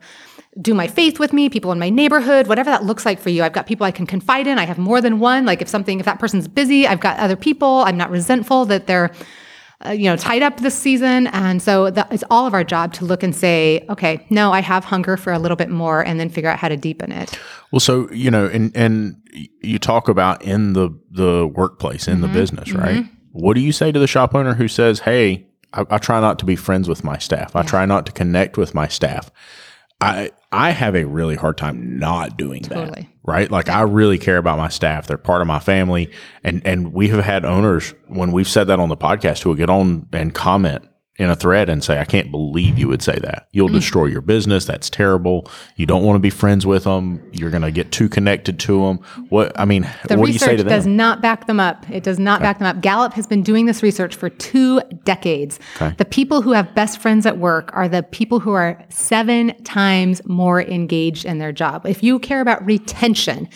do 0.62 0.74
my 0.74 0.88
faith 0.88 1.20
with 1.20 1.34
me, 1.34 1.50
people 1.50 1.72
in 1.72 1.80
my 1.80 1.90
neighborhood, 1.90 2.48
whatever 2.48 2.70
that 2.70 2.86
looks 2.86 3.06
like 3.06 3.20
for 3.20 3.30
you. 3.30 3.44
I've 3.44 3.54
got 3.54 3.68
people 3.68 3.86
I 3.86 3.92
can 3.92 4.06
confide 4.06 4.48
in. 4.48 4.58
I 4.58 4.66
have 4.66 4.78
more 4.78 5.02
than 5.02 5.20
one. 5.20 5.46
Like 5.46 5.62
if 5.62 5.68
something, 5.68 6.00
if 6.00 6.06
that 6.06 6.20
person's 6.20 6.48
busy, 6.48 6.88
I've 6.88 7.02
got 7.02 7.20
other 7.20 7.36
people. 7.36 7.80
I'm 7.86 7.98
not 7.98 8.10
resentful 8.10 8.66
that 8.66 8.88
they're, 8.88 9.12
uh, 9.86 9.92
you 9.92 10.06
know, 10.06 10.16
tied 10.16 10.42
up 10.42 10.58
this 10.58 10.76
season. 10.76 11.28
And 11.28 11.62
so 11.62 11.90
that, 11.90 12.12
it's 12.12 12.24
all 12.30 12.48
of 12.48 12.54
our 12.54 12.64
job 12.64 12.94
to 12.94 13.06
look 13.06 13.24
and 13.24 13.36
say, 13.36 13.86
okay, 13.90 14.26
no, 14.30 14.52
I 14.52 14.62
have 14.62 14.86
hunger 14.86 15.18
for 15.18 15.34
a 15.34 15.40
little 15.40 15.58
bit 15.58 15.70
more, 15.70 16.02
and 16.02 16.20
then 16.20 16.30
figure 16.30 16.50
out 16.50 16.60
how 16.60 16.70
to 16.70 16.78
deepen 16.78 17.12
it. 17.12 17.38
Well, 17.72 17.80
so 17.80 18.10
you 18.12 18.32
know, 18.32 18.46
and 18.48 18.76
and 18.76 19.16
you 19.62 19.80
talk 19.80 20.08
about 20.08 20.42
in 20.44 20.74
the 20.74 20.90
the 21.12 21.48
workplace 21.48 22.08
in 22.08 22.22
the 22.22 22.28
business, 22.28 22.72
right? 22.72 23.06
What 23.32 23.56
do 23.56 23.60
you 23.60 23.74
say 23.74 23.92
to 23.92 24.00
the 24.00 24.08
shop 24.08 24.34
owner 24.34 24.54
who 24.54 24.68
says, 24.68 25.00
"Hey, 25.00 25.48
I, 25.74 25.86
I 25.90 25.98
try 25.98 26.22
not 26.22 26.40
to 26.40 26.46
be 26.46 26.56
friends 26.56 26.88
with 26.88 27.04
my 27.04 27.18
staff. 27.18 27.56
I 27.56 27.64
try 27.64 27.86
not 27.86 28.06
to 28.06 28.12
connect 28.12 28.58
with 28.58 28.74
my 28.74 28.88
staff." 28.88 29.30
I 30.02 30.32
I 30.52 30.72
have 30.72 30.96
a 30.96 31.06
really 31.06 31.36
hard 31.36 31.58
time 31.58 32.00
not 32.00 32.38
doing 32.38 32.62
that. 32.64 32.90
Right? 33.24 33.50
Like 33.50 33.70
I 33.70 33.82
really 33.82 34.18
care 34.18 34.38
about 34.38 34.58
my 34.58 34.70
staff. 34.70 35.08
They're 35.08 35.18
part 35.18 35.42
of 35.42 35.48
my 35.48 35.60
family. 35.60 36.12
And 36.44 36.62
and 36.66 36.94
we 36.94 37.08
have 37.10 37.24
had 37.24 37.46
owners 37.46 37.94
when 38.08 38.32
we've 38.32 38.48
said 38.48 38.68
that 38.68 38.80
on 38.80 38.90
the 38.90 38.98
podcast 38.98 39.44
who 39.44 39.50
will 39.50 39.58
get 39.58 39.70
on 39.70 40.08
and 40.14 40.34
comment 40.34 40.88
in 41.18 41.30
a 41.30 41.36
thread 41.36 41.70
and 41.70 41.82
say, 41.82 42.00
I 42.00 42.04
can't 42.04 42.30
believe 42.30 42.78
you 42.78 42.90
would 42.90 43.02
say 43.02 43.18
that. 43.22 43.48
You'll 43.54 43.70
Mm. 43.70 43.74
destroy 43.76 44.06
your 44.08 44.20
business. 44.22 44.66
That's 44.66 44.90
terrible. 44.90 45.48
You 45.78 45.86
don't 45.86 46.04
want 46.04 46.16
to 46.16 46.20
be 46.20 46.30
friends 46.30 46.66
with 46.66 46.84
them. 46.84 47.22
You're 47.32 47.50
going 47.52 47.62
to 47.64 47.72
get 47.72 47.94
too 47.94 48.10
connected 48.10 48.60
to 48.60 48.82
them. 48.86 49.00
What, 49.30 49.58
I 49.58 49.64
mean, 49.64 49.88
The 50.08 50.18
what 50.18 50.26
do 50.26 50.32
you 50.34 50.40
say 50.40 50.48
research 50.48 50.58
to 50.58 50.64
them? 50.66 50.74
does 50.78 50.86
not 50.86 51.22
back 51.22 51.48
them 51.48 51.60
up. 51.60 51.90
It 51.90 52.04
does 52.04 52.20
not 52.20 52.42
back 52.42 52.60
them 52.60 52.68
up. 52.68 52.82
Gallup 52.82 53.14
has 53.14 53.28
been 53.28 53.44
doing 53.44 53.66
this 53.66 53.82
research 53.82 54.14
for 54.16 54.30
two 54.30 54.82
decades. 55.06 55.58
Okay. 55.78 55.96
The 55.98 56.04
people 56.06 56.42
who 56.42 56.52
have 56.52 56.76
best 56.76 57.00
friends 57.00 57.26
at 57.26 57.38
work 57.38 57.70
are 57.74 57.88
the 57.88 58.04
people 58.04 58.42
who 58.42 58.52
are 58.52 58.78
seven 58.90 59.54
times 59.64 60.22
more 60.26 60.62
engaged 60.62 61.24
in 61.24 61.38
their 61.40 61.54
job. 61.54 61.86
If 61.86 62.04
you 62.04 62.20
care 62.20 62.42
about 62.42 62.66
retention, 62.66 63.48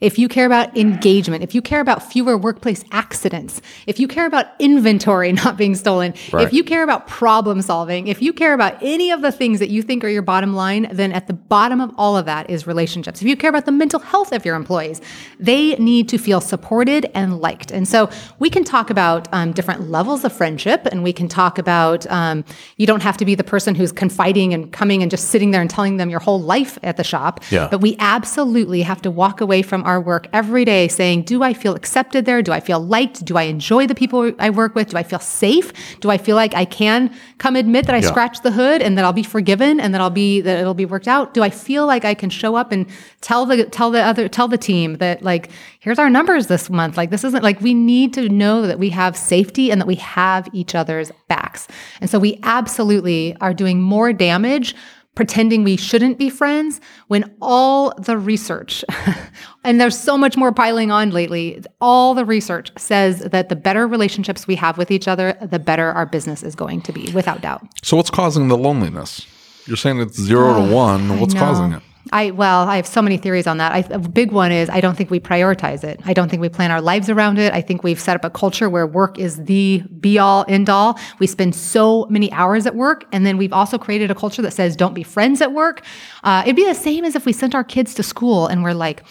if 0.00 0.16
you 0.16 0.28
care 0.28 0.46
about 0.46 0.76
engagement, 0.76 1.42
if 1.42 1.56
you 1.56 1.60
care 1.60 1.80
about 1.80 2.04
fewer 2.04 2.38
workplace 2.38 2.84
accidents, 2.92 3.60
if 3.88 3.98
you 3.98 4.06
care 4.06 4.26
about 4.26 4.46
inventory 4.60 5.32
not 5.44 5.56
being 5.56 5.74
stolen, 5.74 6.14
Right. 6.32 6.46
if 6.46 6.52
you 6.52 6.62
care 6.62 6.84
about 6.84 7.08
problem 7.08 7.60
solving, 7.62 8.06
if 8.06 8.22
you 8.22 8.32
care 8.32 8.54
about 8.54 8.80
any 8.80 9.10
of 9.10 9.22
the 9.22 9.32
things 9.32 9.58
that 9.58 9.70
you 9.70 9.82
think 9.82 10.04
are 10.04 10.08
your 10.08 10.22
bottom 10.22 10.54
line, 10.54 10.86
then 10.92 11.10
at 11.10 11.26
the 11.26 11.32
bottom 11.32 11.80
of 11.80 11.90
all 11.98 12.16
of 12.16 12.26
that 12.26 12.48
is 12.48 12.64
relationships. 12.64 13.20
If 13.20 13.26
you 13.26 13.36
care 13.36 13.50
about 13.50 13.66
the 13.66 13.72
mental 13.72 13.98
health 13.98 14.30
of 14.32 14.44
your 14.44 14.54
employees, 14.54 15.00
they 15.40 15.74
need 15.76 16.08
to 16.10 16.18
feel 16.18 16.40
supported 16.40 17.10
and 17.14 17.40
liked. 17.40 17.72
And 17.72 17.88
so 17.88 18.08
we 18.38 18.50
can 18.50 18.62
talk 18.62 18.90
about 18.90 19.26
um, 19.32 19.50
different 19.50 19.90
levels 19.90 20.24
of 20.24 20.32
friendship, 20.32 20.86
and 20.86 21.02
we 21.02 21.12
can 21.12 21.26
talk 21.26 21.58
about 21.58 22.06
um, 22.08 22.44
you 22.76 22.86
don't 22.86 23.02
have 23.02 23.16
to 23.16 23.24
be 23.24 23.34
the 23.34 23.42
person 23.42 23.74
who's 23.74 23.90
confiding 23.90 24.54
and 24.54 24.70
coming 24.72 25.02
and 25.02 25.10
just 25.10 25.28
sitting 25.30 25.50
there 25.50 25.60
and 25.60 25.68
telling 25.70 25.96
them 25.96 26.08
your 26.08 26.20
whole 26.20 26.40
life 26.40 26.78
at 26.84 26.96
the 26.96 27.04
shop. 27.04 27.40
Yeah. 27.50 27.66
But 27.68 27.80
we 27.80 27.96
absolutely 27.98 28.82
have 28.82 29.02
to 29.02 29.10
walk 29.10 29.40
away 29.40 29.62
from 29.62 29.82
our 29.88 30.00
work 30.02 30.28
every 30.34 30.66
day 30.66 30.86
saying, 30.86 31.22
do 31.22 31.42
I 31.42 31.54
feel 31.54 31.74
accepted 31.74 32.26
there? 32.26 32.42
Do 32.42 32.52
I 32.52 32.60
feel 32.60 32.78
liked? 32.78 33.24
Do 33.24 33.38
I 33.38 33.44
enjoy 33.44 33.86
the 33.86 33.94
people 33.94 34.32
I 34.38 34.50
work 34.50 34.74
with? 34.74 34.90
Do 34.90 34.98
I 34.98 35.02
feel 35.02 35.18
safe? 35.18 35.72
Do 36.00 36.10
I 36.10 36.18
feel 36.18 36.36
like 36.36 36.54
I 36.54 36.66
can 36.66 37.10
come 37.38 37.56
admit 37.56 37.86
that 37.86 37.94
I 37.94 38.00
Yeah. 38.00 38.08
scratched 38.08 38.42
the 38.42 38.50
hood 38.50 38.82
and 38.82 38.98
that 38.98 39.04
I'll 39.06 39.14
be 39.14 39.22
forgiven 39.22 39.80
and 39.80 39.94
that 39.94 40.02
I'll 40.02 40.10
be 40.10 40.42
that 40.42 40.58
it'll 40.58 40.74
be 40.74 40.84
worked 40.84 41.08
out? 41.08 41.32
Do 41.32 41.42
I 41.42 41.48
feel 41.48 41.86
like 41.86 42.04
I 42.04 42.12
can 42.12 42.28
show 42.28 42.54
up 42.54 42.70
and 42.70 42.84
tell 43.22 43.46
the 43.46 43.64
tell 43.64 43.90
the 43.90 44.02
other 44.02 44.28
tell 44.28 44.46
the 44.46 44.58
team 44.58 44.98
that 44.98 45.22
like 45.22 45.48
here's 45.80 45.98
our 45.98 46.10
numbers 46.10 46.48
this 46.48 46.68
month? 46.68 46.98
Like 46.98 47.08
this 47.08 47.24
isn't 47.24 47.42
like 47.42 47.58
we 47.62 47.72
need 47.72 48.12
to 48.12 48.28
know 48.28 48.66
that 48.66 48.78
we 48.78 48.90
have 48.90 49.16
safety 49.16 49.70
and 49.70 49.80
that 49.80 49.86
we 49.86 49.94
have 49.96 50.48
each 50.52 50.74
other's 50.74 51.10
backs. 51.28 51.66
And 52.02 52.10
so 52.10 52.18
we 52.18 52.38
absolutely 52.42 53.34
are 53.40 53.54
doing 53.54 53.80
more 53.80 54.12
damage 54.12 54.74
pretending 55.18 55.64
we 55.64 55.76
shouldn't 55.76 56.16
be 56.16 56.30
friends 56.30 56.80
when 57.08 57.28
all 57.42 57.92
the 57.98 58.16
research, 58.16 58.84
and 59.64 59.80
there's 59.80 59.98
so 59.98 60.16
much 60.16 60.36
more 60.36 60.52
piling 60.52 60.92
on 60.92 61.10
lately, 61.10 61.60
all 61.80 62.14
the 62.14 62.24
research 62.24 62.70
says 62.78 63.18
that 63.18 63.48
the 63.48 63.56
better 63.56 63.88
relationships 63.88 64.46
we 64.46 64.54
have 64.54 64.78
with 64.78 64.92
each 64.92 65.08
other, 65.08 65.36
the 65.42 65.58
better 65.58 65.90
our 65.90 66.06
business 66.06 66.44
is 66.44 66.54
going 66.54 66.80
to 66.82 66.92
be, 66.92 67.10
without 67.10 67.40
doubt. 67.40 67.66
so 67.82 67.96
what's 67.96 68.10
causing 68.10 68.46
the 68.46 68.56
loneliness? 68.56 69.26
You're 69.66 69.76
saying 69.76 69.98
it's 69.98 70.20
zero 70.20 70.54
to 70.54 70.70
oh, 70.70 70.72
one. 70.72 71.18
What's 71.18 71.34
causing 71.34 71.72
it? 71.72 71.82
I 72.10 72.30
well, 72.30 72.68
I 72.68 72.76
have 72.76 72.86
so 72.86 73.02
many 73.02 73.16
theories 73.16 73.46
on 73.46 73.58
that. 73.58 73.72
I, 73.72 73.78
a 73.90 73.98
big 73.98 74.32
one 74.32 74.50
is 74.50 74.70
I 74.70 74.80
don't 74.80 74.96
think 74.96 75.10
we 75.10 75.20
prioritize 75.20 75.84
it. 75.84 76.00
I 76.04 76.14
don't 76.14 76.28
think 76.28 76.40
we 76.40 76.48
plan 76.48 76.70
our 76.70 76.80
lives 76.80 77.10
around 77.10 77.38
it. 77.38 77.52
I 77.52 77.60
think 77.60 77.82
we've 77.82 78.00
set 78.00 78.16
up 78.16 78.24
a 78.24 78.30
culture 78.30 78.70
where 78.70 78.86
work 78.86 79.18
is 79.18 79.44
the 79.44 79.82
be 80.00 80.18
all 80.18 80.44
end 80.48 80.70
all. 80.70 80.98
We 81.18 81.26
spend 81.26 81.54
so 81.54 82.06
many 82.08 82.32
hours 82.32 82.66
at 82.66 82.74
work, 82.74 83.04
and 83.12 83.26
then 83.26 83.36
we've 83.36 83.52
also 83.52 83.78
created 83.78 84.10
a 84.10 84.14
culture 84.14 84.42
that 84.42 84.52
says 84.52 84.76
don't 84.76 84.94
be 84.94 85.02
friends 85.02 85.40
at 85.40 85.52
work. 85.52 85.82
Uh, 86.24 86.42
it'd 86.46 86.56
be 86.56 86.64
the 86.64 86.74
same 86.74 87.04
as 87.04 87.14
if 87.14 87.26
we 87.26 87.32
sent 87.32 87.54
our 87.54 87.64
kids 87.64 87.94
to 87.94 88.02
school 88.02 88.46
and 88.46 88.62
we're 88.62 88.72
like, 88.72 89.02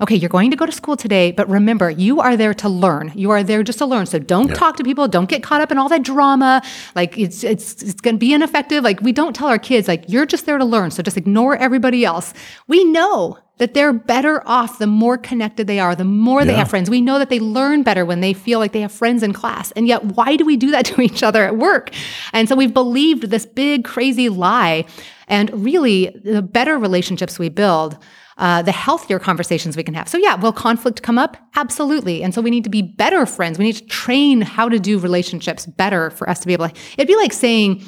okay, 0.00 0.14
you're 0.14 0.28
going 0.28 0.50
to 0.50 0.56
go 0.56 0.66
to 0.66 0.72
school 0.72 0.96
today, 0.96 1.32
but 1.32 1.48
remember, 1.48 1.90
you 1.90 2.20
are 2.20 2.36
there 2.36 2.54
to 2.54 2.68
learn. 2.68 3.12
You 3.14 3.30
are 3.30 3.42
there 3.42 3.62
just 3.62 3.78
to 3.78 3.86
learn. 3.86 4.06
So 4.06 4.18
don't 4.18 4.54
talk 4.54 4.76
to 4.76 4.84
people. 4.84 5.08
Don't 5.08 5.28
get 5.28 5.42
caught 5.42 5.60
up 5.60 5.70
in 5.70 5.78
all 5.78 5.88
that 5.88 6.02
drama. 6.02 6.62
Like 6.94 7.18
it's 7.18 7.44
it's 7.44 7.82
it's 7.82 8.00
going 8.00 8.16
to 8.16 8.18
be 8.18 8.32
ineffective. 8.32 8.82
Like 8.84 9.00
we 9.00 9.12
don't 9.12 9.34
tell 9.34 9.48
our 9.48 9.58
kids 9.58 9.88
like 9.88 10.04
you're 10.08 10.26
just 10.26 10.46
there 10.46 10.58
to 10.58 10.64
learn. 10.64 10.90
So 10.90 11.02
just 11.02 11.16
ignore 11.16 11.56
everybody 11.56 12.04
else. 12.04 12.34
We 12.66 12.84
know 12.84 13.38
that 13.58 13.72
they're 13.72 13.92
better 13.92 14.42
off 14.48 14.78
the 14.78 14.86
more 14.86 15.16
connected 15.16 15.68
they 15.68 15.78
are, 15.78 15.94
the 15.94 16.04
more 16.04 16.44
they 16.44 16.54
have 16.54 16.68
friends. 16.68 16.90
We 16.90 17.00
know 17.00 17.20
that 17.20 17.28
they 17.28 17.38
learn 17.38 17.84
better 17.84 18.04
when 18.04 18.20
they 18.20 18.32
feel 18.32 18.58
like 18.58 18.72
they 18.72 18.80
have 18.80 18.90
friends 18.90 19.22
in 19.22 19.32
class. 19.32 19.70
And 19.72 19.86
yet, 19.86 20.04
why 20.04 20.36
do 20.36 20.44
we 20.44 20.56
do 20.56 20.72
that 20.72 20.84
to 20.86 21.00
each 21.00 21.22
other 21.22 21.44
at 21.44 21.56
work? 21.56 21.90
And 22.32 22.48
so 22.48 22.56
we've 22.56 22.74
believed 22.74 23.30
this 23.30 23.46
big, 23.46 23.84
crazy 23.84 24.28
lie. 24.28 24.86
And 25.28 25.64
really, 25.64 26.08
the 26.24 26.42
better 26.42 26.78
relationships 26.78 27.38
we 27.38 27.48
build 27.48 27.96
uh, 28.38 28.62
the 28.62 28.72
healthier 28.72 29.18
conversations 29.18 29.76
we 29.76 29.82
can 29.82 29.94
have. 29.94 30.08
So, 30.08 30.18
yeah, 30.18 30.34
will 30.34 30.52
conflict 30.52 31.02
come 31.02 31.18
up? 31.18 31.36
Absolutely. 31.56 32.22
And 32.22 32.34
so 32.34 32.40
we 32.40 32.50
need 32.50 32.64
to 32.64 32.70
be 32.70 32.82
better 32.82 33.26
friends. 33.26 33.58
We 33.58 33.64
need 33.64 33.76
to 33.76 33.86
train 33.86 34.40
how 34.40 34.68
to 34.68 34.78
do 34.78 34.98
relationships 34.98 35.66
better 35.66 36.10
for 36.10 36.28
us 36.28 36.40
to 36.40 36.46
be 36.46 36.52
able 36.52 36.68
to. 36.68 36.74
It'd 36.96 37.08
be 37.08 37.16
like 37.16 37.32
saying, 37.32 37.84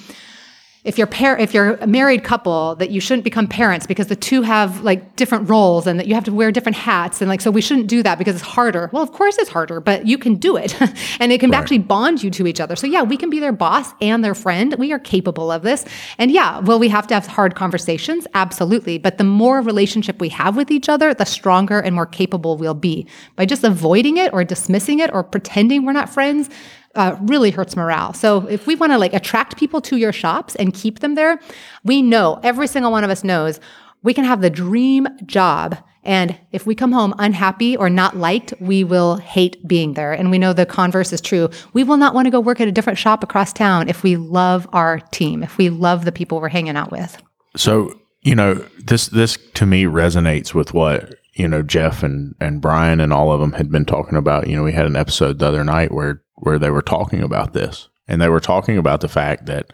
if 0.86 0.96
you're 0.96 1.06
par- 1.08 1.36
if 1.36 1.52
you're 1.52 1.74
a 1.74 1.86
married 1.86 2.22
couple 2.22 2.76
that 2.76 2.90
you 2.90 3.00
shouldn't 3.00 3.24
become 3.24 3.48
parents 3.48 3.88
because 3.88 4.06
the 4.06 4.14
two 4.14 4.42
have 4.42 4.82
like 4.82 5.16
different 5.16 5.50
roles 5.50 5.84
and 5.84 5.98
that 5.98 6.06
you 6.06 6.14
have 6.14 6.22
to 6.24 6.32
wear 6.32 6.52
different 6.52 6.76
hats 6.76 7.20
and 7.20 7.28
like 7.28 7.40
so 7.40 7.50
we 7.50 7.60
shouldn't 7.60 7.88
do 7.88 8.04
that 8.04 8.18
because 8.18 8.36
it's 8.36 8.44
harder. 8.44 8.88
Well, 8.92 9.02
of 9.02 9.10
course 9.10 9.36
it's 9.36 9.50
harder, 9.50 9.80
but 9.80 10.06
you 10.06 10.16
can 10.16 10.36
do 10.36 10.56
it 10.56 10.80
and 11.20 11.32
it 11.32 11.40
can 11.40 11.50
right. 11.50 11.58
actually 11.58 11.78
bond 11.78 12.22
you 12.22 12.30
to 12.30 12.46
each 12.46 12.60
other. 12.60 12.76
So 12.76 12.86
yeah, 12.86 13.02
we 13.02 13.16
can 13.16 13.30
be 13.30 13.40
their 13.40 13.52
boss 13.52 13.92
and 14.00 14.24
their 14.24 14.34
friend. 14.34 14.76
We 14.78 14.92
are 14.92 15.00
capable 15.00 15.50
of 15.50 15.62
this. 15.62 15.84
And 16.18 16.30
yeah, 16.30 16.60
will 16.60 16.78
we 16.78 16.88
have 16.88 17.08
to 17.08 17.14
have 17.14 17.26
hard 17.26 17.56
conversations? 17.56 18.28
Absolutely. 18.34 18.98
But 18.98 19.18
the 19.18 19.24
more 19.24 19.60
relationship 19.60 20.20
we 20.20 20.28
have 20.28 20.56
with 20.56 20.70
each 20.70 20.88
other, 20.88 21.12
the 21.12 21.26
stronger 21.26 21.80
and 21.80 21.96
more 21.96 22.06
capable 22.06 22.56
we'll 22.56 22.74
be. 22.74 23.08
By 23.34 23.44
just 23.44 23.64
avoiding 23.64 24.18
it 24.18 24.32
or 24.32 24.44
dismissing 24.44 25.00
it 25.00 25.12
or 25.12 25.24
pretending 25.24 25.84
we're 25.84 25.92
not 25.92 26.08
friends, 26.08 26.48
uh, 26.96 27.16
really 27.20 27.50
hurts 27.50 27.76
morale. 27.76 28.12
So 28.12 28.46
if 28.48 28.66
we 28.66 28.74
want 28.74 28.92
to 28.92 28.98
like 28.98 29.14
attract 29.14 29.56
people 29.56 29.80
to 29.82 29.96
your 29.96 30.12
shops 30.12 30.54
and 30.56 30.74
keep 30.74 31.00
them 31.00 31.14
there, 31.14 31.38
we 31.84 32.02
know 32.02 32.40
every 32.42 32.66
single 32.66 32.90
one 32.90 33.04
of 33.04 33.10
us 33.10 33.22
knows 33.22 33.60
we 34.02 34.14
can 34.14 34.24
have 34.24 34.40
the 34.40 34.50
dream 34.50 35.06
job. 35.26 35.76
And 36.04 36.38
if 36.52 36.66
we 36.66 36.76
come 36.76 36.92
home 36.92 37.12
unhappy 37.18 37.76
or 37.76 37.90
not 37.90 38.16
liked, 38.16 38.54
we 38.60 38.84
will 38.84 39.16
hate 39.16 39.66
being 39.66 39.94
there. 39.94 40.12
And 40.12 40.30
we 40.30 40.38
know 40.38 40.52
the 40.52 40.64
converse 40.64 41.12
is 41.12 41.20
true. 41.20 41.50
We 41.72 41.82
will 41.82 41.96
not 41.96 42.14
want 42.14 42.26
to 42.26 42.30
go 42.30 42.38
work 42.38 42.60
at 42.60 42.68
a 42.68 42.72
different 42.72 42.98
shop 42.98 43.24
across 43.24 43.52
town 43.52 43.88
if 43.88 44.04
we 44.04 44.16
love 44.16 44.68
our 44.72 45.00
team, 45.10 45.42
if 45.42 45.58
we 45.58 45.68
love 45.68 46.04
the 46.04 46.12
people 46.12 46.40
we're 46.40 46.48
hanging 46.48 46.76
out 46.76 46.92
with. 46.92 47.20
So, 47.56 47.92
you 48.22 48.36
know, 48.36 48.54
this 48.78 49.08
this 49.08 49.36
to 49.54 49.66
me 49.66 49.84
resonates 49.84 50.54
with 50.54 50.72
what 50.72 51.16
you 51.36 51.46
know 51.46 51.62
Jeff 51.62 52.02
and 52.02 52.34
and 52.40 52.60
Brian 52.60 53.00
and 53.00 53.12
all 53.12 53.30
of 53.30 53.40
them 53.40 53.52
had 53.52 53.70
been 53.70 53.84
talking 53.84 54.16
about. 54.16 54.48
You 54.48 54.56
know, 54.56 54.64
we 54.64 54.72
had 54.72 54.86
an 54.86 54.96
episode 54.96 55.38
the 55.38 55.46
other 55.46 55.64
night 55.64 55.92
where 55.92 56.22
where 56.34 56.58
they 56.58 56.70
were 56.70 56.82
talking 56.82 57.22
about 57.22 57.52
this, 57.52 57.88
and 58.08 58.20
they 58.20 58.28
were 58.28 58.40
talking 58.40 58.78
about 58.78 59.00
the 59.00 59.08
fact 59.08 59.46
that 59.46 59.72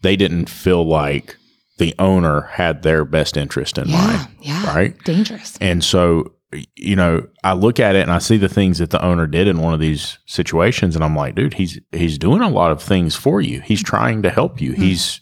they 0.00 0.16
didn't 0.16 0.48
feel 0.48 0.84
like 0.84 1.36
the 1.78 1.94
owner 1.98 2.42
had 2.42 2.82
their 2.82 3.04
best 3.04 3.36
interest 3.36 3.78
in 3.78 3.88
yeah, 3.88 4.06
mind. 4.06 4.28
Yeah, 4.40 4.74
right. 4.74 4.98
Dangerous. 5.04 5.56
And 5.60 5.82
so, 5.82 6.32
you 6.76 6.94
know, 6.94 7.26
I 7.44 7.54
look 7.54 7.80
at 7.80 7.96
it 7.96 8.02
and 8.02 8.10
I 8.10 8.18
see 8.18 8.36
the 8.36 8.48
things 8.48 8.78
that 8.78 8.90
the 8.90 9.04
owner 9.04 9.26
did 9.26 9.48
in 9.48 9.60
one 9.60 9.74
of 9.74 9.80
these 9.80 10.18
situations, 10.26 10.94
and 10.94 11.04
I'm 11.04 11.16
like, 11.16 11.34
dude, 11.34 11.54
he's 11.54 11.78
he's 11.92 12.18
doing 12.18 12.40
a 12.40 12.48
lot 12.48 12.72
of 12.72 12.82
things 12.82 13.14
for 13.14 13.40
you. 13.40 13.60
He's 13.60 13.82
trying 13.82 14.22
to 14.22 14.30
help 14.30 14.60
you. 14.60 14.72
Mm-hmm. 14.72 14.82
He's, 14.82 15.20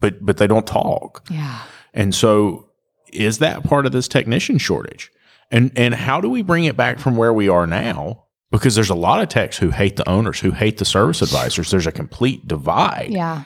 but 0.00 0.24
but 0.24 0.38
they 0.38 0.46
don't 0.46 0.66
talk. 0.66 1.26
Yeah. 1.30 1.62
And 1.94 2.14
so, 2.14 2.70
is 3.12 3.38
that 3.38 3.62
part 3.64 3.86
of 3.86 3.92
this 3.92 4.08
technician 4.08 4.58
shortage? 4.58 5.11
And 5.52 5.70
and 5.76 5.94
how 5.94 6.20
do 6.20 6.28
we 6.28 6.42
bring 6.42 6.64
it 6.64 6.76
back 6.76 6.98
from 6.98 7.16
where 7.16 7.32
we 7.32 7.48
are 7.48 7.66
now 7.66 8.24
because 8.50 8.74
there's 8.74 8.90
a 8.90 8.94
lot 8.94 9.22
of 9.22 9.28
techs 9.28 9.58
who 9.58 9.70
hate 9.70 9.96
the 9.96 10.08
owners, 10.08 10.40
who 10.40 10.50
hate 10.50 10.78
the 10.78 10.84
service 10.84 11.22
advisors. 11.22 11.70
There's 11.70 11.86
a 11.86 11.92
complete 11.92 12.48
divide. 12.48 13.08
Yeah. 13.10 13.44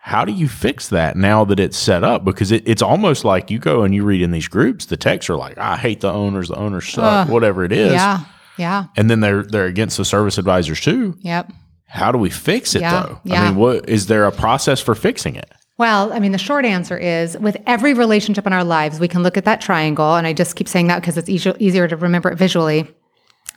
How 0.00 0.24
do 0.24 0.32
you 0.32 0.48
fix 0.48 0.90
that 0.90 1.16
now 1.16 1.44
that 1.46 1.58
it's 1.58 1.78
set 1.78 2.04
up? 2.04 2.24
Because 2.24 2.52
it, 2.52 2.66
it's 2.68 2.82
almost 2.82 3.24
like 3.24 3.50
you 3.50 3.58
go 3.58 3.82
and 3.82 3.94
you 3.94 4.04
read 4.04 4.20
in 4.20 4.32
these 4.32 4.48
groups, 4.48 4.84
the 4.86 4.98
techs 4.98 5.30
are 5.30 5.36
like, 5.36 5.56
I 5.56 5.76
hate 5.76 6.00
the 6.00 6.12
owners, 6.12 6.48
the 6.48 6.56
owners 6.56 6.88
suck, 6.88 7.28
uh, 7.28 7.32
whatever 7.32 7.64
it 7.64 7.72
is. 7.72 7.92
Yeah. 7.92 8.20
Yeah. 8.58 8.86
And 8.96 9.10
then 9.10 9.20
they're 9.20 9.42
they're 9.42 9.66
against 9.66 9.96
the 9.96 10.04
service 10.04 10.38
advisors 10.38 10.80
too. 10.80 11.16
Yep. 11.20 11.52
How 11.86 12.12
do 12.12 12.18
we 12.18 12.30
fix 12.30 12.74
it 12.74 12.82
yeah. 12.82 13.02
though? 13.02 13.20
Yeah. 13.24 13.42
I 13.42 13.46
mean, 13.46 13.56
what 13.56 13.88
is 13.88 14.06
there 14.06 14.26
a 14.26 14.32
process 14.32 14.80
for 14.80 14.94
fixing 14.94 15.36
it? 15.36 15.50
Well, 15.76 16.12
I 16.12 16.20
mean, 16.20 16.30
the 16.30 16.38
short 16.38 16.64
answer 16.64 16.96
is 16.96 17.36
with 17.38 17.56
every 17.66 17.94
relationship 17.94 18.46
in 18.46 18.52
our 18.52 18.62
lives, 18.62 19.00
we 19.00 19.08
can 19.08 19.24
look 19.24 19.36
at 19.36 19.44
that 19.44 19.60
triangle. 19.60 20.14
And 20.14 20.26
I 20.26 20.32
just 20.32 20.54
keep 20.54 20.68
saying 20.68 20.86
that 20.86 21.00
because 21.00 21.18
it's 21.18 21.28
easier, 21.28 21.88
to 21.88 21.96
remember 21.96 22.30
it 22.30 22.38
visually 22.38 22.88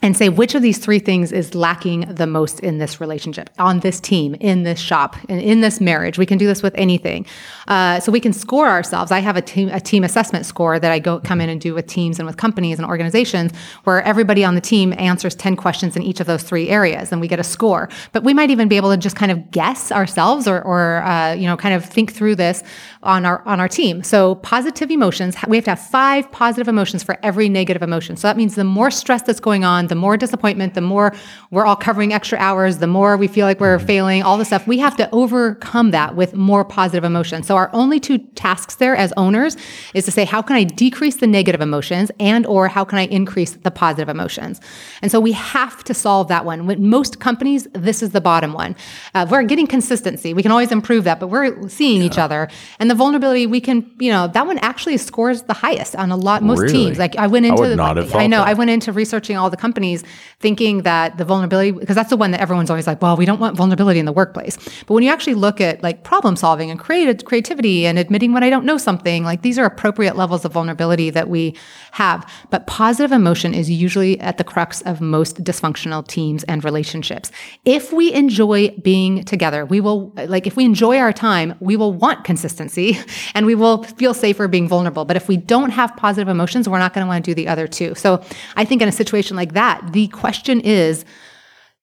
and 0.07 0.15
say 0.15 0.29
which 0.29 0.53
of 0.53 0.61
these 0.61 0.77
three 0.77 0.99
things 0.99 1.31
is 1.31 1.55
lacking 1.55 2.01
the 2.01 2.27
most 2.27 2.59
in 2.59 2.77
this 2.77 3.01
relationship, 3.01 3.49
on 3.57 3.79
this 3.79 3.99
team, 3.99 4.35
in 4.35 4.63
this 4.63 4.79
shop, 4.79 5.17
and 5.27 5.41
in 5.41 5.61
this 5.61 5.81
marriage. 5.81 6.17
We 6.17 6.25
can 6.25 6.37
do 6.37 6.45
this 6.45 6.61
with 6.61 6.73
anything. 6.75 7.25
Uh, 7.67 7.99
so 7.99 8.11
we 8.11 8.19
can 8.19 8.31
score 8.31 8.69
ourselves. 8.69 9.11
I 9.11 9.19
have 9.19 9.35
a 9.35 9.41
team 9.41 9.69
a 9.69 9.81
team 9.81 10.03
assessment 10.03 10.45
score 10.45 10.79
that 10.79 10.91
I 10.91 10.99
go 10.99 11.19
come 11.19 11.41
in 11.41 11.49
and 11.49 11.59
do 11.59 11.73
with 11.73 11.87
teams 11.87 12.19
and 12.19 12.27
with 12.27 12.37
companies 12.37 12.77
and 12.79 12.87
organizations, 12.87 13.51
where 13.85 14.01
everybody 14.03 14.45
on 14.45 14.55
the 14.55 14.61
team 14.61 14.93
answers 14.97 15.35
ten 15.35 15.55
questions 15.55 15.95
in 15.95 16.03
each 16.03 16.19
of 16.19 16.27
those 16.27 16.43
three 16.43 16.69
areas, 16.69 17.11
and 17.11 17.19
we 17.19 17.27
get 17.27 17.39
a 17.39 17.43
score. 17.43 17.89
But 18.11 18.23
we 18.23 18.33
might 18.33 18.51
even 18.51 18.67
be 18.67 18.77
able 18.77 18.91
to 18.91 18.97
just 18.97 19.15
kind 19.15 19.31
of 19.31 19.51
guess 19.51 19.91
ourselves, 19.91 20.47
or, 20.47 20.61
or 20.61 21.03
uh, 21.03 21.33
you 21.33 21.47
know, 21.47 21.57
kind 21.57 21.73
of 21.73 21.83
think 21.83 22.13
through 22.13 22.35
this 22.35 22.63
on 23.03 23.25
our 23.25 23.41
on 23.45 23.59
our 23.59 23.67
team. 23.67 24.03
So 24.03 24.35
positive 24.35 24.91
emotions, 24.91 25.35
we 25.47 25.57
have 25.57 25.65
to 25.65 25.71
have 25.71 25.81
five 25.81 26.31
positive 26.31 26.67
emotions 26.67 27.03
for 27.03 27.17
every 27.23 27.49
negative 27.49 27.81
emotion. 27.81 28.15
So 28.15 28.27
that 28.27 28.37
means 28.37 28.55
the 28.55 28.63
more 28.63 28.91
stress 28.91 29.23
that's 29.23 29.39
going 29.39 29.65
on 29.65 29.76
the 29.85 29.95
more 29.95 30.17
disappointment, 30.17 30.73
the 30.73 30.81
more 30.81 31.13
we're 31.51 31.65
all 31.65 31.75
covering 31.75 32.11
extra 32.11 32.39
hours, 32.39 32.79
the 32.79 32.87
more 32.87 33.15
we 33.17 33.27
feel 33.27 33.45
like 33.45 33.59
we're 33.59 33.77
mm-hmm. 33.77 33.85
failing, 33.85 34.23
all 34.23 34.39
the 34.39 34.45
stuff. 34.45 34.65
We 34.65 34.79
have 34.79 34.97
to 34.97 35.07
overcome 35.11 35.91
that 35.91 36.15
with 36.15 36.33
more 36.33 36.65
positive 36.65 37.03
emotions. 37.03 37.45
So 37.45 37.55
our 37.55 37.69
only 37.73 37.99
two 37.99 38.17
tasks 38.17 38.75
there 38.75 38.95
as 38.95 39.13
owners 39.15 39.55
is 39.93 40.05
to 40.05 40.11
say, 40.11 40.25
how 40.25 40.41
can 40.41 40.55
I 40.55 40.63
decrease 40.63 41.17
the 41.17 41.27
negative 41.27 41.61
emotions 41.61 42.11
and 42.19 42.45
or 42.47 42.67
how 42.67 42.83
can 42.83 42.97
I 42.97 43.05
increase 43.05 43.51
the 43.51 43.69
positive 43.69 44.09
emotions? 44.09 44.59
And 45.03 45.11
so 45.11 45.19
we 45.19 45.33
have 45.33 45.83
to 45.83 45.93
solve 45.93 46.27
that 46.29 46.43
one. 46.43 46.65
With 46.65 46.79
most 46.79 47.19
companies, 47.19 47.67
this 47.73 48.01
is 48.01 48.11
the 48.11 48.21
bottom 48.21 48.53
one. 48.53 48.75
Uh, 49.13 49.27
we're 49.29 49.43
getting 49.43 49.67
consistency. 49.67 50.33
We 50.33 50.41
can 50.41 50.51
always 50.51 50.71
improve 50.71 51.03
that, 51.03 51.19
but 51.19 51.27
we're 51.27 51.69
seeing 51.69 52.01
yeah. 52.01 52.07
each 52.07 52.17
other. 52.17 52.47
And 52.79 52.89
the 52.89 52.95
vulnerability, 52.95 53.45
we 53.45 53.61
can, 53.61 53.89
you 53.99 54.11
know, 54.11 54.27
that 54.27 54.47
one 54.47 54.57
actually 54.59 54.97
scores 54.97 55.43
the 55.43 55.53
highest 55.53 55.95
on 55.95 56.11
a 56.11 56.17
lot, 56.17 56.41
most 56.41 56.61
really? 56.61 56.73
teams. 56.73 56.97
Like 56.97 57.15
I 57.15 57.27
went 57.27 57.45
into, 57.45 57.63
I, 57.63 57.93
the, 57.93 58.17
I 58.17 58.27
know, 58.27 58.39
that. 58.39 58.47
I 58.47 58.53
went 58.53 58.69
into 58.71 58.91
researching 58.91 59.37
all 59.37 59.49
the 59.49 59.57
companies 59.57 59.66
companies 59.67 60.03
thinking 60.39 60.83
that 60.83 61.17
the 61.17 61.25
vulnerability, 61.25 61.71
because 61.71 61.95
that's 61.95 62.09
the 62.09 62.17
one 62.23 62.31
that 62.31 62.39
everyone's 62.39 62.69
always 62.69 62.87
like, 62.87 63.01
well, 63.01 63.17
we 63.17 63.25
don't 63.25 63.39
want 63.39 63.57
vulnerability 63.57 63.99
in 63.99 64.05
the 64.05 64.17
workplace. 64.21 64.55
But 64.85 64.93
when 64.93 65.03
you 65.03 65.11
actually 65.11 65.33
look 65.33 65.59
at 65.59 65.83
like 65.83 66.03
problem 66.03 66.35
solving 66.35 66.71
and 66.71 66.79
creative 66.79 67.25
creativity 67.25 67.85
and 67.87 67.99
admitting 67.99 68.31
when 68.33 68.43
I 68.43 68.49
don't 68.49 68.63
know 68.63 68.77
something, 68.77 69.23
like 69.23 69.41
these 69.41 69.59
are 69.59 69.65
appropriate 69.65 70.15
levels 70.15 70.45
of 70.45 70.53
vulnerability 70.53 71.09
that 71.09 71.27
we 71.27 71.55
have. 71.91 72.19
But 72.49 72.67
positive 72.67 73.11
emotion 73.11 73.53
is 73.53 73.69
usually 73.69 74.19
at 74.21 74.37
the 74.37 74.43
crux 74.43 74.81
of 74.83 75.01
most 75.01 75.43
dysfunctional 75.43 76.07
teams 76.07 76.43
and 76.45 76.63
relationships. 76.63 77.31
If 77.65 77.91
we 77.91 78.13
enjoy 78.13 78.69
being 78.81 79.23
together, 79.25 79.65
we 79.65 79.81
will, 79.81 80.13
like, 80.15 80.47
if 80.47 80.55
we 80.55 80.63
enjoy 80.63 80.97
our 80.97 81.11
time, 81.11 81.55
we 81.59 81.75
will 81.75 81.93
want 81.93 82.23
consistency 82.23 82.97
and 83.33 83.45
we 83.45 83.55
will 83.55 83.83
feel 83.83 84.13
safer 84.13 84.47
being 84.47 84.67
vulnerable. 84.67 85.03
But 85.03 85.17
if 85.17 85.27
we 85.27 85.35
don't 85.35 85.71
have 85.71 85.95
positive 85.97 86.29
emotions, 86.29 86.69
we're 86.69 86.79
not 86.79 86.93
going 86.93 87.05
to 87.05 87.09
want 87.09 87.25
to 87.25 87.31
do 87.31 87.35
the 87.35 87.47
other 87.47 87.67
two. 87.67 87.95
So 87.95 88.23
I 88.55 88.63
think 88.65 88.81
in 88.81 88.87
a 88.87 88.91
situation 88.91 89.35
like 89.35 89.53
that, 89.57 89.93
the 89.93 90.07
question 90.07 90.61
is 90.61 91.05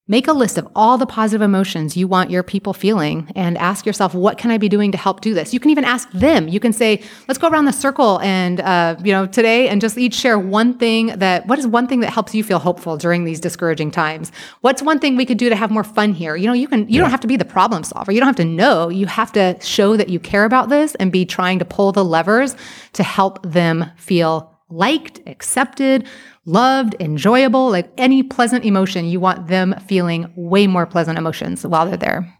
make 0.06 0.28
a 0.28 0.32
list 0.32 0.58
of 0.58 0.68
all 0.74 0.98
the 0.98 1.06
positive 1.06 1.40
emotions 1.40 1.96
you 1.96 2.06
want 2.06 2.30
your 2.30 2.42
people 2.42 2.74
feeling 2.74 3.32
and 3.34 3.56
ask 3.56 3.86
yourself, 3.86 4.12
what 4.14 4.36
can 4.36 4.50
I 4.50 4.58
be 4.58 4.68
doing 4.68 4.92
to 4.92 4.98
help 4.98 5.22
do 5.22 5.32
this? 5.32 5.54
You 5.54 5.60
can 5.60 5.70
even 5.70 5.84
ask 5.84 6.10
them. 6.10 6.46
You 6.46 6.60
can 6.60 6.74
say, 6.74 7.02
let's 7.26 7.38
go 7.38 7.48
around 7.48 7.64
the 7.64 7.72
circle 7.72 8.20
and, 8.20 8.60
uh, 8.60 8.96
you 9.02 9.12
know, 9.12 9.26
today 9.26 9.68
and 9.68 9.80
just 9.80 9.96
each 9.96 10.14
share 10.14 10.38
one 10.38 10.76
thing 10.76 11.06
that, 11.06 11.46
what 11.46 11.58
is 11.58 11.66
one 11.66 11.86
thing 11.86 12.00
that 12.00 12.12
helps 12.12 12.34
you 12.34 12.44
feel 12.44 12.58
hopeful 12.58 12.98
during 12.98 13.24
these 13.24 13.40
discouraging 13.40 13.90
times? 13.90 14.30
What's 14.60 14.82
one 14.82 14.98
thing 14.98 15.16
we 15.16 15.24
could 15.24 15.38
do 15.38 15.48
to 15.48 15.56
have 15.56 15.70
more 15.70 15.84
fun 15.84 16.12
here? 16.12 16.36
You 16.36 16.48
know, 16.48 16.52
you 16.52 16.68
can, 16.68 16.80
you 16.80 16.96
yeah. 16.96 17.00
don't 17.00 17.10
have 17.10 17.20
to 17.20 17.26
be 17.26 17.38
the 17.38 17.46
problem 17.46 17.82
solver. 17.82 18.12
You 18.12 18.20
don't 18.20 18.28
have 18.28 18.36
to 18.36 18.44
know. 18.44 18.90
You 18.90 19.06
have 19.06 19.32
to 19.32 19.56
show 19.62 19.96
that 19.96 20.10
you 20.10 20.20
care 20.20 20.44
about 20.44 20.68
this 20.68 20.94
and 20.96 21.10
be 21.10 21.24
trying 21.24 21.58
to 21.60 21.64
pull 21.64 21.92
the 21.92 22.04
levers 22.04 22.56
to 22.92 23.02
help 23.02 23.42
them 23.42 23.90
feel 23.96 24.50
liked, 24.68 25.20
accepted, 25.26 26.06
loved, 26.46 26.96
enjoyable, 27.00 27.70
like 27.70 27.90
any 27.98 28.22
pleasant 28.22 28.64
emotion, 28.64 29.06
you 29.06 29.20
want 29.20 29.48
them 29.48 29.74
feeling 29.86 30.32
way 30.36 30.66
more 30.66 30.86
pleasant 30.86 31.18
emotions 31.18 31.66
while 31.66 31.86
they're 31.86 31.96
there. 31.96 32.38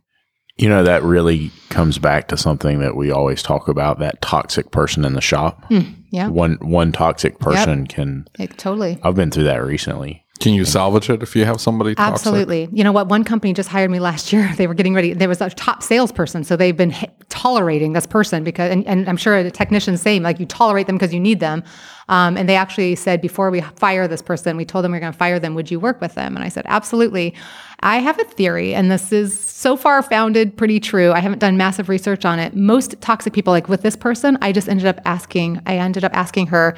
You 0.57 0.69
know, 0.69 0.85
that 0.85 1.03
really 1.03 1.51
comes 1.69 1.99
back 1.99 2.29
to 2.29 2.37
something 2.37 2.79
that 2.79 2.95
we 2.95 3.11
always 3.11 3.43
talk 3.43 3.67
about 3.67 3.99
that 3.99 4.23
toxic 4.23 4.71
person 4.71 5.05
in 5.05 5.15
the 5.15 5.21
shop. 5.21 5.69
Mm, 5.69 5.97
yeah. 6.11 6.29
One 6.29 6.59
one 6.61 6.93
toxic 6.93 7.41
person 7.41 7.81
yep. 7.81 7.89
can 7.89 8.29
like, 8.39 8.57
totally. 8.57 9.01
I've 9.03 9.17
been 9.17 9.33
through 9.33 9.45
that 9.45 9.65
recently. 9.65 10.24
Can 10.45 10.53
you 10.53 10.67
salvage 10.67 11.09
it 11.09 11.23
if 11.23 11.35
you 11.35 11.47
have 11.47 11.59
somebody 11.59 11.95
toxic? 11.95 12.27
Absolutely. 12.27 12.69
You 12.71 12.85
know 12.85 12.93
what? 12.93 13.09
One 13.09 13.25
company 13.25 13.55
just 13.55 13.71
hired 13.71 13.91
me 13.91 13.99
last 13.99 14.31
year. 14.31 14.53
They 14.59 14.67
were 14.67 14.75
getting 14.75 14.93
ready. 14.93 15.15
There 15.15 15.29
was 15.29 15.41
a 15.41 15.49
top 15.49 15.83
salesperson, 15.83 16.45
so 16.45 16.55
they've 16.55 16.77
been 16.77 16.95
tolerating 17.31 17.95
this 17.95 18.07
person 18.07 18.45
because, 18.45 18.71
and, 18.71 18.87
and 18.87 19.09
I'm 19.09 19.17
sure 19.17 19.43
the 19.43 19.51
technician's 19.51 20.03
same. 20.03 20.23
Like 20.23 20.39
you 20.39 20.45
tolerate 20.45 20.87
them 20.87 20.97
because 20.97 21.15
you 21.15 21.19
need 21.19 21.41
them. 21.41 21.65
Um, 22.11 22.37
and 22.37 22.47
they 22.47 22.57
actually 22.57 22.95
said 22.95 23.23
before 23.23 23.51
we 23.51 23.63
fire 23.63 24.07
this 24.07 24.21
person, 24.21 24.59
we 24.59 24.67
told 24.67 24.85
them 24.85 24.93
we 24.93 24.99
are 24.99 25.01
going 25.01 25.15
to 25.15 25.19
fire 25.19 25.39
them. 25.39 25.55
Would 25.55 25.71
you 25.71 25.81
work 25.81 26.03
with 26.03 26.15
them? 26.15 26.37
And 26.37 26.45
I 26.45 26.51
said 26.51 26.67
absolutely. 26.69 27.35
I 27.81 28.01
have 28.01 28.21
a 28.21 28.25
theory, 28.25 28.75
and 28.75 28.91
this 28.91 29.13
is 29.13 29.39
so 29.39 29.77
far 29.77 30.03
founded 30.03 30.59
pretty 30.59 30.79
true. 30.79 31.13
I 31.13 31.21
haven't 31.21 31.39
done 31.39 31.57
massive 31.57 31.89
research 31.89 32.27
on 32.27 32.39
it. 32.39 32.55
Most 32.55 33.01
toxic 33.01 33.33
people, 33.33 33.55
like 33.55 33.71
with 33.71 33.81
this 33.81 33.97
person, 33.97 34.37
I 34.43 34.53
just 34.53 34.69
ended 34.69 34.87
up 34.87 35.01
asking. 35.07 35.63
I 35.65 35.79
ended 35.79 36.05
up 36.05 36.13
asking 36.15 36.49
her, 36.49 36.77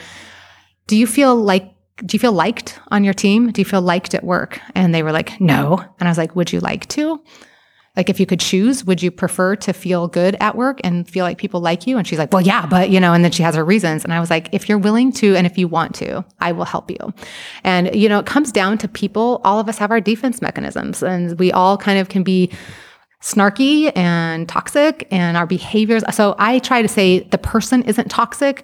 "Do 0.86 0.96
you 0.96 1.08
feel 1.08 1.34
like 1.34 1.75
do 2.04 2.14
you 2.14 2.18
feel 2.18 2.32
liked 2.32 2.78
on 2.88 3.04
your 3.04 3.14
team? 3.14 3.50
Do 3.50 3.60
you 3.60 3.64
feel 3.64 3.80
liked 3.80 4.14
at 4.14 4.24
work? 4.24 4.60
And 4.74 4.94
they 4.94 5.02
were 5.02 5.12
like, 5.12 5.40
no. 5.40 5.82
And 5.98 6.08
I 6.08 6.10
was 6.10 6.18
like, 6.18 6.36
would 6.36 6.52
you 6.52 6.60
like 6.60 6.86
to? 6.88 7.22
Like, 7.96 8.10
if 8.10 8.20
you 8.20 8.26
could 8.26 8.40
choose, 8.40 8.84
would 8.84 9.02
you 9.02 9.10
prefer 9.10 9.56
to 9.56 9.72
feel 9.72 10.06
good 10.06 10.36
at 10.38 10.54
work 10.54 10.80
and 10.84 11.08
feel 11.08 11.24
like 11.24 11.38
people 11.38 11.60
like 11.60 11.86
you? 11.86 11.96
And 11.96 12.06
she's 12.06 12.18
like, 12.18 12.30
well, 12.30 12.42
yeah, 12.42 12.66
but, 12.66 12.90
you 12.90 13.00
know, 13.00 13.14
and 13.14 13.24
then 13.24 13.32
she 13.32 13.42
has 13.42 13.54
her 13.54 13.64
reasons. 13.64 14.04
And 14.04 14.12
I 14.12 14.20
was 14.20 14.28
like, 14.28 14.50
if 14.52 14.68
you're 14.68 14.76
willing 14.76 15.10
to 15.12 15.34
and 15.34 15.46
if 15.46 15.56
you 15.56 15.66
want 15.66 15.94
to, 15.96 16.22
I 16.38 16.52
will 16.52 16.66
help 16.66 16.90
you. 16.90 16.98
And, 17.64 17.94
you 17.94 18.10
know, 18.10 18.18
it 18.18 18.26
comes 18.26 18.52
down 18.52 18.76
to 18.78 18.88
people. 18.88 19.40
All 19.44 19.58
of 19.58 19.66
us 19.66 19.78
have 19.78 19.90
our 19.90 20.00
defense 20.00 20.42
mechanisms 20.42 21.02
and 21.02 21.38
we 21.38 21.50
all 21.52 21.78
kind 21.78 21.98
of 21.98 22.10
can 22.10 22.22
be 22.22 22.52
snarky 23.22 23.90
and 23.96 24.46
toxic 24.46 25.08
and 25.10 25.38
our 25.38 25.46
behaviors. 25.46 26.04
So 26.14 26.36
I 26.38 26.58
try 26.58 26.82
to 26.82 26.88
say 26.88 27.20
the 27.20 27.38
person 27.38 27.82
isn't 27.84 28.10
toxic 28.10 28.62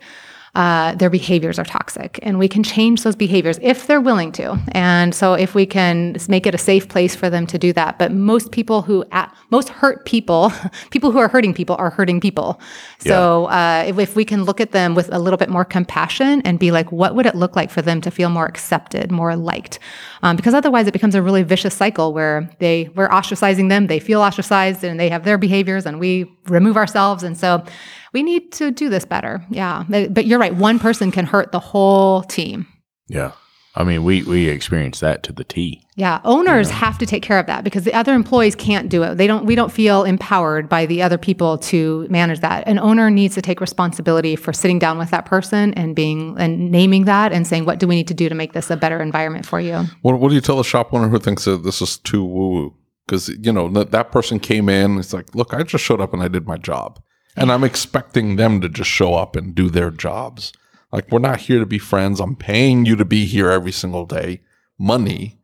uh, 0.55 0.95
their 0.97 1.09
behaviors 1.09 1.59
are 1.59 1.65
toxic. 1.65 2.19
And 2.23 2.39
we 2.39 2.47
can 2.47 2.63
change 2.63 3.05
those 3.05 3.17
behaviors 3.17 3.59
if 3.63 3.87
they're 3.87 4.03
willing 4.03 4.33
to. 4.33 4.59
And 4.73 5.15
so 5.15 5.33
if 5.33 5.55
we 5.55 5.65
can 5.65 6.17
make 6.29 6.47
it 6.47 6.55
a 6.55 6.59
safe 6.59 6.89
place 6.89 7.17
for 7.17 7.31
them 7.31 7.47
to 7.47 7.59
do 7.59 7.73
that. 7.73 7.99
But 7.99 8.13
most 8.13 8.53
people 8.53 8.83
who, 8.83 9.03
at, 9.13 9.35
most 9.51 9.71
hurt 9.71 10.05
people, 10.05 10.53
people 10.91 11.11
who 11.11 11.19
are 11.19 11.29
hurting 11.29 11.55
people 11.55 11.77
are 11.79 11.89
hurting 11.89 12.21
people. 12.21 12.61
So 12.99 13.47
uh, 13.47 13.85
if, 13.87 13.99
if 13.99 14.15
we 14.15 14.27
can 14.27 14.45
look 14.45 14.61
at 14.61 14.73
them 14.73 14.95
with 14.95 15.13
a 15.13 15.19
little 15.19 15.39
bit 15.39 15.49
more 15.49 15.65
compassion 15.65 16.43
and 16.45 16.59
be 16.59 16.71
like, 16.71 16.93
what 16.93 17.15
would 17.15 17.25
it 17.25 17.35
look 17.35 17.57
like 17.57 17.71
for 17.71 17.81
them 17.81 18.03
to 18.03 18.11
feel 18.11 18.29
more 18.29 18.47
accepted, 18.47 19.11
more 19.11 19.35
liked? 19.37 19.79
Um, 20.23 20.37
because 20.37 20.53
otherwise 20.53 20.87
it 20.87 20.93
becomes 20.93 21.15
a 21.15 21.23
really 21.23 21.43
vicious 21.45 21.75
cycle 21.75 22.13
where 22.13 22.51
they, 22.59 22.91
we're 22.95 23.09
ostracizing 23.09 23.71
them, 23.71 23.87
they 23.87 24.01
feel 24.01 24.21
ostracized 24.21 24.85
and 24.85 25.01
they 25.01 25.09
have 25.09 25.25
their 25.25 25.39
behaviors 25.39 25.87
and 25.87 25.99
we 25.99 26.31
remove 26.47 26.77
ourselves. 26.77 27.23
And 27.23 27.39
so 27.39 27.65
we 28.13 28.23
need 28.23 28.53
to 28.53 28.71
do 28.71 28.89
this 28.89 29.05
better. 29.05 29.45
Yeah. 29.51 29.85
But 29.89 30.27
you're 30.27 30.39
right. 30.39 30.55
One 30.55 30.79
person 30.79 31.11
can 31.11 31.27
hurt 31.27 31.53
the 31.53 31.61
whole 31.61 32.23
team. 32.23 32.67
Yeah. 33.09 33.33
I 33.75 33.85
mean, 33.85 34.05
we 34.05 34.23
we 34.25 34.49
experience 34.49 35.01
that 35.01 35.23
to 35.23 35.33
the 35.33 35.45
T. 35.45 35.83
Yeah, 35.97 36.21
owners 36.25 36.69
yeah. 36.69 36.77
have 36.77 36.99
to 36.99 37.07
take 37.07 37.23
care 37.23 37.39
of 37.39 37.47
that 37.47 37.65
because 37.65 37.85
the 37.85 37.95
other 37.95 38.13
employees 38.13 38.55
can't 38.55 38.91
do 38.91 39.03
it. 39.03 39.17
They 39.17 39.27
don't. 39.27 39.47
We 39.47 39.55
don't 39.55 39.73
feel 39.73 40.05
empowered 40.05 40.69
by 40.69 40.85
the 40.85 41.03
other 41.03 41.17
people 41.17 41.57
to 41.59 42.07
manage 42.11 42.41
that. 42.41 42.69
An 42.69 42.79
owner 42.79 43.09
needs 43.09 43.35
to 43.35 43.43
take 43.43 43.63
responsibility 43.63 44.37
for 44.37 44.53
sitting 44.53 44.79
down 44.79 44.99
with 44.99 45.09
that 45.11 45.25
person 45.25 45.73
and 45.75 45.97
being 45.97 46.37
and 46.39 46.71
naming 46.71 47.07
that 47.07 47.33
and 47.33 47.47
saying, 47.47 47.65
"What 47.65 47.79
do 47.79 47.87
we 47.87 47.95
need 47.95 48.09
to 48.09 48.15
do 48.15 48.29
to 48.29 48.35
make 48.35 48.53
this 48.53 48.71
a 48.71 48.77
better 48.77 49.01
environment 49.01 49.47
for 49.47 49.59
you?" 49.59 49.85
What, 50.03 50.21
what 50.21 50.29
do 50.29 50.35
you 50.35 50.43
tell 50.43 50.61
a 50.61 50.65
shop 50.65 50.93
owner 50.93 51.09
who 51.09 51.19
thinks 51.19 51.47
that 51.47 51.65
this 51.65 51.81
is 51.81 51.97
too 51.97 52.23
woo 52.23 52.49
woo? 52.49 52.75
Because 53.07 53.31
you 53.31 53.53
know 53.53 53.71
that, 53.71 53.91
that 53.93 54.13
person 54.13 54.39
came 54.39 54.69
in. 54.69 54.99
It's 54.99 55.15
like, 55.15 55.35
look, 55.35 55.55
I 55.55 55.63
just 55.63 55.83
showed 55.83 56.01
up 56.03 56.13
and 56.13 56.23
I 56.23 56.29
did 56.29 56.47
my 56.47 56.59
job. 56.59 57.03
And 57.37 57.51
I'm 57.51 57.65
expecting 57.65 58.37
them 58.37 58.61
to 58.61 58.69
just 58.69 58.91
show 58.91 59.15
up 59.15 59.37
and 59.37 59.55
do 59.55 59.71
their 59.71 59.91
jobs. 59.91 60.53
Like, 60.93 61.11
we're 61.11 61.19
not 61.19 61.41
here 61.41 61.59
to 61.59 61.67
be 61.67 61.79
friends. 61.79 62.21
I'm 62.21 62.37
paying 62.37 62.85
you 62.85 62.97
to 62.97 63.05
be 63.05 63.25
here 63.25 63.51
every 63.51 63.73
single 63.73 64.05
day. 64.05 64.43
Money. 64.79 65.39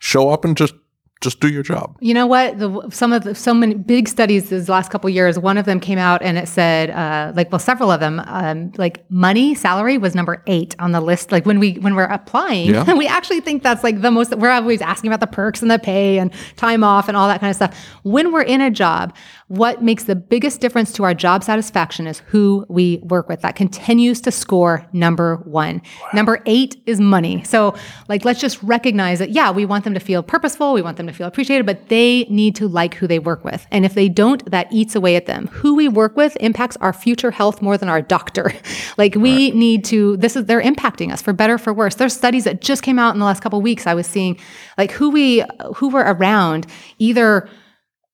Show 0.00 0.30
up 0.30 0.44
and 0.44 0.56
just 0.56 0.74
just 1.20 1.40
do 1.40 1.48
your 1.48 1.64
job. 1.64 1.96
You 2.00 2.14
know 2.14 2.26
what? 2.26 2.58
The, 2.58 2.90
some 2.90 3.12
of 3.12 3.24
the, 3.24 3.34
so 3.34 3.52
many 3.52 3.74
big 3.74 4.08
studies 4.08 4.50
these 4.50 4.68
last 4.68 4.90
couple 4.90 5.10
years. 5.10 5.36
One 5.36 5.58
of 5.58 5.66
them 5.66 5.80
came 5.80 5.98
out 5.98 6.22
and 6.22 6.38
it 6.38 6.46
said, 6.46 6.90
uh, 6.90 7.32
like, 7.34 7.50
well, 7.50 7.58
several 7.58 7.90
of 7.90 7.98
them, 7.98 8.22
um, 8.26 8.70
like 8.76 9.04
money, 9.10 9.54
salary 9.54 9.98
was 9.98 10.14
number 10.14 10.42
eight 10.46 10.76
on 10.78 10.92
the 10.92 11.00
list. 11.00 11.32
Like 11.32 11.44
when 11.44 11.58
we 11.58 11.74
when 11.74 11.96
we're 11.96 12.04
applying, 12.04 12.70
yeah. 12.70 12.94
we 12.96 13.08
actually 13.08 13.40
think 13.40 13.62
that's 13.64 13.82
like 13.82 14.00
the 14.00 14.10
most. 14.10 14.34
We're 14.36 14.50
always 14.50 14.80
asking 14.80 15.10
about 15.10 15.20
the 15.20 15.26
perks 15.26 15.60
and 15.60 15.70
the 15.70 15.78
pay 15.78 16.18
and 16.18 16.32
time 16.56 16.84
off 16.84 17.08
and 17.08 17.16
all 17.16 17.26
that 17.26 17.40
kind 17.40 17.50
of 17.50 17.56
stuff. 17.56 17.76
When 18.04 18.32
we're 18.32 18.42
in 18.42 18.60
a 18.60 18.70
job, 18.70 19.14
what 19.48 19.82
makes 19.82 20.04
the 20.04 20.14
biggest 20.14 20.60
difference 20.60 20.92
to 20.92 21.04
our 21.04 21.14
job 21.14 21.42
satisfaction 21.42 22.06
is 22.06 22.18
who 22.26 22.66
we 22.68 22.98
work 22.98 23.30
with. 23.30 23.40
That 23.40 23.56
continues 23.56 24.20
to 24.22 24.30
score 24.30 24.86
number 24.92 25.36
one. 25.44 25.80
Wow. 26.02 26.08
Number 26.12 26.42
eight 26.44 26.76
is 26.84 27.00
money. 27.00 27.42
So, 27.44 27.74
like, 28.08 28.26
let's 28.26 28.40
just 28.40 28.62
recognize 28.62 29.18
that, 29.20 29.30
yeah, 29.30 29.50
we 29.50 29.64
want 29.64 29.84
them 29.84 29.94
to 29.94 30.00
feel 30.00 30.22
purposeful. 30.22 30.74
We 30.74 30.82
want 30.82 30.98
them 30.98 31.06
to 31.06 31.14
feel 31.14 31.26
appreciated, 31.26 31.64
but 31.64 31.88
they 31.88 32.24
need 32.24 32.56
to 32.56 32.68
like 32.68 32.94
who 32.94 33.06
they 33.06 33.18
work 33.18 33.42
with. 33.42 33.66
And 33.70 33.86
if 33.86 33.94
they 33.94 34.10
don't, 34.10 34.48
that 34.50 34.70
eats 34.70 34.94
away 34.94 35.16
at 35.16 35.24
them. 35.24 35.46
Who 35.48 35.74
we 35.74 35.88
work 35.88 36.14
with 36.14 36.36
impacts 36.40 36.76
our 36.82 36.92
future 36.92 37.30
health 37.30 37.62
more 37.62 37.78
than 37.78 37.88
our 37.88 38.02
doctor. 38.02 38.52
like, 38.98 39.14
we 39.14 39.46
right. 39.46 39.54
need 39.54 39.84
to, 39.86 40.18
this 40.18 40.36
is, 40.36 40.44
they're 40.44 40.60
impacting 40.60 41.10
us 41.10 41.22
for 41.22 41.32
better, 41.32 41.56
for 41.56 41.72
worse. 41.72 41.94
There's 41.94 42.14
studies 42.14 42.44
that 42.44 42.60
just 42.60 42.82
came 42.82 42.98
out 42.98 43.14
in 43.14 43.18
the 43.18 43.24
last 43.24 43.42
couple 43.42 43.62
weeks. 43.62 43.86
I 43.86 43.94
was 43.94 44.06
seeing, 44.06 44.38
like, 44.76 44.90
who 44.90 45.08
we, 45.08 45.42
who 45.74 45.88
were 45.88 46.04
around 46.04 46.66
either 46.98 47.48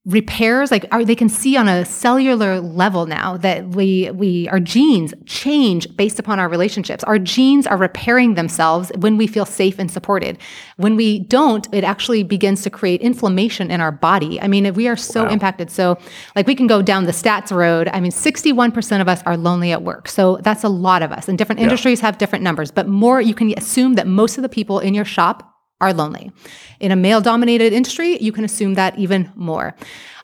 repairs 0.07 0.71
like 0.71 0.85
are, 0.93 1.03
they 1.03 1.15
can 1.15 1.31
see 1.31 1.57
on 1.57 1.67
a 1.67 1.83
cellular 1.83 2.61
level 2.61 3.07
now 3.07 3.39
that 3.39 3.69
we 3.71 4.11
we 4.11 4.47
our 4.51 4.61
genes 4.61 5.15
change 5.25 5.87
based 5.97 6.19
upon 6.19 6.39
our 6.39 6.47
relationships. 6.47 7.03
Our 7.05 7.19
genes 7.19 7.67
are 7.67 7.79
repairing 7.79 8.35
themselves 8.35 8.93
when 8.99 9.17
we 9.17 9.27
feel 9.27 9.47
safe 9.47 9.79
and 9.79 9.91
supported. 9.91 10.37
When 10.77 10.97
we 10.97 11.21
don't 11.21 11.67
it 11.73 11.85
actually 11.85 12.23
begins 12.23 12.63
to 12.63 12.71
create 12.71 13.01
inflammation 13.01 13.71
in 13.71 13.81
our 13.81 13.93
body. 13.93 14.39
I 14.43 14.47
mean 14.47 14.75
we 14.75 14.89
are 14.89 14.97
so 14.97 15.25
wow. 15.25 15.31
impacted. 15.31 15.71
So 15.71 15.97
like 16.37 16.47
we 16.47 16.55
can 16.55 16.67
go 16.67 16.83
down 16.83 17.05
the 17.05 17.13
stats 17.13 17.51
road. 17.51 17.89
I 17.89 18.01
mean 18.01 18.13
61% 18.13 19.01
of 19.01 19.09
us 19.09 19.23
are 19.25 19.39
lonely 19.39 19.73
at 19.73 19.83
work. 19.83 20.09
So 20.09 20.37
that's 20.43 20.65
a 20.65 20.69
lot 20.69 21.03
of 21.03 21.13
us. 21.13 21.29
And 21.29 21.39
different 21.39 21.61
yeah. 21.61 21.65
industries 21.65 22.01
have 22.01 22.19
different 22.19 22.45
numbers 22.45 22.71
but 22.71 22.89
more 22.89 23.23
you 23.23 23.35
can 23.35 23.57
assume 23.57 23.95
that 23.95 24.07
most 24.07 24.37
of 24.37 24.43
the 24.43 24.51
people 24.51 24.81
in 24.81 24.93
your 24.93 25.07
shop 25.07 25.51
are 25.81 25.93
lonely. 25.93 26.33
In 26.85 26.93
a 26.93 26.97
male 26.97 27.23
dominated 27.23 27.73
industry, 27.73 28.19
you 28.19 28.31
can 28.31 28.45
assume 28.45 28.75
that 28.75 28.99
even 28.99 29.33
more. 29.37 29.75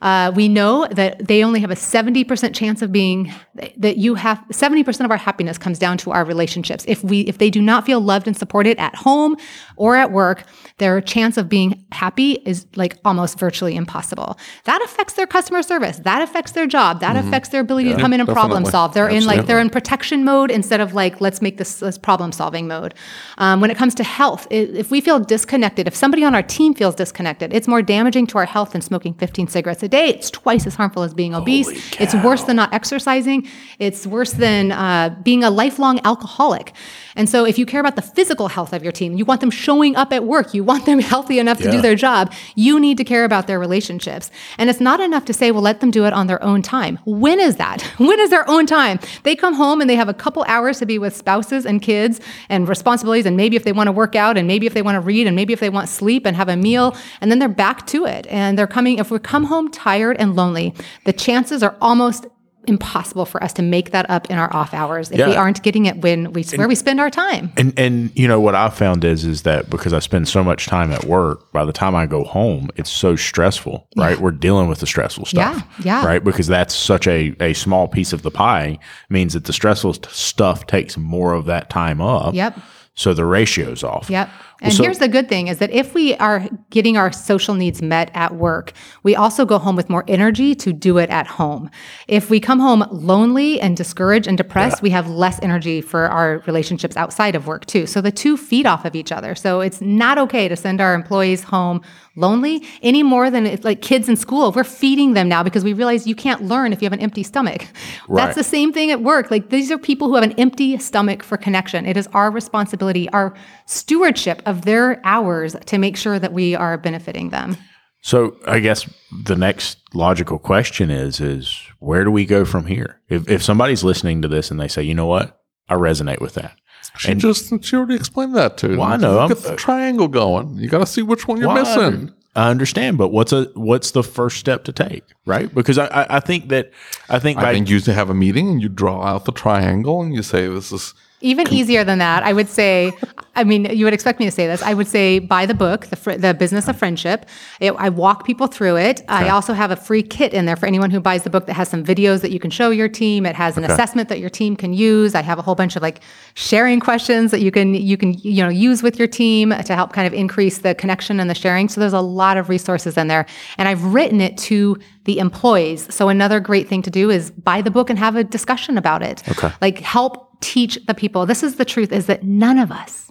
Uh, 0.02 0.32
we 0.34 0.48
know 0.48 0.86
that 0.90 1.26
they 1.26 1.44
only 1.44 1.60
have 1.60 1.70
a 1.70 1.74
70% 1.74 2.54
chance 2.54 2.80
of 2.80 2.90
being 2.90 3.32
that 3.76 3.98
you 3.98 4.14
have 4.14 4.42
70% 4.50 5.04
of 5.04 5.10
our 5.10 5.18
happiness 5.18 5.58
comes 5.58 5.78
down 5.78 5.98
to 5.98 6.10
our 6.10 6.24
relationships. 6.24 6.84
If 6.88 7.04
we 7.04 7.20
if 7.22 7.38
they 7.38 7.50
do 7.50 7.60
not 7.60 7.84
feel 7.84 8.00
loved 8.00 8.26
and 8.26 8.36
supported 8.36 8.78
at 8.78 8.94
home 8.94 9.36
or 9.76 9.96
at 9.96 10.10
work, 10.10 10.44
their 10.78 11.00
chance 11.02 11.36
of 11.36 11.48
being 11.48 11.84
happy 11.92 12.32
is 12.46 12.66
like 12.76 12.96
almost 13.04 13.38
virtually 13.38 13.76
impossible. 13.76 14.38
That 14.64 14.82
affects 14.82 15.14
their 15.14 15.26
customer 15.26 15.62
service. 15.62 15.98
That 15.98 16.22
affects 16.22 16.52
their 16.52 16.66
job. 16.66 17.00
That 17.00 17.16
mm-hmm. 17.16 17.28
affects 17.28 17.50
their 17.50 17.60
ability 17.60 17.90
yeah, 17.90 17.96
to 17.96 18.00
come 18.00 18.14
in 18.14 18.20
and 18.20 18.26
definitely. 18.26 18.48
problem 18.48 18.64
solve. 18.64 18.94
They're 18.94 19.04
Absolutely. 19.04 19.32
in 19.32 19.38
like 19.38 19.46
they're 19.46 19.60
in 19.60 19.68
protection 19.68 20.24
mode 20.24 20.50
instead 20.50 20.80
of 20.80 20.94
like 20.94 21.20
let's 21.20 21.42
make 21.42 21.58
this, 21.58 21.80
this 21.80 21.98
problem 21.98 22.32
solving 22.32 22.66
mode. 22.66 22.94
Um, 23.36 23.60
when 23.60 23.70
it 23.70 23.76
comes 23.76 23.94
to 23.96 24.04
health, 24.04 24.46
if 24.50 24.90
we 24.90 25.02
feel 25.02 25.20
disconnected, 25.20 25.86
if 25.86 25.94
somebody 25.94 26.24
on 26.24 26.34
our 26.34 26.42
team 26.50 26.74
feels 26.74 26.94
disconnected, 26.94 27.54
it's 27.54 27.68
more 27.68 27.80
damaging 27.80 28.26
to 28.28 28.38
our 28.38 28.44
health 28.44 28.72
than 28.72 28.82
smoking 28.82 29.14
15 29.14 29.48
cigarettes 29.48 29.82
a 29.82 29.88
day. 29.88 30.08
It's 30.08 30.30
twice 30.30 30.66
as 30.66 30.74
harmful 30.74 31.02
as 31.02 31.14
being 31.14 31.34
obese. 31.34 31.68
It's 32.00 32.14
worse 32.14 32.42
than 32.42 32.56
not 32.56 32.74
exercising. 32.74 33.48
It's 33.78 34.06
worse 34.06 34.32
than 34.32 34.72
uh, 34.72 35.16
being 35.22 35.44
a 35.44 35.50
lifelong 35.50 36.00
alcoholic. 36.04 36.72
And 37.16 37.28
so, 37.28 37.44
if 37.44 37.58
you 37.58 37.66
care 37.66 37.80
about 37.80 37.96
the 37.96 38.02
physical 38.02 38.48
health 38.48 38.72
of 38.72 38.82
your 38.82 38.92
team, 38.92 39.14
you 39.14 39.24
want 39.24 39.40
them 39.40 39.50
showing 39.50 39.96
up 39.96 40.12
at 40.12 40.24
work, 40.24 40.54
you 40.54 40.64
want 40.64 40.86
them 40.86 40.98
healthy 41.12 41.38
enough 41.38 41.58
to 41.58 41.64
yeah. 41.64 41.72
do 41.72 41.80
their 41.80 41.94
job, 41.94 42.32
you 42.54 42.78
need 42.78 42.96
to 42.98 43.04
care 43.04 43.24
about 43.24 43.46
their 43.46 43.58
relationships. 43.58 44.30
And 44.58 44.68
it's 44.68 44.80
not 44.80 45.00
enough 45.00 45.24
to 45.26 45.32
say, 45.32 45.50
well, 45.50 45.62
let 45.62 45.80
them 45.80 45.90
do 45.90 46.04
it 46.04 46.12
on 46.12 46.26
their 46.26 46.42
own 46.42 46.62
time. 46.62 46.98
When 47.04 47.40
is 47.40 47.56
that? 47.56 47.82
When 48.10 48.18
is 48.18 48.30
their 48.30 48.48
own 48.48 48.66
time? 48.66 48.98
They 49.22 49.36
come 49.36 49.54
home 49.54 49.80
and 49.80 49.88
they 49.88 49.94
have 49.94 50.08
a 50.08 50.14
couple 50.14 50.42
hours 50.48 50.78
to 50.78 50.86
be 50.86 50.98
with 50.98 51.14
spouses 51.14 51.64
and 51.66 51.80
kids 51.80 52.20
and 52.48 52.66
responsibilities, 52.68 53.26
and 53.26 53.36
maybe 53.36 53.56
if 53.56 53.62
they 53.62 53.72
want 53.72 53.86
to 53.88 53.92
work 53.92 54.16
out, 54.16 54.36
and 54.36 54.48
maybe 54.48 54.66
if 54.66 54.74
they 54.74 54.82
want 54.82 54.96
to 54.96 55.00
read, 55.00 55.26
and 55.26 55.36
maybe 55.36 55.52
if 55.52 55.60
they 55.60 55.70
want 55.70 55.88
sleep 55.88 56.26
and 56.26 56.36
have 56.40 56.48
a 56.48 56.56
meal, 56.56 56.96
and 57.20 57.30
then 57.30 57.38
they're 57.38 57.48
back 57.48 57.86
to 57.88 58.06
it. 58.06 58.26
And 58.28 58.58
they're 58.58 58.66
coming, 58.66 58.98
if 58.98 59.10
we 59.10 59.18
come 59.18 59.44
home 59.44 59.70
tired 59.70 60.16
and 60.18 60.34
lonely, 60.34 60.74
the 61.04 61.12
chances 61.12 61.62
are 61.62 61.76
almost 61.80 62.26
impossible 62.66 63.24
for 63.24 63.42
us 63.42 63.52
to 63.54 63.62
make 63.62 63.90
that 63.90 64.08
up 64.10 64.30
in 64.30 64.38
our 64.38 64.54
off 64.54 64.74
hours 64.74 65.10
if 65.10 65.18
yeah. 65.18 65.28
we 65.28 65.34
aren't 65.34 65.62
getting 65.62 65.86
it 65.86 65.96
when 66.02 66.32
we 66.32 66.42
and, 66.42 66.58
where 66.58 66.68
we 66.68 66.74
spend 66.74 67.00
our 67.00 67.10
time. 67.10 67.52
And 67.56 67.76
and 67.78 68.10
you 68.14 68.28
know 68.28 68.40
what 68.40 68.54
I've 68.54 68.74
found 68.74 69.04
is 69.04 69.24
is 69.24 69.42
that 69.42 69.70
because 69.70 69.92
I 69.92 69.98
spend 69.98 70.28
so 70.28 70.44
much 70.44 70.66
time 70.66 70.92
at 70.92 71.04
work, 71.04 71.50
by 71.52 71.64
the 71.64 71.72
time 71.72 71.94
I 71.94 72.06
go 72.06 72.22
home, 72.24 72.68
it's 72.76 72.90
so 72.90 73.16
stressful, 73.16 73.88
right? 73.96 74.16
Yeah. 74.16 74.22
We're 74.22 74.30
dealing 74.32 74.68
with 74.68 74.80
the 74.80 74.86
stressful 74.86 75.26
stuff. 75.26 75.66
Yeah, 75.78 76.02
yeah. 76.02 76.06
Right? 76.06 76.22
Because 76.22 76.46
that's 76.46 76.74
such 76.74 77.06
a, 77.06 77.34
a 77.40 77.54
small 77.54 77.88
piece 77.88 78.12
of 78.12 78.22
the 78.22 78.30
pie 78.30 78.78
means 79.08 79.32
that 79.32 79.44
the 79.44 79.52
stressful 79.52 79.94
stuff 80.10 80.66
takes 80.66 80.96
more 80.96 81.32
of 81.32 81.46
that 81.46 81.70
time 81.70 82.00
up. 82.00 82.34
Yep. 82.34 82.58
So 82.94 83.14
the 83.14 83.24
ratio's 83.24 83.82
off. 83.82 84.10
Yep. 84.10 84.28
And 84.60 84.72
so, 84.72 84.82
here's 84.82 84.98
the 84.98 85.08
good 85.08 85.28
thing 85.28 85.48
is 85.48 85.58
that 85.58 85.70
if 85.70 85.94
we 85.94 86.14
are 86.16 86.46
getting 86.70 86.96
our 86.96 87.12
social 87.12 87.54
needs 87.54 87.80
met 87.80 88.10
at 88.14 88.34
work, 88.36 88.72
we 89.02 89.16
also 89.16 89.44
go 89.44 89.58
home 89.58 89.76
with 89.76 89.88
more 89.88 90.04
energy 90.08 90.54
to 90.56 90.72
do 90.72 90.98
it 90.98 91.10
at 91.10 91.26
home. 91.26 91.70
If 92.08 92.30
we 92.30 92.40
come 92.40 92.60
home 92.60 92.84
lonely 92.90 93.60
and 93.60 93.76
discouraged 93.76 94.26
and 94.26 94.36
depressed, 94.36 94.78
yeah. 94.78 94.82
we 94.82 94.90
have 94.90 95.08
less 95.08 95.38
energy 95.42 95.80
for 95.80 96.08
our 96.08 96.42
relationships 96.46 96.96
outside 96.96 97.34
of 97.34 97.46
work 97.46 97.66
too. 97.66 97.86
So 97.86 98.00
the 98.00 98.12
two 98.12 98.36
feed 98.36 98.66
off 98.66 98.84
of 98.84 98.94
each 98.94 99.12
other. 99.12 99.34
So 99.34 99.60
it's 99.60 99.80
not 99.80 100.18
okay 100.18 100.48
to 100.48 100.56
send 100.56 100.80
our 100.80 100.94
employees 100.94 101.44
home 101.44 101.82
lonely 102.16 102.62
any 102.82 103.02
more 103.02 103.30
than 103.30 103.46
it's 103.46 103.64
like 103.64 103.82
kids 103.82 104.08
in 104.08 104.16
school. 104.16 104.52
We're 104.52 104.64
feeding 104.64 105.14
them 105.14 105.28
now 105.28 105.42
because 105.42 105.64
we 105.64 105.72
realize 105.72 106.06
you 106.06 106.14
can't 106.14 106.42
learn 106.42 106.72
if 106.72 106.82
you 106.82 106.86
have 106.86 106.92
an 106.92 107.00
empty 107.00 107.22
stomach. 107.22 107.66
Right. 108.08 108.24
That's 108.24 108.36
the 108.36 108.44
same 108.44 108.72
thing 108.72 108.90
at 108.90 109.02
work. 109.02 109.30
Like 109.30 109.50
these 109.50 109.70
are 109.70 109.78
people 109.78 110.08
who 110.08 110.14
have 110.16 110.24
an 110.24 110.32
empty 110.32 110.78
stomach 110.78 111.22
for 111.22 111.36
connection. 111.36 111.86
It 111.86 111.96
is 111.96 112.08
our 112.08 112.30
responsibility, 112.30 113.08
our 113.10 113.34
stewardship 113.66 114.42
of 114.50 114.62
their 114.62 115.00
hours 115.04 115.56
to 115.66 115.78
make 115.78 115.96
sure 115.96 116.18
that 116.18 116.32
we 116.32 116.54
are 116.54 116.76
benefiting 116.76 117.30
them. 117.30 117.56
So 118.02 118.36
I 118.46 118.60
guess 118.60 118.88
the 119.24 119.36
next 119.36 119.78
logical 119.94 120.38
question 120.38 120.90
is 120.90 121.20
is 121.20 121.60
where 121.78 122.04
do 122.04 122.10
we 122.10 122.24
go 122.24 122.44
from 122.44 122.66
here? 122.66 123.00
If 123.08 123.28
if 123.28 123.42
somebody's 123.42 123.84
listening 123.84 124.22
to 124.22 124.28
this 124.28 124.50
and 124.50 124.58
they 124.58 124.68
say, 124.68 124.82
you 124.82 124.94
know 124.94 125.06
what, 125.06 125.40
I 125.68 125.74
resonate 125.74 126.20
with 126.20 126.34
that. 126.34 126.56
She 126.98 127.12
and 127.12 127.20
just 127.20 127.52
she 127.62 127.76
already 127.76 127.94
explained 127.94 128.34
that 128.36 128.56
to 128.58 128.70
you. 128.70 128.78
Well, 128.78 128.88
I 128.88 128.96
know. 128.96 129.28
Get 129.28 129.38
the 129.38 129.56
triangle 129.56 130.08
going. 130.08 130.56
You 130.56 130.68
got 130.68 130.78
to 130.78 130.86
see 130.86 131.02
which 131.02 131.28
one 131.28 131.38
you're 131.38 131.54
missing. 131.54 132.12
I 132.34 132.48
understand, 132.48 132.96
but 132.96 133.08
what's 133.08 133.32
a 133.32 133.50
what's 133.54 133.90
the 133.90 134.02
first 134.02 134.38
step 134.38 134.64
to 134.64 134.72
take, 134.72 135.04
right? 135.26 135.52
Because 135.52 135.78
I 135.78 135.86
I, 135.86 136.16
I 136.16 136.20
think 136.20 136.48
that 136.48 136.70
I 137.08 137.18
think 137.18 137.38
I 137.38 137.42
by- 137.42 137.52
think 137.52 137.68
you 137.68 137.80
have 137.80 138.08
a 138.08 138.14
meeting 138.14 138.48
and 138.48 138.62
you 138.62 138.68
draw 138.68 139.02
out 139.04 139.24
the 139.24 139.32
triangle 139.32 140.00
and 140.00 140.14
you 140.14 140.22
say 140.22 140.46
this 140.46 140.72
is 140.72 140.94
Even 141.22 141.52
easier 141.52 141.84
than 141.84 141.98
that, 141.98 142.22
I 142.22 142.32
would 142.32 142.48
say. 142.48 142.92
I 143.36 143.44
mean, 143.44 143.64
you 143.66 143.84
would 143.84 143.94
expect 143.94 144.18
me 144.18 144.26
to 144.26 144.30
say 144.30 144.46
this. 144.46 144.62
I 144.62 144.74
would 144.74 144.88
say 144.88 145.18
buy 145.18 145.46
the 145.46 145.54
book, 145.54 145.86
the 145.86 145.96
fr- 145.96 146.14
the 146.14 146.34
Business 146.34 146.66
of 146.66 146.76
Friendship. 146.76 147.26
It, 147.60 147.72
I 147.72 147.88
walk 147.88 148.26
people 148.26 148.48
through 148.48 148.76
it. 148.76 149.02
I 149.08 149.28
also 149.28 149.52
have 149.52 149.70
a 149.70 149.76
free 149.76 150.02
kit 150.02 150.34
in 150.34 150.46
there 150.46 150.56
for 150.56 150.66
anyone 150.66 150.90
who 150.90 150.98
buys 150.98 151.22
the 151.22 151.30
book 151.30 151.46
that 151.46 151.54
has 151.54 151.68
some 151.68 151.84
videos 151.84 152.22
that 152.22 152.32
you 152.32 152.40
can 152.40 152.50
show 152.50 152.70
your 152.70 152.88
team. 152.88 153.24
It 153.24 153.36
has 153.36 153.56
an 153.56 153.64
assessment 153.64 154.08
that 154.08 154.18
your 154.18 154.30
team 154.30 154.56
can 154.56 154.72
use. 154.72 155.14
I 155.14 155.22
have 155.22 155.38
a 155.38 155.42
whole 155.42 155.54
bunch 155.54 155.76
of 155.76 155.82
like 155.82 156.00
sharing 156.34 156.80
questions 156.80 157.30
that 157.30 157.40
you 157.40 157.50
can 157.50 157.74
you 157.74 157.96
can 157.96 158.14
you 158.14 158.42
know 158.42 158.48
use 158.48 158.82
with 158.82 158.98
your 158.98 159.08
team 159.08 159.50
to 159.50 159.74
help 159.76 159.92
kind 159.92 160.06
of 160.06 160.14
increase 160.14 160.58
the 160.58 160.74
connection 160.74 161.20
and 161.20 161.30
the 161.30 161.34
sharing. 161.34 161.68
So 161.68 161.80
there's 161.80 161.92
a 161.92 162.00
lot 162.00 162.36
of 162.36 162.48
resources 162.48 162.96
in 162.96 163.08
there, 163.08 163.26
and 163.58 163.68
I've 163.68 163.84
written 163.84 164.20
it 164.20 164.36
to 164.38 164.76
the 165.04 165.18
employees. 165.18 165.92
So 165.94 166.08
another 166.08 166.40
great 166.40 166.68
thing 166.68 166.82
to 166.82 166.90
do 166.90 167.10
is 167.10 167.30
buy 167.30 167.62
the 167.62 167.70
book 167.70 167.90
and 167.90 167.98
have 167.98 168.16
a 168.16 168.24
discussion 168.24 168.76
about 168.76 169.02
it. 169.02 169.22
Okay. 169.28 169.52
Like 169.60 169.78
help 169.78 170.29
teach 170.40 170.78
the 170.86 170.94
people. 170.94 171.26
This 171.26 171.42
is 171.42 171.56
the 171.56 171.64
truth 171.64 171.92
is 171.92 172.06
that 172.06 172.22
none 172.22 172.58
of 172.58 172.72
us 172.72 173.10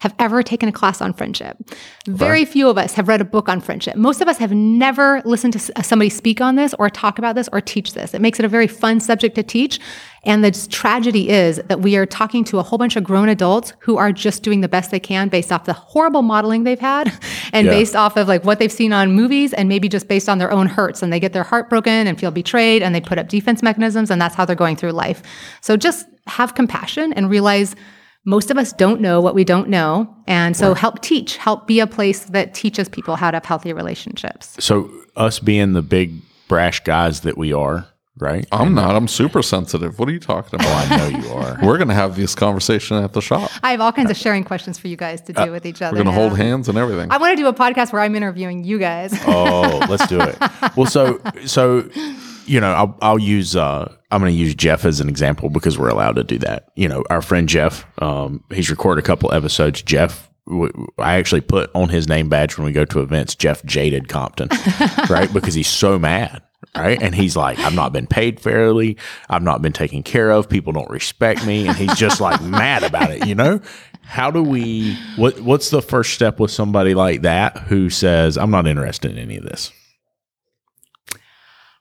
have 0.00 0.14
ever 0.18 0.42
taken 0.42 0.68
a 0.68 0.72
class 0.72 1.02
on 1.02 1.12
friendship. 1.12 1.58
Very 2.06 2.46
few 2.46 2.70
of 2.70 2.78
us 2.78 2.94
have 2.94 3.06
read 3.06 3.20
a 3.20 3.24
book 3.24 3.50
on 3.50 3.60
friendship. 3.60 3.96
Most 3.96 4.22
of 4.22 4.28
us 4.28 4.38
have 4.38 4.50
never 4.50 5.20
listened 5.26 5.52
to 5.52 5.72
uh, 5.76 5.82
somebody 5.82 6.08
speak 6.08 6.40
on 6.40 6.56
this 6.56 6.74
or 6.78 6.88
talk 6.88 7.18
about 7.18 7.34
this 7.34 7.50
or 7.52 7.60
teach 7.60 7.92
this. 7.92 8.14
It 8.14 8.22
makes 8.22 8.38
it 8.38 8.46
a 8.46 8.48
very 8.48 8.66
fun 8.66 8.98
subject 9.00 9.34
to 9.34 9.42
teach. 9.42 9.78
And 10.24 10.42
the 10.42 10.52
tragedy 10.70 11.28
is 11.28 11.56
that 11.66 11.80
we 11.80 11.96
are 11.96 12.06
talking 12.06 12.44
to 12.44 12.58
a 12.58 12.62
whole 12.62 12.78
bunch 12.78 12.96
of 12.96 13.04
grown 13.04 13.28
adults 13.28 13.74
who 13.80 13.98
are 13.98 14.10
just 14.10 14.42
doing 14.42 14.62
the 14.62 14.68
best 14.68 14.90
they 14.90 15.00
can 15.00 15.28
based 15.28 15.52
off 15.52 15.66
the 15.66 15.74
horrible 15.74 16.22
modeling 16.22 16.64
they've 16.64 16.80
had 16.80 17.12
and 17.52 17.66
Yeah. 17.66 17.72
based 17.72 17.96
off 17.96 18.16
of 18.16 18.28
like 18.28 18.44
what 18.44 18.58
they've 18.58 18.72
seen 18.72 18.92
on 18.92 19.12
movies 19.12 19.52
and 19.52 19.68
maybe 19.68 19.88
just 19.88 20.08
based 20.08 20.28
on 20.28 20.38
their 20.38 20.50
own 20.50 20.66
hurts 20.66 21.02
and 21.02 21.12
they 21.12 21.20
get 21.20 21.32
their 21.32 21.42
heart 21.42 21.68
broken 21.70 22.06
and 22.06 22.18
feel 22.18 22.30
betrayed 22.30 22.82
and 22.82 22.94
they 22.94 23.00
put 23.00 23.18
up 23.18 23.28
defense 23.28 23.62
mechanisms 23.62 24.10
and 24.10 24.20
that's 24.20 24.34
how 24.34 24.44
they're 24.44 24.56
going 24.56 24.76
through 24.76 24.92
life. 24.92 25.22
So 25.60 25.76
just 25.76 26.06
have 26.26 26.54
compassion 26.54 27.12
and 27.14 27.28
realize 27.30 27.74
most 28.24 28.50
of 28.50 28.58
us 28.58 28.72
don't 28.74 29.00
know 29.00 29.20
what 29.20 29.34
we 29.34 29.44
don't 29.44 29.68
know. 29.68 30.14
And 30.26 30.56
so 30.56 30.74
help 30.74 31.00
teach, 31.00 31.36
help 31.38 31.66
be 31.66 31.80
a 31.80 31.86
place 31.86 32.24
that 32.26 32.52
teaches 32.54 32.88
people 32.88 33.16
how 33.16 33.30
to 33.30 33.36
have 33.36 33.44
healthy 33.46 33.72
relationships. 33.72 34.56
so 34.60 34.90
us 35.16 35.38
being 35.38 35.72
the 35.72 35.82
big 35.82 36.12
brash 36.46 36.80
guys 36.80 37.20
that 37.22 37.36
we 37.38 37.52
are, 37.52 37.86
right? 38.20 38.46
I'm 38.52 38.74
not. 38.74 38.94
I'm 38.96 39.08
super 39.08 39.42
sensitive. 39.42 39.98
What 39.98 40.08
are 40.08 40.12
you 40.12 40.20
talking 40.20 40.58
about? 40.60 40.90
I 40.90 40.96
know 40.96 41.18
you 41.18 41.28
are. 41.32 41.58
We're 41.62 41.78
gonna 41.78 41.94
have 41.94 42.16
this 42.16 42.34
conversation 42.34 43.02
at 43.02 43.12
the 43.12 43.20
shop. 43.20 43.50
I 43.62 43.70
have 43.72 43.80
all 43.80 43.92
kinds 43.92 44.10
of 44.10 44.16
sharing 44.16 44.44
questions 44.44 44.78
for 44.78 44.88
you 44.88 44.96
guys 44.96 45.20
to 45.22 45.32
do 45.32 45.50
with 45.50 45.66
each 45.66 45.82
other. 45.82 45.96
We're 45.96 46.04
gonna 46.04 46.16
hold 46.16 46.36
hands 46.36 46.68
and 46.68 46.78
everything. 46.78 47.10
I 47.10 47.18
want 47.18 47.36
to 47.36 47.42
do 47.42 47.48
a 47.48 47.54
podcast 47.54 47.92
where 47.92 48.02
I'm 48.02 48.14
interviewing 48.14 48.64
you 48.64 48.78
guys. 48.78 49.18
Oh, 49.32 49.86
let's 49.88 50.06
do 50.08 50.20
it. 50.20 50.36
Well, 50.76 50.86
so 50.86 51.20
so 51.46 51.88
you 52.46 52.60
know, 52.60 52.72
I'll 52.72 52.98
I'll 53.00 53.18
use 53.18 53.54
uh 53.54 53.94
I'm 54.10 54.20
going 54.20 54.32
to 54.32 54.38
use 54.38 54.54
Jeff 54.54 54.84
as 54.84 55.00
an 55.00 55.08
example 55.08 55.50
because 55.50 55.78
we're 55.78 55.88
allowed 55.88 56.16
to 56.16 56.24
do 56.24 56.38
that. 56.38 56.70
You 56.74 56.88
know, 56.88 57.04
our 57.10 57.22
friend 57.22 57.48
Jeff, 57.48 57.86
um, 58.02 58.42
he's 58.50 58.70
recorded 58.70 59.04
a 59.04 59.06
couple 59.06 59.32
episodes. 59.32 59.82
Jeff, 59.82 60.28
I 60.98 61.14
actually 61.14 61.42
put 61.42 61.70
on 61.74 61.90
his 61.90 62.08
name 62.08 62.28
badge 62.28 62.58
when 62.58 62.64
we 62.64 62.72
go 62.72 62.84
to 62.86 63.00
events, 63.00 63.36
Jeff 63.36 63.64
Jaded 63.64 64.08
Compton, 64.08 64.48
right? 65.08 65.32
Because 65.32 65.54
he's 65.54 65.68
so 65.68 65.96
mad. 65.98 66.42
Right. 66.76 67.02
And 67.02 67.14
he's 67.14 67.36
like, 67.36 67.58
I've 67.58 67.74
not 67.74 67.92
been 67.92 68.06
paid 68.06 68.38
fairly. 68.38 68.96
I've 69.28 69.42
not 69.42 69.60
been 69.62 69.72
taken 69.72 70.02
care 70.02 70.30
of. 70.30 70.48
People 70.48 70.72
don't 70.72 70.90
respect 70.90 71.44
me. 71.44 71.66
And 71.66 71.76
he's 71.76 71.94
just 71.94 72.20
like 72.20 72.40
mad 72.42 72.82
about 72.82 73.10
it, 73.10 73.26
you 73.26 73.34
know? 73.34 73.60
How 74.02 74.30
do 74.30 74.42
we, 74.42 74.96
what, 75.16 75.40
what's 75.40 75.70
the 75.70 75.82
first 75.82 76.12
step 76.12 76.38
with 76.38 76.50
somebody 76.50 76.94
like 76.94 77.22
that 77.22 77.56
who 77.58 77.90
says, 77.90 78.36
I'm 78.36 78.50
not 78.50 78.66
interested 78.66 79.10
in 79.10 79.18
any 79.18 79.36
of 79.36 79.44
this? 79.44 79.72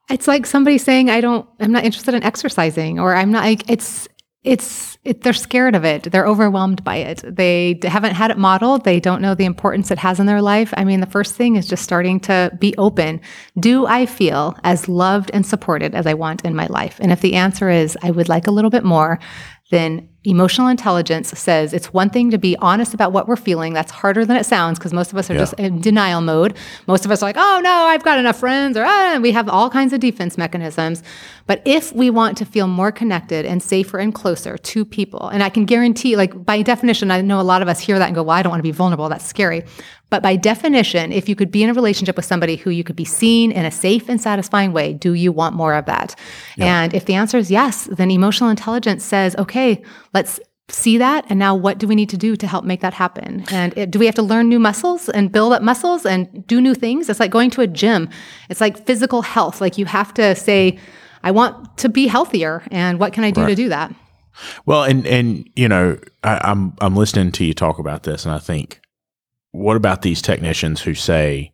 It's 0.09 0.27
like 0.27 0.45
somebody 0.45 0.77
saying, 0.77 1.09
I 1.09 1.21
don't, 1.21 1.47
I'm 1.59 1.71
not 1.71 1.83
interested 1.83 2.15
in 2.15 2.23
exercising, 2.23 2.99
or 2.99 3.15
I'm 3.15 3.31
not, 3.31 3.43
like, 3.43 3.69
it's, 3.69 4.07
it's, 4.43 4.97
it, 5.03 5.21
they're 5.21 5.33
scared 5.33 5.75
of 5.75 5.83
it. 5.83 6.03
They're 6.03 6.25
overwhelmed 6.25 6.83
by 6.83 6.97
it. 6.97 7.23
They 7.27 7.77
haven't 7.83 8.13
had 8.13 8.31
it 8.31 8.37
modeled. 8.37 8.85
They 8.85 9.01
don't 9.01 9.21
know 9.21 9.35
the 9.35 9.45
importance 9.45 9.91
it 9.91 9.97
has 9.97 10.19
in 10.19 10.27
their 10.27 10.41
life. 10.41 10.73
I 10.77 10.85
mean, 10.85 11.01
the 11.01 11.05
first 11.05 11.35
thing 11.35 11.57
is 11.57 11.67
just 11.67 11.83
starting 11.83 12.21
to 12.21 12.49
be 12.57 12.73
open. 12.77 13.19
Do 13.59 13.85
I 13.85 14.05
feel 14.05 14.55
as 14.63 14.87
loved 14.87 15.29
and 15.33 15.45
supported 15.45 15.93
as 15.93 16.07
I 16.07 16.13
want 16.13 16.45
in 16.45 16.55
my 16.55 16.67
life? 16.67 16.99
And 17.01 17.11
if 17.11 17.19
the 17.19 17.35
answer 17.35 17.69
is, 17.69 17.97
I 18.01 18.11
would 18.11 18.29
like 18.29 18.47
a 18.47 18.51
little 18.51 18.71
bit 18.71 18.85
more, 18.85 19.19
then 19.71 20.09
emotional 20.25 20.67
intelligence 20.67 21.29
says 21.29 21.73
it's 21.73 21.93
one 21.93 22.09
thing 22.09 22.29
to 22.31 22.37
be 22.37 22.57
honest 22.57 22.93
about 22.93 23.13
what 23.13 23.27
we're 23.27 23.37
feeling. 23.37 23.73
That's 23.73 23.91
harder 23.91 24.25
than 24.25 24.35
it 24.35 24.45
sounds 24.45 24.77
because 24.77 24.91
most 24.91 25.11
of 25.11 25.17
us 25.17 25.29
are 25.29 25.37
just 25.37 25.53
in 25.53 25.79
denial 25.79 26.19
mode. 26.19 26.57
Most 26.87 27.05
of 27.05 27.11
us 27.11 27.23
are 27.23 27.25
like, 27.25 27.37
oh 27.37 27.61
no, 27.63 27.71
I've 27.71 28.03
got 28.03 28.19
enough 28.19 28.39
friends, 28.39 28.75
or 28.75 28.83
ah, 28.85 29.19
we 29.21 29.31
have 29.31 29.47
all 29.47 29.69
kinds 29.69 29.93
of 29.93 30.01
defense 30.01 30.37
mechanisms. 30.37 31.03
But 31.47 31.61
if 31.65 31.93
we 31.93 32.09
want 32.09 32.37
to 32.37 32.45
feel 32.45 32.67
more 32.67 32.91
connected 32.91 33.45
and 33.45 33.63
safer 33.63 33.97
and 33.97 34.13
closer 34.13 34.57
to 34.57 34.85
people, 34.85 35.29
and 35.29 35.41
I 35.41 35.49
can 35.49 35.65
guarantee, 35.65 36.15
like 36.15 36.45
by 36.45 36.61
definition, 36.61 37.11
I 37.11 37.21
know 37.21 37.39
a 37.39 37.41
lot 37.41 37.61
of 37.61 37.67
us 37.67 37.79
hear 37.79 37.97
that 37.97 38.07
and 38.07 38.15
go, 38.15 38.23
well, 38.23 38.37
I 38.37 38.43
don't 38.43 38.51
want 38.51 38.59
to 38.59 38.63
be 38.63 38.71
vulnerable. 38.71 39.09
That's 39.09 39.25
scary. 39.25 39.63
But 40.09 40.23
by 40.23 40.35
definition, 40.35 41.11
if 41.11 41.29
you 41.29 41.35
could 41.35 41.51
be 41.51 41.63
in 41.63 41.69
a 41.69 41.73
relationship 41.73 42.15
with 42.15 42.25
somebody 42.25 42.55
who 42.55 42.71
you 42.71 42.83
could 42.83 42.95
be 42.95 43.05
seen 43.05 43.51
in 43.51 43.63
a 43.65 43.71
safe 43.71 44.09
and 44.09 44.19
satisfying 44.19 44.73
way, 44.73 44.93
do 44.93 45.13
you 45.13 45.31
want 45.31 45.55
more 45.55 45.75
of 45.75 45.85
that? 45.85 46.15
And 46.57 46.93
if 46.95 47.05
the 47.05 47.13
answer 47.13 47.37
is 47.37 47.51
yes, 47.51 47.87
then 47.91 48.09
emotional 48.09 48.49
intelligence 48.49 49.03
says, 49.03 49.35
okay, 49.35 49.83
let's 50.13 50.39
see 50.69 50.97
that. 50.97 51.25
And 51.29 51.39
now 51.39 51.55
what 51.55 51.77
do 51.77 51.87
we 51.87 51.95
need 51.95 52.09
to 52.09 52.17
do 52.17 52.35
to 52.35 52.47
help 52.47 52.63
make 52.63 52.81
that 52.81 52.93
happen? 52.93 53.43
And 53.51 53.75
it, 53.77 53.91
do 53.91 53.99
we 53.99 54.05
have 54.05 54.15
to 54.15 54.21
learn 54.21 54.49
new 54.49 54.59
muscles 54.59 55.09
and 55.09 55.31
build 55.31 55.53
up 55.53 55.61
muscles 55.61 56.05
and 56.05 56.45
do 56.47 56.61
new 56.61 56.75
things? 56.75 57.09
It's 57.09 57.19
like 57.19 57.31
going 57.31 57.49
to 57.51 57.61
a 57.61 57.67
gym. 57.67 58.09
It's 58.49 58.61
like 58.61 58.85
physical 58.85 59.21
health. 59.21 59.61
Like 59.61 59.77
you 59.77 59.85
have 59.85 60.13
to 60.15 60.35
say, 60.35 60.77
I 61.23 61.31
want 61.31 61.77
to 61.79 61.89
be 61.89 62.07
healthier. 62.07 62.63
And 62.71 62.99
what 62.99 63.13
can 63.13 63.23
I 63.23 63.31
do 63.31 63.45
to 63.45 63.55
do 63.55 63.69
that? 63.69 63.93
Well, 64.65 64.83
and 64.83 65.05
and 65.05 65.49
you 65.55 65.67
know, 65.67 65.97
I, 66.23 66.39
I'm 66.43 66.73
I'm 66.79 66.95
listening 66.95 67.31
to 67.33 67.45
you 67.45 67.53
talk 67.53 67.79
about 67.79 68.03
this, 68.03 68.25
and 68.25 68.33
I 68.33 68.39
think, 68.39 68.79
what 69.51 69.75
about 69.75 70.01
these 70.01 70.21
technicians 70.21 70.81
who 70.81 70.93
say, 70.93 71.51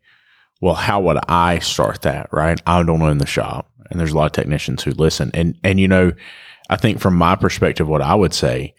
"Well, 0.61 0.75
how 0.75 1.01
would 1.01 1.17
I 1.27 1.59
start 1.59 2.03
that?" 2.03 2.29
Right? 2.31 2.61
I 2.67 2.83
don't 2.83 3.01
own 3.01 3.17
the 3.17 3.25
shop, 3.25 3.71
and 3.89 3.99
there's 3.99 4.11
a 4.11 4.15
lot 4.15 4.27
of 4.27 4.31
technicians 4.33 4.83
who 4.83 4.91
listen, 4.91 5.31
and 5.33 5.57
and 5.63 5.79
you 5.79 5.87
know, 5.87 6.11
I 6.69 6.77
think 6.77 6.99
from 6.99 7.15
my 7.15 7.35
perspective, 7.35 7.87
what 7.87 8.01
I 8.01 8.15
would 8.15 8.33
say, 8.33 8.73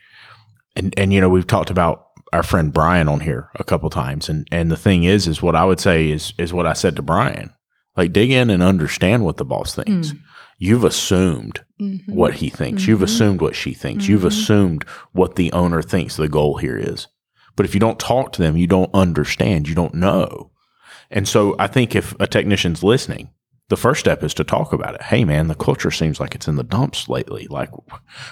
and 0.74 0.94
and 0.96 1.12
you 1.12 1.20
know, 1.20 1.28
we've 1.28 1.46
talked 1.46 1.70
about 1.70 2.06
our 2.32 2.42
friend 2.42 2.72
Brian 2.72 3.08
on 3.08 3.20
here 3.20 3.50
a 3.56 3.64
couple 3.64 3.90
times, 3.90 4.28
and 4.28 4.46
and 4.50 4.70
the 4.70 4.76
thing 4.76 5.04
is, 5.04 5.26
is 5.26 5.42
what 5.42 5.56
I 5.56 5.64
would 5.64 5.80
say 5.80 6.10
is 6.10 6.32
is 6.38 6.52
what 6.52 6.66
I 6.66 6.72
said 6.72 6.96
to 6.96 7.02
Brian, 7.02 7.52
like 7.96 8.12
dig 8.12 8.30
in 8.30 8.50
and 8.50 8.62
understand 8.62 9.24
what 9.24 9.36
the 9.36 9.44
boss 9.44 9.74
thinks. 9.74 10.12
Mm. 10.12 10.20
You've 10.58 10.84
assumed 10.84 11.64
mm-hmm. 11.80 12.14
what 12.14 12.34
he 12.34 12.48
thinks. 12.48 12.86
You've 12.86 12.98
mm-hmm. 12.98 13.04
assumed 13.04 13.40
what 13.42 13.54
she 13.54 13.74
thinks. 13.74 14.08
You've 14.08 14.20
mm-hmm. 14.20 14.28
assumed 14.28 14.84
what 15.12 15.36
the 15.36 15.52
owner 15.52 15.82
thinks 15.82 16.16
the 16.16 16.28
goal 16.28 16.56
here 16.56 16.78
is. 16.78 17.08
But 17.56 17.66
if 17.66 17.74
you 17.74 17.80
don't 17.80 17.98
talk 17.98 18.32
to 18.32 18.42
them, 18.42 18.56
you 18.56 18.66
don't 18.66 18.90
understand. 18.94 19.68
You 19.68 19.74
don't 19.74 19.94
know. 19.94 20.50
And 21.10 21.28
so 21.28 21.56
I 21.58 21.66
think 21.66 21.94
if 21.94 22.14
a 22.18 22.26
technician's 22.26 22.82
listening, 22.82 23.30
the 23.68 23.76
first 23.76 24.00
step 24.00 24.22
is 24.22 24.32
to 24.34 24.44
talk 24.44 24.72
about 24.72 24.94
it. 24.94 25.02
Hey, 25.02 25.24
man, 25.24 25.48
the 25.48 25.54
culture 25.54 25.90
seems 25.90 26.20
like 26.20 26.34
it's 26.34 26.46
in 26.46 26.56
the 26.56 26.62
dumps 26.62 27.08
lately. 27.08 27.46
Like 27.50 27.70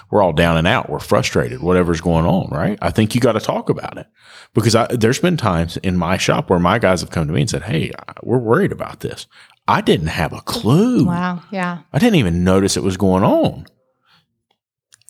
we're 0.09 0.21
all 0.21 0.33
down 0.33 0.57
and 0.57 0.67
out. 0.67 0.89
We're 0.89 0.99
frustrated. 0.99 1.61
Whatever's 1.61 2.01
going 2.01 2.25
on, 2.25 2.49
right? 2.51 2.79
I 2.81 2.91
think 2.91 3.13
you 3.13 3.21
got 3.21 3.33
to 3.33 3.41
talk 3.41 3.69
about 3.69 3.97
it 3.97 4.07
because 4.53 4.75
I, 4.75 4.87
there's 4.87 5.19
been 5.19 5.37
times 5.37 5.77
in 5.77 5.97
my 5.97 6.17
shop 6.17 6.49
where 6.49 6.59
my 6.59 6.79
guys 6.79 7.01
have 7.01 7.11
come 7.11 7.27
to 7.27 7.33
me 7.33 7.41
and 7.41 7.49
said, 7.49 7.63
"Hey, 7.63 7.91
we're 8.23 8.37
worried 8.37 8.71
about 8.71 9.01
this." 9.01 9.27
I 9.67 9.81
didn't 9.81 10.07
have 10.07 10.31
a 10.31 10.41
clue. 10.41 11.05
Wow. 11.05 11.41
Yeah. 11.51 11.79
I 11.91 11.99
didn't 11.99 12.15
even 12.15 12.43
notice 12.43 12.77
it 12.77 12.83
was 12.83 12.97
going 12.97 13.23
on. 13.23 13.65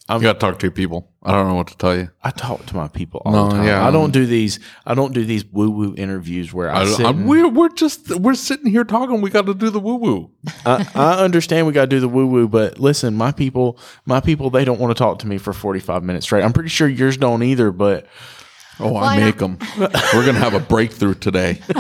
You 0.08 0.20
got 0.22 0.34
to 0.34 0.40
talk 0.40 0.60
to 0.60 0.66
your 0.68 0.72
people. 0.72 1.12
I 1.24 1.32
don't 1.32 1.48
know 1.48 1.56
what 1.56 1.68
to 1.70 1.78
tell 1.78 1.98
you. 1.98 2.10
I 2.24 2.30
talk 2.30 2.64
to 2.68 2.76
my 2.76 2.88
people 2.88 3.24
all 3.26 3.32
No, 3.32 3.46
the 3.46 3.56
time. 3.56 3.66
yeah. 3.66 3.88
I 3.88 3.90
don't 3.90 4.12
do 4.12 4.28
these. 4.28 4.60
I 4.86 4.94
don't 4.94 5.14
do 5.16 5.26
these 5.26 5.44
woo 5.46 5.72
woo 5.72 5.96
interviews 5.98 6.54
where 6.54 6.70
I, 6.72 6.82
I, 6.82 6.86
sit. 6.86 7.06
And- 7.08 7.28
we're, 7.28 7.48
we're 7.50 7.70
just 7.70 8.12
we're 8.20 8.36
sitting 8.36 8.70
here 8.70 8.84
talking. 8.84 9.22
We 9.22 9.32
got 9.32 9.48
to 9.48 9.56
do 9.56 9.72
the 9.72 9.80
woo 9.80 9.96
woo. 9.96 10.30
I, 10.64 10.88
I 10.94 11.24
understand 11.24 11.66
we 11.66 11.74
got 11.74 11.82
to 11.82 11.88
do 11.88 12.00
the 12.00 12.08
woo 12.08 12.28
woo, 12.28 12.48
but 12.48 12.80
listen, 12.80 13.16
my 13.16 13.32
people, 13.32 13.80
my 14.06 14.20
people, 14.20 14.52
they 14.52 14.64
don't 14.64 14.80
want 14.80 14.96
to 14.96 15.00
talk 15.02 15.18
to 15.20 15.28
me 15.28 15.40
for 15.40 15.54
forty 15.54 15.80
five 15.80 16.04
minutes 16.04 16.28
straight. 16.28 16.44
I'm 16.44 16.54
pretty 16.54 16.70
sure 16.70 16.88
yours 16.88 17.18
don't 17.18 17.42
either. 17.42 17.72
But 17.72 18.06
Oh, 18.80 18.96
I 18.98 19.16
I 19.16 19.20
make 19.22 19.38
them. 19.38 19.58
we're 19.80 20.26
gonna 20.26 20.34
have 20.34 20.54
a 20.54 20.60
breakthrough 20.60 21.16
today. 21.16 21.62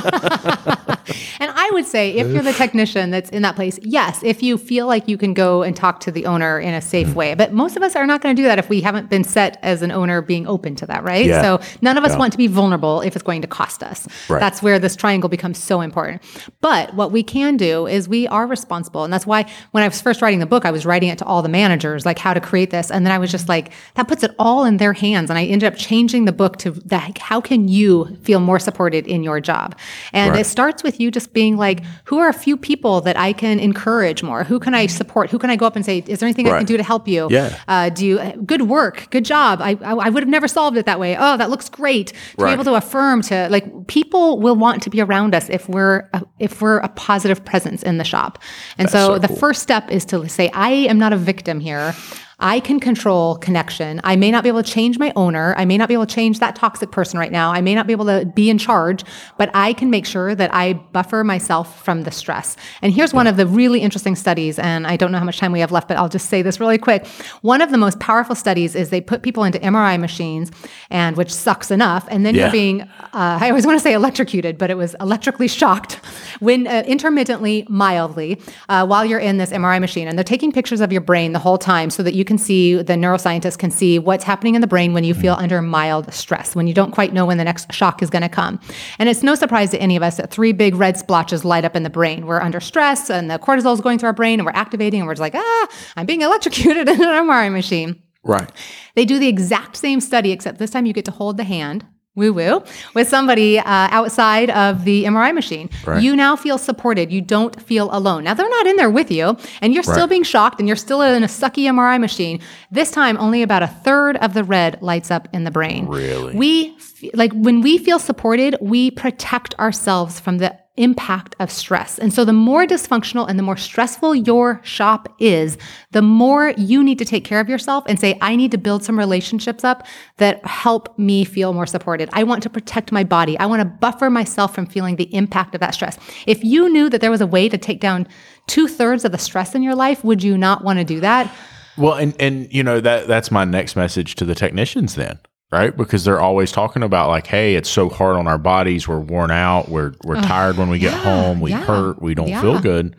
And 1.39 1.51
I 1.53 1.69
would 1.71 1.85
say, 1.85 2.11
if 2.11 2.27
you're 2.31 2.41
the 2.43 2.53
technician 2.53 3.11
that's 3.11 3.29
in 3.29 3.41
that 3.43 3.55
place, 3.55 3.77
yes, 3.83 4.21
if 4.23 4.41
you 4.41 4.57
feel 4.57 4.87
like 4.87 5.07
you 5.07 5.17
can 5.17 5.33
go 5.33 5.63
and 5.63 5.75
talk 5.75 5.99
to 6.01 6.11
the 6.11 6.25
owner 6.25 6.59
in 6.59 6.73
a 6.73 6.81
safe 6.81 7.07
Mm-hmm. 7.07 7.13
way. 7.15 7.33
But 7.35 7.53
most 7.53 7.75
of 7.77 7.83
us 7.83 7.95
are 7.95 8.07
not 8.07 8.21
going 8.21 8.35
to 8.35 8.41
do 8.41 8.47
that 8.47 8.57
if 8.57 8.69
we 8.69 8.81
haven't 8.81 9.09
been 9.09 9.23
set 9.23 9.59
as 9.61 9.81
an 9.81 9.91
owner 9.91 10.21
being 10.21 10.47
open 10.47 10.75
to 10.77 10.85
that, 10.87 11.03
right? 11.03 11.25
Yeah. 11.25 11.41
So 11.41 11.59
none 11.81 11.97
of 11.97 12.03
us 12.03 12.17
want 12.17 12.31
to 12.31 12.37
be 12.37 12.47
vulnerable 12.47 13.01
if 13.01 13.15
it's 13.15 13.23
going 13.23 13.41
to 13.41 13.47
cost 13.47 13.83
us. 13.83 14.07
Right. 14.29 14.39
That's 14.39 14.63
where 14.63 14.79
this 14.79 14.95
triangle 14.95 15.29
becomes 15.29 15.61
so 15.61 15.81
important. 15.81 16.21
But 16.61 16.93
what 16.95 17.11
we 17.11 17.21
can 17.21 17.57
do 17.57 17.85
is 17.85 18.07
we 18.09 18.27
are 18.27 18.47
responsible. 18.47 19.03
And 19.03 19.13
that's 19.13 19.27
why 19.27 19.45
when 19.71 19.83
I 19.83 19.87
was 19.87 20.01
first 20.01 20.21
writing 20.21 20.39
the 20.39 20.45
book, 20.45 20.65
I 20.65 20.71
was 20.71 20.85
writing 20.85 21.09
it 21.09 21.17
to 21.19 21.25
all 21.25 21.41
the 21.41 21.49
managers, 21.49 22.05
like 22.05 22.17
how 22.17 22.33
to 22.33 22.39
create 22.41 22.71
this. 22.71 22.89
And 22.89 23.05
then 23.05 23.11
I 23.11 23.17
was 23.19 23.29
just 23.31 23.47
like, 23.49 23.71
that 23.95 24.07
puts 24.07 24.23
it 24.23 24.31
all 24.39 24.63
in 24.65 24.77
their 24.77 24.93
hands. 24.93 25.29
And 25.29 25.37
I 25.37 25.45
ended 25.45 25.71
up 25.71 25.77
changing 25.77 26.25
the 26.25 26.31
book 26.33 26.57
to 26.59 26.71
that. 26.71 27.17
How 27.17 27.41
can 27.41 27.67
you 27.67 28.17
feel 28.23 28.39
more 28.39 28.59
supported 28.59 29.05
in 29.05 29.21
your 29.23 29.39
job? 29.39 29.75
And 30.13 30.31
Right. 30.31 30.39
it 30.41 30.45
starts 30.45 30.81
with 30.81 30.94
with 30.95 31.01
you 31.01 31.11
just 31.11 31.33
being 31.33 31.57
like, 31.57 31.83
who 32.05 32.19
are 32.19 32.29
a 32.29 32.33
few 32.33 32.55
people 32.57 33.01
that 33.01 33.17
I 33.17 33.33
can 33.33 33.59
encourage 33.59 34.23
more? 34.23 34.43
Who 34.43 34.59
can 34.59 34.73
I 34.73 34.87
support? 34.87 35.29
Who 35.29 35.37
can 35.37 35.49
I 35.49 35.55
go 35.57 35.65
up 35.65 35.75
and 35.75 35.85
say, 35.85 36.03
is 36.07 36.19
there 36.19 36.27
anything 36.27 36.47
I 36.47 36.57
can 36.57 36.65
do 36.65 36.77
to 36.77 36.83
help 36.83 37.07
you? 37.07 37.27
Yeah. 37.29 37.57
Uh, 37.67 37.89
do 37.89 38.05
you 38.05 38.19
good 38.45 38.63
work, 38.63 39.07
good 39.11 39.25
job? 39.25 39.59
I, 39.61 39.77
I 39.81 39.93
I 40.05 40.09
would 40.09 40.23
have 40.23 40.29
never 40.29 40.47
solved 40.47 40.77
it 40.77 40.85
that 40.85 40.99
way. 40.99 41.17
Oh, 41.17 41.37
that 41.37 41.49
looks 41.49 41.69
great. 41.69 42.07
To 42.07 42.15
Right. 42.37 42.49
be 42.51 42.53
able 42.53 42.63
to 42.65 42.75
affirm 42.75 43.21
to 43.23 43.47
like 43.49 43.87
people 43.87 44.39
will 44.39 44.55
want 44.55 44.81
to 44.83 44.89
be 44.89 45.01
around 45.01 45.35
us 45.35 45.49
if 45.49 45.67
we're 45.67 46.09
a, 46.13 46.23
if 46.39 46.61
we're 46.61 46.77
a 46.79 46.89
positive 46.89 47.43
presence 47.43 47.83
in 47.83 47.97
the 47.97 48.03
shop. 48.03 48.39
And 48.77 48.89
so, 48.89 49.15
so 49.15 49.19
the 49.19 49.27
cool. 49.27 49.37
first 49.37 49.61
step 49.61 49.89
is 49.91 50.05
to 50.05 50.27
say, 50.29 50.49
I 50.53 50.71
am 50.71 50.97
not 50.97 51.11
a 51.13 51.17
victim 51.17 51.59
here. 51.59 51.93
I 52.39 52.59
can 52.59 52.79
control 52.79 53.35
connection. 53.37 54.01
I 54.03 54.15
may 54.15 54.29
not 54.29 54.43
be 54.43 54.49
able 54.49 54.61
to 54.61 54.69
change 54.69 54.99
my 54.99 55.13
owner. 55.15 55.53
I 55.57 55.63
may 55.65 55.77
not 55.77 55.87
be 55.87 55.93
able 55.93 56.05
to 56.05 56.13
change 56.13 56.39
that 56.39 56.55
toxic 56.55 56.91
person 56.91 57.17
right 57.17 57.31
now. 57.31 57.51
I 57.51 57.61
may 57.61 57.73
not 57.75 57.87
be 57.87 57.93
able 57.93 58.05
to 58.05 58.25
be 58.25 58.49
in 58.49 58.57
charge, 58.57 59.03
but 59.37 59.49
I 59.53 59.73
can 59.73 59.89
make 59.89 60.05
sure 60.05 60.35
that 60.35 60.53
I 60.53 60.73
buffer 60.73 61.23
myself 61.23 61.83
from 61.83 62.03
the 62.03 62.11
stress. 62.11 62.57
And 62.81 62.93
here's 62.93 63.13
one 63.13 63.27
of 63.27 63.37
the 63.37 63.47
really 63.47 63.79
interesting 63.79 64.15
studies. 64.15 64.59
And 64.59 64.85
I 64.85 64.97
don't 64.97 65.11
know 65.13 65.17
how 65.19 65.23
much 65.23 65.37
time 65.37 65.53
we 65.53 65.61
have 65.61 65.71
left, 65.71 65.87
but 65.87 65.95
I'll 65.97 66.09
just 66.09 66.29
say 66.29 66.41
this 66.41 66.59
really 66.59 66.77
quick. 66.77 67.07
One 67.41 67.61
of 67.61 67.71
the 67.71 67.77
most 67.77 67.99
powerful 67.99 68.35
studies 68.35 68.75
is 68.75 68.89
they 68.89 69.01
put 69.01 69.21
people 69.23 69.43
into 69.45 69.59
MRI 69.59 69.97
machines, 69.97 70.51
and 70.89 71.15
which 71.15 71.31
sucks 71.33 71.71
enough. 71.71 72.05
And 72.09 72.25
then 72.25 72.35
Yeah. 72.35 72.41
you're 72.43 72.51
being, 72.51 72.81
uh, 72.81 72.87
I 73.13 73.49
always 73.49 73.65
want 73.65 73.77
to 73.79 73.83
say 73.83 73.93
electrocuted, 73.93 74.57
but 74.57 74.69
it 74.69 74.75
was 74.75 74.93
electrically 74.99 75.47
shocked 75.47 75.93
when 76.39 76.67
uh, 76.67 76.83
intermittently, 76.85 77.65
mildly, 77.69 78.41
uh, 78.67 78.85
while 78.85 79.05
you're 79.05 79.19
in 79.19 79.37
this 79.37 79.51
MRI 79.51 79.79
machine. 79.79 80.07
And 80.09 80.17
they're 80.17 80.23
taking 80.25 80.51
pictures 80.51 80.81
of 80.81 80.91
your 80.91 81.01
brain 81.01 81.31
the 81.31 81.39
whole 81.39 81.57
time 81.57 81.89
so 81.89 82.03
that 82.03 82.13
you 82.13 82.24
can 82.25 82.37
see, 82.37 82.75
the 82.75 82.93
neuroscientists 82.93 83.57
can 83.57 83.71
see 83.71 83.99
what's 83.99 84.23
happening 84.23 84.55
in 84.55 84.61
the 84.61 84.67
brain 84.67 84.93
when 84.93 85.03
you 85.03 85.13
feel 85.13 85.35
under 85.35 85.61
mild 85.61 86.13
stress, 86.13 86.55
when 86.55 86.67
you 86.67 86.73
don't 86.73 86.91
quite 86.91 87.13
know 87.13 87.25
when 87.25 87.37
the 87.37 87.43
next 87.43 87.71
shock 87.71 88.03
is 88.03 88.09
going 88.09 88.21
to 88.23 88.29
come. 88.29 88.59
And 88.99 89.07
it's 89.07 89.23
no 89.23 89.35
surprise 89.35 89.71
to 89.71 89.77
any 89.79 89.95
of 89.95 90.03
us 90.03 90.17
that 90.17 90.31
three 90.31 90.51
big 90.51 90.75
red 90.75 90.97
splotches 90.97 91.45
light 91.45 91.63
up 91.63 91.75
in 91.75 91.83
the 91.83 91.89
brain. 91.89 92.25
We're 92.25 92.41
under 92.41 92.59
stress 92.59 93.09
and 93.09 93.31
the 93.31 93.39
cortisol 93.39 93.73
is 93.73 93.81
going 93.81 93.99
through 93.99 94.07
our 94.07 94.13
brain 94.13 94.39
and 94.39 94.45
we're 94.45 94.51
activating 94.53 94.99
and 94.99 95.07
we're 95.07 95.13
just 95.13 95.21
like, 95.21 95.35
ah, 95.35 95.67
I'm 95.95 96.05
being 96.05 96.21
electrocuted 96.21 96.89
in 96.89 97.01
an 97.01 97.27
MRI 97.27 97.51
machine. 97.51 98.01
Right. 98.23 98.51
They 98.95 99.05
do 99.05 99.19
the 99.19 99.27
exact 99.27 99.77
same 99.77 100.01
study, 100.01 100.31
except 100.31 100.57
this 100.57 100.71
time 100.71 100.85
you 100.85 100.93
get 100.93 101.05
to 101.05 101.11
hold 101.11 101.37
the 101.37 101.43
hand, 101.43 101.85
woo 102.15 102.33
woo, 102.33 102.63
with 102.93 103.07
somebody 103.07 103.59
uh, 103.59 103.63
outside 103.65 104.49
of 104.51 104.85
the 104.85 105.03
MRI 105.03 105.33
machine. 105.33 105.69
Right. 105.85 106.01
You 106.01 106.15
now 106.15 106.35
feel 106.35 106.57
supported. 106.57 107.11
You 107.11 107.21
don't 107.21 107.61
feel 107.61 107.89
alone. 107.91 108.23
Now, 108.23 108.33
they're 108.33 108.49
not 108.49 108.67
in 108.67 108.77
there 108.77 108.89
with 108.89 109.11
you, 109.11 109.37
and 109.61 109.73
you're 109.73 109.83
still 109.83 110.07
being 110.07 110.23
shocked, 110.23 110.59
and 110.59 110.67
you're 110.67 110.75
still 110.77 111.01
in 111.01 111.23
a 111.23 111.27
sucky 111.27 111.65
MRI 111.65 111.99
machine. 111.99 112.39
This 112.71 112.91
time, 112.91 113.17
only 113.17 113.41
about 113.41 113.63
a 113.63 113.67
third 113.67 114.17
of 114.17 114.33
the 114.33 114.43
red 114.43 114.81
lights 114.81 115.11
up 115.11 115.27
in 115.33 115.43
the 115.43 115.51
brain. 115.51 115.87
Really? 115.87 116.35
We, 116.35 116.75
f- 116.77 117.03
like, 117.13 117.33
when 117.33 117.61
we 117.61 117.77
feel 117.77 117.99
supported, 117.99 118.55
we 118.61 118.91
protect 118.91 119.57
ourselves 119.59 120.19
from 120.19 120.37
the 120.37 120.57
impact 120.77 121.35
of 121.39 121.49
stress. 121.49 121.97
And 121.97 122.13
so 122.13 122.25
the 122.25 122.33
more 122.33 122.65
dysfunctional 122.65 123.27
and 123.29 123.39
the 123.39 123.43
more 123.43 123.57
stressful 123.57 124.15
your 124.15 124.59
shop 124.63 125.13
is, 125.19 125.57
the 125.91 126.01
more 126.01 126.53
you 126.57 126.83
need 126.83 126.99
to 126.99 127.05
take 127.05 127.23
care 127.23 127.39
of 127.39 127.47
yourself 127.47 127.85
and 127.87 127.99
say, 127.99 128.17
I 128.21 128.35
need 128.35 128.51
to 128.51 128.57
build 128.57 128.83
some 128.83 128.99
relationships 128.99 129.63
up 129.63 129.87
that 130.17 130.45
help 130.45 130.97
me 130.99 131.23
feel 131.23 131.53
more 131.53 131.65
supported. 131.65 132.09
I 132.13 132.23
want 132.23 132.43
to 132.43 132.49
protect 132.49 132.91
my 132.91 133.03
body. 133.03 133.37
I 133.39 133.45
want 133.45 133.61
to 133.61 133.65
buffer 133.65 134.09
myself 134.09 134.53
from 134.53 134.65
feeling 134.65 134.97
the 134.97 135.13
impact 135.15 135.55
of 135.55 135.61
that 135.61 135.73
stress. 135.73 135.97
If 136.27 136.43
you 136.43 136.69
knew 136.69 136.89
that 136.89 137.01
there 137.01 137.11
was 137.11 137.21
a 137.21 137.27
way 137.27 137.47
to 137.49 137.57
take 137.57 137.79
down 137.79 138.07
two 138.47 138.67
thirds 138.67 139.05
of 139.05 139.11
the 139.11 139.17
stress 139.17 139.55
in 139.55 139.63
your 139.63 139.75
life, 139.75 140.03
would 140.03 140.23
you 140.23 140.37
not 140.37 140.63
want 140.63 140.79
to 140.79 140.85
do 140.85 140.99
that? 140.99 141.33
Well, 141.77 141.93
and 141.93 142.15
and 142.21 142.53
you 142.53 142.63
know 142.63 142.79
that 142.79 143.07
that's 143.07 143.31
my 143.31 143.43
next 143.43 143.75
message 143.75 144.15
to 144.15 144.25
the 144.25 144.35
technicians 144.35 144.95
then, 144.95 145.19
right? 145.51 145.75
Because 145.75 146.03
they're 146.05 146.19
always 146.21 146.51
talking 146.51 146.83
about 146.83 147.09
like, 147.09 147.27
hey, 147.27 147.55
it's 147.55 147.69
so 147.69 147.89
hard 147.89 148.17
on 148.17 148.27
our 148.27 148.37
bodies. 148.37 148.87
We're 148.87 148.99
worn 148.99 149.31
out. 149.31 149.69
We're 149.69 149.93
we're 150.03 150.21
tired 150.21 150.57
when 150.57 150.69
we 150.69 150.79
get 150.79 150.93
home. 150.93 151.39
We 151.41 151.51
yeah, 151.51 151.63
hurt. 151.65 152.01
We 152.01 152.15
don't 152.15 152.27
yeah. 152.29 152.41
feel 152.41 152.59
good. 152.59 152.95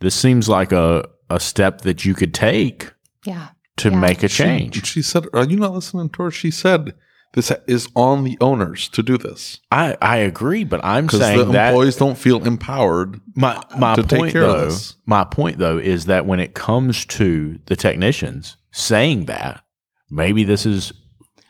This 0.00 0.14
seems 0.14 0.48
like 0.48 0.72
a 0.72 1.08
a 1.30 1.38
step 1.40 1.82
that 1.82 2.04
you 2.04 2.14
could 2.14 2.32
take 2.32 2.92
Yeah. 3.24 3.48
to 3.78 3.90
Yeah. 3.90 3.98
make 4.00 4.22
a 4.22 4.28
change. 4.28 4.86
She 4.86 5.02
said, 5.02 5.26
Are 5.34 5.44
you 5.44 5.56
not 5.56 5.72
listening 5.72 6.08
to 6.10 6.22
her? 6.22 6.30
She 6.30 6.50
said, 6.50 6.94
This 7.34 7.52
is 7.66 7.88
on 7.94 8.24
the 8.24 8.38
owners 8.40 8.88
to 8.90 9.02
do 9.02 9.18
this. 9.18 9.60
I 9.70 9.96
I 10.00 10.16
agree, 10.18 10.64
but 10.64 10.80
I'm 10.82 11.04
Because 11.06 11.18
the 11.18 11.24
saying 11.26 11.52
that 11.52 11.68
employees 11.70 11.96
don't 11.96 12.16
feel 12.16 12.42
empowered. 12.46 13.20
my 13.34 13.60
my 13.76 13.94
to 13.96 14.02
take 14.04 14.20
point 14.20 14.32
care 14.32 14.44
of 14.44 14.52
though, 14.52 14.64
this. 14.66 14.96
my 15.04 15.24
point 15.24 15.58
though 15.58 15.76
is 15.78 16.06
that 16.06 16.24
when 16.24 16.40
it 16.40 16.54
comes 16.54 17.04
to 17.06 17.58
the 17.66 17.76
technicians 17.76 18.56
saying 18.70 19.26
that, 19.26 19.62
maybe 20.10 20.44
this 20.44 20.64
is 20.64 20.92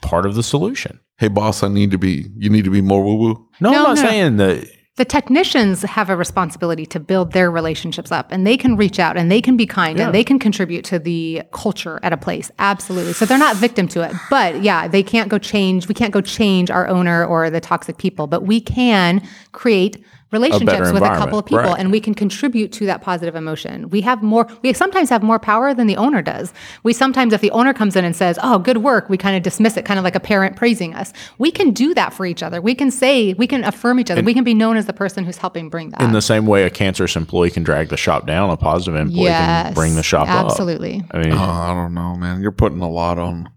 part 0.02 0.26
of 0.26 0.34
the 0.34 0.42
solution. 0.42 1.00
Hey, 1.18 1.28
boss, 1.28 1.62
I 1.62 1.68
need 1.68 1.90
to 1.90 1.98
be, 1.98 2.26
you 2.36 2.48
need 2.50 2.64
to 2.64 2.70
be 2.70 2.80
more 2.80 3.02
woo 3.04 3.14
woo. 3.16 3.48
No, 3.60 3.70
No, 3.70 3.78
I'm 3.78 3.82
not 3.82 3.96
no. 3.96 4.02
saying 4.08 4.36
that. 4.38 4.68
the 4.96 5.04
technicians 5.04 5.82
have 5.82 6.10
a 6.10 6.16
responsibility 6.16 6.84
to 6.86 6.98
build 7.00 7.32
their 7.32 7.50
relationships 7.52 8.10
up 8.10 8.32
and 8.32 8.44
they 8.46 8.56
can 8.56 8.76
reach 8.76 8.98
out 8.98 9.16
and 9.16 9.30
they 9.30 9.40
can 9.40 9.56
be 9.56 9.64
kind 9.66 9.96
Yeah. 9.98 10.06
and 10.06 10.14
they 10.14 10.24
can 10.24 10.38
contribute 10.40 10.84
to 10.86 10.98
the 10.98 11.42
culture 11.52 12.00
at 12.02 12.12
a 12.12 12.16
place 12.16 12.50
absolutely 12.58 13.12
so 13.12 13.24
they're 13.24 13.38
not 13.38 13.54
victim 13.56 13.86
to 13.88 14.02
it 14.02 14.12
but 14.28 14.60
yeah 14.62 14.88
they 14.88 15.04
can't 15.04 15.28
go 15.28 15.38
change 15.38 15.86
we 15.86 15.94
can't 15.94 16.12
go 16.12 16.20
change 16.20 16.68
our 16.68 16.88
owner 16.88 17.24
or 17.24 17.48
the 17.48 17.60
toxic 17.60 17.96
people 17.98 18.26
but 18.26 18.42
we 18.42 18.60
can 18.60 19.22
create 19.52 20.02
relationships 20.30 20.92
with 20.92 21.02
a 21.02 21.08
couple 21.08 21.38
of 21.38 21.46
people 21.46 21.64
right. 21.64 21.78
and 21.78 21.90
we 21.90 22.00
can 22.00 22.14
contribute 22.14 22.72
to 22.72 22.86
that 22.86 23.02
positive 23.02 23.34
emotion. 23.34 23.88
We 23.90 24.00
have 24.02 24.22
more 24.22 24.46
we 24.62 24.72
sometimes 24.72 25.10
have 25.10 25.22
more 25.22 25.38
power 25.38 25.74
than 25.74 25.86
the 25.86 25.96
owner 25.96 26.22
does. 26.22 26.52
We 26.82 26.92
sometimes 26.92 27.32
if 27.32 27.40
the 27.40 27.50
owner 27.52 27.72
comes 27.72 27.96
in 27.96 28.04
and 28.04 28.14
says 28.14 28.38
oh 28.42 28.58
good 28.58 28.78
work 28.78 29.08
we 29.08 29.16
kind 29.16 29.36
of 29.36 29.42
dismiss 29.42 29.76
it 29.76 29.84
kind 29.84 29.98
of 29.98 30.04
like 30.04 30.14
a 30.14 30.20
parent 30.20 30.56
praising 30.56 30.94
us. 30.94 31.12
We 31.38 31.50
can 31.50 31.70
do 31.72 31.94
that 31.94 32.12
for 32.12 32.26
each 32.26 32.42
other. 32.42 32.60
We 32.60 32.74
can 32.74 32.90
say 32.90 33.32
we 33.34 33.46
can 33.46 33.64
affirm 33.64 34.00
each 34.00 34.10
other. 34.10 34.22
We 34.22 34.34
can 34.34 34.44
be 34.44 34.54
known 34.54 34.76
as 34.76 34.86
the 34.86 34.92
person 34.92 35.24
who's 35.24 35.38
helping 35.38 35.68
bring 35.68 35.90
that. 35.90 36.00
In 36.02 36.12
the 36.12 36.22
same 36.22 36.46
way, 36.46 36.64
a 36.64 36.70
cancerous 36.70 37.16
employee 37.16 37.50
can 37.50 37.62
drag 37.62 37.88
the 37.88 37.96
shop 37.96 38.26
down, 38.26 38.50
a 38.50 38.56
positive 38.56 39.00
employee 39.00 39.28
can 39.28 39.74
bring 39.74 39.94
the 39.94 40.02
shop 40.02 40.28
up. 40.28 40.46
absolutely. 40.46 41.02
I 41.10 41.18
mean, 41.18 41.32
Oh, 41.32 41.36
I 41.38 41.72
don't 41.74 41.94
know, 41.94 42.14
man. 42.16 42.42
You're 42.42 42.52
putting 42.52 42.80
a 42.80 42.88
lot 42.88 43.18
on 43.18 43.50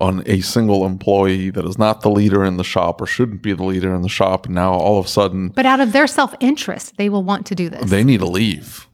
on 0.00 0.22
a 0.26 0.40
single 0.40 0.84
employee 0.84 1.50
that 1.50 1.64
is 1.64 1.78
not 1.78 2.00
the 2.00 2.10
leader 2.10 2.44
in 2.44 2.56
the 2.56 2.64
shop 2.64 3.00
or 3.00 3.06
shouldn't 3.06 3.42
be 3.42 3.52
the 3.52 3.64
leader 3.64 3.94
in 3.94 4.02
the 4.02 4.08
shop. 4.08 4.46
And 4.46 4.54
now 4.54 4.72
all 4.72 4.98
of 4.98 5.06
a 5.06 5.08
sudden 5.08 5.48
but 5.50 5.66
out 5.66 5.80
of 5.80 5.92
their 5.92 6.06
self-interest 6.06 6.96
they 6.96 7.08
will 7.08 7.22
want 7.22 7.46
to 7.46 7.54
do 7.54 7.68
this 7.68 7.90
they 7.90 8.04
need 8.04 8.20
to 8.20 8.26
leave. 8.26 8.87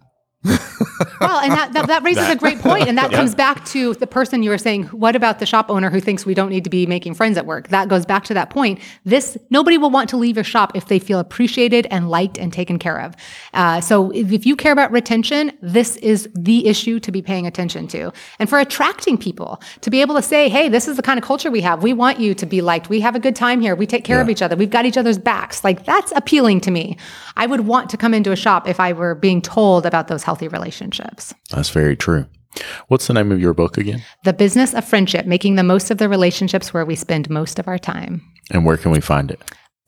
Well 0.44 1.38
and 1.38 1.52
that, 1.52 1.72
that, 1.72 1.86
that 1.86 2.02
raises 2.02 2.28
a 2.28 2.36
great 2.36 2.58
point 2.58 2.86
and 2.86 2.98
that 2.98 3.10
comes 3.18 3.34
back 3.34 3.64
to 3.64 3.94
the 3.94 4.06
person 4.06 4.42
you 4.42 4.50
were 4.50 4.58
saying 4.58 4.84
what 4.88 5.16
about 5.16 5.38
the 5.38 5.46
shop 5.46 5.70
owner 5.70 5.90
who 5.90 6.00
thinks 6.00 6.26
we 6.26 6.34
don't 6.34 6.50
need 6.50 6.64
to 6.64 6.70
be 6.70 6.86
making 6.86 7.14
friends 7.14 7.38
at 7.38 7.46
work? 7.46 7.68
That 7.68 7.88
goes 7.88 8.04
back 8.04 8.24
to 8.24 8.34
that 8.34 8.50
point. 8.50 8.80
This 9.04 9.38
nobody 9.50 9.78
will 9.78 9.90
want 9.90 10.10
to 10.10 10.16
leave 10.16 10.36
your 10.36 10.44
shop 10.44 10.72
if 10.74 10.86
they 10.86 10.98
feel 10.98 11.18
appreciated 11.18 11.86
and 11.90 12.10
liked 12.10 12.38
and 12.38 12.52
taken 12.52 12.78
care 12.78 13.00
of. 13.00 13.14
Uh, 13.54 13.80
so 13.80 14.10
if, 14.10 14.32
if 14.32 14.46
you 14.46 14.54
care 14.56 14.72
about 14.72 14.90
retention 14.90 15.52
this 15.62 15.96
is 15.96 16.28
the 16.34 16.66
issue 16.66 17.00
to 17.00 17.10
be 17.10 17.22
paying 17.22 17.46
attention 17.46 17.86
to. 17.88 18.12
And 18.38 18.48
for 18.48 18.58
attracting 18.58 19.16
people 19.16 19.62
to 19.80 19.90
be 19.90 20.00
able 20.00 20.14
to 20.16 20.22
say 20.22 20.48
hey 20.48 20.68
this 20.68 20.88
is 20.88 20.96
the 20.96 21.02
kind 21.02 21.18
of 21.18 21.24
culture 21.24 21.50
we 21.50 21.62
have. 21.62 21.82
We 21.82 21.92
want 21.92 22.20
you 22.20 22.34
to 22.34 22.46
be 22.46 22.60
liked. 22.60 22.88
We 22.88 23.00
have 23.00 23.16
a 23.16 23.20
good 23.20 23.36
time 23.36 23.60
here. 23.60 23.74
We 23.74 23.86
take 23.86 24.04
care 24.04 24.20
of 24.20 24.28
each 24.28 24.42
other. 24.42 24.56
We've 24.56 24.70
got 24.70 24.84
each 24.84 24.98
other's 24.98 25.18
backs. 25.18 25.64
Like 25.64 25.86
that's 25.86 26.12
appealing 26.14 26.60
to 26.62 26.70
me. 26.70 26.98
I 27.36 27.46
would 27.46 27.60
want 27.60 27.88
to 27.90 27.96
come 27.96 28.12
into 28.14 28.30
a 28.30 28.36
shop 28.36 28.68
if 28.68 28.78
i 28.78 28.92
were 28.92 29.14
being 29.14 29.40
told 29.42 29.86
about 29.86 30.08
those 30.08 30.22
healthy 30.34 30.48
relationships 30.48 31.32
that's 31.50 31.70
very 31.70 31.96
true. 31.96 32.26
What's 32.88 33.06
the 33.06 33.14
name 33.14 33.30
of 33.32 33.40
your 33.40 33.54
book 33.54 33.78
again? 33.78 34.02
the 34.24 34.32
business 34.32 34.74
of 34.74 34.84
friendship 34.84 35.26
making 35.26 35.54
the 35.56 35.62
most 35.62 35.90
of 35.92 35.98
the 35.98 36.08
relationships 36.08 36.74
where 36.74 36.84
we 36.84 36.96
spend 36.96 37.30
most 37.30 37.58
of 37.60 37.68
our 37.68 37.78
time 37.78 38.20
And 38.50 38.64
where 38.66 38.76
can 38.76 38.90
we 38.90 39.00
find 39.00 39.30
it? 39.30 39.40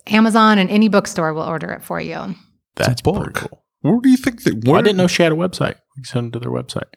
amazon 0.06 0.58
and 0.60 0.70
any 0.70 0.88
bookstore 0.88 1.32
will 1.34 1.42
order 1.54 1.70
it 1.72 1.82
for 1.82 2.00
you 2.00 2.36
That's 2.76 3.02
book. 3.02 3.16
pretty 3.24 3.40
cool. 3.40 3.64
Where 3.80 4.00
do 4.00 4.08
you 4.08 4.16
think 4.16 4.42
that? 4.44 4.64
Where, 4.64 4.78
I 4.78 4.82
didn't 4.82 4.98
know 4.98 5.08
she 5.08 5.22
had 5.24 5.32
a 5.32 5.36
website. 5.36 5.74
We 5.96 6.02
can 6.02 6.04
send 6.04 6.24
them 6.26 6.32
to 6.32 6.38
their 6.40 6.50
website, 6.60 6.90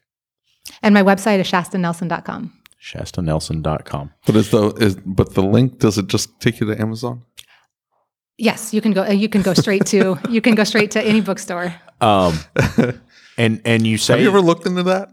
and 0.83 0.93
my 0.93 1.03
website 1.03 1.39
is 1.39 1.47
shastanelson.com 1.51 2.41
shastanelson.com. 2.91 4.11
But 4.25 4.35
is 4.35 4.49
the 4.51 4.63
is 4.85 4.95
but 5.19 5.33
the 5.33 5.41
link 5.43 5.79
does 5.79 5.97
it 5.97 6.07
just 6.07 6.39
take 6.39 6.59
you 6.59 6.67
to 6.67 6.79
Amazon? 6.81 7.23
yes 8.37 8.73
you 8.73 8.81
can 8.81 8.93
go 8.93 9.03
uh, 9.03 9.11
you 9.11 9.27
can 9.29 9.41
go 9.41 9.53
straight 9.53 9.85
to 9.93 10.17
you 10.29 10.41
can 10.41 10.55
go 10.55 10.63
straight 10.63 10.91
to 10.91 11.01
any 11.11 11.21
bookstore 11.21 11.75
Um, 12.01 12.33
and 13.39 13.61
and 13.65 13.87
you 13.87 13.97
say 13.97 14.13
Have 14.13 14.21
you 14.21 14.27
ever 14.27 14.41
looked 14.41 14.67
into 14.67 14.83
that? 14.83 15.09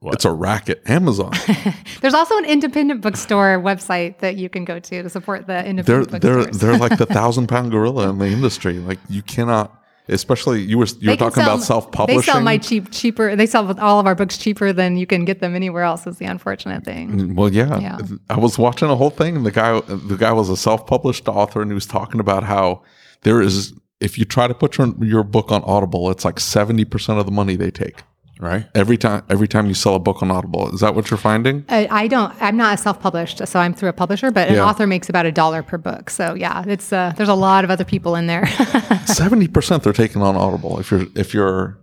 What? 0.00 0.14
It's 0.14 0.24
a 0.24 0.30
racket. 0.30 0.82
Amazon. 0.88 1.32
there's 2.02 2.14
also 2.14 2.36
an 2.38 2.44
independent 2.44 3.00
bookstore 3.00 3.60
website 3.60 4.18
that 4.18 4.36
you 4.36 4.48
can 4.48 4.64
go 4.64 4.78
to 4.78 5.02
to 5.02 5.08
support 5.08 5.46
the 5.48 5.64
independent. 5.66 6.20
they're 6.20 6.38
independent 6.38 6.60
they're 6.60 6.70
they're 6.78 6.78
like 6.78 6.98
the 6.98 7.06
thousand 7.06 7.48
pound 7.48 7.70
gorilla 7.72 8.08
in 8.10 8.18
the 8.18 8.26
industry. 8.26 8.74
Like 8.78 9.00
you 9.08 9.22
cannot, 9.22 9.76
especially 10.06 10.60
you 10.62 10.78
were 10.78 10.86
you 10.86 10.94
They 11.00 11.12
were 11.12 11.16
talking 11.16 11.42
sell- 11.42 11.54
about 11.54 11.64
self 11.64 11.90
publishing. 11.90 12.20
They 12.20 12.26
sell 12.26 12.40
my 12.40 12.58
cheap 12.58 12.92
cheaper. 12.92 13.34
They 13.34 13.46
sell 13.46 13.76
all 13.80 13.98
of 13.98 14.06
our 14.06 14.14
books 14.14 14.38
cheaper 14.38 14.72
than 14.72 14.98
you 14.98 15.06
can 15.06 15.24
get 15.24 15.40
them 15.40 15.56
anywhere 15.56 15.82
else. 15.82 16.06
Is 16.06 16.18
the 16.18 16.26
unfortunate 16.26 16.84
thing. 16.84 17.10
Mm, 17.10 17.34
well, 17.34 17.52
yeah. 17.52 17.80
Yeah. 17.80 17.98
I 18.30 18.38
was 18.38 18.56
watching 18.56 18.88
a 18.88 18.94
whole 18.94 19.10
thing, 19.10 19.34
and 19.34 19.44
the 19.44 19.50
guy 19.50 19.80
the 19.80 20.16
guy 20.16 20.32
was 20.32 20.48
a 20.48 20.56
self 20.56 20.86
published 20.86 21.26
author, 21.26 21.60
and 21.60 21.70
he 21.72 21.74
was 21.74 21.86
talking 21.86 22.20
about 22.20 22.44
how 22.44 22.82
there 23.22 23.42
is 23.42 23.72
if 24.00 24.18
you 24.18 24.24
try 24.24 24.46
to 24.46 24.54
put 24.54 24.78
your, 24.78 24.94
your 25.04 25.22
book 25.24 25.50
on 25.50 25.62
Audible, 25.64 26.10
it's 26.10 26.24
like 26.24 26.38
seventy 26.40 26.84
percent 26.84 27.18
of 27.18 27.26
the 27.26 27.32
money 27.32 27.56
they 27.56 27.70
take. 27.70 28.02
Right. 28.40 28.66
every 28.76 28.96
time 28.96 29.24
every 29.28 29.48
time 29.48 29.66
you 29.66 29.74
sell 29.74 29.96
a 29.96 29.98
book 29.98 30.22
on 30.22 30.30
Audible. 30.30 30.72
Is 30.72 30.78
that 30.78 30.94
what 30.94 31.10
you're 31.10 31.18
finding? 31.18 31.64
I, 31.68 31.88
I 31.90 32.06
don't. 32.06 32.32
I'm 32.40 32.56
not 32.56 32.74
a 32.74 32.76
self-published, 32.80 33.44
so 33.48 33.58
I'm 33.58 33.74
through 33.74 33.88
a 33.88 33.92
publisher. 33.92 34.30
But 34.30 34.46
an 34.48 34.54
Yeah. 34.54 34.64
author 34.64 34.86
makes 34.86 35.08
about 35.08 35.26
a 35.26 35.32
dollar 35.32 35.64
per 35.64 35.76
book. 35.76 36.08
So 36.08 36.34
yeah, 36.34 36.62
it's 36.64 36.92
uh, 36.92 37.12
there's 37.16 37.28
a 37.28 37.34
lot 37.34 37.64
of 37.64 37.70
other 37.72 37.84
people 37.84 38.14
in 38.14 38.28
there. 38.28 38.46
Seventy 39.06 39.48
percent 39.48 39.82
they're 39.82 39.92
taking 39.92 40.22
on 40.22 40.36
Audible 40.36 40.78
if 40.78 40.92
you're 40.92 41.06
if 41.16 41.34
you're 41.34 41.80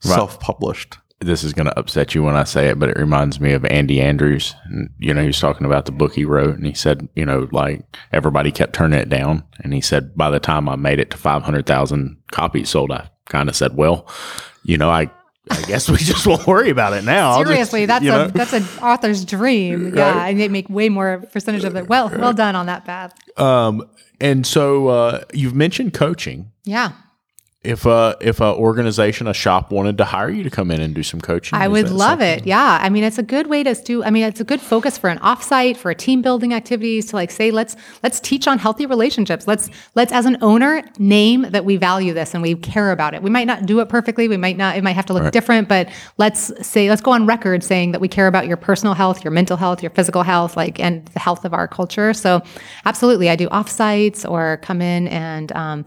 self-published. 0.00 0.96
This 1.20 1.42
is 1.42 1.52
going 1.52 1.66
to 1.66 1.76
upset 1.76 2.14
you 2.14 2.22
when 2.22 2.36
I 2.36 2.44
say 2.44 2.68
it, 2.68 2.78
but 2.78 2.90
it 2.90 2.96
reminds 2.96 3.40
me 3.40 3.52
of 3.52 3.64
Andy 3.64 4.00
Andrews. 4.00 4.54
And, 4.66 4.90
you 4.98 5.12
know, 5.12 5.20
he 5.20 5.26
was 5.26 5.40
talking 5.40 5.66
about 5.66 5.84
the 5.86 5.90
book 5.92 6.14
he 6.14 6.24
wrote, 6.24 6.54
and 6.56 6.64
he 6.64 6.74
said, 6.74 7.08
you 7.16 7.26
know, 7.26 7.48
like 7.50 7.82
everybody 8.12 8.52
kept 8.52 8.72
turning 8.74 9.00
it 9.00 9.08
down. 9.08 9.42
And 9.64 9.74
he 9.74 9.80
said, 9.80 10.16
by 10.16 10.30
the 10.30 10.38
time 10.38 10.68
I 10.68 10.76
made 10.76 11.00
it 11.00 11.10
to 11.10 11.16
500,000 11.16 12.18
copies 12.30 12.70
sold, 12.70 12.92
I 12.92 13.10
kind 13.26 13.48
of 13.48 13.56
said, 13.56 13.74
well, 13.76 14.06
you 14.62 14.78
know, 14.78 14.90
I, 14.90 15.10
I 15.50 15.62
guess 15.62 15.88
we 15.90 15.96
just 15.98 16.24
won't 16.24 16.46
worry 16.46 16.70
about 16.70 16.92
it 16.92 17.02
now. 17.02 17.30
I'll 17.32 17.38
just- 17.40 17.48
Seriously, 17.50 17.86
that's 17.86 18.04
you 18.04 18.12
know. 18.12 18.26
a 18.26 18.28
that's 18.28 18.52
an 18.52 18.62
author's 18.80 19.24
dream. 19.24 19.96
Yeah, 19.96 20.24
and 20.26 20.38
they 20.38 20.46
make 20.48 20.68
way 20.70 20.88
more 20.88 21.24
percentage 21.32 21.64
of 21.64 21.74
it. 21.74 21.88
Well, 21.88 22.10
well 22.10 22.32
done 22.32 22.54
on 22.54 22.66
that, 22.66 22.84
path. 22.84 23.12
Um, 23.36 23.88
and 24.20 24.46
so 24.46 24.86
uh, 24.88 25.24
you've 25.32 25.54
mentioned 25.54 25.94
coaching. 25.94 26.52
Yeah. 26.64 26.92
If 27.64 27.86
a 27.86 28.16
if 28.20 28.40
a 28.40 28.54
organization, 28.54 29.26
a 29.26 29.34
shop 29.34 29.72
wanted 29.72 29.98
to 29.98 30.04
hire 30.04 30.30
you 30.30 30.44
to 30.44 30.50
come 30.50 30.70
in 30.70 30.80
and 30.80 30.94
do 30.94 31.02
some 31.02 31.20
coaching, 31.20 31.58
I 31.58 31.66
would 31.66 31.90
love 31.90 32.20
something- 32.20 32.38
it. 32.38 32.46
Yeah. 32.46 32.78
I 32.80 32.88
mean, 32.88 33.02
it's 33.02 33.18
a 33.18 33.22
good 33.24 33.48
way 33.48 33.64
to 33.64 33.74
do, 33.74 34.04
I 34.04 34.10
mean, 34.10 34.22
it's 34.22 34.38
a 34.38 34.44
good 34.44 34.60
focus 34.60 34.96
for 34.96 35.10
an 35.10 35.18
offsite, 35.18 35.76
for 35.76 35.90
a 35.90 35.94
team 35.94 36.22
building 36.22 36.54
activities 36.54 37.06
to 37.06 37.16
like 37.16 37.32
say, 37.32 37.50
let's, 37.50 37.74
let's 38.04 38.20
teach 38.20 38.46
on 38.46 38.60
healthy 38.60 38.86
relationships. 38.86 39.48
Let's, 39.48 39.70
let's 39.96 40.12
as 40.12 40.24
an 40.24 40.38
owner 40.40 40.84
name 41.00 41.46
that 41.50 41.64
we 41.64 41.76
value 41.76 42.14
this 42.14 42.32
and 42.32 42.44
we 42.44 42.54
care 42.54 42.92
about 42.92 43.12
it. 43.14 43.24
We 43.24 43.30
might 43.30 43.48
not 43.48 43.66
do 43.66 43.80
it 43.80 43.88
perfectly. 43.88 44.28
We 44.28 44.36
might 44.36 44.56
not, 44.56 44.76
it 44.76 44.84
might 44.84 44.92
have 44.92 45.06
to 45.06 45.12
look 45.12 45.32
different, 45.32 45.66
but 45.66 45.88
let's 46.16 46.52
say, 46.64 46.88
let's 46.88 47.02
go 47.02 47.10
on 47.10 47.26
record 47.26 47.64
saying 47.64 47.90
that 47.90 48.00
we 48.00 48.06
care 48.06 48.28
about 48.28 48.46
your 48.46 48.56
personal 48.56 48.94
health, 48.94 49.24
your 49.24 49.32
mental 49.32 49.56
health, 49.56 49.82
your 49.82 49.90
physical 49.90 50.22
health, 50.22 50.56
like, 50.56 50.78
and 50.78 51.06
the 51.06 51.18
health 51.18 51.44
of 51.44 51.52
our 51.52 51.66
culture. 51.66 52.14
So 52.14 52.40
absolutely. 52.84 53.28
I 53.28 53.34
do 53.34 53.48
offsites 53.48 54.28
or 54.30 54.58
come 54.58 54.80
in 54.80 55.08
and, 55.08 55.50
um, 55.56 55.84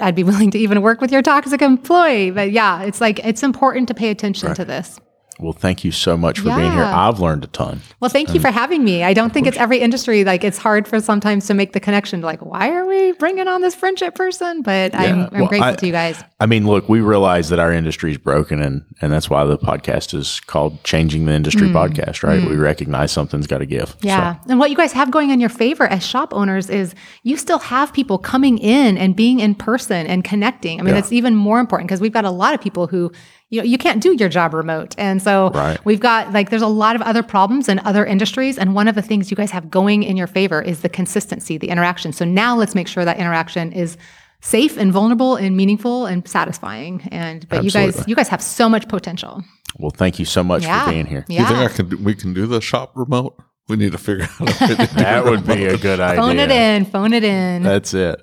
I'd 0.00 0.14
be 0.14 0.24
willing 0.32 0.50
to 0.50 0.58
even 0.58 0.82
work 0.82 1.00
with 1.00 1.11
your 1.12 1.22
toxic 1.22 1.62
employee. 1.62 2.30
But 2.30 2.50
yeah, 2.50 2.82
it's 2.82 3.00
like, 3.00 3.18
it's 3.20 3.42
important 3.42 3.88
to 3.88 3.94
pay 3.94 4.10
attention 4.10 4.54
to 4.54 4.64
this. 4.64 4.98
Well, 5.42 5.52
thank 5.52 5.84
you 5.84 5.90
so 5.90 6.16
much 6.16 6.38
for 6.38 6.54
being 6.54 6.72
here. 6.72 6.82
I've 6.84 7.18
learned 7.20 7.44
a 7.44 7.48
ton. 7.48 7.80
Well, 8.00 8.08
thank 8.08 8.32
you 8.32 8.40
for 8.40 8.50
having 8.50 8.84
me. 8.84 9.02
I 9.02 9.12
don't 9.12 9.32
think 9.32 9.46
it's 9.46 9.56
every 9.56 9.78
industry. 9.80 10.24
Like 10.24 10.44
it's 10.44 10.58
hard 10.58 10.86
for 10.86 11.00
sometimes 11.00 11.46
to 11.48 11.54
make 11.54 11.72
the 11.72 11.80
connection 11.80 12.20
to 12.20 12.26
like, 12.26 12.40
why 12.40 12.70
are 12.70 12.86
we 12.86 13.12
bringing 13.12 13.48
on 13.48 13.60
this 13.60 13.74
friendship 13.74 14.14
person? 14.14 14.62
But 14.62 14.94
I'm, 14.94 15.28
I'm 15.32 15.40
Well, 15.40 15.48
grateful 15.48 15.70
I- 15.72 15.74
to 15.76 15.86
you 15.86 15.92
guys. 15.92 16.22
I 16.40 16.46
mean, 16.46 16.66
look, 16.66 16.88
we 16.88 17.00
realize 17.00 17.48
that 17.50 17.58
our 17.58 17.72
industry 17.72 18.10
is 18.10 18.18
broken, 18.18 18.60
and 18.60 18.84
and 19.00 19.12
that's 19.12 19.30
why 19.30 19.44
the 19.44 19.56
podcast 19.56 20.12
is 20.12 20.40
called 20.40 20.82
"Changing 20.82 21.26
the 21.26 21.32
Industry" 21.32 21.68
podcast. 21.68 22.22
Right? 22.22 22.42
We 22.44 22.56
recognize 22.56 23.12
something's 23.12 23.46
got 23.46 23.58
to 23.58 23.66
give. 23.66 23.96
Mm. 23.98 24.04
Yeah. 24.06 24.36
And 24.48 24.58
what 24.58 24.70
you 24.70 24.76
guys 24.76 24.92
have 24.92 25.10
going 25.10 25.30
in 25.30 25.38
your 25.40 25.48
favor 25.50 25.84
as 25.86 26.04
shop 26.04 26.34
owners 26.34 26.68
is 26.68 26.94
you 27.22 27.36
still 27.36 27.58
have 27.60 27.92
people 27.92 28.18
coming 28.18 28.58
in 28.58 28.98
and 28.98 29.14
being 29.14 29.38
in 29.40 29.54
person 29.54 30.06
and 30.06 30.24
connecting. 30.24 30.80
I 30.80 30.82
mean, 30.82 30.94
that's 30.94 31.12
even 31.12 31.34
more 31.36 31.60
important 31.60 31.88
because 31.88 32.00
we've 32.00 32.12
got 32.12 32.24
a 32.24 32.30
lot 32.30 32.54
of 32.54 32.60
people 32.60 32.86
who 32.88 33.12
you 33.52 33.60
know, 33.60 33.64
you 33.64 33.78
can't 33.78 34.02
do 34.02 34.14
your 34.18 34.28
job 34.28 34.54
remote. 34.54 34.94
And 34.98 35.22
so 35.22 35.50
Right. 35.54 35.78
we've 35.84 36.00
got 36.00 36.32
like 36.32 36.50
there's 36.50 36.62
a 36.62 36.66
lot 36.66 36.96
of 36.96 37.02
other 37.02 37.22
problems 37.22 37.68
in 37.68 37.78
other 37.80 38.04
industries 38.04 38.56
and 38.58 38.74
one 38.74 38.88
of 38.88 38.94
the 38.96 39.02
things 39.02 39.30
you 39.30 39.36
guys 39.36 39.50
have 39.52 39.70
going 39.70 40.02
in 40.02 40.16
your 40.16 40.26
favor 40.26 40.60
is 40.60 40.80
the 40.80 40.88
consistency, 40.88 41.58
the 41.58 41.68
interaction. 41.68 42.12
So 42.12 42.24
now 42.24 42.56
let's 42.56 42.74
make 42.74 42.88
sure 42.88 43.04
that 43.04 43.18
interaction 43.18 43.70
is 43.72 43.96
safe 44.40 44.76
and 44.78 44.90
vulnerable 44.90 45.36
and 45.36 45.56
meaningful 45.56 46.06
and 46.06 46.26
satisfying. 46.26 47.06
And 47.12 47.46
but 47.48 47.62
you 47.62 47.70
guys 47.70 48.02
you 48.08 48.16
guys 48.16 48.28
have 48.28 48.42
so 48.42 48.68
much 48.68 48.88
potential. 48.88 49.44
Well, 49.78 49.90
thank 49.94 50.18
you 50.18 50.24
so 50.24 50.42
much 50.42 50.62
Yeah. 50.64 50.84
for 50.84 50.90
being 50.90 51.06
here. 51.06 51.24
Yeah. 51.28 51.42
You 51.42 51.46
think 51.46 51.58
I 51.58 51.68
can? 51.96 52.04
We 52.04 52.14
can 52.14 52.32
do 52.34 52.46
the 52.46 52.60
shop 52.60 52.92
remote. 52.96 53.34
We 53.68 53.76
need 53.76 53.92
to 53.92 53.98
figure 53.98 54.24
out. 54.40 54.48
A 54.62 54.66
to 54.66 54.74
That 54.96 55.24
it 55.26 55.30
would 55.30 55.46
be 55.46 55.64
a 55.66 55.76
good 55.78 56.00
idea. 56.00 56.20
phone 56.22 56.38
it 56.38 56.50
in, 56.50 56.84
phone 56.86 57.12
it 57.12 57.22
in. 57.22 57.62
That's 57.62 57.94
it. 57.94 58.20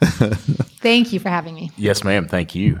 Thank 0.80 1.12
you 1.12 1.20
for 1.20 1.28
having 1.28 1.54
me. 1.54 1.70
Yes, 1.76 2.02
ma'am. 2.04 2.26
Thank 2.26 2.54
you. 2.54 2.80